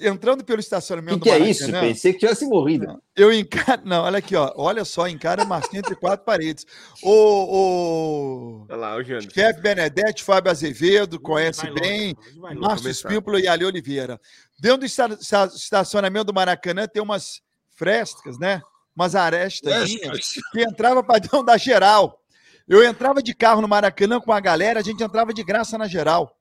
Entrando 0.00 0.44
pelo 0.44 0.58
O 0.58 0.60
estacionamento 0.60 1.18
que, 1.20 1.24
que 1.24 1.30
é 1.30 1.38
do 1.38 1.44
isso? 1.44 1.62
Maracanã, 1.66 1.88
Pensei 1.88 2.12
que 2.12 2.18
tivesse 2.20 2.46
morrido. 2.46 3.02
Eu 3.16 3.32
encaro. 3.32 3.82
Não, 3.86 4.02
olha 4.04 4.18
aqui, 4.18 4.34
ó. 4.36 4.52
Olha 4.56 4.84
só, 4.84 5.08
encara 5.08 5.44
Marcinho 5.44 5.80
entre 5.80 5.94
quatro 5.94 6.24
paredes. 6.24 6.64
O, 7.02 7.10
o 7.10 8.66
Olha 8.68 8.76
lá, 8.78 8.96
o 8.96 9.02
Jânio. 9.02 9.30
chefe 9.32 9.60
Benedetti, 9.60 10.22
Fábio 10.22 10.50
Azevedo, 10.50 11.20
conhece 11.20 11.70
bem. 11.72 12.16
Márcio. 12.56 12.88
Espímpolo 12.90 13.38
e 13.38 13.48
Ali 13.48 13.64
Oliveira. 13.64 14.20
Dentro 14.60 14.78
do 14.78 14.86
esta- 14.86 15.12
esta- 15.20 15.46
estacionamento 15.54 16.26
do 16.26 16.34
Maracanã 16.34 16.86
tem 16.86 17.02
umas 17.02 17.40
frescas, 17.74 18.38
né? 18.38 18.60
Umas 18.94 19.14
arestas 19.14 19.94
que 20.52 20.62
entrava 20.62 21.02
para 21.02 21.18
dentro 21.18 21.42
da 21.42 21.56
geral. 21.56 22.18
Eu 22.68 22.84
entrava 22.84 23.22
de 23.22 23.34
carro 23.34 23.60
no 23.60 23.68
Maracanã 23.68 24.20
com 24.20 24.32
a 24.32 24.38
galera, 24.40 24.80
a 24.80 24.82
gente 24.82 25.02
entrava 25.02 25.32
de 25.34 25.42
graça 25.42 25.76
na 25.76 25.88
geral. 25.88 26.36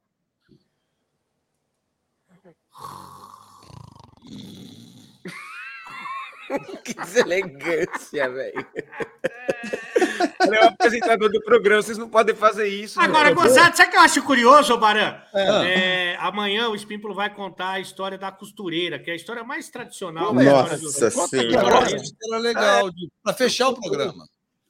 Que 6.84 6.94
deselegância, 6.94 8.30
velho. 8.30 8.68
Ele 10.42 10.56
é 10.56 10.62
o 10.64 10.68
apresentador 10.70 11.30
do 11.32 11.42
programa, 11.44 11.82
vocês 11.82 11.98
não 11.98 12.10
podem 12.10 12.36
fazer 12.36 12.68
isso. 12.68 13.00
Agora, 13.00 13.32
gozado, 13.34 13.76
sabe 13.78 13.90
o 13.90 13.92
que 13.92 13.98
eu 13.98 14.02
acho 14.02 14.24
curioso, 14.24 14.78
Baran? 14.78 15.22
Ah. 15.34 15.66
É, 15.68 16.16
amanhã 16.20 16.68
o 16.70 16.76
Espímpulo 16.76 17.14
vai 17.14 17.34
contar 17.34 17.72
a 17.72 17.80
história 17.80 18.18
da 18.18 18.32
costureira, 18.32 18.98
que 19.00 19.10
é 19.10 19.14
a 19.14 19.16
história 19.16 19.44
mais 19.44 19.70
tradicional. 19.70 20.34
Nossa 20.34 20.44
da 20.44 20.78
história 20.78 20.78
do- 20.78 21.28
Senhora. 21.28 21.88
era 22.30 22.38
legal, 22.40 22.90
de- 22.92 23.10
pra 23.24 23.34
fechar 23.34 23.70
o 23.70 23.80
programa. 23.80 24.26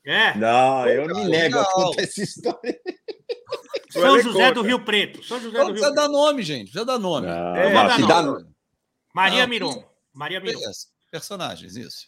É, 0.05 0.36
Não, 0.38 0.88
eu 0.88 1.05
me 1.15 1.25
nego 1.25 1.59
a 1.59 1.65
contar 1.65 2.01
essa 2.03 2.21
história. 2.23 2.79
São 3.91 4.19
José 4.21 4.51
do 4.51 4.61
Rio 4.61 4.84
Preto. 4.84 5.23
São 5.23 5.39
José 5.39 5.57
Não 5.57 5.65
do 5.67 5.73
Rio 5.73 5.82
precisa 5.82 5.93
Preto. 5.93 6.07
dar 6.07 6.09
nome, 6.11 6.43
gente. 6.43 6.63
Precisa 6.71 6.86
dar 6.86 6.97
nome. 6.97 7.27
Não, 7.27 7.55
É, 7.55 7.65
não. 7.73 7.73
Maria 9.13 9.41
Não, 9.43 9.47
Miron. 9.49 9.84
Maria 10.13 10.39
Miron. 10.39 10.59
Beleza. 10.59 10.88
Personagens, 11.12 11.76
isso. 11.76 12.07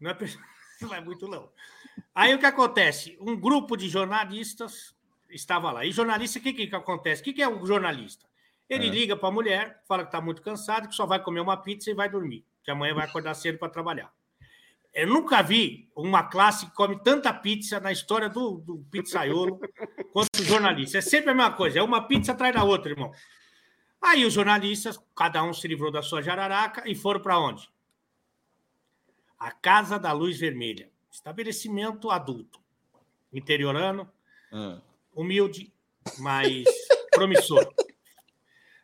Não 0.00 0.10
é, 0.10 0.16
não 0.80 0.94
é 0.94 1.00
muito, 1.00 1.28
não. 1.28 1.50
Aí 2.14 2.34
o 2.34 2.38
que 2.38 2.46
acontece? 2.46 3.18
Um 3.20 3.36
grupo 3.38 3.76
de 3.76 3.88
jornalistas 3.88 4.94
estava 5.28 5.70
lá. 5.72 5.84
E 5.84 5.92
jornalista, 5.92 6.38
o 6.38 6.42
que, 6.42 6.52
que, 6.52 6.66
que 6.68 6.76
acontece? 6.76 7.20
O 7.20 7.24
que, 7.24 7.32
que 7.32 7.42
é 7.42 7.48
um 7.48 7.66
jornalista? 7.66 8.26
Ele 8.68 8.86
É. 8.86 8.90
liga 8.90 9.16
para 9.16 9.28
a 9.28 9.32
mulher, 9.32 9.82
fala 9.86 10.02
que 10.02 10.08
está 10.08 10.20
muito 10.20 10.40
cansado, 10.40 10.88
que 10.88 10.94
só 10.94 11.04
vai 11.04 11.22
comer 11.22 11.40
uma 11.40 11.56
pizza 11.56 11.90
e 11.90 11.94
vai 11.94 12.08
dormir, 12.08 12.46
que 12.62 12.70
amanhã 12.70 12.94
vai 12.94 13.06
acordar 13.06 13.34
cedo 13.34 13.58
para 13.58 13.68
trabalhar. 13.68 14.10
Eu 14.94 15.06
nunca 15.06 15.42
vi 15.42 15.90
uma 15.96 16.22
classe 16.24 16.66
que 16.66 16.72
come 16.74 17.02
tanta 17.02 17.32
pizza 17.32 17.80
na 17.80 17.90
história 17.90 18.28
do, 18.28 18.58
do 18.58 18.78
pizzaiolo 18.90 19.58
quanto 20.12 20.40
o 20.40 20.44
jornalista. 20.44 20.98
É 20.98 21.00
sempre 21.00 21.30
a 21.30 21.34
mesma 21.34 21.52
coisa, 21.52 21.78
é 21.78 21.82
uma 21.82 22.06
pizza 22.06 22.32
atrás 22.32 22.54
da 22.54 22.62
outra, 22.62 22.90
irmão. 22.92 23.10
Aí 24.02 24.24
os 24.24 24.34
jornalistas, 24.34 24.98
cada 25.16 25.42
um 25.42 25.52
se 25.52 25.66
livrou 25.66 25.90
da 25.90 26.02
sua 26.02 26.20
jararaca 26.20 26.82
e 26.86 26.94
foram 26.94 27.20
para 27.20 27.38
onde? 27.38 27.70
A 29.42 29.50
Casa 29.50 29.98
da 29.98 30.12
Luz 30.12 30.38
Vermelha. 30.38 30.88
Estabelecimento 31.10 32.10
adulto. 32.10 32.60
Interiorano, 33.32 34.08
Ah. 34.52 34.78
humilde, 35.14 35.72
mas 36.18 36.64
promissor. 37.12 37.72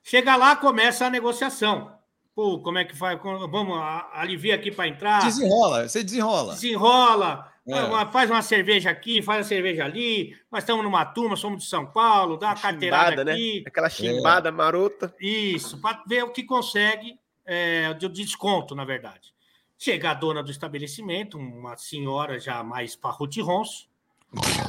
Chega 0.03 0.37
lá, 0.37 0.57
começa 0.57 1.07
a 1.07 1.11
negociação. 1.11 1.93
Pô, 2.35 2.61
como 2.61 2.79
é 2.79 2.85
que 2.85 2.97
faz? 2.97 3.21
Vamos, 3.23 3.79
alivia 4.13 4.55
aqui 4.55 4.71
para 4.71 4.89
entrar. 4.89 5.23
Desenrola, 5.25 5.89
você 5.89 6.03
desenrola. 6.03 6.55
Desenrola, 6.55 7.53
É. 7.69 8.07
faz 8.13 8.31
uma 8.31 8.41
cerveja 8.43 8.91
aqui, 8.91 9.21
faz 9.23 9.39
uma 9.41 9.45
cerveja 9.49 9.85
ali. 9.85 10.37
Nós 10.51 10.63
estamos 10.63 10.83
numa 10.85 11.05
turma, 11.05 11.37
somos 11.37 11.63
de 11.65 11.69
São 11.69 11.85
Paulo, 11.85 12.37
dá 12.37 12.49
uma 12.49 12.55
carteirada 12.57 13.11
Chimbada, 13.11 13.25
né? 13.25 13.33
aqui. 13.33 13.65
Aquela 13.67 13.91
chimbada 13.91 14.51
marota. 14.53 15.15
Isso, 15.21 15.81
para 15.81 16.03
ver 16.07 16.23
o 16.25 16.31
que 16.31 16.43
consegue 16.45 17.19
é, 17.45 17.93
de 17.95 18.09
desconto, 18.09 18.75
na 18.75 18.85
verdade. 18.85 19.35
Chega 19.81 20.11
a 20.11 20.15
dona 20.15 20.43
do 20.43 20.51
estabelecimento, 20.51 21.39
uma 21.39 21.77
senhora 21.77 22.41
já 22.41 22.65
mais 22.65 22.97
parruti 22.97 23.41
ronço, 23.41 23.89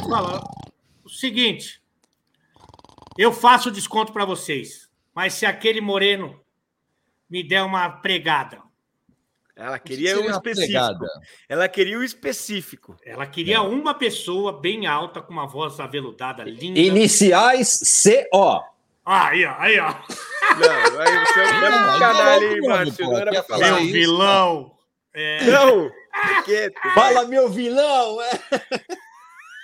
fala 0.08 0.44
o 1.04 1.10
seguinte: 1.10 1.82
eu 3.18 3.34
faço 3.34 3.72
desconto 3.72 4.14
para 4.14 4.24
vocês, 4.24 4.88
mas 5.16 5.34
se 5.34 5.48
aquele 5.48 5.82
moreno 5.82 6.40
me 7.28 7.42
der 7.44 7.64
uma 7.64 7.90
pregada, 7.90 8.62
Ela 9.56 9.80
queria 9.80 10.18
um 10.20 10.22
uma 10.22 10.32
específico. 10.32 11.06
Ela 11.50 11.68
queria 11.68 11.98
o 11.98 12.04
específico. 12.04 12.96
ela 13.04 13.26
queria 13.26 13.64
uma 13.64 13.96
pessoa 13.96 14.54
bem 14.54 14.86
alta, 14.86 15.24
com 15.24 15.34
uma 15.34 15.48
voz 15.48 15.80
aveludada, 15.80 16.44
linda. 16.44 16.80
Iniciais 16.80 17.80
CO. 18.04 18.64
Aí, 19.04 19.44
ó, 19.44 19.56
aí, 19.58 19.80
ó. 19.80 19.90
Não, 19.90 21.02
aí 21.02 21.26
você 21.26 21.40
é 21.40 21.96
um 21.96 22.00
canalha, 22.00 22.46
hein, 22.46 22.62
Márcio? 22.62 23.06
Não 23.06 23.18
era 23.18 23.32
quer 23.32 23.44
pra 23.44 23.58
falar 23.58 23.66
falar. 23.66 23.76
Meu 23.78 23.84
isso, 23.86 23.94
vilão. 23.94 24.79
É, 25.22 25.44
Não! 25.52 25.92
Fala, 26.94 27.26
meu 27.28 27.50
vilão! 27.50 28.22
É. 28.22 28.30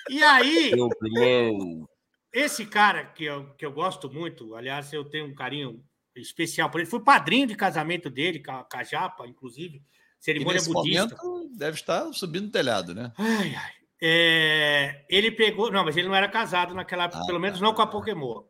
E 0.09 0.21
aí, 0.21 0.75
Meu 0.75 0.89
vilão. 1.01 1.87
Esse 2.33 2.65
cara 2.65 3.05
que 3.05 3.23
eu, 3.23 3.53
que 3.55 3.65
eu 3.65 3.71
gosto 3.71 4.11
muito, 4.11 4.53
aliás, 4.53 4.91
eu 4.91 5.05
tenho 5.05 5.25
um 5.25 5.33
carinho 5.33 5.81
especial 6.13 6.69
por 6.69 6.81
ele, 6.81 6.89
fui 6.89 6.99
padrinho 6.99 7.47
de 7.47 7.55
casamento 7.55 8.09
dele, 8.09 8.43
com 8.43 8.51
a, 8.51 8.63
com 8.65 8.77
a 8.77 8.83
Japa, 8.83 9.25
inclusive. 9.25 9.81
Cerimônia 10.19 10.55
nesse 10.55 10.71
budista. 10.71 11.15
momento 11.23 11.49
deve 11.57 11.77
estar 11.77 12.11
subindo 12.11 12.45
no 12.47 12.51
telhado, 12.51 12.93
né? 12.93 13.13
Ai, 13.17 13.55
ai. 13.55 13.71
É, 14.01 15.05
ele 15.09 15.31
pegou. 15.31 15.71
Não, 15.71 15.85
mas 15.85 15.95
ele 15.95 16.07
não 16.09 16.15
era 16.15 16.27
casado 16.27 16.73
naquela 16.73 17.05
época, 17.05 17.21
Ah, 17.23 17.25
pelo 17.25 17.39
menos 17.39 17.59
tá. 17.59 17.65
não 17.65 17.73
com 17.73 17.81
a 17.81 17.87
Pokémon. 17.87 18.43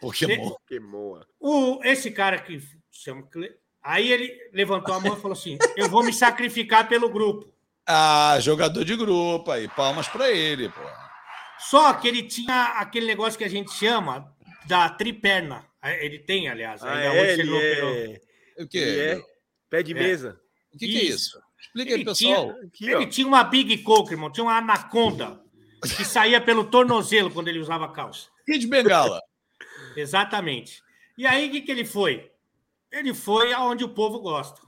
Pokémon. 0.00 0.56
Boa. 0.90 1.26
O, 1.40 1.80
esse 1.82 2.10
cara 2.10 2.38
que 2.38 2.60
chama. 2.90 3.26
Aí 3.86 4.10
ele 4.10 4.36
levantou 4.52 4.92
a 4.96 5.00
mão 5.00 5.16
e 5.16 5.20
falou 5.20 5.32
assim: 5.36 5.56
Eu 5.76 5.88
vou 5.88 6.02
me 6.04 6.12
sacrificar 6.12 6.88
pelo 6.88 7.08
grupo. 7.08 7.54
Ah, 7.86 8.36
jogador 8.40 8.84
de 8.84 8.96
grupo 8.96 9.48
aí. 9.48 9.68
Palmas 9.68 10.08
pra 10.08 10.28
ele, 10.32 10.68
pô. 10.68 10.80
Só 11.60 11.92
que 11.94 12.08
ele 12.08 12.24
tinha 12.24 12.64
aquele 12.80 13.06
negócio 13.06 13.38
que 13.38 13.44
a 13.44 13.48
gente 13.48 13.72
chama 13.72 14.34
da 14.66 14.88
triperna. 14.90 15.64
Ele 16.00 16.18
tem, 16.18 16.48
aliás. 16.48 16.82
Ah, 16.82 17.00
é, 17.00 17.34
ele 17.34 17.56
é... 17.56 18.20
O 18.58 18.66
quê? 18.66 18.78
Ele 18.78 19.00
é 19.00 19.22
pé 19.70 19.82
de 19.84 19.92
É. 19.92 19.94
mesa. 19.94 20.40
O 20.74 20.78
que, 20.78 20.88
que 20.88 20.98
é 20.98 21.04
Isso. 21.04 21.38
Explica 21.60 21.90
aí, 21.90 21.94
Ele 21.94 22.04
pessoal. 22.04 22.50
Aqui, 22.66 22.86
Ele 22.86 22.94
ó. 22.96 23.06
tinha 23.08 23.26
uma 23.26 23.44
Big 23.44 23.78
Coke, 23.78 24.12
irmão. 24.12 24.32
Tinha 24.32 24.42
uma 24.44 24.58
anaconda 24.58 25.40
que 25.96 26.04
saía 26.04 26.40
pelo 26.40 26.64
tornozelo 26.64 27.30
quando 27.30 27.46
ele 27.48 27.60
usava 27.60 27.92
calça. 27.92 28.26
Kid 28.44 28.66
Bengala. 28.66 29.20
Exatamente. 29.96 30.82
E 31.16 31.24
aí, 31.24 31.48
o 31.48 31.52
que, 31.52 31.60
que 31.60 31.70
ele 31.70 31.84
foi? 31.84 32.30
Ele 32.96 33.12
foi 33.14 33.52
aonde 33.52 33.84
o 33.84 33.88
povo 33.88 34.18
gosta. 34.20 34.60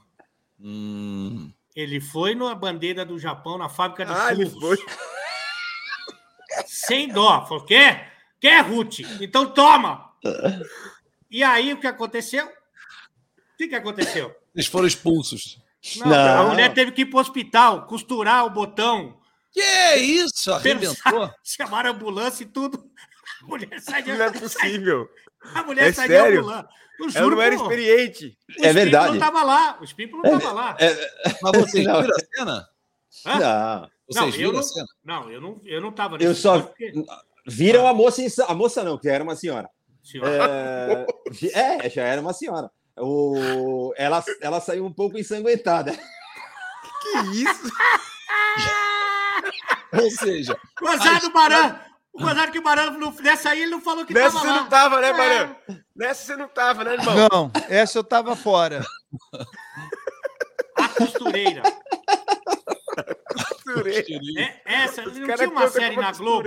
Hum, 0.59 1.51
Ele 1.75 1.99
foi 2.01 2.35
na 2.35 2.53
bandeira 2.53 3.05
do 3.05 3.17
Japão, 3.17 3.57
na 3.57 3.69
fábrica 3.69 4.05
de 4.05 4.11
Ah, 4.11 4.35
churros. 4.35 4.79
Sem 6.65 7.07
dó. 7.09 7.45
Falou, 7.45 7.63
quer? 7.65 8.13
Quer, 8.39 8.63
Ruth? 8.65 8.99
Então 9.21 9.51
toma! 9.51 10.11
E 11.29 11.43
aí, 11.43 11.73
o 11.73 11.79
que 11.79 11.87
aconteceu? 11.87 12.45
O 12.45 13.57
que, 13.57 13.67
que 13.67 13.75
aconteceu? 13.75 14.35
eles 14.55 14.67
foram 14.67 14.87
expulsos. 14.87 15.59
Não, 15.97 16.07
Não. 16.07 16.41
A 16.41 16.49
mulher 16.49 16.73
teve 16.73 16.91
que 16.91 17.01
ir 17.01 17.05
para 17.05 17.17
o 17.17 17.21
hospital, 17.21 17.85
costurar 17.85 18.45
o 18.45 18.49
botão, 18.49 19.17
Que 19.51 19.95
isso? 19.95 20.51
Arrebentou? 20.51 21.31
chamaram 21.43 21.91
a 21.91 21.93
ambulância 21.93 22.43
e 22.43 22.47
tudo. 22.47 22.89
A 23.43 23.45
mulher 23.47 23.79
sai 23.81 24.03
de 24.03 24.13
Não 24.13 24.25
é 24.25 24.31
possível. 24.31 25.09
A 25.55 25.63
mulher 25.63 25.89
É 25.89 25.93
sai 25.93 26.07
sério? 26.07 26.43
de. 26.43 26.49
Eu 26.99 27.07
Ela 27.15 27.29
não 27.31 27.41
era 27.41 27.55
pô. 27.55 27.61
experiente. 27.63 28.37
O 28.59 28.65
É 28.65 28.73
verdade. 28.73 29.07
não 29.07 29.13
estava 29.13 29.43
lá. 29.43 29.77
O 29.79 29.83
Espírito 29.85 30.17
não 30.17 30.37
estava 30.37 30.53
lá. 30.53 30.77
Mas 31.41 31.57
vocês 31.57 31.85
Não. 31.87 32.01
viram 32.01 32.15
a 32.15 32.19
cena? 32.35 32.67
Hã? 33.25 33.39
Não. 33.39 33.89
Vocês 34.09 34.25
eu 34.25 34.31
viram 34.39 34.51
não, 34.53 34.59
a 34.59 34.63
cena? 34.63 34.85
não, 35.05 35.31
eu 35.31 35.39
não, 35.41 35.61
eu 35.63 35.81
não 35.81 35.89
estava 35.89 36.17
Eu 36.17 36.35
só. 36.35 36.59
porque- 36.61 36.91
Viram 37.47 37.87
a 37.87 37.93
moça, 37.93 38.21
a 38.47 38.53
moça 38.53 38.83
não, 38.83 38.97
que 38.97 39.07
era 39.07 39.23
uma 39.23 39.35
senhora. 39.35 39.69
Senhora, 40.03 41.05
É, 41.53 41.85
é, 41.85 41.89
já 41.89 42.03
era 42.03 42.19
uma 42.21 42.33
senhora. 42.33 42.69
O... 42.97 43.93
Ela, 43.95 44.23
ela 44.41 44.59
saiu 44.59 44.85
um 44.85 44.91
pouco 44.93 45.17
ensanguentada. 45.17 45.93
Que 45.93 47.43
isso? 47.43 47.71
Ou 49.93 50.11
seja, 50.11 50.57
Gozado 50.79 51.27
do 51.27 51.31
Baran. 51.33 51.79
O 52.13 52.19
Gozado 52.21 52.51
que 52.51 52.59
o 52.59 52.61
Baran, 52.63 52.91
não- 52.91 53.11
nessa 53.21 53.49
aí, 53.51 53.61
ele 53.61 53.71
não 53.71 53.81
falou 53.81 54.05
que 54.05 54.13
Nessa 54.13 54.27
estava 54.27 54.45
você 54.45 54.51
lá. 54.51 54.61
não 54.61 54.69
tava, 54.69 54.99
né, 55.01 55.09
É. 55.09 55.13
Barão? 55.13 55.55
Nessa 55.95 56.25
você 56.25 56.35
não 56.35 56.47
tava, 56.47 56.83
né, 56.83 56.93
irmão? 56.95 57.15
Não, 57.31 57.51
essa 57.69 57.97
eu 57.99 58.03
tava 58.03 58.35
fora. 58.35 58.83
A 60.75 60.87
costureira. 60.89 61.61
Costureira. 63.31 64.05
É, 64.37 64.61
essa, 64.83 65.03
Os 65.07 65.17
não 65.17 65.27
cara 65.27 65.37
tinha 65.37 65.49
uma 65.49 65.67
série 65.67 65.95
na 65.95 66.11
Globo, 66.11 66.43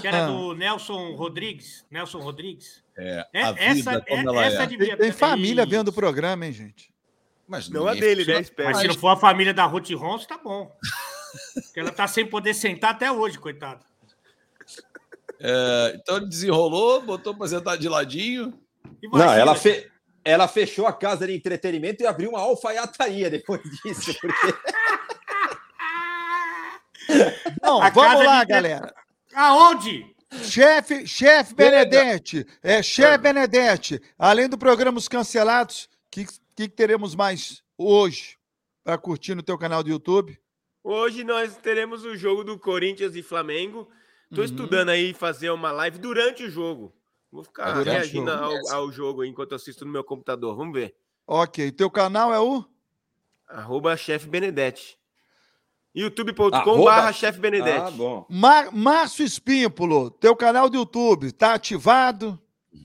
que 0.00 0.06
era 0.06 0.24
Ah. 0.24 0.26
do 0.26 0.54
Nelson 0.54 1.14
Rodrigues. 1.14 1.84
Nelson 1.90 2.18
Rodrigues. 2.20 2.82
é, 2.98 3.26
É, 3.32 3.42
a 3.42 3.52
vida 3.52 3.64
essa 3.64 4.00
como 4.00 4.20
é, 4.20 4.22
ela 4.34 4.44
essa 4.44 4.62
é. 4.62 4.66
devia 4.66 4.96
Tem 4.96 5.12
família 5.12 5.62
Isso. 5.62 5.70
vendo 5.70 5.88
o 5.88 5.92
programa, 5.92 6.46
hein, 6.46 6.52
gente? 6.52 6.92
Mas 7.46 7.68
Não 7.68 7.86
a 7.86 7.94
ninguém 7.94 8.08
dele, 8.16 8.24
né? 8.24 8.44
Mas 8.64 8.78
se 8.78 8.88
não 8.88 8.94
for 8.94 9.08
a 9.08 9.16
família 9.16 9.54
da 9.54 9.64
Ruth 9.64 9.90
Ronson, 9.92 10.26
tá 10.26 10.36
bom. 10.38 10.74
Porque 11.54 11.78
ela 11.80 11.92
tá 11.92 12.08
sem 12.08 12.26
poder 12.26 12.54
sentar 12.54 12.90
até 12.92 13.12
hoje, 13.12 13.38
coitada. 13.38 13.80
É, 15.38 15.92
então 15.96 16.16
ele 16.16 16.26
desenrolou, 16.26 17.02
botou 17.02 17.34
pra 17.36 17.46
sentar 17.48 17.76
de 17.76 17.88
ladinho. 17.88 18.58
Não, 19.02 19.10
Imagina, 19.20 19.36
ela, 19.38 19.54
fe... 19.54 19.90
ela 20.24 20.48
fechou 20.48 20.86
a 20.86 20.92
casa 20.92 21.26
de 21.26 21.34
entretenimento 21.34 22.02
e 22.02 22.06
abriu 22.06 22.30
uma 22.30 22.40
alfaiataria 22.40 23.28
depois 23.30 23.60
disso. 23.84 24.14
Porque... 24.20 24.54
Não, 27.62 27.80
A 27.82 27.90
vamos 27.90 28.24
lá, 28.24 28.42
de- 28.44 28.50
galera. 28.50 28.94
Aonde? 29.34 30.14
Chefe, 30.42 31.06
chefe 31.06 31.54
Benedetti, 31.54 32.44
é, 32.62 32.82
chefe 32.82 33.18
Benedetti, 33.18 34.00
além 34.18 34.48
do 34.48 34.58
programa 34.58 34.98
Os 34.98 35.06
Cancelados, 35.08 35.84
o 35.84 36.10
que, 36.10 36.24
que, 36.26 36.32
que 36.56 36.68
teremos 36.68 37.14
mais 37.14 37.62
hoje 37.78 38.36
para 38.82 38.98
curtir 38.98 39.34
no 39.34 39.42
teu 39.42 39.56
canal 39.56 39.82
do 39.84 39.88
YouTube? 39.90 40.36
Hoje 40.82 41.22
nós 41.22 41.56
teremos 41.56 42.04
o 42.04 42.16
jogo 42.16 42.42
do 42.42 42.58
Corinthians 42.58 43.14
e 43.14 43.22
Flamengo. 43.22 43.88
Tô 44.34 44.40
Uhum. 44.40 44.44
estudando 44.44 44.88
aí 44.90 45.14
fazer 45.14 45.50
uma 45.50 45.70
live 45.72 45.98
durante 45.98 46.42
o 46.44 46.50
jogo. 46.50 46.92
Vou 47.30 47.44
ficar 47.44 47.72
Durante 47.72 47.88
reagindo 47.94 48.30
jogo. 48.30 48.68
ao, 48.70 48.74
ao 48.76 48.92
jogo 48.92 49.24
enquanto 49.24 49.54
assisto 49.54 49.84
no 49.84 49.92
meu 49.92 50.02
computador. 50.04 50.56
Vamos 50.56 50.72
ver. 50.74 50.94
Ok, 51.26 51.70
teu 51.72 51.90
canal 51.90 52.32
é 52.32 52.40
o? 52.40 52.64
Arroba 53.48 53.96
Chef 53.96 54.26
Benedetti. 54.26 54.96
youtube.com 55.94 56.84
barra 56.84 57.12
Chef 57.12 57.38
Benedetti. 57.38 57.86
Ah, 57.86 57.90
bom. 57.90 58.26
Mar 58.28 58.72
Márcio 58.72 59.24
Espímpolo, 59.24 60.10
teu 60.10 60.34
canal 60.36 60.68
do 60.68 60.76
YouTube, 60.78 61.32
tá 61.32 61.54
ativado? 61.54 62.40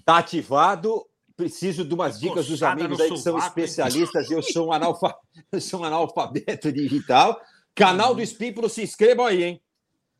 Tá 0.05 0.17
ativado. 0.17 1.05
Preciso 1.35 1.83
de 1.83 1.93
umas 1.93 2.19
dicas 2.19 2.45
dos 2.47 2.61
amigos 2.61 2.99
aí 2.99 3.09
que 3.09 3.17
são 3.17 3.37
especialistas. 3.37 4.29
Eu 4.29 4.41
sou 4.43 4.67
um, 4.67 4.73
analfa... 4.73 5.15
eu 5.51 5.59
sou 5.61 5.81
um 5.81 5.83
analfabeto 5.85 6.71
digital. 6.71 7.39
Canal 7.73 8.13
do 8.13 8.21
Espímpolo, 8.21 8.69
se 8.69 8.83
inscrevam 8.83 9.25
aí, 9.25 9.43
hein? 9.43 9.61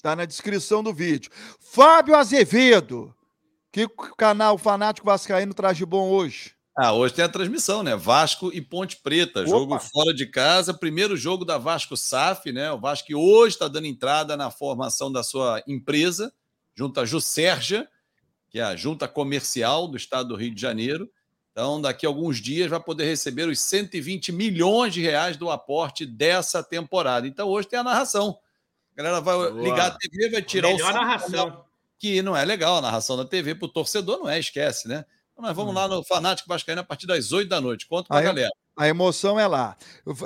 Tá 0.02 0.16
na 0.16 0.26
descrição 0.26 0.82
do 0.82 0.92
vídeo. 0.94 1.32
Fábio 1.60 2.16
Azevedo, 2.16 3.14
que 3.72 3.88
canal 4.18 4.58
Fanático 4.58 5.06
Vascaíno 5.06 5.54
traz 5.54 5.78
de 5.78 5.86
bom 5.86 6.10
hoje? 6.10 6.56
Ah, 6.76 6.94
hoje 6.94 7.14
tem 7.14 7.24
a 7.24 7.30
transmissão, 7.30 7.84
né? 7.84 7.96
Vasco 7.96 8.50
e 8.54 8.62
Ponte 8.62 8.98
Preta, 8.98 9.46
jogo 9.46 9.78
fora 9.78 10.14
de 10.14 10.26
casa, 10.26 10.74
primeiro 10.74 11.16
jogo 11.16 11.46
da 11.46 11.58
Vasco 11.58 11.96
SAF, 11.96 12.52
né? 12.52 12.72
O 12.72 12.80
Vasco 12.80 13.08
que 13.08 13.16
hoje 13.16 13.56
está 13.56 13.68
dando 13.68 13.86
entrada 13.86 14.36
na 14.36 14.50
formação 14.50 15.12
da 15.12 15.22
sua 15.22 15.62
empresa, 15.68 16.34
junto 16.74 17.00
à 17.00 17.06
Jusérgia, 17.06 17.88
que 18.50 18.58
é 18.58 18.64
a 18.64 18.76
junta 18.76 19.08
comercial 19.08 19.88
do 19.88 19.98
estado 19.98 20.30
do 20.30 20.36
Rio 20.36 20.56
de 20.56 20.62
Janeiro. 20.62 21.08
Então, 21.52 21.80
daqui 21.80 22.06
a 22.06 22.10
alguns 22.10 22.42
dias 22.42 22.70
vai 22.70 22.80
poder 22.80 23.06
receber 23.06 23.48
os 23.48 23.60
120 23.60 24.32
milhões 24.32 24.94
de 24.94 25.02
reais 25.02 25.38
do 25.38 25.52
aporte 25.52 26.06
dessa 26.06 26.64
temporada. 26.64 27.28
Então, 27.28 27.50
hoje 27.50 27.68
tem 27.68 27.78
a 27.78 27.84
narração. 27.84 28.40
A 28.94 28.98
galera 28.98 29.22
vai 29.22 29.36
Boa. 29.36 29.50
ligar 29.62 29.88
a 29.88 29.92
TV, 29.98 30.30
vai 30.30 30.42
tirar 30.42 30.68
o 30.70 30.74
Melhor 30.74 30.92
som, 30.92 30.98
narração. 31.00 31.66
que 31.98 32.22
não 32.22 32.36
é 32.36 32.44
legal 32.46 32.78
a 32.78 32.82
narração 32.82 33.16
da 33.18 33.26
TV 33.26 33.56
para 33.56 33.66
o 33.66 33.70
torcedor, 33.70 34.20
não 34.20 34.30
é, 34.30 34.40
esquece, 34.40 34.88
né? 34.88 35.06
Então 35.32 35.46
nós 35.46 35.56
vamos 35.56 35.74
lá 35.74 35.88
no 35.88 36.04
Fanático 36.04 36.50
Vascaíno 36.50 36.82
a 36.82 36.84
partir 36.84 37.08
das 37.08 37.32
8 37.32 37.48
da 37.50 37.62
noite. 37.62 37.88
Conta 37.88 38.08
pra 38.10 38.18
Aí 38.18 38.24
eu- 38.26 38.30
galera. 38.30 38.52
A 38.78 38.88
emoção 38.88 39.40
é 39.40 39.46
lá. 39.48 39.76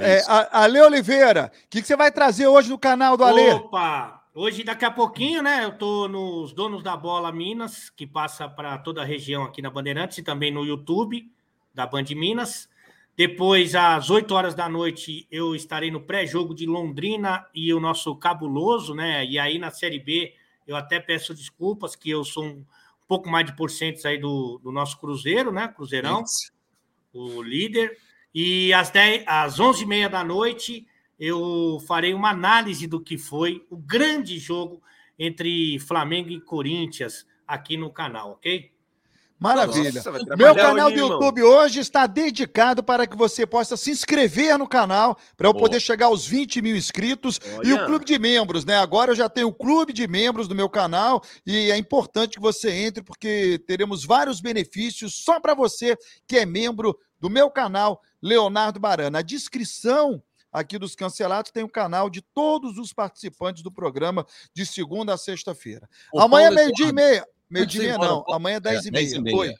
É 0.02 0.18
É, 0.20 0.24
a- 0.28 0.64
Ale 0.64 0.80
Oliveira, 0.82 1.52
o 1.66 1.70
que, 1.70 1.82
que 1.82 1.88
você 1.88 1.96
vai 1.96 2.12
trazer 2.12 2.48
hoje 2.48 2.70
no 2.70 2.78
canal 2.78 3.18
do 3.18 3.24
Ale? 3.24 3.50
Opa! 3.52 4.22
Hoje, 4.34 4.64
daqui 4.64 4.84
a 4.86 4.92
pouquinho, 4.92 5.42
né? 5.42 5.64
Eu 5.64 5.78
tô 5.78 6.08
nos 6.08 6.52
Donos 6.54 6.84
da 6.84 6.96
Bola 6.98 7.32
Minas, 7.32 7.90
que 7.90 8.06
passa 8.06 8.48
para 8.50 8.78
toda 8.78 9.02
a 9.02 9.06
região 9.06 9.44
aqui 9.44 9.62
na 9.62 9.70
Bandeirantes 9.70 10.18
e 10.18 10.24
também 10.24 10.52
no 10.52 10.64
YouTube 10.66 11.26
da 11.74 11.86
Band 11.88 12.04
Minas. 12.12 12.68
Depois, 13.18 13.76
às 13.76 14.10
8 14.10 14.34
horas 14.34 14.54
da 14.54 14.68
noite, 14.68 15.26
eu 15.32 15.56
estarei 15.56 15.90
no 15.90 16.02
pré-jogo 16.02 16.54
de 16.54 16.66
Londrina 16.66 17.46
e 17.54 17.74
o 17.74 17.80
nosso 17.80 18.14
cabuloso, 18.16 18.94
né? 18.94 19.26
E 19.26 19.40
aí 19.40 19.58
na 19.58 19.72
Série 19.72 20.00
B, 20.00 20.34
eu 20.68 20.76
até 20.76 21.00
peço 21.00 21.34
desculpas, 21.34 21.96
que 21.96 22.10
eu 22.10 22.26
sou 22.26 22.44
um 22.44 22.66
pouco 23.08 23.30
mais 23.30 23.46
de 23.46 23.56
porcentos 23.56 24.06
aí 24.06 24.18
do, 24.18 24.60
do 24.62 24.72
nosso 24.72 25.00
Cruzeiro, 25.00 25.52
né? 25.52 25.68
Cruzeirão 25.70 26.24
o 27.14 27.42
líder. 27.42 27.98
E 28.34 28.74
às, 28.74 28.90
10, 28.90 29.24
às 29.26 29.60
11h30 29.60 30.10
da 30.10 30.24
noite, 30.24 30.86
eu 31.18 31.82
farei 31.88 32.14
uma 32.14 32.32
análise 32.32 32.86
do 32.86 33.00
que 33.00 33.18
foi 33.18 33.66
o 33.70 33.78
grande 33.78 34.38
jogo 34.38 34.82
entre 35.18 35.80
Flamengo 35.80 36.30
e 36.30 36.42
Corinthians 36.42 37.26
aqui 37.48 37.78
no 37.78 37.90
canal, 37.90 38.32
ok? 38.32 38.75
Maravilha. 39.38 39.92
Nossa, 39.92 40.36
Meu 40.38 40.56
canal 40.56 40.90
do 40.90 40.98
irmão. 40.98 41.12
YouTube 41.12 41.44
hoje 41.44 41.80
está 41.80 42.08
dedicado 42.08 42.82
para 42.82 43.06
que 43.06 43.18
você 43.18 43.46
possa 43.46 43.76
se 43.76 43.92
inscrever 43.92 44.58
no 44.58 44.68
canal, 44.68 45.18
para 45.36 45.48
eu 45.48 45.54
Boa. 45.54 45.66
poder 45.66 45.80
chegar 45.82 46.06
aos 46.06 46.26
20 46.26 46.62
mil 46.62 46.76
inscritos. 46.76 47.40
E 47.64 47.74
o 47.74 47.76
Olha. 47.76 47.86
clube 47.86 48.06
de 48.06 48.18
membros, 48.18 48.64
né? 48.64 48.78
Agora 48.78 49.12
eu 49.12 49.16
já 49.16 49.28
tenho 49.28 49.50
o 49.50 49.54
clube 49.54 49.92
de 49.92 50.08
membros 50.08 50.48
do 50.48 50.56
meu 50.56 50.70
canal 50.70 51.22
e 51.46 51.70
é 51.70 51.78
importante 51.78 52.36
que 52.36 52.42
você 52.42 52.72
entre, 52.72 53.04
porque 53.04 53.62
teremos 53.68 54.06
vários 54.06 54.40
benefícios 54.40 55.14
só 55.16 55.40
para 55.40 55.54
você 55.54 55.98
que 56.28 56.38
é 56.38 56.46
membro 56.46 56.98
do 57.20 57.30
meu 57.30 57.50
canal, 57.52 58.02
Leonardo 58.22 58.80
Barana. 58.80 59.10
Na 59.10 59.22
descrição 59.22 60.24
aqui 60.52 60.80
dos 60.80 60.96
cancelados 60.96 61.52
tem 61.52 61.64
o 61.64 61.70
canal 61.70 62.10
de 62.10 62.22
todos 62.22 62.78
os 62.78 62.94
participantes 62.94 63.62
do 63.62 63.72
programa 63.72 64.26
de 64.54 64.66
segunda 64.66 65.14
a 65.14 65.18
sexta-feira. 65.18 65.90
Amanhã, 66.16 66.48
Paulo 66.48 66.56
meio-dia 66.56 66.88
e 66.88 66.94
meia. 66.94 67.28
Meio-dia 67.50 67.82
e 67.82 67.86
meia, 67.86 67.98
não. 67.98 68.26
Amanhã, 68.30 68.58
É, 68.58 68.60
10 68.60 68.86
e 68.88 68.92
10 68.92 69.18
meia. 69.20 69.38
Oi. 69.38 69.54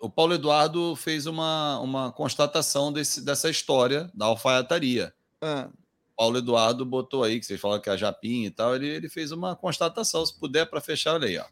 O 0.00 0.10
Paulo 0.10 0.34
Eduardo 0.34 0.94
fez 0.94 1.26
uma, 1.26 1.78
uma 1.80 2.12
constatação 2.12 2.92
desse, 2.92 3.24
dessa 3.24 3.48
história 3.48 4.10
da 4.14 4.26
alfaiataria. 4.26 5.12
Ah. 5.40 5.68
Paulo 6.16 6.36
Eduardo 6.38 6.84
botou 6.84 7.24
aí, 7.24 7.40
que 7.40 7.46
vocês 7.46 7.58
falam 7.60 7.80
que 7.80 7.88
é 7.88 7.92
a 7.94 7.96
Japinha 7.96 8.48
e 8.48 8.50
tal, 8.50 8.74
ele, 8.76 8.86
ele 8.88 9.08
fez 9.08 9.32
uma 9.32 9.56
constatação, 9.56 10.24
se 10.26 10.38
puder, 10.38 10.66
para 10.66 10.80
fechar, 10.80 11.14
olha 11.14 11.26
aí, 11.26 11.38
ó. 11.38 11.44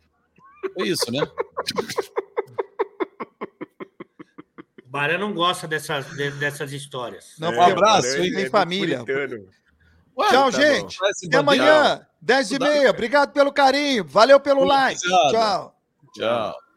Foi 0.74 0.88
isso, 0.88 1.10
né? 1.10 1.26
O 4.84 4.90
Barão 4.90 5.18
não 5.18 5.32
gosta 5.34 5.66
dessas, 5.66 6.06
de- 6.16 6.30
dessas 6.32 6.72
histórias. 6.72 7.34
Não, 7.38 7.48
É, 7.52 7.56
porque 7.56 7.72
abraço, 7.72 8.12
tem 8.16 8.38
hein? 8.38 8.50
família. 8.50 9.04
Ué, 10.18 10.28
Tchau, 10.30 10.50
tá 10.50 10.58
gente. 10.60 10.98
Até 11.26 11.36
amanhã, 11.36 12.06
10 12.20 12.52
e 12.52 12.58
meia. 12.58 12.90
Obrigado 12.90 13.32
pelo 13.32 13.52
carinho. 13.52 14.04
Valeu 14.04 14.40
pelo 14.40 14.64
like. 14.64 15.00
Obrigado. 15.06 15.30
Tchau. 15.30 15.77
Tchau. 16.12 16.67